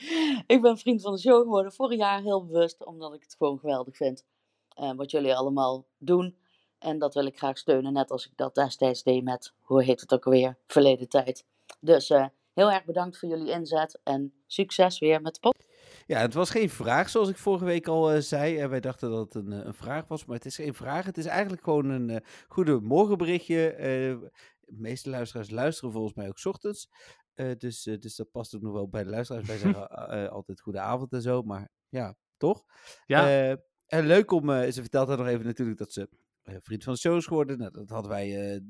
Ik 0.47 0.63
ben 0.63 0.79
vriend 0.79 1.03
van 1.03 1.13
de 1.13 1.21
show 1.21 1.43
geworden 1.43 1.73
vorig 1.73 1.99
jaar 1.99 2.21
heel 2.23 2.47
bewust, 2.47 2.85
omdat 2.85 3.15
ik 3.15 3.23
het 3.23 3.35
gewoon 3.39 3.59
geweldig 3.59 3.97
vind. 3.97 4.25
eh, 4.75 4.93
wat 4.95 5.11
jullie 5.11 5.35
allemaal 5.37 5.87
doen. 5.99 6.37
En 6.79 6.99
dat 6.99 7.15
wil 7.15 7.27
ik 7.27 7.39
graag 7.39 7.59
steunen, 7.59 7.93
net 7.93 8.11
als 8.11 8.27
ik 8.27 8.33
dat 8.37 8.55
destijds 8.55 9.03
deed 9.03 9.25
met, 9.25 9.53
hoe 9.61 9.83
heet 9.83 10.01
het 10.01 10.13
ook 10.15 10.25
alweer, 10.25 10.57
verleden 10.67 11.09
tijd. 11.09 11.45
Dus 11.81 12.11
eh, 12.11 12.27
heel 12.55 12.73
erg 12.73 12.85
bedankt 12.85 13.19
voor 13.19 13.29
jullie 13.29 13.51
inzet 13.53 14.01
en 14.03 14.35
succes 14.47 14.99
weer 14.99 15.21
met 15.21 15.35
de 15.35 15.41
podcast. 15.41 15.71
Ja, 16.07 16.19
het 16.19 16.35
was 16.35 16.51
geen 16.51 16.71
vraag 16.71 17.09
zoals 17.09 17.29
ik 17.29 17.37
vorige 17.37 17.65
week 17.65 17.89
al 17.89 18.11
eh, 18.13 18.21
zei. 18.21 18.59
En 18.59 18.71
wij 18.71 18.81
dachten 18.81 19.11
dat 19.11 19.35
het 19.35 19.45
een, 19.45 19.53
eh, 19.53 19.65
een 19.65 19.75
vraag 19.75 20.09
was, 20.09 20.25
maar 20.25 20.37
het 20.37 20.45
is 20.47 20.57
geen 20.57 20.75
vraag. 20.75 21.05
Het 21.05 21.19
is 21.19 21.27
eigenlijk 21.27 21.63
gewoon 21.63 21.89
een 21.91 22.11
eh 22.11 22.17
goede 22.49 22.81
morgenberichtje. 22.81 23.71
Eh, 23.73 23.87
de 24.61 24.81
meeste 24.81 25.11
luisteraars 25.11 25.51
luisteren 25.51 25.93
volgens 25.93 26.15
mij 26.15 26.29
ook 26.29 26.39
's 26.39 26.47
ochtends. 26.47 26.89
Eh, 27.35 27.51
dus, 27.59 27.87
eh, 27.87 27.99
dus 27.99 28.17
dat 28.17 28.31
past 28.31 28.55
ook 28.57 28.63
nog 28.63 28.73
wel 28.73 28.89
bij 28.89 29.05
de 29.05 29.11
luisteraars. 29.11 29.47
Wij 29.47 29.59
zeggen 29.59 29.89
eh, 29.89 30.25
eh, 30.25 30.31
altijd 30.33 30.61
goede 30.61 30.81
avond 30.81 31.13
en 31.13 31.23
zo, 31.23 31.43
maar 31.43 31.69
ja, 31.89 32.15
toch? 32.37 32.65
Ja, 33.07 33.27
Eh, 33.29 33.57
en 33.87 34.07
leuk 34.07 34.31
om, 34.31 34.51
eh, 34.51 34.71
ze 34.71 34.81
vertelt 34.81 35.09
daar 35.09 35.17
nog 35.19 35.27
even 35.27 35.47
natuurlijk 35.47 35.79
dat 35.79 35.93
ze 35.93 36.09
eh, 36.43 36.57
vriend 36.61 36.85
van 36.85 36.93
de 36.93 36.99
show 36.99 37.17
is 37.17 37.27
geworden. 37.27 37.59
Nou, 37.59 37.71
dat 37.71 37.89
hadden 37.89 38.11
wij 38.11 38.53
eh, 38.55 38.61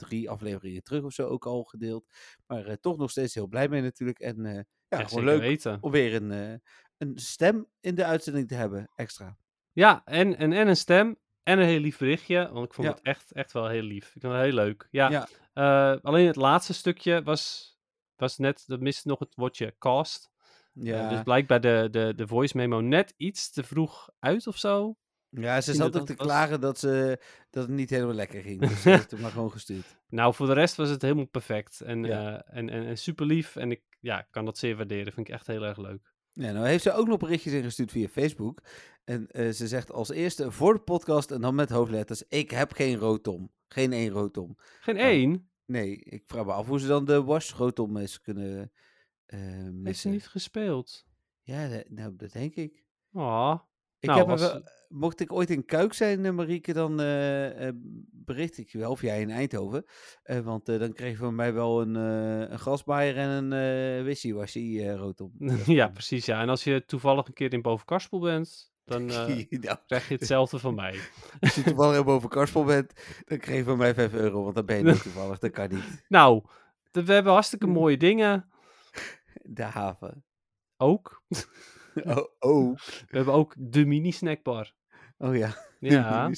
drie 0.00 0.30
afleveringen 0.30 0.82
terug 0.82 1.04
of 1.04 1.12
zo 1.12 1.26
ook 1.26 1.46
al 1.46 1.62
gedeeld. 1.64 2.06
Maar 2.46 2.66
eh, 2.66 2.74
toch 2.80 2.96
nog 2.96 3.10
steeds 3.10 3.34
heel 3.34 3.46
blij 3.46 3.68
mee 3.68 3.82
natuurlijk. 3.82 4.18
En 4.18 4.46
eh, 4.46 4.62
ja, 4.88 5.04
gewoon 5.04 5.24
leuk 5.24 5.40
weten. 5.40 5.78
om 5.80 5.90
weer 5.90 6.14
een, 6.14 6.30
eh, 6.32 6.54
een 6.98 7.18
stem 7.18 7.66
in 7.80 7.94
de 7.94 8.04
uitzending 8.04 8.48
te 8.48 8.54
hebben, 8.54 8.90
extra. 8.94 9.36
Ja, 9.72 10.02
en, 10.04 10.36
en, 10.36 10.52
en 10.52 10.68
een 10.68 10.76
stem 10.76 11.16
en 11.42 11.58
een 11.58 11.66
heel 11.66 11.80
lief 11.80 11.98
berichtje. 11.98 12.50
Want 12.52 12.66
ik 12.66 12.74
vond 12.74 12.86
Ja. 12.88 12.92
het 12.94 13.02
echt, 13.02 13.32
echt 13.32 13.52
wel 13.52 13.68
heel 13.68 13.82
lief. 13.82 14.14
Ik 14.14 14.20
vond 14.20 14.32
het 14.34 14.42
heel 14.42 14.52
leuk. 14.52 14.88
Ja, 14.90 15.26
Ja. 15.52 15.92
alleen 16.02 16.26
het 16.26 16.36
laatste 16.36 16.74
stukje 16.74 17.22
was, 17.22 17.74
was 18.16 18.36
net, 18.38 18.64
dat 18.66 18.80
miste 18.80 19.08
nog 19.08 19.18
het 19.18 19.34
woordje 19.34 19.74
cast. 19.78 20.30
Ja, 20.72 21.08
dus 21.08 21.22
blijkbaar 21.22 21.60
de, 21.60 21.88
de, 21.90 22.12
de 22.16 22.26
voice 22.26 22.56
memo 22.56 22.80
net 22.80 23.14
iets 23.16 23.50
te 23.50 23.62
vroeg 23.62 24.08
uit 24.18 24.46
of 24.46 24.56
zo. 24.56 24.96
Ja 25.30 25.60
ze 25.60 25.74
zat 25.74 25.96
ook 25.98 26.06
te 26.06 26.14
was- 26.14 26.26
klagen 26.26 26.60
dat, 26.60 26.78
ze, 26.78 27.18
dat 27.50 27.62
het 27.66 27.72
niet 27.72 27.90
helemaal 27.90 28.14
lekker 28.14 28.42
ging. 28.42 28.60
Dus 28.60 28.82
ze 28.82 28.88
heeft 28.98 29.10
hem 29.10 29.20
maar 29.20 29.30
gewoon 29.30 29.50
gestuurd. 29.52 29.96
Nou, 30.08 30.34
voor 30.34 30.46
de 30.46 30.52
rest 30.52 30.76
was 30.76 30.88
het 30.88 31.02
helemaal 31.02 31.24
perfect. 31.26 31.80
En, 31.80 32.04
Ja. 32.04 32.42
eh, 32.44 32.58
en, 32.58 32.68
en, 32.70 32.86
en 32.86 32.98
super 32.98 33.26
lief. 33.26 33.56
En 33.56 33.70
ik 33.70 33.82
ja, 34.00 34.26
kan 34.30 34.44
dat 34.44 34.58
zeer 34.58 34.76
waarderen. 34.76 35.12
Vind 35.12 35.28
ik 35.28 35.34
echt 35.34 35.46
heel 35.46 35.62
erg 35.64 35.78
leuk. 35.78 36.12
Ja, 36.32 36.52
nou 36.52 36.66
heeft 36.66 36.82
ze 36.82 36.92
ook 36.92 37.06
nog 37.06 37.18
berichtjes 37.18 37.52
ingestuurd 37.52 37.90
via 37.90 38.08
Facebook. 38.08 38.62
En 39.04 39.26
eh, 39.30 39.50
ze 39.50 39.68
zegt 39.68 39.92
als 39.92 40.10
eerste 40.10 40.50
voor 40.50 40.74
de 40.74 40.80
podcast 40.80 41.30
en 41.30 41.40
dan 41.40 41.54
met 41.54 41.70
hoofdletters: 41.70 42.22
Ik 42.28 42.50
heb 42.50 42.72
geen 42.72 42.96
rotom. 42.96 43.50
Geen 43.68 43.92
één 43.92 44.10
rotom. 44.10 44.56
Geen 44.80 44.96
Oh. 44.96 45.02
één. 45.02 45.50
Nee, 45.64 45.96
ik 45.96 46.22
vraag 46.26 46.44
me 46.44 46.52
af 46.52 46.66
hoe 46.66 46.80
ze 46.80 46.86
dan 46.86 47.04
de 47.04 47.22
wash 47.22 47.52
rotom 47.52 47.96
is 47.96 48.20
kunnen 48.20 48.72
eh 49.26 49.38
Heeft 49.82 49.98
ze 49.98 50.08
niet 50.08 50.28
gespeeld. 50.28 51.04
Ja, 51.42 51.68
dat- 51.68 51.88
nou, 51.88 52.16
dat 52.16 52.32
denk 52.32 52.54
ik. 52.54 52.84
Oh, 53.12 53.58
Ik 54.00 54.08
Nou, 54.08 54.18
heb 54.20 54.28
als- 54.28 54.40
wel, 54.40 54.62
mocht 54.88 55.20
ik 55.20 55.32
ooit 55.32 55.50
in 55.50 55.64
Kuik 55.64 55.92
zijn, 55.92 56.24
eh, 56.24 56.32
Marieke, 56.32 56.72
dan 56.72 57.00
eh, 57.00 57.66
eh, 57.68 57.74
bericht 58.10 58.58
ik 58.58 58.68
je 58.68 58.78
wel, 58.78 58.90
of 58.90 59.00
jij 59.00 59.20
in 59.20 59.30
Eindhoven. 59.30 59.84
Want 60.44 60.66
dan 60.66 60.92
kreeg 60.92 61.16
van 61.16 61.34
mij 61.34 61.52
wel 61.52 61.80
een, 61.80 61.94
een 61.94 62.58
gasbaaier 62.58 63.16
en 63.16 63.28
een 63.28 63.52
eh 63.52 64.94
rotom. 64.96 65.32
Dat 65.38 65.58
is 65.58 65.66
ja, 65.66 65.88
precies. 65.88 66.26
Ja. 66.26 66.40
En 66.40 66.48
als 66.48 66.64
je 66.64 66.84
toevallig 66.84 67.26
een 67.26 67.32
keer 67.32 67.52
in 67.52 67.62
Bovenkarspel 67.62 68.20
bent, 68.20 68.72
dan 68.84 69.04
nou, 69.06 69.76
krijg 69.86 70.08
je 70.08 70.14
hetzelfde 70.14 70.58
van 70.58 70.74
mij. 70.74 70.98
als 71.40 71.54
je 71.54 71.62
toevallig 71.62 71.92
helemaal 71.92 72.14
boven 72.14 72.28
Karspel 72.28 72.64
bent, 72.64 72.92
dan 73.24 73.38
kreeg 73.38 73.56
je 73.56 73.64
van 73.64 73.78
mij 73.78 73.94
5 73.94 74.12
euro, 74.12 74.42
want 74.42 74.54
dan 74.54 74.66
ben 74.66 74.76
je 74.76 74.82
niet 74.82 75.02
toevallig. 75.12 75.38
Dat 75.38 75.50
kan 75.50 75.68
niet. 75.70 76.04
Nou, 76.08 76.42
we 76.92 77.12
hebben 77.12 77.32
hartstikke 77.32 77.66
mooie 77.66 77.96
dingen. 77.96 78.50
De 79.42 79.62
haven. 79.62 80.24
Ook. 80.76 81.22
Oh, 82.18 82.26
oh. 82.38 82.76
We 83.08 83.16
hebben 83.16 83.34
ook 83.34 83.54
de 83.58 83.84
mini-snackbar. 83.86 84.74
Oh 85.18 85.36
ja. 85.36 85.54
Ja, 85.80 86.30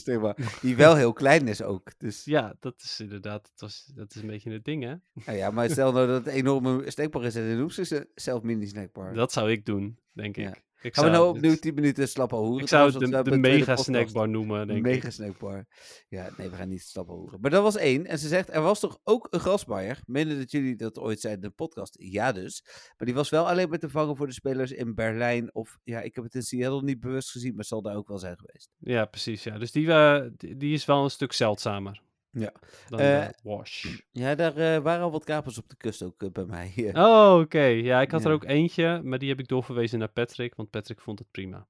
Die, 0.60 0.76
wel 0.76 0.96
heel 0.96 1.12
klein 1.12 1.48
is 1.48 1.62
ook. 1.62 1.98
Dus, 1.98 2.24
ja, 2.24 2.54
dat 2.60 2.74
is 2.82 3.00
inderdaad, 3.00 3.42
dat, 3.42 3.60
was, 3.60 3.90
dat 3.94 4.14
is 4.14 4.20
een 4.22 4.26
beetje 4.26 4.50
het 4.52 4.64
ding, 4.64 4.82
hè? 4.82 4.94
nou 5.12 5.38
ja, 5.38 5.50
maar 5.50 5.70
stel 5.70 5.92
nou 5.92 6.06
dat 6.06 6.24
het 6.24 6.34
enorme 6.34 6.90
snackbar 6.90 7.24
is 7.24 7.34
en 7.34 7.48
dan 7.48 7.56
noemt 7.58 7.74
ze 7.74 7.84
ze 7.84 8.10
zelf 8.14 8.42
mini 8.42 8.66
snackbar. 8.66 9.14
Dat 9.14 9.32
zou 9.32 9.50
ik 9.50 9.66
doen, 9.66 9.98
denk 10.12 10.36
Ja. 10.36 10.48
ik. 10.48 10.64
Ik 10.82 10.94
Gaan 10.94 11.04
we 11.04 11.10
nou 11.10 11.28
opnieuw 11.28 11.50
het- 11.50 11.60
10 11.60 11.74
minuten 11.74 12.08
slappe 12.08 12.36
hoeren? 12.36 12.62
Ik 12.62 12.68
zou 12.68 12.90
het 12.90 13.00
de, 13.00 13.08
want 13.10 13.24
de 13.24 13.38
mega 13.38 13.76
snackbar 13.76 14.28
noemen, 14.28 14.66
denk 14.66 14.82
Mega 14.82 15.06
ik. 15.06 15.12
snackbar. 15.12 15.66
Ja, 16.08 16.30
nee, 16.36 16.48
we 16.48 16.56
gaan 16.56 16.68
niet 16.68 16.80
stappen 16.82 17.14
horen. 17.14 17.40
Maar 17.40 17.50
dat 17.50 17.62
was 17.62 17.76
één. 17.76 18.06
En 18.06 18.18
ze 18.18 18.28
zegt, 18.28 18.50
er 18.54 18.60
was 18.62 18.80
toch 18.80 18.98
ook 19.04 19.26
een 19.30 19.40
grasbaaier? 19.40 20.00
Menen 20.06 20.38
dat 20.38 20.50
jullie 20.50 20.76
dat 20.76 20.98
ooit 20.98 21.20
zeiden 21.20 21.42
in 21.42 21.48
de 21.48 21.54
podcast? 21.54 21.96
Ja 21.98 22.32
dus. 22.32 22.62
Maar 22.96 23.06
die 23.06 23.14
was 23.14 23.28
wel 23.30 23.48
alleen 23.48 23.68
maar 23.68 23.78
te 23.78 23.90
vangen 23.90 24.16
voor 24.16 24.26
de 24.26 24.32
spelers 24.32 24.70
in 24.72 24.94
Berlijn. 24.94 25.54
Of, 25.54 25.78
ja, 25.84 26.00
ik 26.00 26.14
heb 26.14 26.24
het 26.24 26.34
in 26.34 26.42
Seattle 26.42 26.82
niet 26.82 27.00
bewust 27.00 27.30
gezien, 27.30 27.54
maar 27.54 27.64
zal 27.64 27.82
daar 27.82 27.96
ook 27.96 28.08
wel 28.08 28.18
zijn 28.18 28.36
geweest. 28.38 28.70
Ja, 28.78 29.04
precies. 29.04 29.42
Ja. 29.42 29.58
Dus 29.58 29.72
die, 29.72 29.92
eh, 29.92 30.20
die, 30.36 30.56
die 30.56 30.74
is 30.74 30.84
wel 30.84 31.04
een 31.04 31.10
stuk 31.10 31.32
zeldzamer. 31.32 32.02
Ja. 32.32 32.52
Dan 32.88 33.00
Eh, 33.00 33.26
de 33.28 33.34
wash. 33.42 33.98
Ja, 34.10 34.34
daar 34.34 34.56
eh, 34.56 34.82
waren 34.82 35.04
al 35.04 35.10
wat 35.10 35.24
kapers 35.24 35.58
op 35.58 35.68
de 35.68 35.76
kust 35.76 36.02
ook 36.02 36.22
eh, 36.22 36.30
bij 36.30 36.44
mij. 36.44 36.90
Oh, 36.92 37.38
oké. 37.40 37.62
Ja, 37.62 38.00
ik 38.00 38.10
had 38.10 38.24
er 38.24 38.32
ook 38.32 38.44
eentje, 38.44 39.00
maar 39.02 39.18
die 39.18 39.28
heb 39.28 39.38
ik 39.38 39.48
doorverwezen 39.48 39.98
naar 39.98 40.08
Patrick, 40.08 40.54
want 40.54 40.70
Patrick 40.70 41.00
vond 41.00 41.18
het 41.18 41.30
prima. 41.30 41.66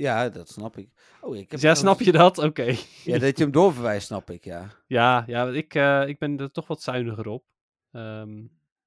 Ja, 0.00 0.28
dat 0.28 0.48
snap 0.48 0.76
ik. 0.76 0.90
Oh, 1.20 1.36
ik 1.36 1.50
heb 1.50 1.60
ja, 1.60 1.74
snap 1.74 2.00
je 2.00 2.12
dat? 2.12 2.38
Oké. 2.38 2.76
Ja, 3.04 3.18
dat 3.18 3.38
je 3.38 3.42
hem 3.42 3.52
doorverwijst, 3.52 4.06
snap 4.06 4.30
ik, 4.30 4.44
ja. 4.44 4.68
Ja, 4.86 5.24
ja 5.26 5.48
ik, 5.48 5.74
eh, 5.74 6.08
ik 6.08 6.18
ben 6.18 6.38
er 6.38 6.50
toch 6.50 6.66
wat 6.66 6.82
zuiniger 6.82 7.26
op. 7.28 7.44
Ehm, 7.92 8.44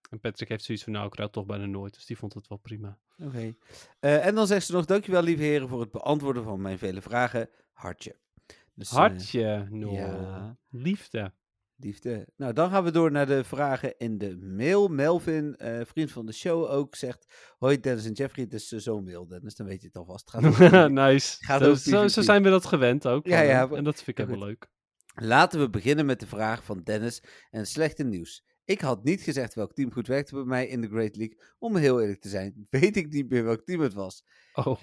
en 0.09 0.19
Patrick 0.21 0.49
heeft 0.49 0.63
zoiets 0.63 0.83
van, 0.83 0.93
nou, 0.93 1.07
ik 1.07 1.15
ruil 1.15 1.29
toch 1.29 1.45
bijna 1.45 1.65
nooit. 1.65 1.93
Dus 1.93 2.05
die 2.05 2.17
vond 2.17 2.33
het 2.33 2.47
wel 2.47 2.57
prima. 2.57 2.97
Oké. 3.17 3.55
Eh, 3.99 4.25
en 4.25 4.35
dan 4.35 4.47
zegt 4.47 4.65
ze 4.65 4.71
nog, 4.71 4.85
dankjewel 4.85 5.21
lieve 5.21 5.43
heren 5.43 5.67
voor 5.67 5.79
het 5.79 5.91
beantwoorden 5.91 6.43
van 6.43 6.61
mijn 6.61 6.77
vele 6.77 7.01
vragen. 7.01 7.49
Hartje. 7.71 8.15
Dus, 8.73 8.89
eh, 8.89 8.95
Hartje, 8.95 9.67
no. 9.69 9.91
ja. 9.91 10.57
Liefde. 10.69 11.33
liefde. 11.75 12.27
Nou, 12.35 12.53
dan 12.53 12.69
gaan 12.69 12.83
we 12.83 12.91
door 12.91 13.11
naar 13.11 13.27
de 13.27 13.43
vragen 13.43 13.97
in 13.97 14.17
de 14.17 14.37
mail. 14.37 14.87
Melvin, 14.87 15.55
eh, 15.55 15.81
vriend 15.85 16.11
van 16.11 16.25
de 16.25 16.33
show 16.33 16.69
ook, 16.69 16.95
zegt... 16.95 17.53
Hoi 17.57 17.79
Dennis 17.79 18.05
en 18.05 18.11
Jeffrey, 18.11 18.43
het 18.43 18.53
is 18.53 18.71
eh, 18.71 18.79
zo'n 18.79 19.03
mail, 19.03 19.27
Dennis. 19.27 19.55
Dan 19.55 19.67
weet 19.67 19.81
je 19.81 19.87
het 19.87 19.97
alvast. 19.97 20.29
Gaat 20.29 20.89
nice. 20.91 21.37
Gaat 21.39 21.61
Zo, 21.61 21.73
zo, 21.73 22.07
zo 22.07 22.21
zijn 22.21 22.43
we 22.43 22.49
dat 22.49 22.65
gewend 22.65 23.07
ook. 23.07 23.27
Ja, 23.27 23.41
ja, 23.41 23.69
En 23.69 23.83
dat 23.83 23.95
vind 23.95 24.07
ik 24.07 24.17
helemaal 24.17 24.47
leuk. 24.47 24.67
Laten 25.15 25.59
we 25.59 25.69
beginnen 25.69 26.05
met 26.05 26.19
de 26.19 26.27
vraag 26.27 26.63
van 26.63 26.81
Dennis 26.83 27.23
en 27.49 27.67
slechte 27.67 28.03
nieuws. 28.03 28.43
Ik 28.65 28.81
had 28.81 29.03
niet 29.03 29.21
gezegd 29.21 29.53
welk 29.53 29.73
team 29.73 29.91
goed 29.91 30.07
werkte 30.07 30.35
bij 30.35 30.43
mij 30.43 30.67
in 30.67 30.81
de 30.81 30.87
Great 30.87 31.15
League. 31.15 31.41
Om 31.59 31.75
heel 31.75 32.01
eerlijk 32.01 32.21
te 32.21 32.29
zijn, 32.29 32.67
weet 32.69 32.95
ik 32.95 33.09
niet 33.09 33.29
meer 33.29 33.43
welk 33.43 33.63
team 33.63 33.81
het 33.81 33.93
was. 33.93 34.23
Oh, 34.53 34.81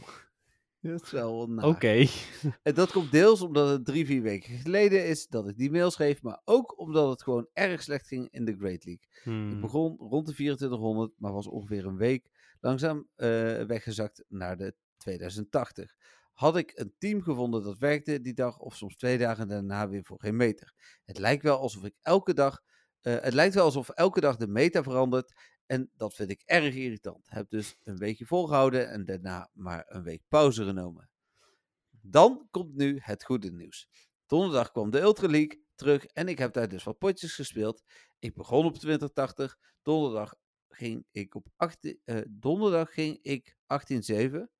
Dat 0.80 1.02
is 1.02 1.10
wel 1.10 1.46
naar. 1.46 1.64
oké. 1.64 2.06
En 2.62 2.74
dat 2.74 2.92
komt 2.92 3.12
deels 3.12 3.40
omdat 3.42 3.68
het 3.68 3.84
drie, 3.84 4.06
vier 4.06 4.22
weken 4.22 4.58
geleden 4.58 5.06
is 5.06 5.26
dat 5.26 5.48
ik 5.48 5.56
die 5.56 5.70
mail 5.70 5.90
schreef, 5.90 6.22
maar 6.22 6.40
ook 6.44 6.78
omdat 6.78 7.10
het 7.10 7.22
gewoon 7.22 7.48
erg 7.52 7.82
slecht 7.82 8.06
ging 8.06 8.28
in 8.30 8.44
de 8.44 8.56
Great 8.58 8.84
League. 8.84 9.04
Ik 9.14 9.22
Hmm. 9.22 9.60
begon 9.60 9.96
rond 9.98 10.26
de 10.26 10.32
2400, 10.32 11.12
maar 11.16 11.32
was 11.32 11.46
ongeveer 11.46 11.86
een 11.86 11.96
week 11.96 12.30
langzaam 12.60 13.08
eh, 13.16 13.28
weggezakt 13.62 14.24
naar 14.28 14.56
de 14.56 14.74
2080. 14.96 15.94
Had 16.32 16.56
ik 16.56 16.72
een 16.74 16.94
team 16.98 17.22
gevonden 17.22 17.62
dat 17.62 17.78
werkte 17.78 18.20
die 18.20 18.34
dag, 18.34 18.58
of 18.58 18.76
soms 18.76 18.96
twee 18.96 19.18
dagen 19.18 19.48
daarna 19.48 19.88
weer 19.88 20.04
voor 20.04 20.20
geen 20.20 20.36
meter. 20.36 20.74
Het 21.04 21.18
lijkt 21.18 21.42
wel 21.42 21.58
alsof 21.58 21.84
ik 21.84 21.94
elke 22.02 22.34
dag, 22.34 22.60
eh, 23.00 23.16
het 23.20 23.34
lijkt 23.34 23.54
wel 23.54 23.64
alsof 23.64 23.88
elke 23.88 24.20
dag 24.20 24.36
de 24.36 24.48
meta 24.48 24.82
verandert. 24.82 25.32
En 25.70 25.90
dat 25.96 26.14
vind 26.14 26.30
ik 26.30 26.42
erg 26.44 26.74
irritant. 26.74 27.26
Heb 27.28 27.50
dus 27.50 27.76
een 27.82 27.96
weekje 27.96 28.26
volgehouden 28.26 28.90
en 28.90 29.04
daarna 29.04 29.50
maar 29.52 29.84
een 29.88 30.02
week 30.02 30.22
pauze 30.28 30.64
genomen. 30.64 31.10
Dan 32.00 32.48
komt 32.50 32.74
nu 32.74 32.98
het 33.00 33.24
goede 33.24 33.52
nieuws. 33.52 33.88
Donderdag 34.26 34.70
kwam 34.70 34.90
de 34.90 35.00
Ultra 35.00 35.28
League 35.28 35.64
terug 35.74 36.04
en 36.04 36.28
ik 36.28 36.38
heb 36.38 36.52
daar 36.52 36.68
dus 36.68 36.84
wat 36.84 36.98
potjes 36.98 37.34
gespeeld. 37.34 37.82
Ik 38.18 38.34
begon 38.34 38.64
op 38.64 38.76
2080. 38.76 39.58
Donderdag 39.82 40.34
ging 40.68 41.06
ik 41.10 41.34
op 41.34 41.46
18, 41.56 42.00
eh, 42.04 42.20
donderdag 42.28 42.92
ging 42.92 43.18
ik 43.22 43.56
18-7. 43.66 44.50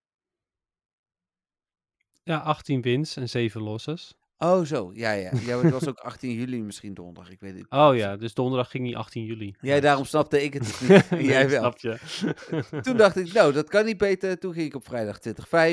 Ja, 2.23 2.39
18 2.39 2.83
wins 2.83 3.17
en 3.17 3.29
7 3.29 3.63
losses. 3.63 4.15
Oh, 4.43 4.65
zo. 4.65 4.91
Ja, 4.95 5.13
ja. 5.13 5.31
ja 5.47 5.55
maar 5.55 5.65
het 5.65 5.73
was 5.73 5.89
ook 5.89 5.99
18 5.99 6.33
juli 6.33 6.63
misschien 6.63 6.95
donderdag. 6.95 7.31
Ik 7.31 7.41
weet 7.41 7.55
het 7.55 7.71
Oh 7.71 7.97
ja, 7.97 8.17
dus 8.17 8.35
donderdag 8.35 8.71
ging 8.71 8.85
niet 8.85 8.95
18 8.95 9.25
juli. 9.25 9.55
Jij, 9.61 9.81
daarom 9.81 10.05
snapte 10.05 10.43
ik 10.43 10.53
het 10.53 10.63
dus 10.63 10.81
niet. 10.81 11.11
Nee, 11.11 11.25
Jij 11.33 11.51
wel. 11.51 11.61
Snap 11.61 11.79
je. 11.79 12.81
Toen 12.83 12.97
dacht 12.97 13.17
ik, 13.17 13.33
nou, 13.33 13.53
dat 13.53 13.69
kan 13.69 13.85
niet 13.85 13.97
beter. 13.97 14.39
Toen 14.39 14.53
ging 14.53 14.67
ik 14.67 14.75
op 14.75 14.85
vrijdag 14.85 15.19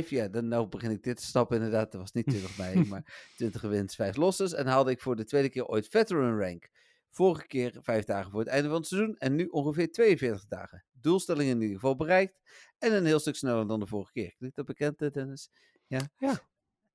20-5. 0.06 0.08
Ja, 0.08 0.28
dan 0.28 0.48
nou 0.48 0.68
begin 0.68 0.92
ik 0.92 1.04
dit 1.04 1.18
te 1.18 1.26
snappen 1.26 1.58
inderdaad. 1.58 1.92
Dat 1.92 2.02
was 2.02 2.12
niet 2.12 2.28
20 2.28 2.58
mei, 2.58 2.86
maar 2.86 3.30
20 3.36 3.62
wins, 3.62 3.96
5 3.96 4.16
losses. 4.16 4.54
En 4.54 4.68
haalde 4.68 4.92
ik 4.92 5.02
voor 5.02 5.16
de 5.16 5.26
tweede 5.26 5.50
keer 5.50 5.66
ooit 5.66 5.88
veteran 5.88 6.40
rank. 6.40 6.70
Vorige 7.10 7.48
keer 7.48 7.78
5 7.82 8.06
dagen 8.06 8.32
voor 8.32 8.40
het 8.40 8.50
einde 8.50 8.68
van 8.68 8.78
het 8.78 8.88
seizoen. 8.88 9.16
En 9.18 9.36
nu 9.36 9.46
ongeveer 9.46 9.92
42 9.92 10.48
dagen. 10.48 10.86
Doelstelling 10.92 11.50
in 11.50 11.62
ieder 11.62 11.76
geval 11.76 11.96
bereikt. 11.96 12.40
En 12.80 12.94
een 12.94 13.06
heel 13.06 13.20
stuk 13.20 13.36
sneller 13.36 13.68
dan 13.68 13.80
de 13.80 13.88
vorige 13.88 14.12
keer. 14.12 14.34
Klinkt 14.38 14.56
dat 14.56 14.66
bekend, 14.66 15.02
eh, 15.02 15.12
Dennis? 15.12 15.50
Ja. 15.88 16.10
Ja. 16.18 16.42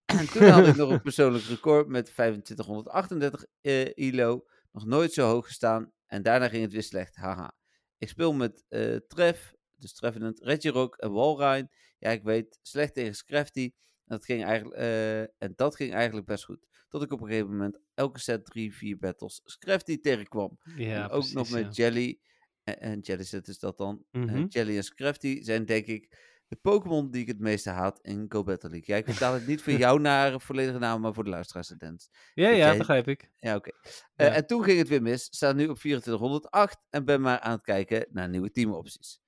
En 0.04 0.26
toen 0.26 0.42
had 0.48 0.66
ik 0.66 0.76
nog 0.82 0.90
een 0.90 1.02
persoonlijk 1.02 1.44
record 1.44 1.88
met 1.88 2.04
2538 2.04 3.44
eh 3.60 3.86
ILO. 3.94 4.44
Nog 4.72 4.86
nooit 4.86 5.12
zo 5.12 5.26
hoog 5.28 5.46
gestaan. 5.46 5.92
En 6.06 6.22
daarna 6.22 6.48
ging 6.48 6.62
het 6.62 6.72
weer 6.72 6.82
slecht. 6.82 7.16
Haha. 7.16 7.54
Ik 7.98 8.08
speel 8.08 8.32
met 8.32 8.64
eh 8.68 8.96
Trev, 9.06 9.40
dus 9.76 9.94
Trevenant, 9.94 10.40
Reggie 10.42 10.70
Rock 10.70 10.96
en 10.96 11.12
Walrein. 11.12 11.70
Ja, 11.98 12.10
ik 12.10 12.22
weet, 12.22 12.58
slecht 12.62 12.94
tegen 12.94 13.14
Scrafty. 13.14 13.72
En 14.06 14.16
dat, 14.18 14.24
ging 14.24 14.44
eigenlijk, 14.44 14.76
eh, 14.80 15.20
en 15.20 15.52
dat 15.56 15.76
ging 15.76 15.92
eigenlijk 15.92 16.26
best 16.26 16.44
goed. 16.44 16.66
Tot 16.88 17.02
ik 17.02 17.12
op 17.12 17.20
een 17.20 17.26
gegeven 17.26 17.50
moment 17.50 17.78
elke 17.94 18.18
set 18.18 18.44
3, 18.44 18.74
4 18.74 18.98
battles 18.98 19.40
Scrafty 19.44 20.00
tegenkwam. 20.00 20.58
Ja, 20.76 21.02
en 21.04 21.10
ook 21.10 21.30
nog 21.32 21.50
met 21.50 21.76
ja. 21.76 21.84
Jelly. 21.84 22.18
En, 22.64 22.80
en 22.80 23.00
Jelly 23.00 23.26
is 23.42 23.58
dat 23.58 23.78
dan. 23.78 24.04
Eh, 24.10 24.22
Mhm. 24.22 24.44
Jelly 24.48 24.76
en 24.76 24.84
Scrafty 24.84 25.42
zijn 25.42 25.64
denk 25.64 25.86
ik 25.86 26.16
de 26.52 26.58
Pokémon 26.58 27.10
die 27.10 27.20
ik 27.22 27.26
het 27.28 27.38
meeste 27.38 27.70
haat 27.70 27.98
in 28.02 28.26
Go 28.28 28.42
Battle 28.42 28.70
League. 28.70 28.94
Ja, 28.94 29.00
ik 29.00 29.06
vertaal 29.08 29.34
het 29.34 29.46
niet 29.46 29.62
voor 29.62 29.72
jou 29.86 30.00
naar 30.00 30.40
volledige 30.40 30.78
naam, 30.78 31.00
maar 31.00 31.14
voor 31.14 31.24
de 31.24 31.30
luisteraars. 31.30 31.68
Dens. 31.68 32.08
Ja, 32.34 32.48
dat 32.48 32.56
ja, 32.58 32.66
jij- 32.66 32.76
begrijp 32.78 33.08
ik. 33.08 33.30
Ja, 33.38 33.56
oké. 33.56 33.70
Eh, 34.14 34.26
Ja. 34.26 34.32
En 34.34 34.46
toen 34.46 34.64
ging 34.64 34.78
het 34.78 34.88
weer 34.88 35.02
mis. 35.02 35.24
Sta 35.24 35.52
nu 35.52 35.68
op 35.68 35.78
2408 35.78 36.78
en 36.90 37.04
ben 37.04 37.20
maar 37.20 37.40
aan 37.40 37.52
het 37.52 37.62
kijken 37.62 38.06
naar 38.10 38.28
nieuwe 38.28 38.50
teamopties. 38.50 39.20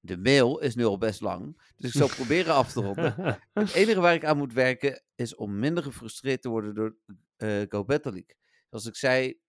De 0.00 0.16
mail 0.18 0.58
is 0.58 0.74
nu 0.74 0.84
al 0.84 0.98
best 0.98 1.20
lang, 1.20 1.72
dus 1.76 1.90
ik 1.90 1.96
zal 1.96 2.08
proberen 2.20 2.54
af 2.54 2.72
te 2.72 2.80
ronden. 2.80 3.14
Het 3.52 3.72
enige 3.72 4.00
waar 4.00 4.14
ik 4.14 4.24
aan 4.24 4.36
moet 4.36 4.52
werken 4.52 5.02
is 5.14 5.34
om 5.34 5.58
minder 5.58 5.82
gefrustreerd 5.82 6.42
te 6.42 6.48
worden 6.48 6.74
door 6.74 6.96
eh 7.36 7.62
Go 7.68 7.84
Battle 7.84 8.12
League. 8.12 8.36
Zoals 8.68 8.86
ik 8.86 8.96
zei, 8.96 9.40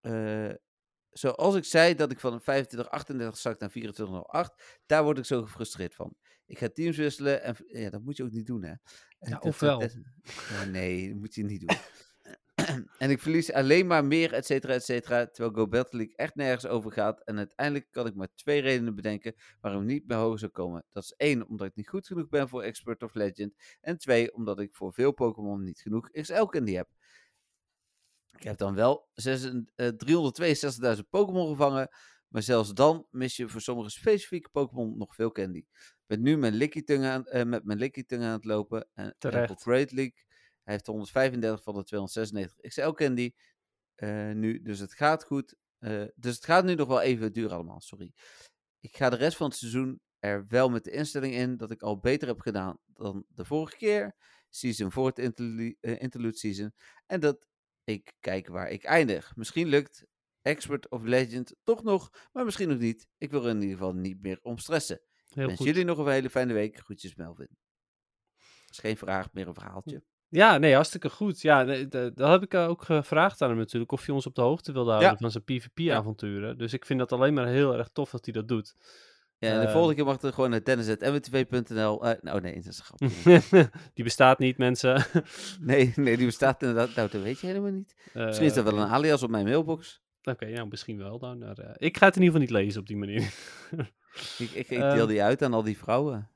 eh, 0.00 0.50
zoals 1.12 1.54
ik 1.54 1.64
zei 1.64 1.94
dat 1.94 2.10
ik 2.10 2.20
van 2.20 2.32
een 2.32 2.40
2538 2.40 3.38
zak 3.40 3.60
naar 3.60 3.68
2408, 3.70 4.80
daar 4.86 5.04
word 5.04 5.18
ik 5.18 5.24
zo 5.24 5.42
gefrustreerd 5.42 5.94
van. 5.94 6.14
Ik 6.46 6.58
ga 6.58 6.68
teams 6.68 6.96
wisselen 6.96 7.42
en 7.42 7.56
ja, 7.66 7.90
dat 7.90 8.02
moet 8.02 8.16
je 8.16 8.22
ook 8.22 8.30
niet 8.30 8.46
doen, 8.46 8.62
hè? 8.62 8.70
Ja, 8.70 8.78
dat- 9.18 9.42
of 9.42 9.60
wel? 9.60 9.78
dat- 9.78 9.96
Ja, 10.50 10.64
nee, 10.64 11.08
dat 11.08 11.18
moet 11.18 11.34
je 11.34 11.44
niet 11.44 11.60
doen. 11.60 11.76
en 12.98 13.10
ik 13.10 13.20
verlies 13.20 13.52
alleen 13.52 13.86
maar 13.86 14.04
meer, 14.04 14.32
et 14.32 14.46
cetera, 14.46 14.72
et 14.72 14.84
cetera, 14.84 15.26
terwijl 15.26 15.54
Go 15.54 15.68
Battle 15.68 15.98
League 15.98 16.16
echt 16.16 16.34
nergens 16.34 16.66
over 16.66 16.92
gaat. 16.92 17.20
En 17.24 17.36
uiteindelijk 17.38 17.90
kan 17.90 18.06
ik 18.06 18.14
maar 18.14 18.28
twee 18.34 18.60
redenen 18.60 18.94
bedenken 18.94 19.34
waarom 19.60 19.82
ik 19.82 19.88
niet 19.88 20.06
meer 20.06 20.16
hoger 20.16 20.38
zou 20.38 20.50
komen. 20.50 20.84
Dat 20.90 21.02
is 21.02 21.14
één, 21.16 21.48
omdat 21.48 21.66
ik 21.66 21.74
niet 21.74 21.88
goed 21.88 22.06
genoeg 22.06 22.28
ben 22.28 22.48
voor 22.48 22.62
Expert 22.62 23.02
of 23.02 23.14
Legend. 23.14 23.54
En 23.80 23.98
twee, 23.98 24.34
omdat 24.34 24.60
ik 24.60 24.74
voor 24.74 24.92
veel 24.92 25.12
Pokémon 25.12 25.62
niet 25.62 25.80
genoeg 25.80 26.10
XL 26.10 26.44
candy 26.44 26.72
heb. 26.72 26.88
Ik 28.36 28.42
heb 28.42 28.56
dan 28.58 28.74
wel 28.74 29.08
zes- 29.12 29.50
eh, 29.74 29.88
362.000 29.88 31.08
Pokémon 31.10 31.48
gevangen. 31.48 31.88
Maar 32.28 32.42
zelfs 32.42 32.72
dan 32.74 33.06
mis 33.10 33.36
je 33.36 33.48
voor 33.48 33.60
sommige 33.60 33.90
specifieke 33.90 34.48
Pokémon 34.48 34.96
nog 34.98 35.14
veel 35.14 35.32
candy. 35.32 35.58
Ik 35.58 36.04
ben 36.06 36.22
nu 36.22 36.36
mijn 36.36 36.54
Lickitung 36.54 37.04
aan, 37.04 37.26
eh, 37.26 37.44
met 37.44 37.64
mijn 37.64 37.78
Lickitung 37.78 38.22
aan 38.22 38.32
het 38.32 38.44
lopen. 38.44 38.88
En 38.94 39.14
Terecht. 39.18 39.50
Apple 39.50 39.72
Great 39.72 39.92
League. 39.92 40.24
Hij 40.62 40.72
heeft 40.74 40.86
135 40.86 41.62
van 41.62 41.74
de 41.74 41.84
296 41.84 42.60
XL 42.70 42.90
candy. 42.90 43.32
eh, 43.94 44.30
nu, 44.32 44.62
dus 44.62 44.78
het 44.78 44.94
gaat 44.94 45.24
goed. 45.24 45.54
Eh, 45.78 46.04
dus 46.14 46.34
het 46.34 46.44
gaat 46.44 46.64
nu 46.64 46.74
nog 46.74 46.88
wel 46.88 47.00
even 47.00 47.32
duur 47.32 47.52
allemaal, 47.52 47.80
sorry. 47.80 48.12
Ik 48.80 48.96
ga 48.96 49.10
de 49.10 49.16
rest 49.16 49.36
van 49.36 49.48
het 49.48 49.56
seizoen 49.58 50.00
er 50.18 50.44
wel 50.48 50.68
met 50.70 50.84
de 50.84 50.90
instelling 50.90 51.34
in 51.34 51.56
dat 51.56 51.70
ik 51.70 51.82
al 51.82 51.98
beter 51.98 52.28
heb 52.28 52.40
gedaan 52.40 52.78
dan 52.86 53.24
de 53.28 53.44
vorige 53.44 53.76
keer. 53.76 54.16
Season 54.48 54.92
voor 54.92 55.06
het 55.06 55.18
interlu- 55.18 55.76
eh, 55.80 56.00
interlude 56.02 56.36
season. 56.36 56.72
En 57.06 57.20
dat 57.20 57.46
ik 57.84 58.12
kijk 58.20 58.48
waar 58.48 58.70
ik 58.70 58.84
eindig. 58.84 59.36
Misschien 59.36 59.66
lukt 59.68 60.04
Expert 60.42 60.88
of 60.90 61.02
Legend 61.02 61.54
toch 61.64 61.82
nog, 61.82 62.10
maar 62.32 62.44
misschien 62.44 62.68
nog 62.68 62.78
niet. 62.78 63.06
Ik 63.18 63.30
wil 63.30 63.44
er 63.44 63.50
in 63.50 63.60
ieder 63.60 63.76
geval 63.76 63.94
niet 63.94 64.22
meer 64.22 64.38
om 64.42 64.58
stressen. 64.58 65.00
Heel 65.28 65.46
Wens 65.46 65.58
goed. 65.58 65.66
jullie 65.66 65.84
nog 65.84 65.98
een 65.98 66.08
hele 66.08 66.30
fijne 66.30 66.52
week. 66.52 66.78
Groetjes 66.78 67.14
Melvin. 67.14 67.48
Dat 68.38 68.70
is 68.70 68.78
geen 68.78 68.96
vraag, 68.96 69.32
meer 69.32 69.48
een 69.48 69.54
verhaaltje. 69.54 70.02
Ja, 70.28 70.58
nee, 70.58 70.74
hartstikke 70.74 71.10
goed. 71.10 71.40
Ja, 71.40 71.64
dat 71.88 72.30
heb 72.30 72.42
ik 72.42 72.54
eh, 72.54 72.68
ook 72.68 72.82
gevraagd 72.82 73.42
aan 73.42 73.48
hem 73.48 73.58
natuurlijk, 73.58 73.92
of 73.92 74.06
hij 74.06 74.14
ons 74.14 74.26
op 74.26 74.34
de 74.34 74.40
hoogte 74.40 74.72
wilde 74.72 74.90
houden 74.90 75.10
Ja. 75.10 75.16
van 75.16 75.30
zijn 75.30 75.44
PvP-avonturen. 75.44 76.58
Dus 76.58 76.72
ik 76.72 76.84
vind 76.86 76.98
dat 76.98 77.12
alleen 77.12 77.34
maar 77.34 77.46
heel 77.46 77.76
erg 77.76 77.88
tof 77.88 78.10
dat 78.10 78.24
hij 78.24 78.34
dat 78.34 78.48
doet. 78.48 78.74
Ja, 79.42 79.48
en 79.48 79.58
de 79.58 79.62
Ehm. 79.64 79.72
volgende 79.72 79.94
keer 79.96 80.04
mag 80.04 80.20
het 80.20 80.34
gewoon 80.34 80.50
naar 80.50 80.64
dennis.mwtv.nl. 80.64 82.04
Eh 82.06 82.22
nou 82.22 82.40
nee, 82.40 82.54
dat 82.54 82.66
is 82.66 82.78
een 82.78 82.84
grapje. 82.84 83.70
die 83.94 84.04
bestaat 84.04 84.38
niet, 84.38 84.58
mensen. 84.58 85.04
nee, 85.60 85.92
nee, 85.96 86.16
die 86.16 86.26
bestaat 86.26 86.62
inderdaad. 86.62 86.94
Nou, 86.94 87.08
dat 87.10 87.22
weet 87.22 87.40
je 87.40 87.46
helemaal 87.46 87.70
niet. 87.70 87.94
Misschien 88.12 88.46
is 88.46 88.54
dat 88.54 88.64
wel 88.64 88.78
een 88.78 88.88
alias 88.88 89.22
op 89.22 89.30
mijn 89.30 89.44
mailbox. 89.44 90.02
Oké, 90.22 90.46
nou, 90.50 90.68
misschien 90.68 90.98
wel 90.98 91.18
dan. 91.18 91.38
maar, 91.38 91.58
eh, 91.58 91.74
ik 91.76 91.96
ga 91.96 92.06
het 92.06 92.16
in 92.16 92.22
ieder 92.22 92.40
geval 92.40 92.54
niet 92.56 92.64
lezen 92.66 92.80
op 92.80 92.86
die 92.86 92.96
manier. 92.96 93.22
Ik, 94.38 94.50
ik, 94.50 94.70
ik 94.70 94.78
Ehm. 94.78 94.94
deel 94.94 95.06
die 95.06 95.22
uit 95.22 95.42
aan 95.42 95.52
al 95.54 95.62
die 95.62 95.78
vrouwen. 95.78 96.30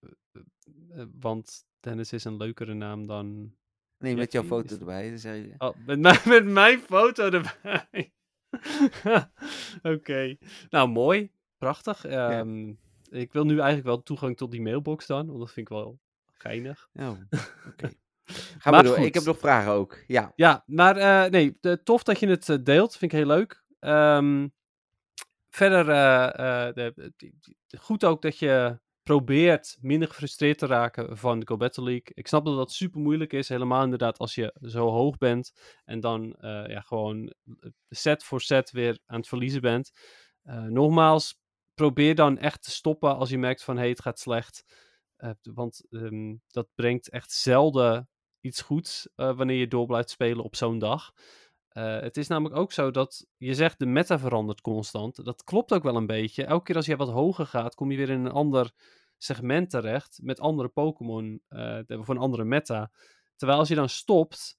Eh, 0.00 1.04
Want 1.20 1.64
Dennis 1.80 2.12
is 2.12 2.24
een 2.24 2.36
leukere 2.36 2.74
naam 2.74 3.06
dan... 3.06 3.54
Nee, 3.98 4.16
met 4.16 4.32
jouw 4.32 4.42
foto 4.42 4.74
is- 4.74 4.78
erbij. 4.80 5.08
Dan 5.08 5.18
zeg 5.18 5.36
je, 5.36 5.54
Oh, 5.58 5.76
met, 5.86 5.98
mijn, 6.00 6.18
met 6.24 6.44
mijn 6.44 6.78
foto 6.80 7.30
erbij. 7.30 8.12
Oké. 9.82 10.36
Nou, 10.70 10.88
mooi. 10.88 11.30
Prachtig. 11.60 12.04
Ehm, 12.04 12.72
Ik 13.10 13.32
wil 13.32 13.44
nu 13.44 13.54
eigenlijk 13.54 13.86
wel 13.86 14.02
toegang 14.02 14.36
tot 14.36 14.50
die 14.50 14.62
mailbox 14.62 15.06
dan, 15.06 15.26
want 15.26 15.38
dat 15.38 15.52
vind 15.52 15.66
ik 15.70 15.72
wel 15.76 15.98
geinig. 16.32 16.88
oh, 16.94 17.10
oké. 17.68 17.88
Ga 18.58 18.70
Maar 18.70 18.72
maar 18.72 18.82
door. 18.82 18.96
goed. 18.96 19.04
Ik 19.06 19.14
heb 19.14 19.24
nog 19.24 19.38
vragen 19.38 19.72
ook. 19.72 19.98
Ja. 20.06 20.32
Ja, 20.36 20.62
maar 20.66 20.96
eh, 20.96 21.30
nee, 21.30 21.56
de- 21.60 21.82
tof 21.82 22.02
dat 22.02 22.20
je 22.20 22.26
het 22.28 22.48
eh, 22.48 22.56
deelt. 22.62 22.96
Vind 22.96 23.12
ik 23.12 23.18
heel 23.18 23.26
leuk. 23.26 23.64
Ehm, 23.78 24.48
verder, 25.48 25.88
eh, 25.88 26.74
de- 26.74 27.54
goed 27.78 28.04
ook 28.04 28.22
dat 28.22 28.38
je 28.38 28.78
probeert 29.02 29.76
minder 29.80 30.08
gefrustreerd 30.08 30.58
te 30.58 30.66
raken 30.66 31.18
van 31.18 31.38
de 31.40 31.46
Go 31.46 31.56
Battle 31.56 31.84
League. 31.84 32.06
Ik 32.14 32.26
snap 32.26 32.44
dat 32.44 32.56
dat 32.56 32.72
super 32.72 33.00
moeilijk 33.00 33.32
is, 33.32 33.48
helemaal 33.48 33.82
inderdaad 33.84 34.18
als 34.18 34.34
je 34.34 34.54
zo 34.62 34.88
hoog 34.88 35.18
bent 35.18 35.52
en 35.84 36.00
dan 36.00 36.36
ja, 36.66 36.80
gewoon 36.80 37.32
set 37.88 38.24
voor 38.24 38.40
set 38.40 38.70
weer 38.70 38.98
aan 39.06 39.18
het 39.18 39.28
verliezen 39.28 39.60
bent. 39.60 39.92
Uh, 40.44 40.62
nogmaals, 40.62 41.39
probeer 41.80 42.14
dan 42.14 42.38
echt 42.38 42.62
te 42.62 42.70
stoppen 42.70 43.16
als 43.16 43.30
je 43.30 43.38
merkt 43.38 43.64
van 43.64 43.74
hé, 43.74 43.80
hey, 43.80 43.90
het 43.90 44.00
gaat 44.00 44.18
slecht. 44.18 44.64
Uh, 45.18 45.30
want 45.42 45.82
um, 45.90 46.42
dat 46.46 46.68
brengt 46.74 47.10
echt 47.10 47.32
zelden 47.32 48.08
iets 48.40 48.60
goeds 48.60 49.08
wanneer 49.14 49.56
je 49.56 49.68
door 49.68 49.86
blijft 49.86 50.10
spelen 50.10 50.44
op 50.44 50.56
zo'n 50.56 50.78
dag. 50.78 51.12
Uh, 51.72 52.00
het 52.00 52.16
is 52.16 52.26
namelijk 52.28 52.56
ook 52.56 52.72
zo 52.72 52.90
dat 52.90 53.26
je 53.36 53.54
zegt 53.54 53.78
de 53.78 53.86
meta 53.86 54.18
verandert 54.18 54.60
constant. 54.60 55.24
Dat 55.24 55.44
klopt 55.44 55.72
ook 55.72 55.82
wel 55.82 55.96
een 55.96 56.06
beetje. 56.06 56.44
Elke 56.44 56.64
keer 56.64 56.76
als 56.76 56.86
je 56.86 56.96
wat 56.96 57.10
hoger 57.10 57.46
gaat, 57.46 57.74
kom 57.74 57.90
je 57.90 57.96
weer 57.96 58.10
in 58.10 58.24
een 58.24 58.32
ander 58.32 58.72
segment 59.16 59.70
terecht 59.70 60.18
met 60.22 60.40
andere 60.40 60.68
Pokémon 60.68 61.42
voor 61.86 62.14
een 62.14 62.20
andere 62.20 62.44
meta. 62.44 62.90
Terwijl 63.36 63.58
als 63.58 63.68
je 63.68 63.74
dan 63.74 63.88
stopt, 63.88 64.58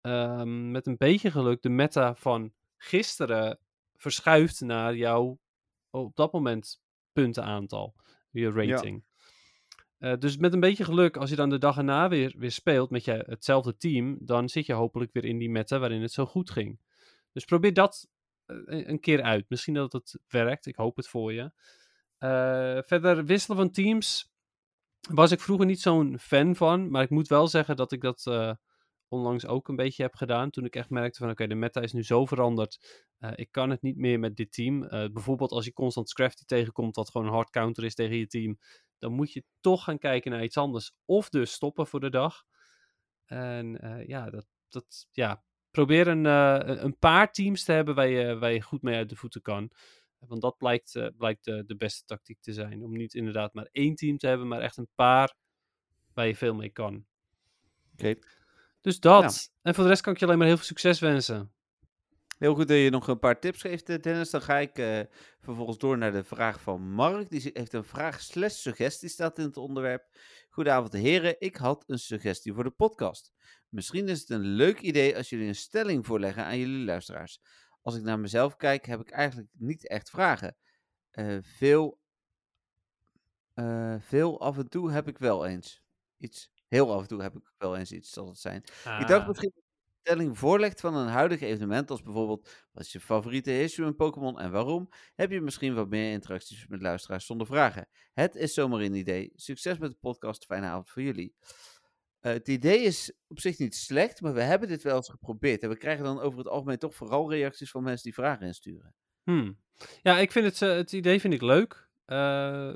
um, 0.00 0.70
met 0.70 0.86
een 0.86 0.96
beetje 0.96 1.30
geluk, 1.30 1.62
de 1.62 1.68
meta 1.68 2.14
van 2.14 2.52
gisteren 2.76 3.58
verschuift 3.96 4.60
naar 4.60 4.96
jouw 4.96 5.38
op 5.90 6.16
dat 6.16 6.32
moment 6.32 6.82
puntenaantal, 7.12 7.94
je 8.30 8.50
rating. 8.50 9.04
Ja. 9.98 10.12
Uh, 10.12 10.18
dus 10.18 10.36
met 10.36 10.52
een 10.52 10.60
beetje 10.60 10.84
geluk, 10.84 11.16
als 11.16 11.30
je 11.30 11.36
dan 11.36 11.50
de 11.50 11.58
dag 11.58 11.76
erna 11.76 12.08
weer, 12.08 12.34
weer 12.36 12.50
speelt 12.50 12.90
met 12.90 13.04
je, 13.04 13.24
hetzelfde 13.26 13.76
team, 13.76 14.18
dan 14.20 14.48
zit 14.48 14.66
je 14.66 14.72
hopelijk 14.72 15.12
weer 15.12 15.24
in 15.24 15.38
die 15.38 15.50
meta 15.50 15.78
waarin 15.78 16.02
het 16.02 16.12
zo 16.12 16.26
goed 16.26 16.50
ging. 16.50 16.80
Dus 17.32 17.44
probeer 17.44 17.74
dat 17.74 18.08
uh, 18.46 18.86
een 18.86 19.00
keer 19.00 19.22
uit. 19.22 19.44
Misschien 19.48 19.74
dat 19.74 19.92
het 19.92 20.18
werkt, 20.28 20.66
ik 20.66 20.76
hoop 20.76 20.96
het 20.96 21.08
voor 21.08 21.32
je. 21.32 21.42
Uh, 22.18 22.78
verder 22.82 23.24
wisselen 23.24 23.56
van 23.56 23.70
teams 23.70 24.32
was 25.08 25.30
ik 25.30 25.40
vroeger 25.40 25.66
niet 25.66 25.80
zo'n 25.80 26.18
fan 26.18 26.56
van, 26.56 26.90
maar 26.90 27.02
ik 27.02 27.10
moet 27.10 27.28
wel 27.28 27.48
zeggen 27.48 27.76
dat 27.76 27.92
ik 27.92 28.00
dat 28.00 28.26
onlangs 29.10 29.46
ook 29.46 29.68
een 29.68 29.76
beetje 29.76 30.02
heb 30.02 30.14
gedaan. 30.14 30.50
Toen 30.50 30.64
ik 30.64 30.76
echt 30.76 30.90
merkte 30.90 31.18
van 31.18 31.30
oké, 31.30 31.46
de 31.46 31.54
meta 31.54 31.80
is 31.80 31.92
nu 31.92 32.02
zo 32.02 32.26
veranderd. 32.26 33.04
Uh, 33.20 33.30
ik 33.34 33.48
kan 33.50 33.70
het 33.70 33.82
niet 33.82 33.96
meer 33.96 34.18
met 34.18 34.36
dit 34.36 34.52
team. 34.52 34.82
Uh, 34.82 34.90
bijvoorbeeld 34.90 35.50
als 35.50 35.64
je 35.64 35.72
constant 35.72 36.08
Scrafty 36.08 36.44
tegenkomt, 36.44 36.96
wat 36.96 37.10
gewoon 37.10 37.26
een 37.26 37.32
hard 37.32 37.50
counter 37.50 37.84
is 37.84 37.94
tegen 37.94 38.16
je 38.16 38.26
team. 38.26 38.58
Dan 38.98 39.12
moet 39.12 39.32
je 39.32 39.44
toch 39.60 39.84
gaan 39.84 39.98
kijken 39.98 40.30
naar 40.30 40.42
iets 40.42 40.56
anders. 40.56 40.92
Of 41.04 41.28
dus 41.28 41.52
stoppen 41.52 41.86
voor 41.86 42.00
de 42.00 42.10
dag. 42.10 42.44
En 43.24 43.84
uh, 43.84 44.06
ja, 44.06 44.30
dat, 44.30 44.46
dat, 44.68 45.08
ja, 45.10 45.42
probeer 45.70 46.08
een, 46.08 46.24
een 46.84 46.98
paar 46.98 47.32
teams 47.32 47.64
te 47.64 47.72
hebben 47.72 47.94
waar 47.94 48.08
je, 48.08 48.38
waar 48.38 48.52
je 48.52 48.62
goed 48.62 48.82
mee 48.82 48.96
uit 48.96 49.08
de 49.08 49.16
voeten 49.16 49.42
kan. 49.42 49.70
Want 50.18 50.40
dat 50.40 50.56
blijkt, 50.56 51.10
blijkt 51.16 51.44
de, 51.44 51.74
beste 51.78 52.04
tactiek 52.04 52.40
te 52.40 52.52
zijn. 52.52 52.82
Om 52.82 52.96
niet 52.96 53.14
inderdaad 53.14 53.54
maar 53.54 53.68
één 53.72 53.94
team 53.94 54.18
te 54.18 54.26
hebben, 54.26 54.48
maar 54.48 54.60
echt 54.60 54.76
een 54.76 54.90
paar 54.94 55.34
waar 56.14 56.26
je 56.26 56.36
veel 56.36 56.54
mee 56.54 56.70
kan. 56.70 57.06
Oké. 57.92 58.14
Dus 58.80 59.00
dat. 59.00 59.52
En 59.62 59.74
voor 59.74 59.84
de 59.84 59.90
rest 59.90 60.02
kan 60.02 60.12
ik 60.12 60.18
je 60.18 60.24
alleen 60.24 60.38
maar 60.38 60.46
heel 60.46 60.56
veel 60.56 60.66
succes 60.66 61.00
wensen. 61.00 61.52
Heel 62.38 62.54
goed 62.54 62.68
dat 62.68 62.76
je 62.76 62.90
nog 62.90 63.08
een 63.08 63.18
paar 63.18 63.40
tips 63.40 63.60
geeft, 63.60 64.02
Dennis. 64.02 64.30
Dan 64.30 64.42
ga 64.42 64.58
ik 64.58 64.78
uh, 64.78 65.00
vervolgens 65.40 65.78
door 65.78 65.98
naar 65.98 66.12
de 66.12 66.24
vraag 66.24 66.60
van 66.60 66.90
Mark. 66.90 67.30
Die 67.30 67.50
heeft 67.52 67.72
een 67.72 67.84
vraag 67.84 68.20
slash 68.20 68.54
suggestie, 68.54 69.08
staat 69.08 69.38
in 69.38 69.44
het 69.44 69.56
onderwerp. 69.56 70.16
Goedenavond 70.50 70.92
heren, 70.92 71.36
ik 71.38 71.56
had 71.56 71.84
een 71.86 71.98
suggestie 71.98 72.52
voor 72.52 72.64
de 72.64 72.70
podcast. 72.70 73.32
Misschien 73.68 74.08
is 74.08 74.20
het 74.20 74.30
een 74.30 74.40
leuk 74.40 74.80
idee 74.80 75.16
als 75.16 75.28
jullie 75.28 75.48
een 75.48 75.54
stelling 75.54 76.06
voorleggen 76.06 76.44
aan 76.44 76.58
jullie 76.58 76.84
luisteraars. 76.84 77.40
Als 77.82 77.96
ik 77.96 78.02
naar 78.02 78.18
mezelf 78.18 78.56
kijk, 78.56 78.86
heb 78.86 79.00
ik 79.00 79.10
eigenlijk 79.10 79.48
niet 79.52 79.88
echt 79.88 80.10
vragen. 80.10 80.56
Uh, 81.12 81.38
veel, 81.42 82.00
uh, 83.54 83.96
veel 83.98 84.40
af 84.40 84.58
en 84.58 84.68
toe 84.68 84.90
heb 84.90 85.08
ik 85.08 85.18
wel 85.18 85.46
eens 85.46 85.82
iets. 86.18 86.50
Heel 86.70 86.92
af 86.92 87.00
en 87.00 87.08
toe 87.08 87.22
heb 87.22 87.36
ik 87.36 87.52
wel 87.58 87.76
eens 87.76 87.92
iets, 87.92 88.10
zal 88.10 88.28
het 88.28 88.38
zijn. 88.38 88.64
Ah. 88.84 89.00
Ik 89.00 89.06
dacht 89.06 89.26
misschien 89.26 89.52
dat 89.54 89.64
je 89.64 89.82
een 89.86 89.98
stelling 90.00 90.38
voorlegt 90.38 90.80
van 90.80 90.94
een 90.94 91.08
huidig 91.08 91.40
evenement, 91.40 91.90
als 91.90 92.02
bijvoorbeeld, 92.02 92.68
wat 92.72 92.84
is 92.84 92.92
je 92.92 93.00
favoriete 93.00 93.62
issue 93.62 93.86
in 93.86 93.96
Pokémon 93.96 94.40
en 94.40 94.50
waarom? 94.50 94.88
Heb 95.14 95.30
je 95.30 95.40
misschien 95.40 95.74
wat 95.74 95.88
meer 95.88 96.12
interacties 96.12 96.66
met 96.66 96.82
luisteraars 96.82 97.26
zonder 97.26 97.46
vragen? 97.46 97.88
Het 98.12 98.34
is 98.34 98.54
zomaar 98.54 98.80
een 98.80 98.94
idee. 98.94 99.32
Succes 99.34 99.78
met 99.78 99.90
de 99.90 99.96
podcast, 100.00 100.44
fijne 100.44 100.66
avond 100.66 100.90
voor 100.90 101.02
jullie. 101.02 101.34
Uh, 102.20 102.32
het 102.32 102.48
idee 102.48 102.80
is 102.80 103.12
op 103.28 103.40
zich 103.40 103.58
niet 103.58 103.74
slecht, 103.74 104.20
maar 104.20 104.34
we 104.34 104.42
hebben 104.42 104.68
dit 104.68 104.82
wel 104.82 104.96
eens 104.96 105.10
geprobeerd. 105.10 105.62
En 105.62 105.68
we 105.68 105.76
krijgen 105.76 106.04
dan 106.04 106.20
over 106.20 106.38
het 106.38 106.48
algemeen 106.48 106.78
toch 106.78 106.94
vooral 106.94 107.30
reacties 107.30 107.70
van 107.70 107.82
mensen 107.82 108.04
die 108.04 108.14
vragen 108.14 108.46
insturen. 108.46 108.94
Hmm. 109.22 109.58
Ja, 110.02 110.18
ik 110.18 110.32
vind 110.32 110.44
het, 110.44 110.60
uh, 110.60 110.76
het 110.76 110.92
idee 110.92 111.20
vind 111.20 111.34
ik 111.34 111.42
leuk. 111.42 111.88
Uh, 112.06 112.16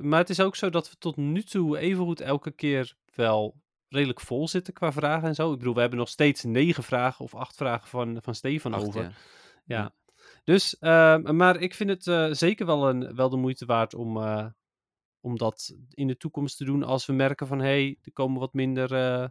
maar 0.01 0.19
het 0.19 0.31
is 0.31 0.41
ook 0.41 0.57
zo 0.57 0.71
dat 0.71 0.91
we 0.91 0.97
tot 0.97 1.17
nu 1.17 1.43
toe 1.43 1.79
evengoed 1.79 2.21
elke 2.21 2.51
keer 2.51 2.97
wel 3.15 3.63
redelijk 3.95 4.21
vol 4.21 4.49
zitten 4.49 4.73
qua 4.73 4.93
vragen 4.93 5.29
en 5.29 5.35
zo. 5.35 5.53
Ik 5.53 5.59
bedoel, 5.59 5.75
we 5.75 5.81
hebben 5.81 5.99
nog 5.99 6.09
steeds 6.09 6.43
negen 6.43 6.83
vragen 6.83 7.25
of 7.25 7.35
acht 7.35 7.57
vragen 7.57 7.89
van, 7.89 8.19
van 8.23 8.35
Stefan 8.35 8.75
Acht, 8.75 8.87
over. 8.87 9.03
ja. 9.03 9.13
Ja. 9.65 9.95
Dus, 10.45 10.77
uh, 10.81 11.19
maar 11.19 11.61
ik 11.61 11.75
vind 11.75 11.91
het 11.91 12.07
uh, 12.07 12.33
zeker 12.33 12.67
wel, 12.67 12.89
een, 12.89 13.15
wel 13.15 13.29
de 13.29 13.37
moeite 13.37 13.67
waard 13.67 13.95
om, 13.95 14.17
uh, 14.17 14.47
om 15.21 15.39
dat 15.39 15.77
in 15.91 16.07
de 16.07 16.17
toekomst 16.17 16.57
te 16.57 16.65
doen 16.65 16.83
als 16.83 17.07
we 17.07 17.13
merken 17.13 17.47
van 17.47 17.59
hé, 17.59 17.65
hey, 17.65 17.99
er 18.03 18.13
komen 18.13 18.41
wat 18.41 18.53
minder, 18.53 19.31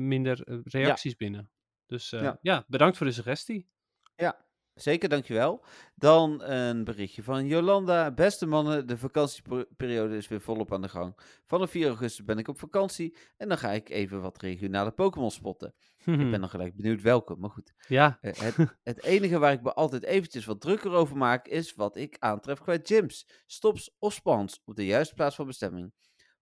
minder 0.00 0.62
reacties 0.64 1.10
ja. 1.10 1.16
binnen. 1.18 1.50
Dus 1.86 2.10
ja. 2.10 2.38
ja, 2.40 2.64
bedankt 2.68 2.96
voor 2.96 3.06
de 3.06 3.12
suggestie. 3.12 3.68
Ja, 4.16 4.43
Zeker, 4.74 5.08
dankjewel. 5.08 5.64
Dan 5.94 6.42
een 6.42 6.84
berichtje 6.84 7.22
van 7.22 7.46
Jolanda. 7.46 8.10
Beste 8.10 8.46
mannen, 8.46 8.86
de 8.86 8.98
vakantieperiode 8.98 10.16
is 10.16 10.28
weer 10.28 10.40
volop 10.40 10.72
aan 10.72 10.82
de 10.82 10.88
gang. 10.88 11.16
Vanaf 11.46 11.70
4 11.70 11.86
augustus 11.86 12.24
ben 12.24 12.38
ik 12.38 12.48
op 12.48 12.58
vakantie 12.58 13.16
en 13.36 13.48
dan 13.48 13.58
ga 13.58 13.70
ik 13.70 13.88
even 13.88 14.20
wat 14.20 14.40
regionale 14.40 14.90
Pokémon 14.90 15.30
spotten. 15.30 15.74
ik 16.04 16.30
ben 16.30 16.40
nog 16.40 16.50
gelijk 16.50 16.76
benieuwd 16.76 17.02
welke, 17.02 17.36
maar 17.36 17.50
goed. 17.50 17.74
Ja. 17.88 18.18
Uh, 18.22 18.32
het, 18.32 18.56
het, 18.82 19.02
enige 19.02 19.38
waar 19.38 19.52
ik 19.52 19.62
me 19.62 19.74
altijd 19.74 20.02
eventjes 20.02 20.44
wat 20.44 20.60
drukker 20.60 20.90
over 20.90 21.16
maak, 21.16 21.46
is 21.46 21.74
wat 21.74 21.96
ik 21.96 22.16
aantref 22.18 22.60
qua 22.60 22.78
gyms, 22.82 23.28
stops 23.46 23.96
of 23.98 24.12
spawns 24.12 24.62
op 24.64 24.76
de 24.76 24.86
juiste 24.86 25.14
plaats 25.14 25.36
van 25.36 25.46
bestemming. 25.46 25.92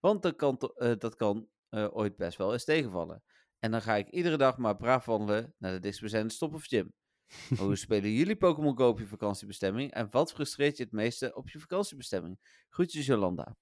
Want 0.00 0.22
dat 0.22 0.36
kan, 0.36 0.70
uh, 0.76 0.92
dat 0.98 1.16
kan 1.16 1.48
uh, 1.70 1.96
ooit 1.96 2.16
best 2.16 2.38
wel 2.38 2.52
eens 2.52 2.64
tegenvallen. 2.64 3.22
En 3.58 3.70
dan 3.70 3.82
ga 3.82 3.96
ik 3.96 4.08
iedere 4.08 4.36
dag 4.36 4.56
maar 4.56 4.76
braaf 4.76 5.04
wandelen 5.04 5.54
naar 5.58 5.72
de 5.72 5.80
dichtstbijzijnde 5.80 6.32
stop 6.32 6.54
of 6.54 6.64
gym. 6.64 6.92
Hoe 7.58 7.76
spelen 7.76 8.12
jullie 8.12 8.36
Pokémon 8.36 8.76
Go 8.76 8.88
op 8.88 8.98
je 8.98 9.06
vakantiebestemming? 9.06 9.92
En 9.92 10.08
wat 10.10 10.32
frustreert 10.32 10.76
je 10.76 10.82
het 10.82 10.92
meeste 10.92 11.34
op 11.34 11.50
je 11.50 11.58
vakantiebestemming? 11.58 12.38
Groetjes 12.68 13.06
Jolanda. 13.06 13.56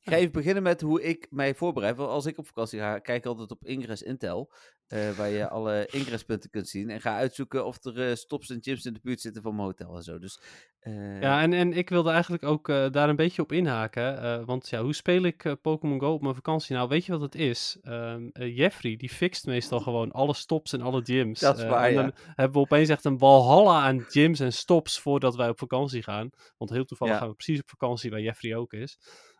Ik 0.00 0.12
ga 0.12 0.16
even 0.16 0.32
beginnen 0.32 0.62
met 0.62 0.80
hoe 0.80 1.02
ik 1.02 1.26
mij 1.30 1.54
voorbereid. 1.54 1.96
Want 1.96 2.10
als 2.10 2.26
ik 2.26 2.38
op 2.38 2.46
vakantie 2.46 2.78
ga, 2.78 2.98
kijk 2.98 3.18
ik 3.18 3.26
altijd 3.26 3.50
op 3.50 3.64
Ingress 3.64 4.02
Intel. 4.02 4.52
Uh, 4.88 5.10
waar 5.10 5.28
je 5.28 5.48
alle 5.48 5.88
ingresspunten 5.90 6.50
kunt 6.50 6.68
zien. 6.68 6.90
En 6.90 7.00
ga 7.00 7.16
uitzoeken 7.16 7.66
of 7.66 7.84
er 7.84 8.08
uh, 8.08 8.14
stops 8.14 8.50
en 8.50 8.58
gyms 8.60 8.84
in 8.84 8.92
de 8.92 9.00
buurt 9.02 9.20
zitten 9.20 9.42
van 9.42 9.54
mijn 9.54 9.66
hotel 9.66 9.96
en 9.96 10.02
zo. 10.02 10.18
Dus, 10.18 10.40
uh... 10.82 11.20
Ja, 11.20 11.42
en, 11.42 11.52
en 11.52 11.72
ik 11.72 11.88
wilde 11.88 12.10
eigenlijk 12.10 12.42
ook 12.42 12.66
daar 12.66 13.08
een 13.08 13.16
beetje 13.16 13.42
op 13.42 13.52
inhaken. 13.52 14.44
want 14.46 14.68
ja, 14.68 14.82
hoe 14.82 14.94
speel 14.94 15.22
ik 15.22 15.56
Pokémon 15.62 16.00
Go 16.00 16.12
op 16.12 16.22
mijn 16.22 16.34
vakantie? 16.34 16.76
Nou, 16.76 16.88
weet 16.88 17.04
je 17.04 17.12
wat 17.12 17.20
het 17.20 17.34
is? 17.34 17.78
Ehm, 17.82 18.28
Jeffrey, 18.32 18.96
die 18.96 19.08
fixt 19.08 19.46
meestal 19.46 19.80
gewoon 19.80 20.12
alle 20.12 20.34
stops 20.34 20.72
en 20.72 20.80
alle 20.80 21.00
gyms. 21.04 21.40
Dat 21.40 21.58
is 21.58 21.64
waar, 21.64 21.88
En 21.88 21.94
dan 21.94 22.04
ja. 22.04 22.32
hebben 22.34 22.52
we 22.52 22.58
opeens 22.58 22.88
echt 22.88 23.04
een 23.04 23.18
walhalla 23.18 23.82
aan 23.82 24.04
gyms 24.08 24.40
en 24.40 24.52
stops 24.52 25.00
voordat 25.00 25.36
wij 25.36 25.48
op 25.48 25.58
vakantie 25.58 26.02
gaan. 26.02 26.30
Want 26.58 26.70
heel 26.70 26.84
toevallig 26.84 27.14
Ja. 27.14 27.20
gaan 27.20 27.28
we 27.28 27.34
precies 27.34 27.60
op 27.60 27.68
vakantie 27.68 28.10
waar 28.10 28.20
Jeffrey 28.20 28.56
ook 28.56 28.72
is. 28.72 28.98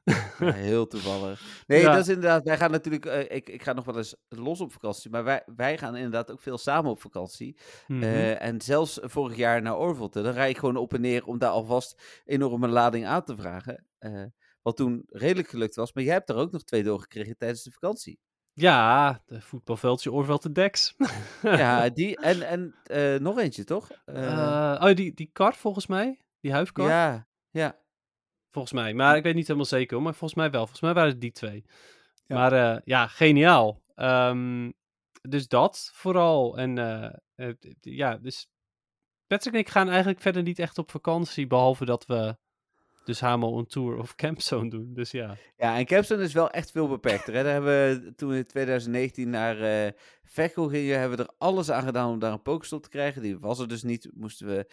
Ja, 0.39 0.53
heel 0.53 0.87
toevallig. 0.87 1.63
Nee, 1.67 1.81
Ja. 1.81 1.91
dat 1.93 2.01
is 2.01 2.09
inderdaad. 2.09 2.45
Wij 2.45 2.57
gaan 2.57 2.71
natuurlijk. 2.71 3.07
eh, 3.07 3.37
ik, 3.37 3.49
ik 3.49 3.63
ga 3.63 3.73
nog 3.73 3.85
wel 3.85 3.97
eens 3.97 4.17
los 4.29 4.61
op 4.61 4.73
vakantie. 4.73 5.11
Maar 5.11 5.25
wij, 5.25 5.43
wij 5.57 5.79
gaan 5.79 5.97
inderdaad 5.97 6.31
ook 6.31 6.41
veel 6.41 6.59
samen 6.59 6.91
op 6.91 7.01
vakantie. 7.01 7.57
Mhm. 7.87 8.03
Eh, 8.03 8.43
en 8.43 8.61
zelfs 8.61 8.99
vorig 9.03 9.37
jaar 9.37 9.63
naar 9.63 9.79
Orvelte. 9.79 10.23
Dan 10.23 10.33
rijd 10.33 10.51
ik 10.51 10.59
gewoon 10.59 10.77
op 10.77 10.95
en 10.95 11.01
neer 11.01 11.25
om 11.25 11.39
daar 11.39 11.51
alvast 11.51 12.03
enorme 12.25 12.69
lading 12.69 13.07
aan 13.07 13.25
te 13.25 13.37
vragen. 13.37 13.87
Eh, 13.99 14.25
wat 14.63 14.77
toen 14.77 15.05
redelijk 15.09 15.49
gelukt 15.49 15.75
was. 15.75 15.93
Maar 15.93 16.05
jij 16.05 16.13
hebt 16.13 16.29
er 16.29 16.37
ook 16.37 16.53
nog 16.53 16.63
twee 16.65 16.83
doorgekregen 16.83 17.37
tijdens 17.37 17.63
de 17.63 17.71
vakantie. 17.71 18.19
Ja, 18.53 19.23
de 19.27 19.41
voetbalveldje 19.41 20.13
Oorveld 20.13 20.43
de 20.43 20.53
Dex. 20.53 20.95
ja, 21.43 21.89
die. 21.99 22.17
En, 22.17 22.43
en 22.43 22.75
nog 23.23 23.39
eentje, 23.39 23.65
toch? 23.65 23.89
Oh, 24.07 24.95
die, 24.95 25.15
die 25.15 25.31
kar 25.33 25.55
volgens 25.55 25.87
mij? 25.87 26.21
Die 26.41 26.53
huifkar? 26.53 26.89
ja, 26.89 27.27
ja. 27.51 27.79
Volgens 28.51 28.72
mij. 28.72 28.94
Maar 28.94 29.16
ik 29.16 29.22
weet 29.22 29.34
niet 29.34 29.46
helemaal 29.46 29.68
zeker 29.68 29.94
hoor. 29.94 30.05
Maar 30.05 30.14
volgens 30.14 30.40
mij 30.40 30.51
wel. 30.51 30.61
Volgens 30.61 30.80
mij 30.80 30.94
waren 30.94 31.11
het 31.11 31.20
die 31.20 31.32
twee. 31.32 31.64
Ja. 32.26 32.36
Maar 32.36 32.53
eh, 32.53 32.80
ja, 32.84 33.07
geniaal. 33.07 33.82
Ehm, 33.94 34.70
dus 35.20 35.49
dat 35.49 35.90
vooral. 35.94 36.59
En 36.59 36.78
eh, 36.78 37.12
eh, 37.34 37.55
ja, 37.80 38.16
dus 38.16 38.49
Patrick 39.26 39.55
en 39.55 39.61
ik 39.61 39.68
gaan 39.68 39.88
eigenlijk 39.88 40.20
verder 40.20 40.42
niet 40.42 40.59
echt 40.59 40.78
op 40.78 40.90
vakantie. 40.90 41.46
Behalve 41.46 41.84
dat 41.84 42.07
we 42.07 42.36
dus 43.09 43.21
Hamo 43.21 43.59
een 43.59 43.67
tour 43.67 43.97
of 43.99 44.15
Campzone 44.25 44.71
doen. 44.71 44.91
Dus 44.95 45.11
ja. 45.11 45.37
Ja, 45.57 45.79
en 45.79 45.87
Capstone 45.87 46.23
is 46.23 46.33
wel 46.33 46.51
echt 46.51 46.71
veel 46.71 46.89
beperkter. 46.89 47.35
Hè? 47.35 47.43
Daar 47.43 47.53
hebben 47.53 47.71
we 48.05 48.15
toen 48.15 48.29
we 48.29 48.37
in 48.37 48.47
2019 48.47 49.31
naar 49.31 49.61
eh 49.61 49.93
Veghel 50.25 50.69
gingen, 50.69 50.99
hebben 50.99 51.19
we 51.19 51.25
er 51.25 51.35
alles 51.39 51.71
aan 51.71 51.83
gedaan 51.83 52.11
om 52.11 52.19
daar 52.19 52.33
een 52.33 52.43
Pokestop 52.43 52.83
te 52.83 52.89
krijgen. 52.89 53.23
Die 53.23 53.39
was 53.39 53.59
er 53.59 53.69
dus 53.69 53.83
niet. 53.83 54.11
Moesten 54.15 54.47
we 54.47 54.67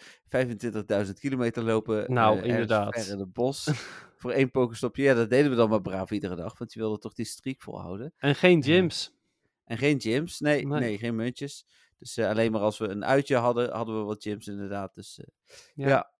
25.000 1.06 1.12
kilometer 1.20 1.62
lopen. 1.62 2.12
Nou, 2.12 2.30
eh, 2.32 2.36
ergens 2.36 2.52
inderdaad. 2.52 3.06
in 3.06 3.18
het 3.18 3.32
bos. 3.32 3.70
voor 4.20 4.30
één 4.30 4.50
Pokestopje. 4.50 5.02
Ja, 5.02 5.14
dat 5.14 5.30
deden 5.30 5.50
we 5.50 5.56
dan 5.56 5.68
maar 5.68 5.82
braaf 5.82 6.10
iedere 6.10 6.36
dag. 6.36 6.58
Want 6.58 6.72
je 6.72 6.78
wilde 6.80 6.98
toch 6.98 7.14
die 7.14 7.24
streak 7.24 7.62
volhouden. 7.62 8.12
En 8.18 8.34
geen 8.34 8.62
gyms. 8.62 9.12
En 9.64 9.78
geen 9.78 10.00
gyms. 10.00 10.40
Nee, 10.40 10.66
nee. 10.66 10.80
Nee. 10.80 10.98
geen 10.98 11.16
muntjes. 11.16 11.66
Dus 11.98 12.16
eh, 12.16 12.28
alleen 12.28 12.52
maar 12.52 12.60
als 12.60 12.78
we 12.78 12.88
een 12.88 13.04
uitje 13.04 13.36
hadden, 13.36 13.72
hadden 13.72 13.98
we 13.98 14.04
wat 14.04 14.22
gyms 14.22 14.46
inderdaad. 14.46 14.94
Dus 14.94 15.18
eh, 15.18 15.26
Ja. 15.74 15.88
ja. 15.88 16.14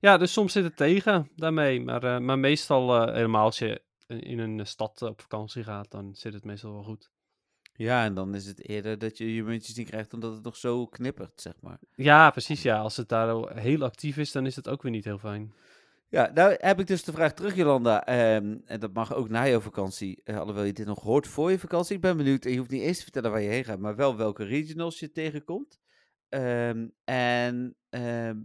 Ja, 0.00 0.16
dus 0.16 0.32
soms 0.32 0.52
zit 0.52 0.64
het 0.64 0.76
tegen 0.76 1.30
daarmee. 1.36 1.80
Maar, 1.80 2.02
eh, 2.04 2.18
maar 2.18 2.38
meestal, 2.38 2.94
eh, 3.06 3.14
helemaal 3.14 3.44
als 3.44 3.58
je 3.58 3.82
in- 4.06 4.38
een 4.38 4.60
eh, 4.60 4.66
stad 4.66 5.02
op 5.02 5.20
vakantie 5.20 5.64
gaat, 5.64 5.90
dan 5.90 6.14
zit 6.14 6.32
het 6.32 6.44
meestal 6.44 6.72
wel 6.72 6.82
goed. 6.82 7.10
ja, 7.78 8.04
en 8.04 8.14
dan 8.14 8.34
is 8.34 8.46
het 8.46 8.68
eerder 8.68 8.98
dat 8.98 9.18
je 9.18 9.34
je 9.34 9.42
muntjes 9.42 9.76
niet 9.76 9.88
krijgt 9.88 10.14
omdat 10.14 10.34
het 10.34 10.42
nog 10.42 10.56
zo 10.56 10.86
knippert, 10.86 11.40
zeg 11.40 11.52
maar. 11.60 11.78
Ja, 11.94 12.30
precies. 12.30 12.62
Ja, 12.62 12.78
als 12.78 12.96
het 12.96 13.08
daar 13.08 13.56
heel 13.58 13.82
actief 13.82 14.16
is, 14.16 14.32
dan 14.32 14.46
is 14.46 14.56
het 14.56 14.68
ook 14.68 14.82
weer 14.82 14.92
niet 14.92 15.04
heel 15.04 15.18
fijn. 15.18 15.54
Ja, 16.08 16.30
nou 16.34 16.56
heb 16.58 16.80
ik 16.80 16.86
dus 16.86 17.04
de 17.04 17.12
vraag 17.12 17.32
terug, 17.34 17.54
Jolanda. 17.56 18.04
ehm, 18.06 18.56
en 18.64 18.80
dat 18.80 18.92
mag 18.92 19.14
ook 19.14 19.28
na 19.28 19.48
jouw 19.48 19.60
vakantie, 19.60 20.20
eh, 20.24 20.38
alhoewel 20.38 20.64
je 20.64 20.72
dit 20.72 20.86
nog 20.86 21.00
hoort 21.02 21.26
voor 21.26 21.50
je 21.50 21.58
vakantie. 21.58 21.94
Ik 21.96 22.00
ben 22.00 22.16
benieuwd, 22.16 22.44
en 22.44 22.50
je 22.52 22.58
hoeft 22.58 22.70
niet 22.70 22.82
eens 22.82 22.96
te 22.96 23.02
vertellen 23.02 23.30
waar 23.30 23.40
je 23.40 23.48
heen 23.48 23.64
gaat, 23.64 23.78
maar 23.78 23.96
wel 23.96 24.16
welke 24.16 24.44
regionals 24.44 24.98
je 24.98 25.12
tegenkomt. 25.12 25.80
Ehm, 26.28 26.88
en 27.04 27.76
ehm, 27.88 28.36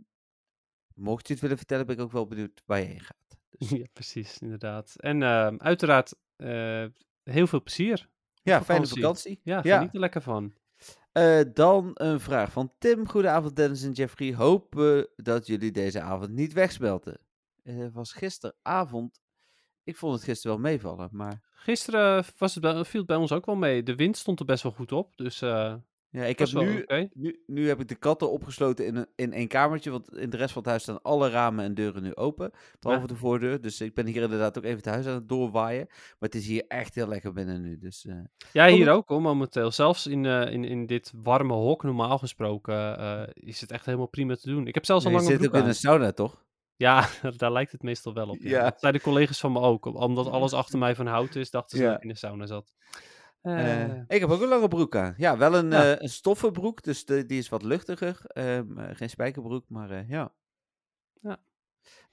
mocht 0.95 1.27
je 1.27 1.33
het 1.33 1.41
willen 1.41 1.57
vertellen, 1.57 1.85
ben 1.85 1.95
ik 1.95 2.01
ook 2.01 2.11
wel 2.11 2.27
benieuwd 2.27 2.61
waar 2.65 2.79
je 2.79 2.85
heen 2.85 2.99
gaat. 2.99 3.37
Dus, 3.49 3.69
Ja, 3.69 3.85
precies, 3.93 4.37
inderdaad. 4.39 4.95
En 4.99 5.23
ehm, 5.23 5.55
uiteraard 5.57 6.13
eh, 6.35 6.85
heel 7.23 7.47
veel 7.47 7.61
plezier. 7.63 8.09
ja, 8.43 8.63
fijne 8.63 8.87
vakantie. 8.87 9.39
Ja, 9.43 9.59
Ja. 9.63 9.77
geniet 9.77 9.93
er 9.93 9.99
lekker 9.99 10.21
van. 10.21 10.53
Eh, 11.11 11.39
dan 11.53 11.91
een 11.93 12.19
vraag 12.19 12.51
van 12.51 12.71
Tim. 12.77 13.07
Goedenavond 13.07 13.55
Dennis 13.55 13.83
en 13.83 13.91
Jeffrey. 13.91 14.35
Hopen 14.35 15.07
dat 15.15 15.47
jullie 15.47 15.71
deze 15.71 16.01
avond 16.01 16.31
niet 16.31 16.53
wegsmelten. 16.53 17.17
Eh, 17.63 17.77
Het 17.77 17.93
was 17.93 18.13
gisteravond. 18.13 19.21
Ik 19.83 19.95
vond 19.97 20.13
het 20.13 20.23
gisteren 20.23 20.61
wel 20.61 20.71
meevallen, 20.71 21.09
maar... 21.11 21.41
Gisteren 21.51 22.25
was 22.37 22.53
het 22.53 22.63
bij, 22.63 22.85
viel 22.85 22.99
het 22.99 23.09
bij 23.09 23.17
ons 23.17 23.31
ook 23.31 23.45
wel 23.45 23.55
mee. 23.55 23.83
De 23.83 23.95
wind 23.95 24.17
stond 24.17 24.39
er 24.39 24.45
best 24.45 24.63
wel 24.63 24.71
goed 24.71 24.91
op. 24.91 25.17
Dus 25.17 25.41
Ja, 26.11 26.23
ik 26.23 26.39
heb 26.39 26.47
nu, 26.51 26.85
nu, 27.13 27.43
nu 27.45 27.67
heb 27.67 27.79
ik 27.79 27.87
de 27.87 27.95
katten 27.95 28.31
opgesloten 28.31 28.85
in, 28.85 28.95
een, 28.95 29.07
in 29.15 29.33
één 29.33 29.47
kamertje, 29.47 29.91
want 29.91 30.17
in 30.17 30.29
de 30.29 30.37
rest 30.37 30.51
van 30.53 30.61
het 30.61 30.69
huis 30.71 30.83
staan 30.83 31.01
alle 31.01 31.29
ramen 31.29 31.65
en 31.65 31.73
deuren 31.73 32.03
nu 32.03 32.15
open, 32.15 32.51
behalve 32.79 33.07
de 33.07 33.15
voordeur. 33.15 33.61
Dus 33.61 33.81
ik 33.81 33.93
ben 33.93 34.05
hier 34.05 34.21
inderdaad 34.21 34.57
ook 34.57 34.63
even 34.63 34.77
het 34.77 34.85
huis 34.85 35.05
aan 35.05 35.13
het 35.13 35.29
doorwaaien. 35.29 35.85
Maar 35.89 36.29
het 36.29 36.35
is 36.35 36.47
hier 36.47 36.63
echt 36.67 36.95
heel 36.95 37.07
lekker 37.07 37.33
binnen 37.33 37.61
nu. 37.61 37.77
Dus, 37.77 38.05
eh, 38.05 38.15
Ja, 38.53 38.67
hier 38.67 38.91
ook 38.91 39.09
hoor, 39.09 39.21
momenteel. 39.21 39.71
Zelfs 39.71 40.07
in, 40.07 40.25
eh, 40.25 40.51
in, 40.53 40.63
in 40.63 40.85
dit 40.85 41.13
warme 41.15 41.53
hok, 41.53 41.83
normaal 41.83 42.17
gesproken, 42.17 42.97
eh, 42.97 43.21
is 43.33 43.61
het 43.61 43.71
echt 43.71 43.85
helemaal 43.85 44.07
prima 44.07 44.35
te 44.35 44.49
doen. 44.49 44.67
Ik 44.67 44.73
heb 44.73 44.85
zelfs 44.85 45.05
een 45.05 45.11
je 45.11 45.17
lange 45.17 45.29
zit 45.29 45.47
ook 45.47 45.55
in 45.55 45.65
een 45.67 45.75
sauna, 45.75 46.11
toch? 46.11 46.43
Ja, 46.75 47.07
daar 47.37 47.51
lijkt 47.51 47.71
het 47.71 47.81
meestal 47.83 48.13
wel 48.13 48.29
op. 48.29 48.37
Ja. 48.39 48.49
Ja. 48.49 48.63
Dat 48.63 48.79
zeiden 48.79 49.01
collega's 49.01 49.39
van 49.39 49.51
me 49.51 49.59
ook. 49.59 49.85
om- 49.85 49.95
Omdat 49.95 50.27
alles 50.27 50.53
achter 50.53 50.79
mij 50.79 50.95
van 50.95 51.07
hout 51.07 51.35
is, 51.35 51.51
dachten 51.51 51.77
ze 51.77 51.83
Ja. 51.83 51.89
dat 51.89 51.97
ik 51.97 52.03
in 52.03 52.09
de 52.09 52.15
sauna 52.17 52.45
zat. 52.45 52.71
Eh, 53.41 53.83
Eh, 53.83 54.01
ik 54.07 54.19
heb 54.19 54.29
ook 54.29 54.41
een 54.41 54.47
lange 54.47 54.67
broek 54.67 54.95
aan. 54.95 55.13
Ja, 55.17 55.37
wel 55.37 55.55
een, 55.55 55.69
Ja. 55.71 55.91
eh, 55.95 56.01
een 56.01 56.09
stoffen 56.09 56.51
broek, 56.51 56.83
dus 56.83 57.05
de, 57.05 57.25
die 57.25 57.37
is 57.37 57.49
wat 57.49 57.63
luchtiger. 57.63 58.21
Ehm, 58.25 58.77
eh, 58.79 58.95
geen 58.95 59.09
spijkerbroek, 59.09 59.69
maar 59.69 60.05
ja. 60.07 60.33
Ja. 61.21 61.39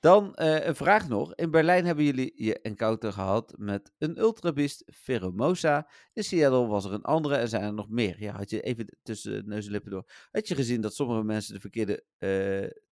Dan 0.00 0.30
een 0.34 0.74
vraag 0.76 1.08
nog. 1.08 1.34
In 1.34 1.50
Berlijn 1.50 1.84
hebben 1.86 2.04
jullie 2.04 2.32
je 2.44 2.60
encounter 2.60 3.12
gehad 3.12 3.54
met 3.56 3.92
een 3.98 4.18
ultrabeest 4.18 4.84
Pheromosa. 4.94 5.88
In 6.12 6.24
Seattle 6.24 6.66
was 6.66 6.84
er 6.84 6.92
een 6.92 7.02
andere 7.02 7.36
en 7.36 7.48
zijn 7.48 7.62
er 7.62 7.74
nog 7.74 7.88
meer. 7.88 8.22
Ja, 8.22 8.32
had 8.36 8.50
je 8.50 8.60
even 8.60 8.96
tussen 9.02 9.48
neus 9.48 9.66
en 9.66 9.72
lippen 9.72 9.90
door. 9.90 10.10
Had 10.30 10.48
je 10.48 10.54
gezien 10.54 10.80
dat 10.80 10.94
sommige 10.94 11.22
mensen 11.22 11.54
de 11.54 11.60
verkeerde 11.60 12.04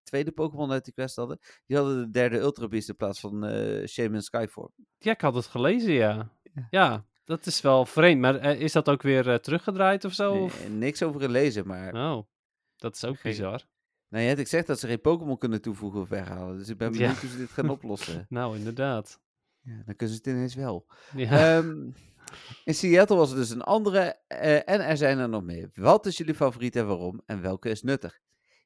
tweede 0.03 0.31
Pokémon 0.31 0.71
uit 0.71 0.85
die 0.85 0.93
quest 0.93 1.15
hadden? 1.15 1.39
Die 1.65 1.77
hadden 1.77 1.97
de 1.97 2.09
derde 2.09 2.39
ultrabeest 2.39 2.89
in 2.89 2.95
plaats 2.95 3.19
van 3.19 3.43
Shaman 3.87 4.21
Skyform. 4.21 4.69
ja, 4.97 5.11
ik 5.11 5.21
had 5.21 5.35
het 5.35 5.45
gelezen, 5.45 5.93
ja. 5.93 6.31
Ja. 6.69 7.05
Dat 7.25 7.45
is 7.45 7.61
wel 7.61 7.85
vreemd. 7.85 8.21
Maar 8.21 8.35
eh, 8.35 8.59
is 8.59 8.71
dat 8.71 8.89
ook 8.89 9.01
weer 9.01 9.29
eh, 9.29 9.35
teruggedraaid 9.35 10.05
of 10.05 10.13
zo? 10.13 10.33
Nee, 10.59 10.69
niks 10.69 11.03
over 11.03 11.21
gelezen, 11.21 11.67
maar... 11.67 11.93
Oh, 11.93 12.23
dat 12.75 12.95
is 12.95 13.05
ook 13.05 13.19
Geen- 13.19 13.31
bizar. 13.31 13.61
Nou, 14.07 14.25
je 14.25 14.35
ik 14.35 14.47
zeg 14.47 14.65
dat 14.65 14.79
ze 14.79 14.87
geen 14.87 15.01
Pokémon 15.01 15.37
kunnen 15.37 15.61
toevoegen 15.61 16.01
of 16.01 16.09
weghalen. 16.09 16.57
Dus 16.57 16.69
ik 16.69 16.77
ben 16.77 16.91
Ja. 16.93 16.97
benieuwd 16.97 17.17
hoe 17.21 17.29
ze 17.29 17.37
dit 17.37 17.49
gaan 17.49 17.69
oplossen. 17.77 18.25
Nou, 18.29 18.57
inderdaad. 18.57 19.19
Ja, 19.61 19.81
dan 19.85 19.95
kunnen 19.95 20.15
ze 20.15 20.21
het 20.23 20.27
ineens 20.35 20.55
wel. 20.55 20.85
Ja. 21.15 21.57
Ehm, 21.57 21.89
in 22.63 22.73
Seattle 22.75 23.15
was 23.15 23.29
er 23.31 23.35
dus 23.37 23.49
een 23.49 23.61
andere 23.61 24.19
eh, 24.27 24.55
en 24.69 24.85
er 24.85 24.97
zijn 24.97 25.17
er 25.17 25.29
nog 25.29 25.43
meer. 25.43 25.69
Wat 25.73 26.05
is 26.05 26.17
jullie 26.17 26.35
favoriet 26.35 26.75
en 26.75 26.87
waarom? 26.87 27.21
En 27.25 27.41
welke 27.41 27.69
is 27.69 27.81
nuttig? 27.83 28.19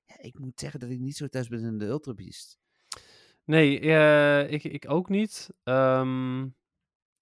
Ja, 0.06 0.16
ik 0.22 0.40
moet 0.40 0.60
zeggen 0.60 0.80
dat 0.80 0.90
ik 0.90 1.00
niet 1.00 1.16
zo 1.18 1.28
thuis 1.28 1.48
ben 1.48 1.64
in 1.64 1.78
de 1.78 1.86
Ultra 1.86 2.14
Beast. 2.14 2.60
Nee, 3.44 3.80
ik, 4.50 4.64
ik 4.64 4.90
ook 4.90 5.10
niet. 5.10 5.50
Ehm, 5.64 6.44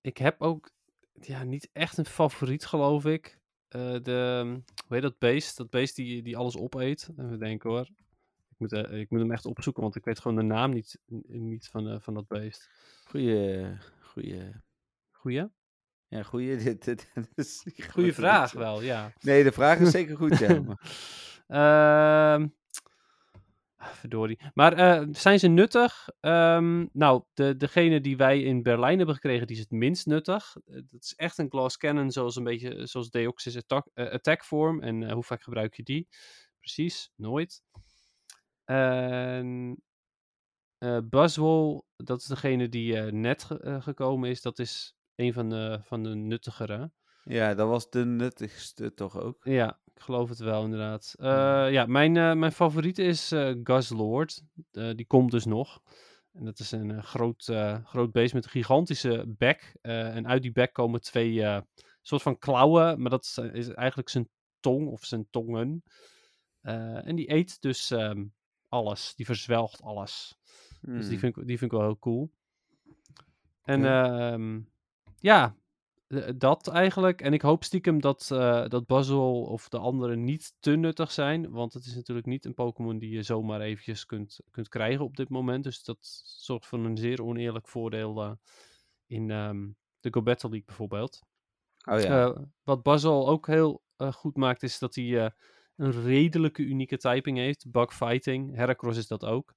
ik 0.01 0.17
heb 0.17 0.41
ook 0.41 0.71
ja, 1.21 1.43
niet 1.43 1.69
echt 1.73 1.97
een 1.97 2.05
favoriet, 2.05 2.65
geloof 2.65 3.05
ik. 3.05 3.37
Eh, 3.67 3.95
de, 4.01 4.43
hoe 4.87 4.93
heet 4.95 5.01
dat 5.01 5.19
beest? 5.19 5.57
Dat 5.57 5.69
beest 5.69 5.95
die, 5.95 6.21
die 6.23 6.37
alles 6.37 6.57
opeet. 6.57 7.09
Even 7.17 7.39
denken 7.39 7.69
hoor. 7.69 7.87
Ik 8.49 8.55
moet, 8.57 8.71
eh, 8.71 8.99
ik 8.99 9.09
moet 9.09 9.19
hem 9.19 9.31
echt 9.31 9.45
opzoeken, 9.45 9.83
want 9.83 9.95
ik 9.95 10.05
weet 10.05 10.19
gewoon 10.19 10.37
de 10.37 10.43
naam 10.43 10.71
niet, 10.71 10.99
niet 11.27 11.67
van, 11.67 11.89
eh, 11.89 11.99
van 11.99 12.13
dat 12.13 12.27
beest. 12.27 12.69
Goeie, 13.05 13.65
goeie, 14.01 14.51
Goeie? 15.11 15.47
ja, 16.07 16.23
goeie. 16.23 16.57
Dit, 16.63 16.83
dit, 16.85 17.07
dit 17.13 17.27
is- 17.35 17.65
Goeie 17.89 18.13
vraag 18.13 18.51
wel, 18.51 18.81
ja. 18.81 19.13
Nee, 19.21 19.43
de 19.43 19.51
vraag 19.51 19.79
is 19.79 19.91
zeker 19.91 20.17
goed, 20.17 20.37
ja. 20.37 20.63
maar- 23.85 23.95
verdorie. 23.95 24.39
Maar 24.53 24.73
eh, 24.73 25.07
zijn 25.11 25.39
ze 25.39 25.47
nuttig? 25.47 26.07
Ehm, 26.19 26.85
nou, 26.91 27.23
de, 27.33 27.55
degene 27.57 28.01
die 28.01 28.17
wij 28.17 28.41
in 28.41 28.63
Berlijn 28.63 28.97
hebben 28.97 29.15
gekregen, 29.15 29.47
die 29.47 29.55
is 29.55 29.61
het 29.61 29.71
minst 29.71 30.05
nuttig. 30.05 30.55
Eh, 30.65 30.75
dat 30.75 31.01
is 31.03 31.13
echt 31.15 31.37
een 31.37 31.49
glass 31.49 31.77
cannon, 31.77 32.11
zoals 32.11 32.35
een 32.35 32.43
beetje 32.43 32.87
zoals 32.87 33.09
Deoxys 33.09 33.57
attack, 33.57 33.87
eh, 33.93 34.09
attack 34.11 34.43
form. 34.45 34.81
En 34.81 35.11
hoe 35.11 35.23
vaak 35.23 35.43
gebruik 35.43 35.73
je 35.75 35.83
die? 35.83 36.07
Precies, 36.59 37.11
nooit. 37.15 37.63
En 38.63 39.83
Buzzwole, 41.09 41.83
dat 41.95 42.19
is 42.19 42.25
degene 42.25 42.69
die 42.69 42.95
net 43.01 43.43
ge- 43.43 43.77
gekomen 43.81 44.29
is. 44.29 44.41
Dat 44.41 44.59
is 44.59 44.95
een 45.15 45.33
van 45.33 45.49
de, 45.49 45.79
van 45.83 46.03
de 46.03 46.15
nuttigere. 46.15 46.91
ja, 47.23 47.53
dat 47.53 47.67
was 47.67 47.89
de 47.89 48.05
nuttigste 48.05 48.93
toch 48.93 49.19
ook. 49.19 49.43
Ja, 49.43 49.79
ik 49.95 50.01
geloof 50.01 50.29
het 50.29 50.39
wel, 50.39 50.63
inderdaad. 50.63 51.15
Eh, 51.17 51.71
ja, 51.71 51.85
mijn, 51.85 52.17
eh, 52.17 52.33
mijn 52.33 52.51
favoriete 52.51 53.03
is 53.03 53.31
eh 53.31 53.53
Gus 53.63 53.89
Lord. 53.89 54.41
Die 54.71 55.05
komt 55.05 55.31
dus 55.31 55.45
nog. 55.45 55.81
En 56.33 56.45
dat 56.45 56.59
is 56.59 56.71
een 56.71 57.03
groot, 57.03 57.51
groot 57.83 58.11
beest 58.11 58.33
met 58.33 58.43
een 58.43 58.49
gigantische 58.49 59.23
bek. 59.27 59.75
En 59.81 60.27
uit 60.27 60.41
die 60.41 60.51
bek 60.51 60.73
komen 60.73 61.01
twee 61.01 61.61
soort 62.01 62.21
van 62.21 62.37
klauwen. 62.37 63.01
Maar 63.01 63.09
dat 63.09 63.23
is, 63.23 63.37
is 63.37 63.69
eigenlijk 63.69 64.09
zijn 64.09 64.29
tong 64.59 64.87
of 64.87 65.05
zijn 65.05 65.27
tongen. 65.29 65.83
En 66.61 67.15
die 67.15 67.31
eet 67.31 67.61
dus 67.61 67.91
ehm, 67.91 68.25
alles. 68.69 69.15
Die 69.15 69.25
verzwelgt 69.25 69.81
alles. 69.81 70.37
Dus 70.81 71.07
die 71.07 71.09
Hmm. 71.09 71.19
vind, 71.19 71.37
ik, 71.37 71.47
die 71.47 71.57
vind 71.57 71.71
ik 71.71 71.77
wel 71.77 71.87
heel 71.87 71.99
cool. 71.99 72.31
En 73.63 73.85
ehm, 73.85 74.59
ja, 75.19 75.43
eh, 75.45 75.51
dat 76.37 76.67
eigenlijk. 76.67 77.21
En 77.21 77.33
ik 77.33 77.41
hoop 77.41 77.63
stiekem 77.63 78.01
dat, 78.01 78.29
eh 78.31 78.67
dat 78.67 78.85
Buzzle 78.85 79.17
of 79.47 79.69
de 79.69 79.77
anderen 79.77 80.23
niet 80.23 80.53
te 80.59 80.71
nuttig 80.71 81.11
zijn. 81.11 81.51
Want 81.51 81.73
het 81.73 81.85
is 81.85 81.95
natuurlijk 81.95 82.27
niet 82.27 82.45
een 82.45 82.53
Pokémon 82.53 82.97
die 82.97 83.09
je 83.09 83.23
zomaar 83.23 83.61
eventjes 83.61 84.05
kunt, 84.05 84.39
kunt 84.51 84.69
krijgen 84.69 85.05
op 85.05 85.17
dit 85.17 85.29
moment. 85.29 85.63
Dus 85.63 85.83
dat 85.83 85.97
zorgt 86.23 86.65
voor 86.65 86.79
een 86.79 86.97
zeer 86.97 87.23
oneerlijk 87.23 87.67
voordeel 87.67 88.21
eh, 88.23 88.31
in 89.07 89.31
ehm, 89.31 89.67
de 89.99 90.13
Go 90.13 90.21
Battle 90.21 90.49
League 90.49 90.67
bijvoorbeeld. 90.67 91.21
Oh 91.85 91.99
ja. 91.99 92.25
Eh, 92.25 92.41
wat 92.63 92.83
Buzzle 92.83 93.25
ook 93.25 93.47
heel 93.47 93.83
eh, 93.95 94.11
goed 94.11 94.37
maakt, 94.37 94.63
is 94.63 94.79
dat 94.79 94.95
hij 94.95 95.25
eh, 95.25 95.31
een 95.75 96.03
redelijke 96.03 96.61
unieke 96.61 96.97
typing 96.97 97.37
heeft. 97.37 97.71
Bug 97.71 97.95
fighting. 97.95 98.55
Heracross 98.55 98.97
is 98.97 99.07
dat 99.07 99.25
ook. 99.25 99.53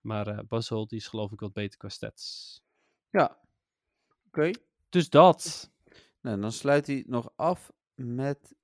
Maar 0.00 0.26
eh 0.26 0.38
Buzzle 0.48 0.86
die 0.86 0.98
is 0.98 1.08
geloof 1.08 1.32
ik 1.32 1.40
wat 1.40 1.52
beter 1.52 1.78
qua 1.78 1.88
stats. 1.88 2.60
ja. 3.10 3.40
Oké. 4.26 4.50
Dus 4.88 5.10
dat. 5.10 5.71
Nou, 6.22 6.40
dan 6.40 6.52
sluit 6.52 6.86
hij 6.86 7.04
nog 7.06 7.32
af 7.36 7.72
met. 7.94 8.54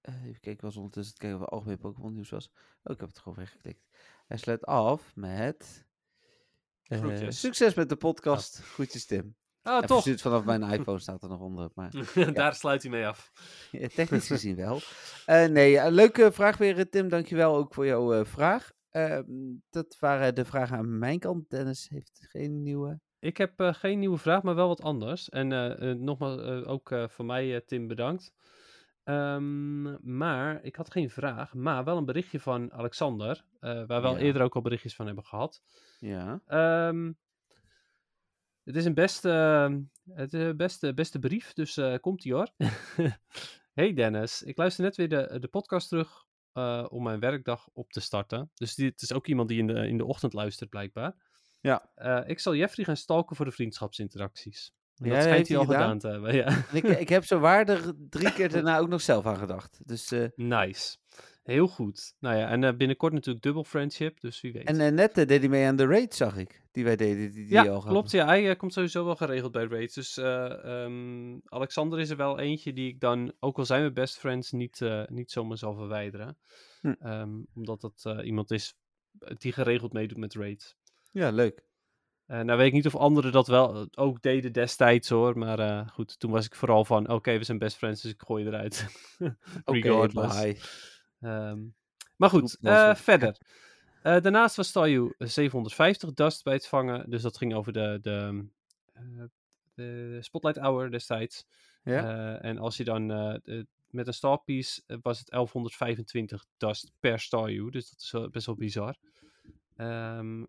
eh, 0.00 0.24
even 0.24 0.40
kijken, 0.40 0.64
was 0.64 0.76
ondertussen 0.76 1.14
te 1.14 1.20
kijken 1.20 1.38
of 1.40 1.44
er 1.46 1.52
algemeen 1.52 1.78
Pokémon 1.78 2.12
nieuws 2.12 2.30
was. 2.30 2.50
Oh, 2.82 2.92
ik 2.94 3.00
heb 3.00 3.08
het 3.08 3.18
gewoon 3.18 3.38
weggeklikt. 3.38 3.86
Hij 4.26 4.36
sluit 4.36 4.64
af 4.64 5.12
met. 5.14 5.86
eh, 6.82 7.30
succes 7.30 7.74
met 7.74 7.88
de 7.88 7.96
podcast. 7.96 8.58
Groetjes, 8.58 9.06
Tim. 9.06 9.36
Oh, 9.62 9.74
Even 9.74 9.86
toch. 9.86 10.20
vanaf 10.20 10.44
mijn 10.44 10.62
iPhone 10.80 10.98
staat 10.98 11.22
er 11.22 11.28
nog 11.28 11.40
onder. 11.40 11.70
Maar 11.74 11.90
Daar 12.34 12.54
sluit 12.54 12.82
hij 12.82 12.90
mee 12.90 13.06
af. 13.06 13.32
ja, 13.70 13.88
technisch 13.88 14.26
gezien 14.26 14.56
wel. 14.56 14.80
Eh, 15.26 15.46
nee, 15.46 15.90
leuke 15.90 16.32
vraag 16.32 16.56
weer, 16.56 16.88
Tim. 16.90 17.08
Dankjewel 17.08 17.56
ook 17.56 17.74
voor 17.74 17.86
jouw 17.86 18.24
vraag. 18.24 18.72
Ehm, 18.90 19.24
dat 19.70 19.96
waren 19.98 20.34
de 20.34 20.44
vragen 20.44 20.76
aan 20.76 20.98
mijn 20.98 21.18
kant. 21.18 21.50
Dennis 21.50 21.88
heeft 21.88 22.18
geen 22.30 22.62
nieuwe. 22.62 23.00
Ik 23.26 23.36
heb 23.36 23.60
eh, 23.60 23.74
geen 23.74 23.98
nieuwe 23.98 24.18
vraag, 24.18 24.42
maar 24.42 24.54
wel 24.54 24.68
wat 24.68 24.82
anders. 24.82 25.28
En 25.28 25.52
eh, 25.52 25.90
eh, 25.90 25.98
nogmaals, 25.98 26.40
ook 26.64 26.94
van 27.08 27.26
mij, 27.26 27.60
Tim, 27.60 27.88
bedankt. 27.88 28.34
Ehm, 29.04 30.16
maar 30.16 30.64
ik 30.64 30.76
had 30.76 30.90
geen 30.90 31.10
vraag, 31.10 31.54
maar 31.54 31.84
wel 31.84 31.96
een 31.96 32.04
berichtje 32.04 32.40
van 32.40 32.72
Alexander, 32.72 33.44
waar 33.60 33.86
we 33.86 33.94
al 33.94 34.16
Ja. 34.16 34.18
eerder 34.18 34.42
ook 34.42 34.54
al 34.54 34.60
berichtjes 34.62 34.94
van 34.94 35.06
hebben 35.06 35.24
gehad. 35.24 35.62
Ja. 35.98 36.40
Ehm, 36.46 37.12
het 38.64 38.76
is 38.76 38.84
een 38.84 38.94
beste, 38.94 39.28
het 40.10 40.32
is 40.32 40.40
een 40.42 40.56
beste, 40.56 40.94
beste 40.94 41.18
brief, 41.18 41.52
dus 41.52 41.80
komt 42.00 42.24
ie 42.24 42.34
hoor. 42.34 42.48
hey 43.78 43.94
Dennis, 43.94 44.42
ik 44.42 44.56
luister 44.56 44.84
net 44.84 44.96
weer 44.96 45.08
de, 45.08 45.36
de 45.40 45.48
podcast 45.48 45.88
terug 45.88 46.24
om 46.88 47.02
mijn 47.02 47.20
werkdag 47.20 47.68
op 47.72 47.92
te 47.92 48.00
starten. 48.00 48.50
Dus 48.54 48.74
dit 48.74 49.02
is 49.02 49.12
ook 49.12 49.26
iemand 49.26 49.48
die 49.48 49.58
in 49.58 49.66
de, 49.66 49.88
in 49.88 49.98
de 49.98 50.04
ochtend 50.04 50.32
luistert 50.32 50.70
blijkbaar. 50.70 51.14
Ja. 51.66 51.90
Eh, 51.94 52.20
ik 52.26 52.40
zal 52.40 52.54
Jeffrey 52.54 52.84
gaan 52.84 52.96
stalken 52.96 53.36
voor 53.36 53.44
de 53.44 53.50
vriendschapsinteracties. 53.50 54.72
En 54.96 55.06
Ja, 55.06 55.12
dat 55.12 55.22
schijnt 55.22 55.36
heeft 55.36 55.48
hij 55.48 55.58
al 55.58 55.64
gedaan 55.64 55.98
te 55.98 56.08
hebben, 56.08 56.34
ja. 56.34 56.46
En 56.46 56.64
ik, 56.72 56.84
ik 56.84 57.08
heb 57.08 57.24
zo 57.24 57.38
waardig 57.38 57.92
drie 58.10 58.32
keer 58.32 58.48
daarna 58.52 58.78
ook 58.78 58.88
nog 58.88 59.00
zelf 59.00 59.26
aan 59.26 59.36
gedacht. 59.36 59.80
Dus, 59.84 60.12
eh, 60.12 60.26
Nice. 60.34 60.96
Heel 61.42 61.68
goed. 61.68 62.14
Nou 62.18 62.36
ja, 62.36 62.48
en 62.48 62.64
eh, 62.64 62.76
binnenkort 62.76 63.12
natuurlijk 63.12 63.44
dubbel 63.44 63.64
friendship, 63.64 64.20
dus 64.20 64.40
wie 64.40 64.52
weet. 64.52 64.64
en 64.64 64.94
net 64.94 65.14
deed 65.14 65.30
hij 65.30 65.48
mee 65.48 65.66
aan 65.66 65.76
de 65.76 65.86
raid, 65.86 66.14
zag 66.14 66.36
ik. 66.36 66.64
Die 66.72 66.84
wij 66.84 66.96
deden. 66.96 67.16
Die, 67.16 67.44
die 67.44 67.52
ja, 67.52 67.66
al 67.66 67.80
klopt. 67.80 68.10
Ja, 68.10 68.26
hij 68.26 68.56
komt 68.56 68.72
sowieso 68.72 69.04
wel 69.04 69.16
geregeld 69.16 69.52
bij 69.52 69.64
raids. 69.64 69.94
Dus 69.94 70.16
eh, 70.16 70.64
ehm, 70.64 71.38
Alexander 71.44 72.00
is 72.00 72.10
er 72.10 72.16
wel 72.16 72.38
eentje 72.38 72.72
die 72.72 72.88
ik 72.88 73.00
dan, 73.00 73.32
ook 73.38 73.58
al 73.58 73.64
zijn 73.64 73.82
we 73.82 73.92
best 73.92 74.18
friends, 74.18 74.52
niet, 74.52 74.80
niet 75.06 75.30
zomaar 75.30 75.58
zal 75.58 75.74
verwijderen. 75.74 76.38
Hm. 76.80 76.94
Ehm, 77.00 77.34
omdat 77.54 77.80
dat 77.80 78.22
iemand 78.22 78.50
is 78.50 78.74
die 79.38 79.52
geregeld 79.52 79.92
meedoet 79.92 80.18
met 80.18 80.34
raids. 80.34 80.76
Ja, 81.16 81.30
leuk. 81.30 81.64
Eh, 82.26 82.40
nou 82.40 82.58
weet 82.58 82.66
ik 82.66 82.72
niet 82.72 82.86
of 82.86 82.96
anderen 82.96 83.32
dat 83.32 83.46
wel 83.46 83.74
eh, 83.74 83.86
ook 83.94 84.22
deden 84.22 84.52
destijds 84.52 85.08
hoor. 85.08 85.38
Maar 85.38 85.58
eh, 85.58 85.88
goed, 85.88 86.18
toen 86.18 86.30
was 86.30 86.46
ik 86.46 86.54
vooral 86.54 86.84
van, 86.84 87.08
oké, 87.08 87.38
we 87.38 87.44
zijn 87.44 87.58
best 87.58 87.76
friends, 87.76 88.02
dus 88.02 88.12
ik 88.12 88.22
gooi 88.22 88.46
eruit. 88.46 88.86
Oké, 89.64 89.78
Regardless. 89.78 90.40
bye. 90.40 90.58
Ehm, 91.20 91.58
maar 92.16 92.30
goed, 92.30 92.56
verder. 92.96 93.36
Daarnaast 94.02 94.56
was 94.56 94.68
Staryu 94.68 95.14
750 95.18 96.12
dust 96.12 96.44
bij 96.44 96.52
het 96.54 96.66
vangen. 96.66 97.10
Dus 97.10 97.22
dat 97.22 97.36
ging 97.36 97.54
over 97.54 97.72
de, 97.72 97.98
de, 98.02 98.46
de 99.74 100.18
Spotlight 100.20 100.58
Hour 100.58 100.90
destijds. 100.90 101.46
Ja? 101.82 102.38
En 102.40 102.58
als 102.58 102.76
je 102.76 102.84
dan 102.84 103.08
de- 103.08 103.66
met 103.86 104.06
een 104.06 104.14
Starpiece 104.14 104.82
was 105.02 105.18
het 105.18 105.30
1125 105.30 106.44
dust 106.56 106.92
per 107.00 107.20
Staryu. 107.20 107.70
Dus 107.70 107.90
dat 107.90 108.00
is 108.00 108.10
wel 108.10 108.30
best 108.30 108.46
wel 108.46 108.54
bizar. 108.56 108.96
Ehm, 109.76 110.44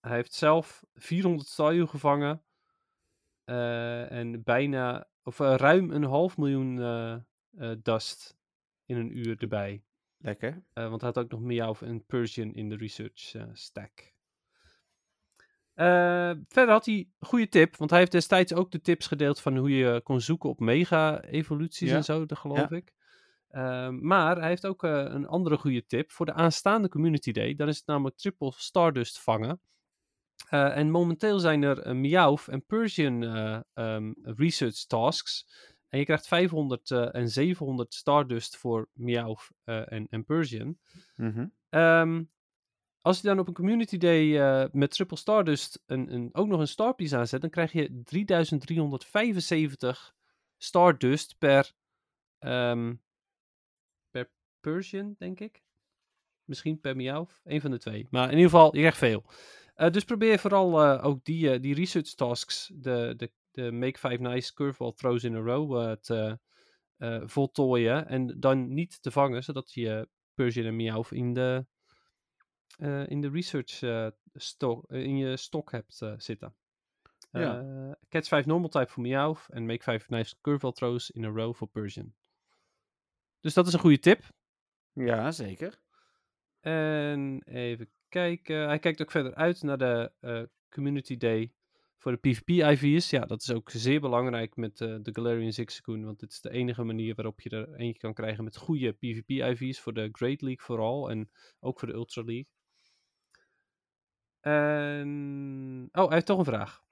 hij 0.00 0.16
heeft 0.16 0.32
zelf 0.34 0.84
400 0.94 1.48
Staryu 1.48 1.86
gevangen. 1.86 2.42
eh, 3.44 4.10
en 4.12 4.42
bijna, 4.42 5.08
of 5.22 5.40
eh, 5.40 5.54
ruim 5.56 5.90
een 5.90 6.04
half 6.04 6.36
miljoen 6.36 6.80
eh, 6.80 7.72
dust 7.82 8.36
in 8.84 8.96
een 8.96 9.18
uur 9.18 9.36
erbij. 9.42 9.82
Lekker. 10.18 10.62
Want 10.72 11.00
hij 11.00 11.10
had 11.14 11.18
ook 11.18 11.30
nog 11.30 11.40
Meowth 11.40 11.82
en 11.82 12.04
Persian 12.06 12.52
in 12.54 12.68
de 12.68 12.76
research 12.76 13.34
stack. 13.52 14.14
Verder 16.48 16.68
had 16.68 16.86
hij 16.86 16.94
een 16.94 17.26
goede 17.26 17.48
tip, 17.48 17.76
want 17.76 17.90
hij 17.90 17.98
heeft 17.98 18.12
destijds 18.12 18.54
ook 18.54 18.70
de 18.70 18.80
tips 18.80 19.06
gedeeld 19.06 19.40
van 19.40 19.56
hoe 19.56 19.70
je 19.70 20.00
kon 20.02 20.20
zoeken 20.20 20.48
op 20.48 20.60
mega-evoluties 20.60 21.90
Ja. 21.90 21.96
en 21.96 22.04
zo, 22.04 22.26
dat 22.26 22.38
geloof 22.38 22.70
ik. 22.70 22.92
Ehm, 23.48 24.06
maar 24.06 24.36
hij 24.38 24.48
heeft 24.48 24.66
ook 24.66 24.82
een 24.82 25.26
andere 25.26 25.56
goede 25.56 25.86
tip 25.86 26.10
voor 26.10 26.26
de 26.26 26.32
aanstaande 26.32 26.88
Community 26.88 27.32
Day. 27.32 27.54
Dan 27.54 27.68
is 27.68 27.76
het 27.76 27.86
namelijk 27.86 28.16
triple 28.16 28.52
Stardust 28.56 29.20
vangen. 29.20 29.60
Eh, 30.46 30.76
en 30.76 30.90
momenteel 30.90 31.38
zijn 31.38 31.62
er 31.62 31.86
uh, 31.86 31.92
Meowth 31.92 32.48
en 32.48 32.66
Persian 32.66 33.22
eh, 33.22 33.60
ehm, 33.74 34.12
research 34.22 34.86
tasks. 34.86 35.46
En 35.88 35.98
je 35.98 36.04
krijgt 36.04 36.26
500 36.26 36.90
eh, 36.90 37.14
en 37.14 37.28
700 37.28 37.94
Stardust 37.94 38.56
voor 38.56 38.88
Meowth 38.92 39.50
en, 39.64 40.06
en 40.10 40.24
Persian. 40.24 40.78
Mhm. 41.16 41.46
Ehm, 41.68 42.24
als 43.00 43.20
je 43.20 43.26
dan 43.26 43.38
op 43.38 43.48
een 43.48 43.54
Community 43.54 43.98
Day 43.98 44.68
met 44.72 44.90
Triple 44.90 45.16
Stardust 45.16 45.82
een, 45.86 46.14
een, 46.14 46.28
ook 46.32 46.46
nog 46.46 46.60
een 46.60 46.68
Starpiece 46.68 47.16
aanzet, 47.16 47.40
dan 47.40 47.50
krijg 47.50 47.72
je 47.72 48.02
3375 48.04 50.14
Stardust 50.56 51.38
per, 51.38 51.72
ehm, 52.38 52.94
per 54.10 54.30
Persian, 54.60 55.14
denk 55.18 55.40
ik. 55.40 55.62
Misschien 56.44 56.80
per 56.80 56.96
Meowth, 56.96 57.40
een 57.44 57.60
van 57.60 57.70
de 57.70 57.78
twee. 57.78 58.06
Maar 58.10 58.24
in 58.24 58.36
ieder 58.36 58.50
geval, 58.50 58.74
je 58.74 58.80
krijgt 58.80 58.98
veel. 58.98 59.24
Eh, 59.78 59.90
dus 59.90 60.04
probeer 60.04 60.38
vooral 60.38 60.82
eh, 60.82 61.04
ook 61.04 61.24
die, 61.24 61.50
eh, 61.50 61.60
die 61.60 61.74
research 61.74 62.14
tasks, 62.14 62.70
de, 62.74 63.14
de, 63.16 63.32
de 63.50 63.72
Make 63.72 63.98
5 63.98 64.18
Nice 64.18 64.54
Curveball 64.54 64.92
Throws 64.92 65.24
in 65.24 65.34
a 65.34 65.38
Row, 65.38 65.96
te 66.00 66.38
voltooien. 67.26 68.08
En 68.08 68.40
dan 68.40 68.74
niet 68.74 69.02
te 69.02 69.10
vangen, 69.10 69.44
zodat 69.44 69.72
je 69.72 70.08
Persian 70.34 70.66
en 70.66 70.76
Meowth 70.76 71.12
in 71.12 71.32
de, 71.32 71.66
in 73.06 73.20
de 73.20 73.30
research 73.30 73.82
stok, 74.34 74.92
in 74.92 75.16
je 75.16 75.36
stok 75.36 75.70
hebt 75.70 76.02
zitten. 76.16 76.54
Ja. 77.30 77.96
Catch 78.08 78.28
5 78.28 78.46
normal 78.46 78.68
type 78.68 78.90
voor 78.90 79.02
Meowth 79.02 79.46
en 79.48 79.66
make 79.66 79.82
5 79.82 80.08
nice 80.08 80.36
curveball 80.40 80.72
throws 80.72 81.10
in 81.10 81.24
a 81.24 81.28
row 81.28 81.54
voor 81.54 81.68
Persian. 81.68 82.14
Dus 83.40 83.54
dat 83.54 83.66
is 83.66 83.72
een 83.72 83.80
goede 83.80 83.98
tip. 83.98 84.24
Ja, 84.92 85.30
zeker. 85.30 85.80
En 86.60 87.42
even 87.44 87.90
kijken. 88.08 88.66
Hij 88.66 88.78
kijkt 88.78 89.02
ook 89.02 89.10
verder 89.10 89.34
uit 89.34 89.62
naar 89.62 89.78
de 89.78 90.12
eh, 90.20 90.42
Community 90.70 91.16
Day 91.16 91.52
voor 91.98 92.12
de 92.12 92.18
PvP-IV's. 92.18 93.10
Ja, 93.10 93.24
dat 93.24 93.42
is 93.42 93.50
ook 93.50 93.70
zeer 93.70 94.00
belangrijk 94.00 94.56
met 94.56 94.80
eh, 94.80 94.96
de 95.02 95.14
Galarian 95.14 95.52
Zigzagoon. 95.52 96.04
Want 96.04 96.20
dit 96.20 96.32
is 96.32 96.40
de 96.40 96.50
enige 96.50 96.84
manier 96.84 97.14
waarop 97.14 97.40
je 97.40 97.50
er 97.50 97.74
eentje 97.74 98.00
kan 98.00 98.14
krijgen 98.14 98.44
met 98.44 98.56
goede 98.56 98.92
PvP-IV's. 98.92 99.80
Voor 99.80 99.94
de 99.94 100.08
Great 100.12 100.40
League 100.40 100.64
vooral. 100.64 101.10
En 101.10 101.30
ook 101.60 101.78
voor 101.78 101.88
de 101.88 101.94
Ultra 101.94 102.22
League. 102.22 102.46
En... 104.40 105.88
Oh, 105.92 106.04
hij 106.04 106.14
heeft 106.14 106.26
toch 106.26 106.38
een 106.38 106.44
vraag. 106.44 106.86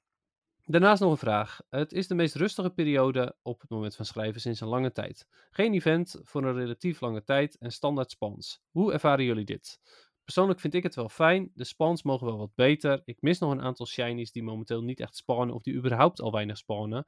Daarnaast 0.68 1.00
nog 1.00 1.10
een 1.10 1.16
vraag. 1.16 1.60
Het 1.70 1.92
is 1.92 2.06
de 2.06 2.14
meest 2.14 2.34
rustige 2.34 2.70
periode 2.70 3.36
op 3.42 3.60
het 3.60 3.70
moment 3.70 3.96
van 3.96 4.04
schrijven 4.04 4.40
sinds 4.40 4.60
een 4.60 4.68
lange 4.68 4.92
tijd. 4.92 5.26
Geen 5.50 5.72
event 5.72 6.20
voor 6.22 6.44
een 6.44 6.54
relatief 6.54 7.00
lange 7.00 7.24
tijd 7.24 7.58
en 7.58 7.72
standaard 7.72 8.10
spans. 8.10 8.62
Hoe 8.70 8.92
ervaren 8.92 9.24
jullie 9.24 9.44
dit? 9.44 9.80
Persoonlijk 10.26 10.60
vind 10.60 10.74
ik 10.74 10.82
het 10.82 10.94
wel 10.94 11.08
fijn. 11.08 11.50
De 11.54 11.64
spawns 11.64 12.02
mogen 12.02 12.26
wel 12.26 12.38
wat 12.38 12.54
beter. 12.54 13.02
Ik 13.04 13.20
mis 13.20 13.38
nog 13.38 13.50
een 13.50 13.62
aantal 13.62 13.86
shinies 13.86 14.32
die 14.32 14.42
momenteel 14.42 14.82
niet 14.82 15.00
echt 15.00 15.16
spawnen 15.16 15.54
of 15.54 15.62
die 15.62 15.74
überhaupt 15.74 16.20
al 16.20 16.32
weinig 16.32 16.56
spawnen. 16.56 17.06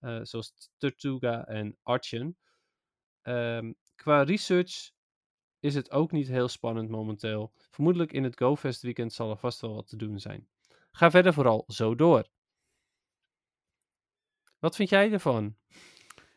Uh, 0.00 0.20
zoals 0.22 0.52
Tortuga 0.76 1.46
en 1.46 1.78
Archon. 1.82 2.36
Um, 3.22 3.76
qua 3.94 4.22
research 4.22 4.90
is 5.60 5.74
het 5.74 5.90
ook 5.90 6.12
niet 6.12 6.28
heel 6.28 6.48
spannend 6.48 6.88
momenteel. 6.88 7.52
Vermoedelijk 7.70 8.12
in 8.12 8.24
het 8.24 8.38
GoFest 8.38 8.82
weekend 8.82 9.12
zal 9.12 9.30
er 9.30 9.38
vast 9.38 9.60
wel 9.60 9.74
wat 9.74 9.88
te 9.88 9.96
doen 9.96 10.20
zijn. 10.20 10.48
Ga 10.90 11.10
verder 11.10 11.32
vooral 11.32 11.64
zo 11.66 11.94
door. 11.94 12.28
Wat 14.58 14.76
vind 14.76 14.88
jij 14.88 15.12
ervan? 15.12 15.56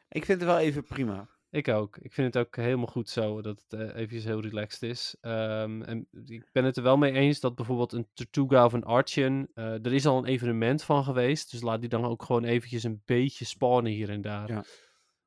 Ik 0.09 0.25
vind 0.25 0.39
het 0.39 0.49
wel 0.49 0.59
even 0.59 0.83
prima. 0.83 1.29
Ik 1.51 1.67
ook. 1.67 1.97
Ik 1.97 2.13
vind 2.13 2.33
het 2.33 2.45
ook 2.45 2.55
helemaal 2.55 2.87
goed 2.87 3.09
zo 3.09 3.41
dat 3.41 3.63
het 3.67 3.79
uh, 3.79 3.95
eventjes 3.95 4.23
heel 4.23 4.41
relaxed 4.41 4.81
is. 4.81 5.15
Um, 5.21 5.81
en 5.81 6.07
ik 6.25 6.49
ben 6.51 6.63
het 6.63 6.77
er 6.77 6.83
wel 6.83 6.97
mee 6.97 7.11
eens 7.11 7.39
dat 7.39 7.55
bijvoorbeeld 7.55 7.91
een 7.93 8.07
Tortuga 8.13 8.65
of 8.65 8.73
een 8.73 8.83
Archon, 8.83 9.49
uh, 9.55 9.85
er 9.85 9.93
is 9.93 10.05
al 10.05 10.17
een 10.17 10.25
evenement 10.25 10.83
van 10.83 11.03
geweest. 11.03 11.51
Dus 11.51 11.61
laat 11.61 11.79
die 11.79 11.89
dan 11.89 12.05
ook 12.05 12.23
gewoon 12.23 12.43
eventjes 12.43 12.83
een 12.83 13.01
beetje 13.05 13.45
spawnen 13.45 13.91
hier 13.91 14.09
en 14.09 14.21
daar. 14.21 14.49
Ja. 14.49 14.63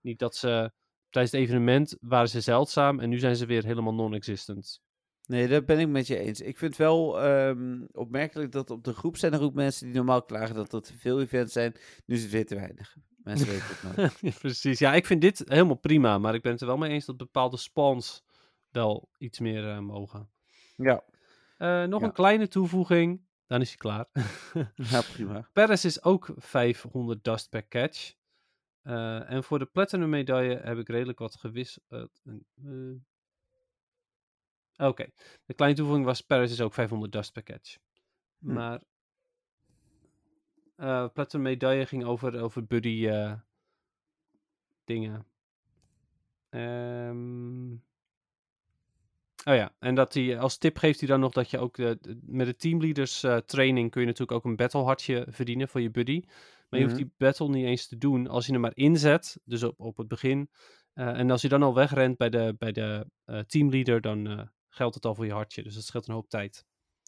Niet 0.01 0.19
dat 0.19 0.37
ze 0.37 0.73
tijdens 1.11 1.35
het 1.35 1.43
evenement 1.43 1.97
waren 2.01 2.29
ze 2.29 2.41
zeldzaam 2.41 3.01
en 3.01 3.09
nu 3.09 3.19
zijn 3.19 3.37
ze 3.37 3.47
weer 3.47 3.65
helemaal 3.65 3.95
non-existent. 3.95 4.83
Nee, 5.27 5.49
dat 5.49 5.67
ben 5.67 5.79
ik 5.79 5.89
met 5.89 6.07
je 6.07 6.19
eens. 6.19 6.41
Ik 6.41 6.59
vind 6.59 6.77
wel 6.77 7.27
um, 7.27 7.89
opmerkelijk 7.93 8.53
dat 8.53 8.71
op 8.71 8.85
de 8.85 8.93
groep 8.93 9.17
zijn 9.17 9.33
er 9.33 9.43
ook 9.43 9.55
mensen 9.55 9.87
die 9.87 9.95
normaal 9.95 10.23
klagen 10.23 10.55
dat 10.55 10.73
er 10.73 10.83
te 10.83 10.99
veel 10.99 11.21
events 11.21 11.53
zijn. 11.53 11.75
Nu 12.07 12.15
is 12.15 12.23
het 12.23 12.31
weer 12.31 12.47
te 12.47 12.55
weinig. 12.55 12.97
Mensen 13.25 13.49
weten 13.53 13.67
het 13.67 13.97
nooit. 13.97 14.19
ja, 14.21 14.31
precies. 14.39 14.79
Ja, 14.79 14.95
ik 14.95 15.07
vind 15.07 15.21
dit 15.21 15.43
helemaal 15.47 15.75
prima. 15.75 16.19
Maar 16.19 16.35
ik 16.35 16.43
ben 16.43 16.53
het 16.53 16.61
er 16.61 16.67
wel 16.67 16.77
mee 16.77 16.91
eens 16.91 17.05
dat 17.05 17.17
bepaalde 17.17 17.57
spawns 17.57 18.25
wel 18.71 19.09
iets 19.19 19.39
meer 19.39 19.65
uh, 19.65 19.79
mogen. 19.79 20.31
Ja. 20.77 21.05
Uh, 21.59 21.85
nog 21.85 22.01
ja. 22.01 22.07
een 22.07 22.13
kleine 22.13 22.49
toevoeging. 22.49 23.23
Dan 23.47 23.61
is 23.61 23.69
hij 23.69 23.77
klaar. 23.77 24.07
ja, 24.91 25.01
prima. 25.13 25.49
Paris 25.53 25.85
is 25.85 26.03
ook 26.03 26.31
500 26.37 27.25
dust 27.25 27.49
per 27.49 27.69
catch. 27.69 28.15
Uh, 28.83 29.31
en 29.31 29.45
voor 29.45 29.59
de 29.59 29.67
platinum 29.67 30.09
medaille 30.09 30.57
heb 30.57 30.79
ik 30.79 30.89
redelijk 30.89 31.19
wat. 31.19 31.41
Uh, 31.45 31.71
Oké, 34.77 34.89
okay. 34.89 35.13
de 35.45 35.55
kleine 35.55 35.77
toevoeging 35.77 36.07
was 36.07 36.21
Paris 36.21 36.53
is 36.53 36.61
ook 36.61 36.75
500 36.75 37.13
dust 37.13 37.33
per 37.33 37.43
catch. 37.43 37.77
Hm. 38.39 38.53
Maar 38.53 38.83
uh, 40.77 41.09
platinum 41.13 41.45
medaille 41.45 41.87
ging 41.87 42.05
over, 42.05 42.41
over 42.43 42.67
buddy 42.67 42.89
uh, 43.07 43.33
dingen. 44.85 45.27
Um, 46.51 47.83
Oh 49.45 49.55
ja, 49.55 49.75
en 49.79 49.95
dat 49.95 50.15
hij, 50.15 50.39
als 50.39 50.59
tip 50.59 50.77
geeft 50.79 50.99
hij 51.01 51.09
dan 51.09 51.21
nog 51.21 51.33
dat 51.33 51.51
je 51.51 51.59
ook 51.59 51.77
de, 51.77 51.99
de- 52.01 52.19
met 52.23 52.47
de 52.47 52.57
teamleaders 52.57 53.23
eh, 53.23 53.37
training 53.37 53.91
kun 53.91 54.01
je 54.01 54.07
natuurlijk 54.07 54.39
ook 54.39 54.45
een 54.45 54.57
battle 54.57 54.83
hartje 54.83 55.27
verdienen 55.29 55.69
voor 55.69 55.81
je 55.81 55.91
buddy. 55.91 56.23
Maar 56.69 56.81
je 56.81 56.87
hoeft 56.87 56.99
Mhm. 56.99 57.05
die 57.05 57.15
battle 57.17 57.49
niet 57.49 57.65
eens 57.67 57.87
te 57.87 57.99
doen 57.99 58.27
als 58.29 58.47
je 58.47 58.53
hem 58.53 58.61
maar 58.61 58.77
inzet, 58.77 59.41
dus 59.45 59.63
op, 59.63 59.81
op 59.81 59.97
het 59.97 60.09
begin. 60.09 60.51
Eh, 60.93 61.19
en 61.19 61.31
als 61.31 61.43
je 61.43 61.49
dan 61.49 61.63
al 61.63 61.75
wegrent 61.75 62.17
bij 62.17 62.31
de, 62.31 62.55
bij 62.59 62.73
de 62.73 63.07
eh, 63.25 63.39
teamleader, 63.39 64.01
dan 64.01 64.27
eh, 64.27 64.47
geldt 64.69 64.95
het 64.95 65.05
al 65.05 65.15
voor 65.15 65.27
je 65.27 65.33
hartje. 65.33 65.63
Dus 65.63 65.75
dat 65.75 65.85
scheelt 65.85 66.09
een 66.09 66.15
hoop 66.15 66.29
tijd. 66.29 66.65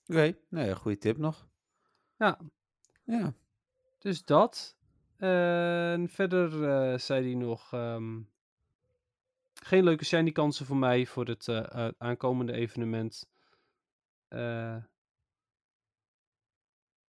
Oké, 0.06 0.36
nou 0.48 0.66
ja, 0.66 0.74
goede 0.74 0.98
tip 0.98 1.16
nog. 1.16 1.48
Ja. 2.16 2.40
Ja. 3.04 3.34
Dus 4.06 4.24
dat. 4.24 4.76
En 5.16 6.08
verder 6.08 6.68
eh, 6.68 6.98
zei 6.98 7.24
hij 7.24 7.34
nog. 7.34 7.72
ehm, 7.72 8.20
geen 9.62 9.84
leuke 9.84 10.04
shiny 10.04 10.32
kansen 10.32 10.66
voor 10.66 10.76
mij 10.76 11.06
voor 11.06 11.26
het 11.26 11.48
eh, 11.48 11.86
eh, 11.86 11.92
aankomende 11.98 12.52
evenement. 12.52 13.28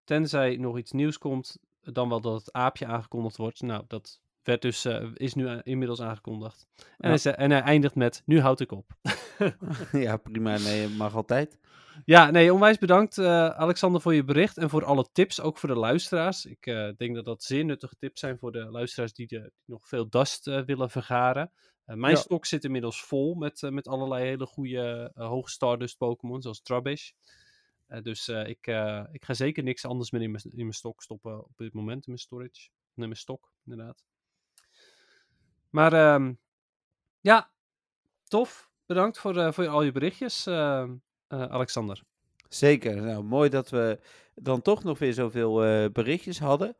Tenzij 0.04 0.56
nog 0.56 0.78
iets 0.78 0.92
nieuws 0.92 1.18
komt, 1.18 1.58
dan 1.80 2.08
wel 2.08 2.20
dat 2.20 2.38
het 2.38 2.52
aapje 2.52 2.86
aangekondigd 2.86 3.36
wordt. 3.36 3.62
Nou, 3.62 3.84
dat 3.88 4.20
werd 4.42 4.62
dus, 4.62 4.84
is 5.14 5.34
nu 5.34 5.60
inmiddels 5.62 6.00
aangekondigd. 6.00 6.66
En, 6.76 6.84
Ja. 6.98 7.08
hij, 7.08 7.18
zei- 7.18 7.34
en 7.34 7.50
hij 7.50 7.60
eindigt 7.62 7.94
met: 7.94 8.22
Nu 8.24 8.40
houd 8.40 8.60
ik 8.60 8.72
op. 8.72 8.92
ja, 10.06 10.16
prima. 10.16 10.58
Nee, 10.58 10.88
mag 10.88 11.14
altijd. 11.14 11.58
Ja, 12.04 12.30
nee, 12.30 12.52
onwijs 12.52 12.78
bedankt 12.78 13.18
eh, 13.18 13.48
Alexander 13.48 14.00
voor 14.00 14.14
je 14.14 14.24
bericht 14.24 14.56
en 14.56 14.70
voor 14.70 14.84
alle 14.84 15.08
tips, 15.12 15.40
ook 15.40 15.58
voor 15.58 15.68
de 15.68 15.78
luisteraars. 15.78 16.46
Ik 16.46 16.66
eh, 16.66 16.88
denk 16.96 17.14
dat 17.14 17.24
dat 17.24 17.42
zeer 17.44 17.64
nuttige 17.64 17.96
tips 17.98 18.20
zijn 18.20 18.38
voor 18.38 18.52
de 18.52 18.64
luisteraars 18.64 19.12
die, 19.12 19.26
de, 19.26 19.40
die 19.40 19.50
nog 19.74 19.88
veel 19.88 20.08
dust 20.08 20.46
eh, 20.46 20.62
willen 20.64 20.90
vergaren. 20.90 21.52
Mijn 21.84 22.14
Ja. 22.14 22.20
stok 22.20 22.46
zit 22.46 22.64
inmiddels 22.64 23.04
vol 23.04 23.34
met, 23.34 23.62
met 23.70 23.88
allerlei 23.88 24.24
hele 24.24 24.46
goede 24.46 25.10
hoge 25.14 25.50
Stardust 25.50 25.96
Pokémon, 25.96 26.42
zoals 26.42 26.62
Trubbish. 26.62 27.10
Dus 28.02 28.28
ik, 28.28 28.66
ik 29.12 29.24
ga 29.24 29.34
zeker 29.34 29.62
niks 29.62 29.84
anders 29.84 30.10
meer 30.10 30.22
in 30.22 30.30
mijn, 30.30 30.44
in 30.44 30.56
mijn 30.56 30.72
stok 30.72 31.02
stoppen 31.02 31.44
op 31.44 31.56
dit 31.56 31.72
moment, 31.72 31.96
in 31.96 32.12
mijn 32.12 32.18
storage. 32.18 32.68
Nee, 32.94 33.06
mijn 33.06 33.16
stok, 33.20 33.52
inderdaad. 33.64 34.04
Maar 35.70 35.92
ehm, 35.92 36.32
ja, 37.20 37.50
tof. 38.28 38.70
Bedankt 38.86 39.18
voor, 39.18 39.36
eh, 39.36 39.52
voor 39.52 39.68
al 39.68 39.82
je 39.82 39.92
berichtjes, 39.92 40.46
eh, 40.46 40.82
eh, 41.26 41.42
Alexander. 41.42 42.02
Zeker. 42.48 43.02
Nou, 43.02 43.24
mooi 43.24 43.50
dat 43.50 43.70
we 43.70 43.98
dan 44.34 44.62
toch 44.62 44.84
nog 44.84 44.98
weer 44.98 45.12
zoveel 45.12 45.64
eh, 45.64 45.84
berichtjes 45.92 46.38
hadden. 46.38 46.76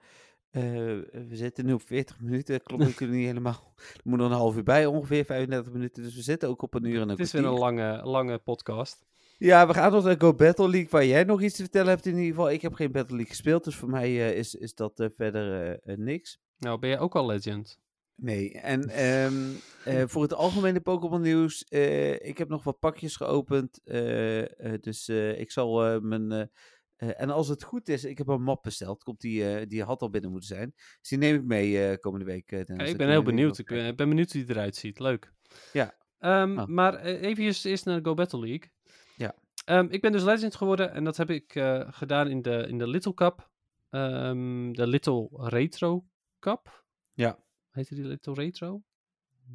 We 0.50 1.28
zitten 1.30 1.66
nu 1.66 1.72
op 1.72 1.82
40 1.82 2.20
minuten. 2.20 2.62
Klopt 2.62 2.82
natuurlijk 2.84 3.18
niet 3.18 3.26
helemaal. 3.26 3.74
Er 3.76 4.00
moet 4.04 4.18
nog 4.18 4.30
een 4.30 4.36
half 4.36 4.56
uur 4.56 4.62
bij, 4.62 4.86
ongeveer 4.86 5.24
35 5.24 5.72
minuten. 5.72 6.02
Dus 6.02 6.14
we 6.14 6.22
zitten 6.22 6.48
ook 6.48 6.62
op 6.62 6.74
een 6.74 6.84
uur 6.84 6.96
en 6.96 7.02
een 7.02 7.08
Het 7.08 7.18
is 7.18 7.32
weer 7.32 7.44
een 7.44 7.58
lange, 7.58 8.00
lange 8.04 8.38
podcast. 8.38 9.04
Ja, 9.38 9.66
we 9.66 9.74
gaan 9.74 9.92
nog 9.92 10.04
naar 10.04 10.20
Go 10.20 10.34
Battle 10.34 10.68
League, 10.68 10.90
waar 10.90 11.04
jij 11.04 11.24
nog 11.24 11.42
iets 11.42 11.56
te 11.56 11.62
vertellen 11.62 11.88
hebt 11.88 12.06
in 12.06 12.16
ieder 12.16 12.30
geval. 12.30 12.50
Ik 12.50 12.62
heb 12.62 12.74
geen 12.74 12.92
Battle 12.92 13.16
League 13.16 13.32
gespeeld, 13.32 13.64
dus 13.64 13.76
voor 13.76 13.90
mij 13.90 14.34
is, 14.34 14.54
is 14.54 14.74
dat 14.74 15.08
verder 15.16 15.78
niks. 15.84 16.38
Nou, 16.58 16.78
ben 16.78 16.90
jij 16.90 16.98
ook 16.98 17.14
al 17.14 17.26
legend? 17.26 17.78
Nee, 18.16 18.52
en 18.52 18.88
ehm, 19.08 19.50
eh, 19.84 20.02
voor 20.06 20.22
het 20.22 20.34
algemene 20.34 20.80
Pokémon 20.80 21.20
nieuws, 21.20 21.64
eh, 21.64 22.12
ik 22.12 22.38
heb 22.38 22.48
nog 22.48 22.64
wat 22.64 22.78
pakjes 22.78 23.16
geopend, 23.16 23.80
eh, 23.84 24.74
dus 24.80 25.08
ik 25.08 25.50
zal 25.50 26.00
mijn... 26.00 26.50
en 26.96 27.30
als 27.30 27.48
het 27.48 27.62
goed 27.62 27.88
is, 27.88 28.04
ik 28.04 28.18
heb 28.18 28.28
een 28.28 28.42
map 28.42 28.62
besteld, 28.62 29.02
komt 29.02 29.20
die, 29.20 29.66
die 29.66 29.82
had 29.82 30.02
al 30.02 30.10
binnen 30.10 30.30
moeten 30.30 30.56
zijn. 30.56 30.72
Dus 30.74 31.08
die 31.08 31.18
neem 31.18 31.34
ik 31.34 31.44
mee 31.44 31.98
komende 31.98 32.24
week. 32.24 32.48
Dennis. 32.48 32.90
ik 32.90 32.96
ben 32.96 33.08
heel 33.08 33.22
benieuwd. 33.22 33.58
Ik 33.58 33.66
ben, 33.66 33.96
ben 33.96 34.08
benieuwd 34.08 34.32
hoe 34.32 34.44
die 34.44 34.54
eruit 34.54 34.76
ziet. 34.76 34.98
Leuk. 34.98 35.32
Ja. 35.72 35.94
Ehm, 36.18 36.58
Oh. 36.58 36.66
Maar 36.66 37.00
even 37.00 37.44
eerst 37.44 37.84
naar 37.84 38.02
de 38.02 38.08
Go 38.08 38.14
Battle 38.14 38.40
League. 38.40 38.70
Ja. 39.16 39.34
Ehm, 39.64 39.86
ik 39.90 40.00
ben 40.00 40.12
dus 40.12 40.22
legend 40.22 40.54
geworden 40.54 40.92
en 40.92 41.04
dat 41.04 41.16
heb 41.16 41.30
ik 41.30 41.52
gedaan 41.86 42.28
in 42.28 42.42
de, 42.42 42.66
in 42.68 42.78
de 42.78 42.88
Little 42.88 43.14
Cup. 43.14 43.50
De 43.90 44.86
Little 44.86 45.28
Retro 45.32 46.04
Cup. 46.38 46.84
Ja. 47.12 47.44
Heette 47.74 47.94
die 47.94 48.04
Little 48.04 48.34
Retro? 48.34 48.82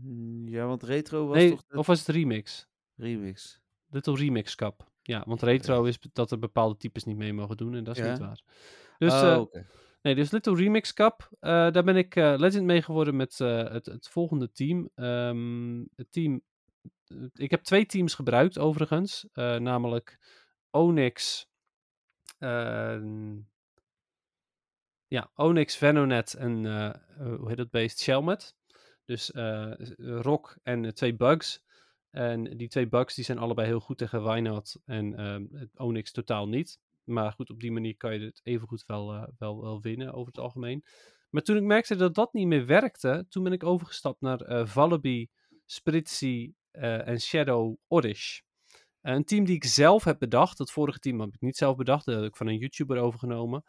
Mm, 0.01 0.47
Ja, 0.47 0.65
want 0.65 0.83
retro 0.83 1.27
was 1.27 1.37
nee, 1.37 1.49
toch 1.49 1.63
of 1.71 1.87
was 1.87 1.99
het 1.99 2.07
Remix? 2.15 2.67
remix? 2.95 3.59
Little 3.89 4.15
Remix 4.15 4.55
Cup. 4.55 4.91
Ja, 5.01 5.23
want 5.27 5.41
retro 5.41 5.83
is 5.83 5.99
dat 6.13 6.31
er 6.31 6.39
bepaalde 6.39 6.77
types 6.77 7.03
niet 7.03 7.17
mee 7.17 7.33
mogen 7.33 7.57
doen 7.57 7.75
en 7.75 7.83
dat 7.83 7.95
is 7.97 8.03
Ja. 8.03 8.09
niet 8.09 8.19
waar. 8.19 8.41
Dus 8.97 9.13
Oh, 9.13 9.47
eh. 9.51 9.61
Nee, 10.01 10.15
dus 10.15 10.31
Little 10.31 10.55
Remix 10.55 10.93
Cup. 10.93 11.29
eh, 11.39 11.71
daar 11.71 11.83
ben 11.83 11.95
ik 11.95 12.15
eh, 12.15 12.33
legend 12.37 12.65
mee 12.65 12.81
geworden 12.81 13.15
met 13.15 13.37
het, 13.37 13.85
het 13.85 14.07
volgende 14.07 14.51
team. 14.51 14.89
Ehm, 14.95 15.83
het 15.95 16.11
team. 16.11 16.41
Ik 17.33 17.51
heb 17.51 17.63
twee 17.63 17.85
teams 17.85 18.13
gebruikt 18.13 18.57
overigens. 18.57 19.25
namelijk 19.33 20.19
Onyx. 20.69 21.47
Ja, 25.10 25.31
Onyx, 25.36 25.76
Venonet 25.76 26.34
en 26.34 26.65
eh, 26.65 26.86
eh, 26.86 26.94
hoe 27.40 27.48
heet 27.48 27.57
dat 27.57 27.69
beest? 27.69 27.99
Shelmet. 27.99 28.56
Dus 29.06 29.31
eh, 29.31 29.72
Rock 29.98 30.57
en 30.64 30.95
twee 30.95 31.15
Bugs. 31.15 31.64
En 32.10 32.57
die 32.57 32.68
twee 32.68 32.88
Bugs 32.88 33.15
die 33.15 33.23
zijn 33.23 33.38
allebei 33.38 33.68
heel 33.68 33.80
goed 33.80 33.98
tegen 33.98 34.23
Wynaut 34.23 34.81
en 34.86 35.15
ehm, 35.18 35.45
Onyx 35.76 36.11
totaal 36.11 36.48
niet. 36.48 36.80
Maar 37.03 37.31
goed, 37.31 37.49
op 37.49 37.60
die 37.60 37.72
manier 37.72 37.98
kan 37.98 38.14
je 38.14 38.26
het 38.26 38.41
evengoed 38.44 38.84
wel, 38.86 39.14
eh, 39.14 39.23
wel, 39.38 39.61
wel 39.61 39.81
winnen 39.81 40.14
over 40.14 40.27
het 40.27 40.38
algemeen. 40.38 40.84
Maar 41.30 41.41
toen 41.41 41.57
ik 41.57 41.64
merkte 41.64 41.95
dat 41.95 42.15
dat 42.15 42.34
niet 42.34 42.48
meer 42.48 42.65
werkte, 42.65 43.26
toen 43.30 43.44
ben 43.44 43.53
ik 43.53 43.64
overgestapt 43.64 44.22
naar 44.22 44.41
eh 44.41 44.65
Vallaby, 44.65 45.27
Spritzy 45.65 46.53
en 46.72 47.19
Shadow 47.19 47.76
Oddish. 47.88 48.40
Een 49.02 49.23
team 49.23 49.45
die 49.45 49.56
ik 49.56 49.64
zelf 49.64 50.03
heb 50.03 50.19
bedacht. 50.19 50.57
Dat 50.57 50.72
vorige 50.72 50.99
team 50.99 51.19
heb 51.19 51.34
ik 51.34 51.41
niet 51.41 51.57
zelf 51.57 51.76
bedacht. 51.76 52.06
Dat 52.06 52.15
heb 52.15 52.23
ik 52.23 52.36
van 52.36 52.48
een 52.48 52.57
YouTuber 52.57 52.98
overgenomen. 52.98 53.64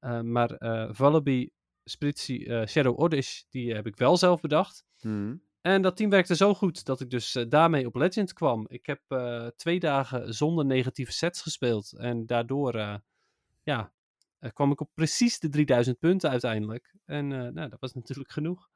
Eh, 0.00 0.20
maar 0.20 0.50
eh 0.50 0.88
Vallaby, 0.92 1.48
Spritzy, 1.84 2.44
eh, 2.46 2.66
Shadow 2.66 2.98
Oddish, 2.98 3.42
die 3.50 3.74
heb 3.74 3.86
ik 3.86 3.96
wel 3.96 4.16
zelf 4.16 4.40
bedacht. 4.40 4.84
Hm. 5.00 5.36
En 5.60 5.82
dat 5.82 5.96
team 5.96 6.10
werkte 6.10 6.36
zo 6.36 6.54
goed 6.54 6.84
dat 6.84 7.00
ik 7.00 7.10
dus 7.10 7.34
eh, 7.34 7.44
daarmee 7.48 7.86
op 7.86 7.94
Legend 7.94 8.32
kwam. 8.32 8.66
Ik 8.68 8.86
heb 8.86 9.00
eh, 9.08 9.46
twee 9.46 9.80
dagen 9.80 10.34
zonder 10.34 10.64
negatieve 10.66 11.12
sets 11.12 11.42
gespeeld. 11.42 11.92
En 11.92 12.26
daardoor 12.26 12.74
eh, 12.74 12.94
ja, 13.62 13.92
eh, 14.38 14.50
kwam 14.52 14.70
ik 14.70 14.80
op 14.80 14.90
precies 14.94 15.38
de 15.38 15.48
3000 15.48 15.98
punten 15.98 16.30
uiteindelijk. 16.30 16.94
En 17.04 17.32
eh, 17.32 17.38
nou, 17.38 17.68
dat 17.68 17.80
was 17.80 17.94
natuurlijk 17.94 18.30
genoeg. 18.30 18.68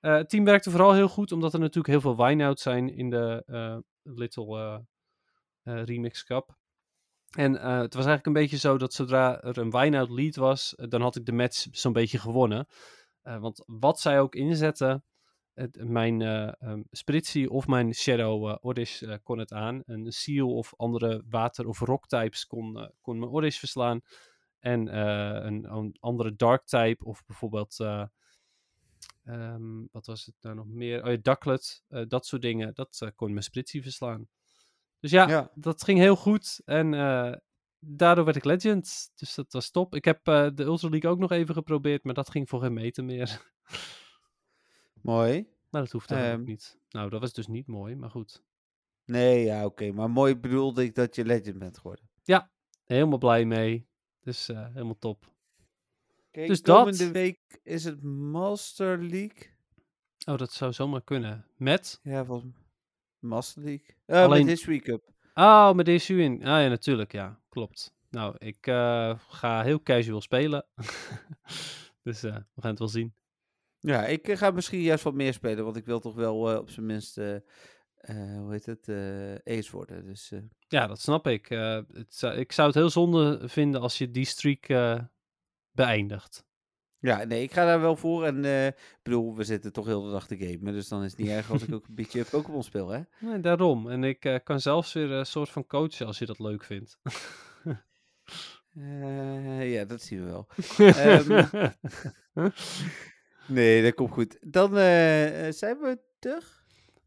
Eh, 0.00 0.14
het 0.14 0.28
team 0.28 0.44
werkte 0.44 0.70
vooral 0.70 0.92
heel 0.94 1.08
goed, 1.08 1.32
omdat 1.32 1.52
er 1.54 1.60
natuurlijk 1.60 1.86
heel 1.86 2.00
veel 2.00 2.16
wine-out 2.26 2.60
zijn 2.60 2.96
in 2.96 3.10
de 3.10 3.42
eh, 3.46 3.78
Little 4.02 4.58
eh, 4.58 4.78
eh, 5.78 5.84
Remix 5.84 6.24
Cup. 6.24 6.56
En 7.36 7.60
eh, 7.60 7.80
het 7.80 7.94
was 7.94 8.04
eigenlijk 8.06 8.26
een 8.26 8.42
beetje 8.42 8.56
zo 8.56 8.78
dat 8.78 8.94
zodra 8.94 9.42
er 9.42 9.58
een 9.58 9.70
wine-out 9.70 10.10
lead 10.10 10.36
was, 10.36 10.74
eh, 10.74 10.88
dan 10.88 11.00
had 11.00 11.16
ik 11.16 11.26
de 11.26 11.32
match 11.32 11.66
zo'n 11.70 11.92
beetje 11.92 12.18
gewonnen. 12.18 12.66
Eh, 13.22 13.38
want 13.38 13.62
wat 13.66 14.00
zij 14.00 14.20
ook 14.20 14.34
inzetten, 14.34 15.04
mijn 15.72 16.20
Spritzy 16.90 17.46
of 17.46 17.66
mijn 17.66 17.94
Shadow 17.94 18.58
uh, 18.76 18.84
uh, 19.00 19.14
kon 19.22 19.38
het 19.38 19.52
aan. 19.52 19.82
Een 19.86 20.12
Seal 20.12 20.54
of 20.54 20.74
andere 20.76 21.24
water- 21.28 21.68
of 21.68 21.80
rock-types 21.80 22.46
kon, 22.46 22.78
uh, 22.78 22.86
kon 23.00 23.18
mijn 23.18 23.30
Oddish 23.30 23.58
verslaan. 23.58 24.00
En 24.58 24.86
uh, 24.86 24.94
een, 25.44 25.72
een, 25.72 25.96
andere 26.00 26.36
Dark-type 26.36 27.04
of 27.04 27.24
bijvoorbeeld... 27.26 27.78
Um, 29.24 29.88
wat 29.92 30.06
was 30.06 30.26
het 30.26 30.34
nou 30.40 30.54
nog 30.54 30.66
meer? 30.66 31.04
Oh 31.04 31.10
ja, 31.10 31.16
Ducklet, 31.22 31.82
dat 32.08 32.26
soort 32.26 32.42
dingen. 32.42 32.74
Dat 32.74 33.12
kon 33.14 33.30
mijn 33.30 33.42
Spritzy 33.42 33.82
verslaan. 33.82 34.28
Dus 35.00 35.10
ja, 35.10 35.28
ja, 35.28 35.50
dat 35.54 35.84
ging 35.84 35.98
heel 35.98 36.16
goed. 36.16 36.60
En 36.64 36.92
uh, 36.92 37.32
daardoor 37.78 38.24
werd 38.24 38.36
ik 38.36 38.44
legend. 38.44 39.10
Dus 39.14 39.34
dat 39.34 39.52
was 39.52 39.70
top. 39.70 39.94
Ik 39.94 40.04
heb 40.04 40.28
uh, 40.28 40.48
de 40.54 40.64
Ultra 40.64 40.88
League 40.88 41.10
ook 41.10 41.18
nog 41.18 41.30
even 41.30 41.54
geprobeerd, 41.54 42.04
maar 42.04 42.14
dat 42.14 42.30
ging 42.30 42.48
voor 42.48 42.60
geen 42.60 42.72
meter 42.72 43.04
meer. 43.04 43.52
Mooi. 45.02 45.54
Maar 45.70 45.82
dat 45.82 45.92
hoeft 45.92 46.10
um, 46.10 46.40
ook 46.40 46.46
niet. 46.46 46.78
Nou, 46.88 47.10
dat 47.10 47.20
was 47.20 47.32
dus 47.32 47.46
niet 47.46 47.66
mooi, 47.66 47.94
maar 47.96 48.10
goed. 48.10 48.42
Nee, 49.04 49.44
ja, 49.44 49.56
oké. 49.56 49.66
Okay. 49.66 49.90
Maar 49.90 50.10
mooi 50.10 50.36
bedoelde 50.36 50.84
ik 50.84 50.94
dat 50.94 51.14
je 51.14 51.24
legend 51.24 51.58
bent 51.58 51.76
geworden. 51.76 52.08
Ja, 52.22 52.50
helemaal 52.84 53.18
blij 53.18 53.44
mee. 53.44 53.88
Dus 54.20 54.48
uh, 54.48 54.66
helemaal 54.66 54.98
top. 54.98 55.34
Okay, 56.28 56.46
dus 56.46 56.60
komende 56.60 57.04
dat... 57.04 57.12
week 57.12 57.60
is 57.62 57.84
het 57.84 58.02
Master 58.02 59.02
League. 59.02 59.54
Oh, 60.26 60.36
dat 60.36 60.52
zou 60.52 60.72
zomaar 60.72 61.02
kunnen. 61.02 61.46
Met? 61.56 62.00
Ja, 62.02 62.24
volgens 62.24 62.54
Master 63.26 63.62
League. 63.62 63.96
Uh, 64.06 64.22
Alleen... 64.22 64.44
Met 64.44 64.48
History 64.48 64.78
Cup. 64.78 65.14
Oh, 65.34 65.72
met 65.72 65.86
deze 65.86 66.16
in. 66.16 66.34
Ah 66.34 66.62
ja, 66.62 66.68
natuurlijk, 66.68 67.12
ja. 67.12 67.40
Klopt. 67.48 67.94
Nou, 68.10 68.34
ik 68.38 68.66
uh, 68.66 69.18
ga 69.28 69.62
heel 69.62 69.82
casual 69.82 70.20
spelen. 70.20 70.66
dus 72.02 72.24
uh, 72.24 72.34
we 72.34 72.60
gaan 72.60 72.70
het 72.70 72.78
wel 72.78 72.88
zien. 72.88 73.14
Ja, 73.78 74.06
ik 74.06 74.32
ga 74.32 74.50
misschien 74.50 74.80
juist 74.80 75.04
wat 75.04 75.14
meer 75.14 75.32
spelen, 75.32 75.64
want 75.64 75.76
ik 75.76 75.84
wil 75.86 76.00
toch 76.00 76.14
wel 76.14 76.52
uh, 76.52 76.58
op 76.58 76.70
zijn 76.70 76.86
minst, 76.86 77.18
uh, 77.18 77.36
hoe 78.38 78.48
heet 78.50 78.66
het, 78.66 78.88
ace 79.44 79.70
worden. 79.72 80.04
Dus, 80.04 80.32
Ja, 80.68 80.86
dat 80.86 81.00
snap 81.00 81.26
ik. 81.26 81.46
het, 81.48 82.22
ik 82.36 82.52
zou 82.52 82.66
het 82.66 82.74
heel 82.74 82.90
zonde 82.90 83.48
vinden 83.48 83.80
als 83.80 83.98
je 83.98 84.10
die 84.10 84.24
streak 84.24 84.66
beëindigt. 85.72 86.45
Ja, 87.06 87.24
nee, 87.24 87.42
ik 87.42 87.52
ga 87.52 87.64
daar 87.64 87.80
wel 87.80 87.96
voor. 87.96 88.24
En 88.24 88.44
eh, 88.44 88.66
ik 88.66 88.98
bedoel, 89.02 89.36
we 89.36 89.44
zitten 89.44 89.72
toch 89.72 89.86
heel 89.86 90.02
de 90.02 90.10
dag 90.10 90.26
te 90.26 90.36
gamen. 90.36 90.72
Dus 90.72 90.88
dan 90.88 91.02
is 91.04 91.10
het 91.10 91.20
niet 91.20 91.28
erg 91.28 91.50
als 91.50 91.62
ik 91.62 91.74
ook 91.74 91.86
een 91.88 91.94
beetje 92.02 92.24
Pokémon 92.24 92.62
speel, 92.62 92.88
hè? 92.88 93.00
Nee, 93.18 93.40
daarom. 93.40 93.90
En 93.90 94.04
ik 94.04 94.24
eh, 94.24 94.36
kan 94.44 94.60
zelfs 94.60 94.92
weer 94.92 95.10
een 95.10 95.26
soort 95.26 95.48
van 95.48 95.66
coachen 95.66 96.06
als 96.06 96.18
je 96.18 96.26
dat 96.26 96.38
leuk 96.38 96.64
vindt. 96.64 96.98
Eh, 98.78 99.72
ja, 99.72 99.84
dat 99.84 100.02
zien 100.02 100.24
we 100.24 100.30
wel. 100.30 100.46
Ehm, 100.96 101.68
nee, 103.46 103.82
dat 103.82 103.94
komt 103.94 104.10
goed. 104.12 104.36
Dan 104.40 104.74
zijn 105.52 105.78
we 105.78 105.98
terug. 106.18 106.64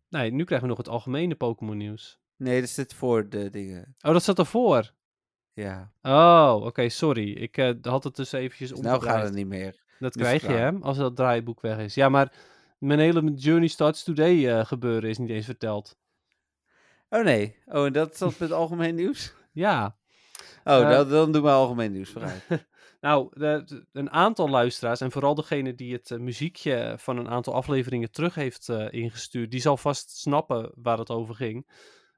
nee, 0.10 0.32
nu 0.32 0.44
krijgen 0.44 0.68
we 0.68 0.74
nog 0.74 0.84
het 0.84 0.94
algemene 0.94 1.36
Pokémon 1.36 1.78
nieuws. 1.78 2.20
Nee, 2.36 2.60
dat 2.60 2.70
zit 2.70 2.94
voor 2.94 3.30
de 3.30 3.50
dingen. 3.50 3.96
Oh, 4.02 4.12
dat 4.12 4.24
zat 4.24 4.40
ervoor. 4.40 4.94
Ja, 5.54 5.92
Oh, 6.02 6.62
oké, 6.66 6.90
sorry. 6.90 7.32
Ik 7.32 7.76
had 7.82 8.04
het 8.04 8.16
dus 8.16 8.32
eventjes 8.32 8.70
dus 8.70 8.80
nou 8.80 8.90
gaat 8.90 8.96
omgedraaid. 8.96 9.24
het 9.26 9.34
niet 9.36 9.48
meer. 9.48 9.88
Dat 10.00 10.14
Dus 10.14 10.22
krijg 10.22 10.42
je, 10.42 10.48
hè, 10.48 10.72
als 10.72 10.98
dat 10.98 11.16
draaiboek 11.16 11.62
weg 11.62 11.78
is. 11.78 11.94
Ja, 11.94 12.10
maar 12.10 12.34
mijn 12.78 13.00
hele 13.00 13.34
Journey 13.34 13.68
Starts 13.68 14.04
Today 14.04 14.48
eh, 14.60 14.66
gebeuren 14.66 15.10
is 15.10 15.18
niet 15.18 15.30
eens 15.30 15.46
verteld. 15.46 15.98
Oh 17.10 17.24
nee. 17.24 17.56
Oh, 17.66 17.86
en 17.86 17.94
dat 17.94 18.18
zat 18.18 18.40
met 18.40 18.52
algemeen 18.52 18.96
nieuws? 18.96 19.34
Ja, 19.52 19.98
Oh, 20.64 20.82
Eh. 20.82 20.90
dan, 20.90 21.10
dan 21.10 21.32
doen 21.32 21.42
we 21.42 21.50
algemeen 21.50 21.92
nieuws 21.92 22.10
vooruit. 22.10 22.46
nou, 23.02 23.30
de- 23.40 23.64
de- 23.66 23.86
een 23.92 24.12
aantal 24.12 24.50
luisteraars, 24.50 25.02
en 25.02 25.12
vooral 25.12 25.36
degene 25.36 25.76
die 25.76 25.94
het 25.94 26.12
eh, 26.12 26.18
muziekje 26.20 26.96
van 26.98 27.18
een 27.18 27.28
aantal 27.30 27.54
afleveringen 27.54 28.12
terug 28.12 28.36
heeft 28.36 28.70
ingestuurd, 28.90 29.52
die 29.52 29.60
zal 29.62 29.78
vast 29.78 30.10
snappen 30.18 30.72
waar 30.76 30.98
het 30.98 31.10
over 31.10 31.36
ging. 31.36 31.68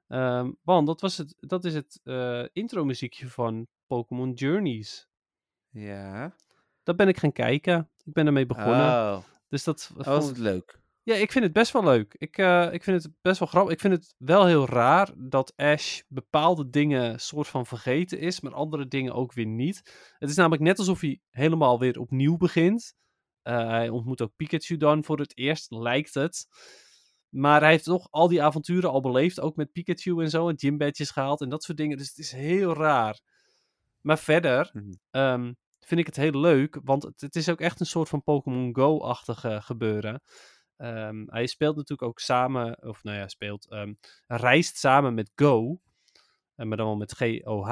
Ehm, 0.08 0.52
want 0.64 0.88
dat, 0.88 1.02
was 1.02 1.18
het, 1.18 1.36
dat 1.40 1.66
is 1.66 1.74
het 1.74 2.00
intro 2.54 2.86
muziekje 2.86 3.30
van 3.30 3.68
Pokémon 3.88 4.32
Journeys. 4.34 5.08
Ja. 5.70 6.36
Dat 6.84 6.96
ben 6.96 7.08
ik 7.08 7.18
gaan 7.18 7.32
kijken. 7.32 7.90
Ik 8.06 8.14
ben 8.14 8.26
ermee 8.26 8.46
begonnen. 8.46 8.86
Oh, 8.86 9.18
dus 9.50 9.64
dat 9.64 9.92
was 9.96 10.06
vond- 10.06 10.28
het 10.28 10.38
leuk? 10.38 10.80
Ja, 11.04 11.16
ik 11.16 11.32
vind 11.32 11.44
het 11.44 11.54
best 11.54 11.72
wel 11.72 11.84
leuk. 11.84 12.16
Ik, 12.18 12.38
eh, 12.38 12.74
ik 12.74 12.84
vind 12.84 13.04
het 13.04 13.14
best 13.22 13.40
wel 13.40 13.48
grappig. 13.48 13.74
Ik 13.74 13.80
vind 13.80 13.94
het 13.94 14.16
wel 14.18 14.46
heel 14.46 14.66
raar 14.68 15.10
dat 15.18 15.54
Ash 15.56 16.02
bepaalde 16.08 16.70
dingen 16.70 17.20
soort 17.20 17.48
van 17.48 17.66
vergeten 17.66 18.20
is, 18.20 18.42
maar 18.42 18.54
andere 18.54 18.88
dingen 18.88 19.14
ook 19.14 19.34
weer 19.34 19.46
niet. 19.46 19.82
Het 20.20 20.30
is 20.30 20.36
namelijk 20.36 20.62
net 20.62 20.80
alsof 20.80 21.02
hij 21.02 21.20
helemaal 21.30 21.80
weer 21.80 22.00
opnieuw 22.00 22.38
begint. 22.38 22.94
Eh, 23.42 23.68
hij 23.68 23.90
ontmoet 23.90 24.22
ook 24.22 24.36
Pikachu 24.36 24.78
dan 24.78 25.04
voor 25.04 25.20
het 25.20 25.38
eerst, 25.38 25.72
lijkt 25.72 26.14
het. 26.14 26.48
Maar 27.30 27.62
hij 27.62 27.70
heeft 27.70 27.84
toch 27.84 28.08
al 28.10 28.28
die 28.28 28.44
avonturen 28.44 28.90
al 28.90 29.02
beleefd, 29.02 29.40
ook 29.40 29.56
met 29.56 29.72
Pikachu 29.72 30.22
en 30.22 30.30
zo, 30.30 30.50
en 30.50 30.60
gym 30.60 30.78
badges 30.78 31.12
gehaald 31.12 31.42
en 31.42 31.50
dat 31.50 31.64
soort 31.64 31.78
dingen. 31.78 31.98
Dus 31.98 32.08
het 32.08 32.18
is 32.18 32.32
heel 32.32 32.74
raar. 32.74 33.20
Maar 34.02 34.20
verder 34.20 34.70
Mhm. 34.74 34.92
ehm, 35.12 35.54
vind 35.86 36.00
ik 36.00 36.06
het 36.06 36.16
heel 36.16 36.40
leuk, 36.40 36.80
want 36.84 37.04
het, 37.04 37.22
het 37.22 37.36
is 37.36 37.50
ook 37.50 37.60
echt 37.62 37.80
een 37.80 37.86
soort 37.86 38.10
van 38.10 38.24
Pokémon 38.24 38.76
Go-achtige 38.76 39.62
gebeuren. 39.62 40.22
Ehm, 40.78 41.24
hij 41.26 41.46
speelt 41.48 41.76
natuurlijk 41.76 42.10
ook 42.10 42.20
samen, 42.20 42.84
of 42.88 43.04
nou 43.04 43.18
ja, 43.18 43.28
speelt, 43.28 43.70
ehm, 43.70 43.94
reist 44.28 44.78
samen 44.78 45.14
met 45.14 45.32
Go, 45.36 45.82
eh, 46.56 46.66
maar 46.66 46.78
dan 46.78 46.86
wel 46.86 46.96
met 46.98 47.12
G-O-H. 47.12 47.70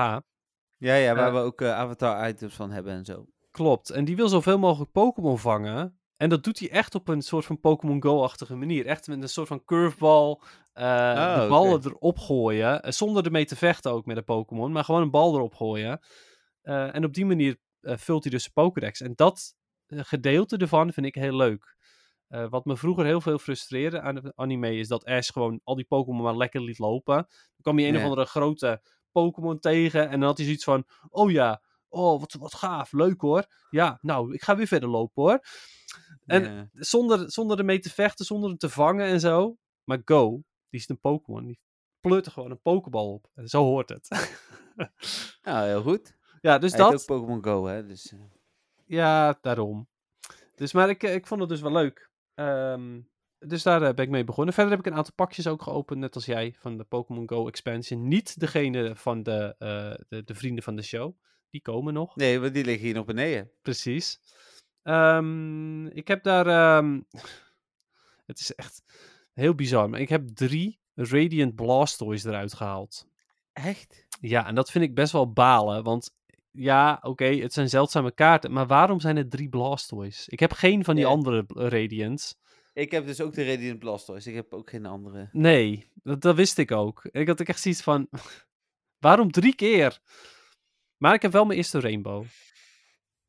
Ja, 0.78 0.96
ja, 0.96 1.16
waar 1.16 1.28
Eh. 1.28 1.34
we 1.34 1.40
ook 1.40 1.62
eh, 1.62 1.72
avatar-items 1.72 2.54
van 2.54 2.72
hebben 2.72 2.94
en 2.94 3.06
zo. 3.06 3.26
Klopt, 3.52 3.90
en 3.90 4.06
die 4.06 4.16
wil 4.16 4.30
zoveel 4.30 4.60
mogelijk 4.60 4.92
Pokémon 4.92 5.40
vangen. 5.40 6.00
En 6.18 6.30
dat 6.30 6.44
doet 6.44 6.60
hij 6.60 6.70
echt 6.70 6.96
op 6.96 7.08
een 7.08 7.22
soort 7.22 7.46
van 7.46 7.60
Pokémon 7.60 8.04
Go-achtige 8.04 8.56
manier. 8.56 8.86
Echt 8.86 9.08
met 9.08 9.22
een 9.22 9.30
soort 9.30 9.48
van 9.48 9.64
curveball. 9.66 10.30
Oh, 10.74 11.42
de 11.42 11.46
ballen 11.50 11.82
erop 11.86 12.18
gooien. 12.18 12.94
zonder 12.94 13.26
ermee 13.26 13.46
te 13.46 13.56
vechten 13.56 13.92
ook 13.92 14.06
met 14.06 14.18
een 14.18 14.24
Pokémon. 14.24 14.72
Maar 14.72 14.84
gewoon 14.84 15.02
een 15.02 15.10
bal 15.12 15.36
erop 15.36 15.54
gooien. 15.56 16.00
En 16.62 17.06
op 17.06 17.14
die 17.14 17.26
manier 17.26 17.58
vult 17.82 18.24
hij 18.24 18.32
dus 18.32 18.48
Pokédex. 18.48 19.02
En 19.02 19.14
dat 19.16 19.56
eh, 19.86 20.00
gedeelte 20.04 20.58
ervan 20.58 20.94
vind 20.94 21.06
ik 21.06 21.16
heel 21.16 21.36
leuk. 21.36 21.78
Eh, 22.28 22.50
wat 22.50 22.66
me 22.66 22.78
vroeger 22.78 23.06
heel 23.06 23.22
veel 23.22 23.38
frustreerde 23.38 24.02
aan 24.02 24.16
de 24.16 24.32
anime 24.36 24.76
is 24.76 24.88
dat 24.88 25.06
Ash 25.06 25.32
gewoon 25.32 25.62
al 25.64 25.76
die 25.76 25.86
Pokémon 25.86 26.24
maar 26.24 26.38
lekker 26.38 26.62
liet 26.62 26.80
lopen. 26.80 27.16
Dan 27.16 27.62
kwam 27.62 27.78
hij 27.78 27.88
een 27.88 27.96
of 27.96 28.04
andere 28.04 28.26
grote 28.26 28.82
Pokémon 29.12 29.60
tegen. 29.60 30.10
En 30.10 30.20
dan 30.20 30.28
had 30.28 30.38
hij 30.38 30.46
zoiets 30.46 30.64
van: 30.64 30.84
Oh 31.10 31.32
ja, 31.32 31.64
oh 31.88 32.20
wat, 32.20 32.34
wat 32.34 32.54
gaaf, 32.54 32.92
leuk 32.92 33.22
hoor. 33.22 33.46
Ja, 33.70 33.98
nou, 34.02 34.34
ik 34.34 34.44
ga 34.44 34.56
weer 34.56 34.68
verder 34.68 34.90
lopen 34.90 35.24
hoor. 35.24 35.40
En 36.26 36.70
zonder, 36.74 37.32
zonder 37.32 37.58
ermee 37.58 37.80
te 37.80 37.90
vechten, 37.90 38.26
zonder 38.26 38.50
hem 38.50 38.58
te 38.58 38.70
vangen 38.70 39.06
en 39.06 39.20
zo. 39.20 39.58
Maar 39.84 40.02
Go, 40.06 40.30
die 40.70 40.80
is 40.80 40.90
een 40.90 41.00
Pokémon. 41.00 41.46
Die 41.46 41.60
pleurt 42.00 42.26
er 42.26 42.32
gewoon 42.32 42.52
een 42.52 42.62
Pokéball 42.62 43.08
op. 43.08 43.30
En 43.34 43.48
zo 43.48 43.64
hoort 43.64 43.90
het. 43.90 44.08
Nou, 45.42 45.68
heel 45.68 45.82
goed. 45.82 46.18
Ja, 46.42 46.58
dus 46.58 46.72
Hij 46.72 46.80
dat. 46.80 46.94
ook 46.94 47.06
Pokémon 47.06 47.44
Go, 47.44 47.66
hè? 47.66 47.86
Dus, 47.86 48.12
eh, 48.12 48.20
Ja, 48.86 49.38
daarom. 49.42 49.88
Dus, 50.56 50.74
maar 50.74 50.90
ik, 50.90 51.04
eh, 51.04 51.14
ik 51.14 51.28
vond 51.28 51.40
het 51.40 51.50
dus 51.50 51.62
wel 51.62 51.72
leuk. 51.72 52.10
Ehm, 52.34 53.02
dus 53.40 53.64
daar 53.64 53.82
eh, 53.82 53.94
ben 53.94 54.06
ik 54.06 54.12
mee 54.12 54.24
begonnen. 54.24 54.54
Verder 54.54 54.72
heb 54.72 54.80
ik 54.86 54.92
een 54.92 54.98
aantal 54.98 55.14
pakjes 55.14 55.48
ook 55.48 55.62
geopend, 55.62 56.00
net 56.00 56.16
als 56.16 56.26
jij, 56.26 56.56
van 56.60 56.78
de 56.78 56.84
Pokémon 56.84 57.30
Go 57.30 57.48
expansion. 57.48 58.08
Niet 58.08 58.40
degene 58.40 58.96
van 58.96 59.24
de, 59.24 59.56
de, 60.08 60.24
de 60.24 60.36
vrienden 60.36 60.64
van 60.64 60.76
de 60.76 60.82
show. 60.82 61.14
Die 61.50 61.62
komen 61.62 61.94
nog. 61.94 62.16
Nee, 62.16 62.40
want 62.40 62.54
die 62.54 62.66
liggen 62.66 62.86
hier 62.86 62.96
nog 62.96 63.06
beneden. 63.06 63.52
Precies. 63.62 64.20
Ehm, 64.84 65.86
ik 65.88 66.08
heb 66.08 66.24
daar. 66.24 66.48
ehm, 66.48 67.00
het 68.26 68.40
is 68.40 68.56
echt 68.56 68.84
heel 69.34 69.56
bizar. 69.56 69.90
Maar 69.90 70.00
ik 70.00 70.10
heb 70.10 70.28
drie 70.28 70.80
Radiant 70.96 71.56
Blastoise 71.56 72.28
eruit 72.30 72.54
gehaald. 72.54 73.08
Echt? 73.54 74.08
Ja, 74.22 74.46
en 74.48 74.56
dat 74.56 74.72
vind 74.72 74.84
ik 74.84 74.96
best 74.96 75.12
wel 75.12 75.34
balen. 75.34 75.84
Want 75.84 76.16
ja, 76.52 77.00
oké, 77.02 77.26
het 77.26 77.54
zijn 77.54 77.70
zeldzame 77.70 78.12
kaarten. 78.12 78.52
Maar 78.52 78.68
waarom 78.68 79.00
zijn 79.00 79.18
er 79.18 79.30
drie 79.30 79.50
Blastoise? 79.50 80.32
Ik 80.32 80.40
heb 80.40 80.52
geen 80.52 80.84
van 80.84 80.96
die 80.96 81.04
Ja. 81.04 81.10
andere 81.10 81.44
Radiants. 81.48 82.36
Ik 82.74 82.92
heb 82.92 83.06
dus 83.06 83.22
ook 83.22 83.34
de 83.34 83.46
Radiant 83.46 83.80
Blastoise. 83.80 84.30
Ik 84.30 84.36
heb 84.36 84.54
ook 84.54 84.70
geen 84.70 84.86
andere. 84.86 85.30
Nee, 85.32 85.92
dat, 86.04 86.22
dat 86.22 86.36
wist 86.36 86.58
ik 86.58 86.72
ook. 86.72 87.06
Ik 87.12 87.28
had 87.28 87.40
echt 87.42 87.62
zoiets 87.62 87.82
van. 87.82 88.08
waarom 89.06 89.32
drie 89.32 89.56
keer? 89.56 90.00
Maar 90.98 91.14
ik 91.14 91.22
heb 91.22 91.32
wel 91.32 91.46
mijn 91.46 91.58
eerste 91.58 91.80
Rainbow. 91.80 92.26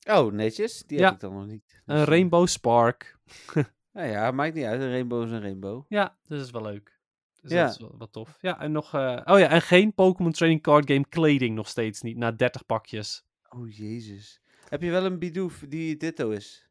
Oh, 0.09 0.33
netjes. 0.33 0.83
Die 0.87 0.99
Ja. 0.99 1.05
heb 1.05 1.15
ik 1.15 1.21
dan 1.21 1.33
nog 1.35 1.47
niet. 1.47 1.83
Een 1.87 1.95
Dus, 1.97 2.05
eh, 2.05 2.09
Rainbow 2.09 2.47
Spark. 2.47 3.19
Nou 3.93 4.09
ja, 4.09 4.31
maakt 4.31 4.55
niet 4.55 4.65
uit. 4.65 4.81
Een 4.81 4.91
rainbow 4.91 5.25
is 5.25 5.31
een 5.31 5.41
rainbow. 5.41 5.85
Ja, 5.89 6.19
dat 6.23 6.41
is 6.41 6.51
wel 6.51 6.63
leuk. 6.63 7.00
Dus 7.43 7.51
Ja. 7.51 7.63
dat 7.65 7.73
is 7.75 7.79
wel 7.81 7.95
wat 7.99 8.13
tof. 8.13 8.37
Ja, 8.41 8.61
en 8.61 8.73
nog... 8.73 8.95
eh, 8.95 9.21
oh 9.25 9.39
ja, 9.39 9.49
en 9.49 9.63
geen 9.63 9.95
Pokémon 9.95 10.33
Trading 10.33 10.63
Card 10.63 10.91
Game 10.91 11.05
kleding 11.09 11.55
nog 11.55 11.69
steeds 11.69 12.01
niet. 12.01 12.17
Na 12.17 12.33
30 12.33 12.67
pakjes. 12.67 13.25
Oh, 13.49 13.77
jezus. 13.77 14.41
Heb 14.69 14.83
je 14.83 14.91
wel 14.91 15.05
een 15.05 15.19
Bidoof 15.19 15.65
die 15.69 15.97
Ditto 15.97 16.31
is? 16.31 16.69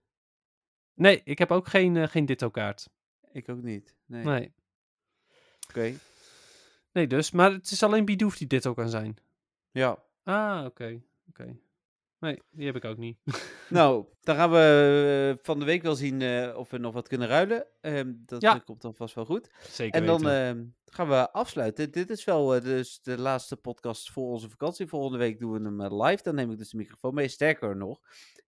Nee, 0.94 1.22
ik 1.24 1.38
heb 1.38 1.52
ook 1.52 1.68
geen, 1.68 1.98
eh, 1.98 2.08
geen 2.08 2.26
Ditto-kaart. 2.26 2.90
Ik 3.32 3.50
ook 3.50 3.62
niet. 3.62 3.96
Nee. 4.06 4.24
Nee. 4.24 4.54
Oké. 5.70 5.94
nee, 6.92 7.08
dus. 7.08 7.32
Maar 7.32 7.52
het 7.52 7.72
is 7.72 7.84
alleen 7.84 8.06
Bidoof 8.06 8.38
die 8.38 8.48
Ditto 8.48 8.74
kan 8.74 8.90
zijn. 8.90 9.18
Ja. 9.72 10.04
Ah, 10.24 10.66
oké. 10.66 11.02
Oké. 11.30 11.58
Nee, 12.20 12.42
die 12.50 12.66
heb 12.66 12.76
ik 12.76 12.86
ook 12.86 12.98
niet. 12.98 13.18
Nou, 13.70 14.06
dan 14.22 14.36
gaan 14.36 14.52
we 14.52 15.36
eh, 15.38 15.46
van 15.46 15.60
de 15.60 15.66
week 15.66 15.82
wel 15.82 15.96
zien 15.96 16.22
eh, 16.22 16.58
of 16.58 16.70
we 16.70 16.78
nog 16.78 16.94
wat 16.94 17.08
kunnen 17.08 17.28
ruilen. 17.28 17.68
Ehm, 17.82 18.14
dat 18.16 18.42
Ja. 18.42 18.58
komt 18.58 18.82
dan 18.82 18.96
vast 18.96 19.16
wel 19.16 19.26
goed. 19.26 19.50
Zeker 19.70 20.00
En 20.00 20.06
dan 20.06 20.30
ehm, 20.30 20.64
gaan 20.86 21.08
we 21.10 21.32
afsluiten. 21.32 21.92
Dit 21.92 22.10
is 22.10 22.24
wel 22.24 22.56
eh, 22.56 22.62
dus 22.62 23.02
de 23.02 23.18
laatste 23.20 23.56
podcast 23.58 24.12
voor 24.12 24.30
onze 24.32 24.50
vakantie. 24.50 24.88
Volgende 24.88 25.18
week 25.18 25.40
doen 25.40 25.52
we 25.52 25.62
hem 25.86 26.02
live. 26.02 26.24
Dan 26.24 26.36
neem 26.36 26.52
ik 26.52 26.58
dus 26.58 26.70
de 26.70 26.78
microfoon 26.78 27.14
mee. 27.14 27.28
Sterker 27.28 27.76
nog, 27.78 28.00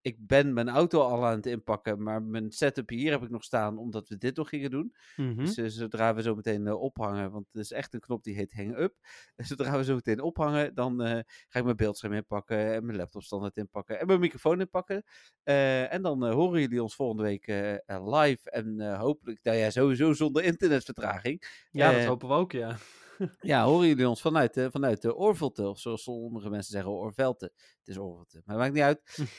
ik 0.02 0.28
ben 0.28 0.54
mijn 0.54 0.70
auto 0.70 1.02
al 1.02 1.26
aan 1.26 1.36
het 1.36 1.46
inpakken. 1.46 2.04
Maar 2.04 2.24
mijn 2.24 2.52
setup 2.52 2.90
hier 2.90 3.12
heb 3.12 3.24
ik 3.24 3.30
nog 3.30 3.44
staan 3.44 3.78
omdat 3.78 4.08
we 4.08 4.18
dit 4.18 4.36
nog 4.36 4.50
gingen 4.50 4.70
doen. 4.70 4.96
Mhm. 5.16 5.36
Dus 5.36 5.58
eh, 5.58 5.66
zodra 5.68 6.16
we 6.16 6.22
zo 6.22 6.36
meteen 6.36 6.68
eh, 6.68 6.82
ophangen, 6.82 7.32
want 7.32 7.48
het 7.52 7.62
is 7.62 7.72
echt 7.72 7.94
een 7.94 8.00
knop 8.00 8.24
die 8.24 8.36
heet 8.36 8.54
hang 8.54 8.78
up. 8.78 8.96
Zodra 9.48 9.78
we 9.78 9.84
zo 9.84 9.96
meteen 9.96 10.22
ophangen, 10.22 10.76
dan 10.76 11.02
eh, 11.02 11.20
ga 11.48 11.60
ik 11.60 11.64
mijn 11.64 11.76
beeldscherm 11.76 12.14
inpakken 12.14 12.74
en 12.74 12.86
mijn 12.86 12.98
laptop 12.98 13.24
standaard 13.24 13.58
inpakken 13.58 14.00
en 14.00 14.08
mijn 14.08 14.20
microfoon 14.20 14.60
inpakken. 14.60 15.04
En 15.44 16.02
dan 16.02 16.32
horen 16.32 16.62
jullie 16.62 16.84
ons 16.84 16.96
volgende 16.96 17.24
week 17.24 17.46
live 17.86 18.50
en 18.50 18.96
hopelijk, 18.98 19.40
nou 19.44 19.58
ja, 19.58 19.70
sowieso 19.70 20.14
zonder 20.14 20.44
internetvertraging. 20.44 21.68
ja, 21.72 21.92
dat 21.92 22.06
hopen 22.06 22.28
we 22.28 22.34
ook, 22.34 22.52
ja. 22.52 22.78
Ja, 23.42 23.66
horen 23.66 23.88
jullie 23.88 24.10
ons 24.10 24.22
vanuit, 24.22 24.68
vanuit 24.72 25.02
de 25.02 25.16
Oorvelte, 25.16 25.68
of 25.70 25.80
zoals 25.80 26.04
sommige 26.04 26.50
mensen 26.50 26.72
zeggen, 26.72 26.92
Oorvelte. 26.92 27.46
Het 27.56 27.88
is 27.88 27.98
Oorvelte, 27.98 28.42
maar 28.46 28.56
dat 28.58 28.64
maakt 28.66 28.74
niet 28.74 28.84
uit. 28.84 29.30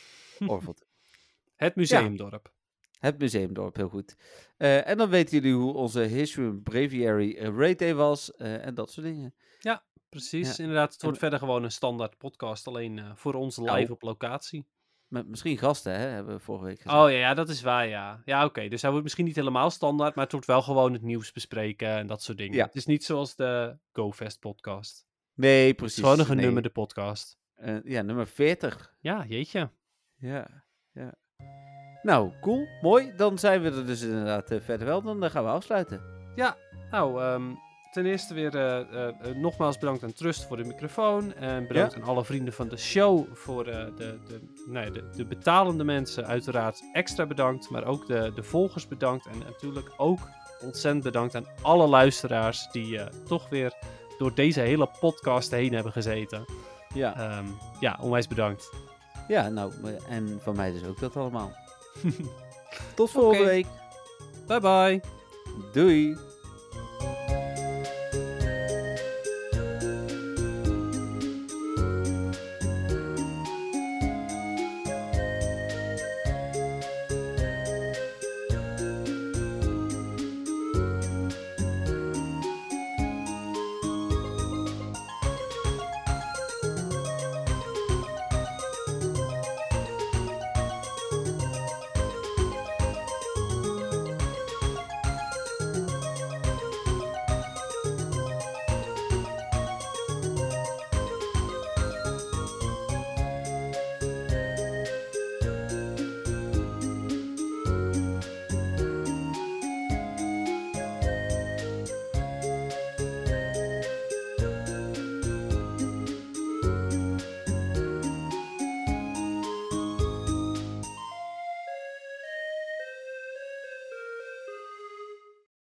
Oorvelte. 0.51 0.87
Het 1.57 1.75
museumdorp. 1.77 2.53
Het 2.99 3.19
museumdorp, 3.19 3.77
heel 3.77 3.89
goed. 3.89 4.17
Eh, 4.57 4.89
en 4.89 4.97
dan 4.97 5.09
weten 5.11 5.41
jullie 5.41 5.55
hoe 5.57 5.75
onze 5.75 6.01
History 6.01 6.53
Breviary 6.53 7.37
uh, 7.39 7.57
Raid 7.59 7.79
Day 7.79 7.95
was 7.95 8.33
eh, 8.33 8.67
en 8.67 8.75
dat 8.75 8.91
soort 8.91 9.07
dingen. 9.07 9.35
Precies, 10.09 10.57
Ja. 10.57 10.63
inderdaad. 10.63 10.93
Het 10.93 11.01
En- 11.01 11.05
wordt 11.07 11.19
verder 11.19 11.39
gewoon 11.39 11.63
een 11.65 11.73
standaard 11.73 12.19
podcast. 12.19 12.67
Alleen 12.67 12.99
eh, 12.99 13.11
voor 13.15 13.35
ons 13.35 13.57
live 13.57 13.71
Nou. 13.71 13.91
op 13.91 14.03
locatie. 14.03 14.67
Met 15.13 15.29
misschien 15.29 15.59
gasten, 15.59 15.93
hè, 15.93 16.07
hebben 16.07 16.35
we 16.35 16.41
vorige 16.41 16.65
week 16.65 16.81
gezegd. 16.81 17.03
Oh 17.03 17.11
ja, 17.11 17.17
ja, 17.17 17.35
dat 17.35 17.49
is 17.49 17.63
waar, 17.63 17.87
ja. 17.87 18.23
Ja, 18.25 18.45
oké. 18.45 18.69
Dus 18.69 18.81
hij 18.81 18.91
wordt 18.91 19.05
misschien 19.05 19.25
niet 19.25 19.37
helemaal 19.37 19.71
standaard, 19.71 20.15
maar 20.15 20.25
het 20.25 20.33
wordt 20.33 20.47
wel 20.47 20.63
gewoon 20.63 20.93
het 20.93 21.03
nieuws 21.03 21.33
bespreken 21.33 21.89
en 21.89 22.07
dat 22.07 22.23
soort 22.23 22.39
dingen. 22.39 22.57
Ja. 22.57 22.65
Het 22.65 22.75
is 22.75 22.87
niet 22.87 23.05
zoals 23.05 23.37
de 23.37 23.77
GoFest 23.93 24.41
podcast. 24.41 25.07
Nee, 25.35 25.67
Het 25.67 25.77
precies. 25.77 25.97
is 25.97 26.03
gewoon 26.03 26.19
een 26.19 26.27
nee. 26.27 26.37
genummerde 26.37 26.71
podcast. 26.71 27.39
Eh, 27.55 27.77
ja, 27.85 28.03
nummer 28.03 28.27
40. 28.27 28.95
Ja, 29.01 29.25
jeetje. 29.29 29.71
Ja, 30.17 30.65
ja. 30.93 31.15
Nou, 32.03 32.33
cool. 32.41 32.67
Mooi. 32.81 33.13
Dan 33.17 33.39
zijn 33.39 33.63
we 33.63 33.71
er 33.71 33.87
dus 33.87 34.03
inderdaad 34.03 34.51
eh, 34.51 34.61
verder 34.61 34.87
wel. 34.87 35.03
Dan 35.03 35.25
eh, 35.25 35.31
gaan 35.31 35.45
we 35.45 35.51
afsluiten. 35.51 36.01
Ja, 36.35 36.57
nou, 36.91 37.23
ehm, 37.23 37.55
ten 37.93 38.07
eerste 38.07 38.35
weer 38.35 38.57
eh, 38.57 38.81
eh, 38.81 39.09
eh, 39.09 39.37
nogmaals 39.37 39.79
bedankt 39.79 40.03
aan 40.03 40.13
Trust 40.13 40.45
voor 40.45 40.57
de 40.57 40.65
microfoon. 40.65 41.35
En 41.35 41.67
bedankt 41.67 41.95
Ja. 41.95 42.01
aan 42.01 42.09
alle 42.09 42.25
vrienden 42.25 42.55
van 42.55 42.69
de 42.69 42.77
show 42.77 43.27
voor 43.35 43.65
de, 43.65 43.93
de, 43.97 44.19
nee, 44.67 44.91
de, 44.91 45.09
de 45.17 45.25
betalende 45.25 45.85
mensen. 45.85 46.27
Uiteraard 46.27 46.83
extra 46.93 47.27
bedankt, 47.27 47.71
maar 47.71 47.85
ook 47.85 48.07
de, 48.07 48.33
de 48.35 48.43
volgers 48.43 48.89
bedankt. 48.89 49.27
En 49.27 49.39
natuurlijk 49.39 49.93
ook 49.97 50.19
ontzettend 50.63 51.05
bedankt 51.05 51.35
aan 51.35 51.47
alle 51.63 51.87
luisteraars 51.87 52.69
die 52.71 53.01
toch 53.27 53.49
weer 53.49 53.73
door 54.19 54.35
deze 54.35 54.61
hele 54.61 54.89
podcast 55.01 55.51
heen 55.51 55.73
hebben 55.75 55.93
gezeten. 55.93 56.45
Ja, 56.95 57.17
Ehm, 57.17 57.47
ja, 57.81 57.99
onwijs 58.01 58.27
bedankt. 58.29 58.71
ja 59.29 59.49
nou, 59.49 59.73
en 60.09 60.39
van 60.43 60.57
mij 60.57 60.73
dus 60.73 60.85
ook 60.85 60.99
dat 61.01 61.17
allemaal. 61.17 61.53
Tot 62.95 63.11
volgende 63.11 63.45
week. 63.45 63.67
Bye 64.47 64.61
bye. 64.61 65.01
Doei. 65.73 66.17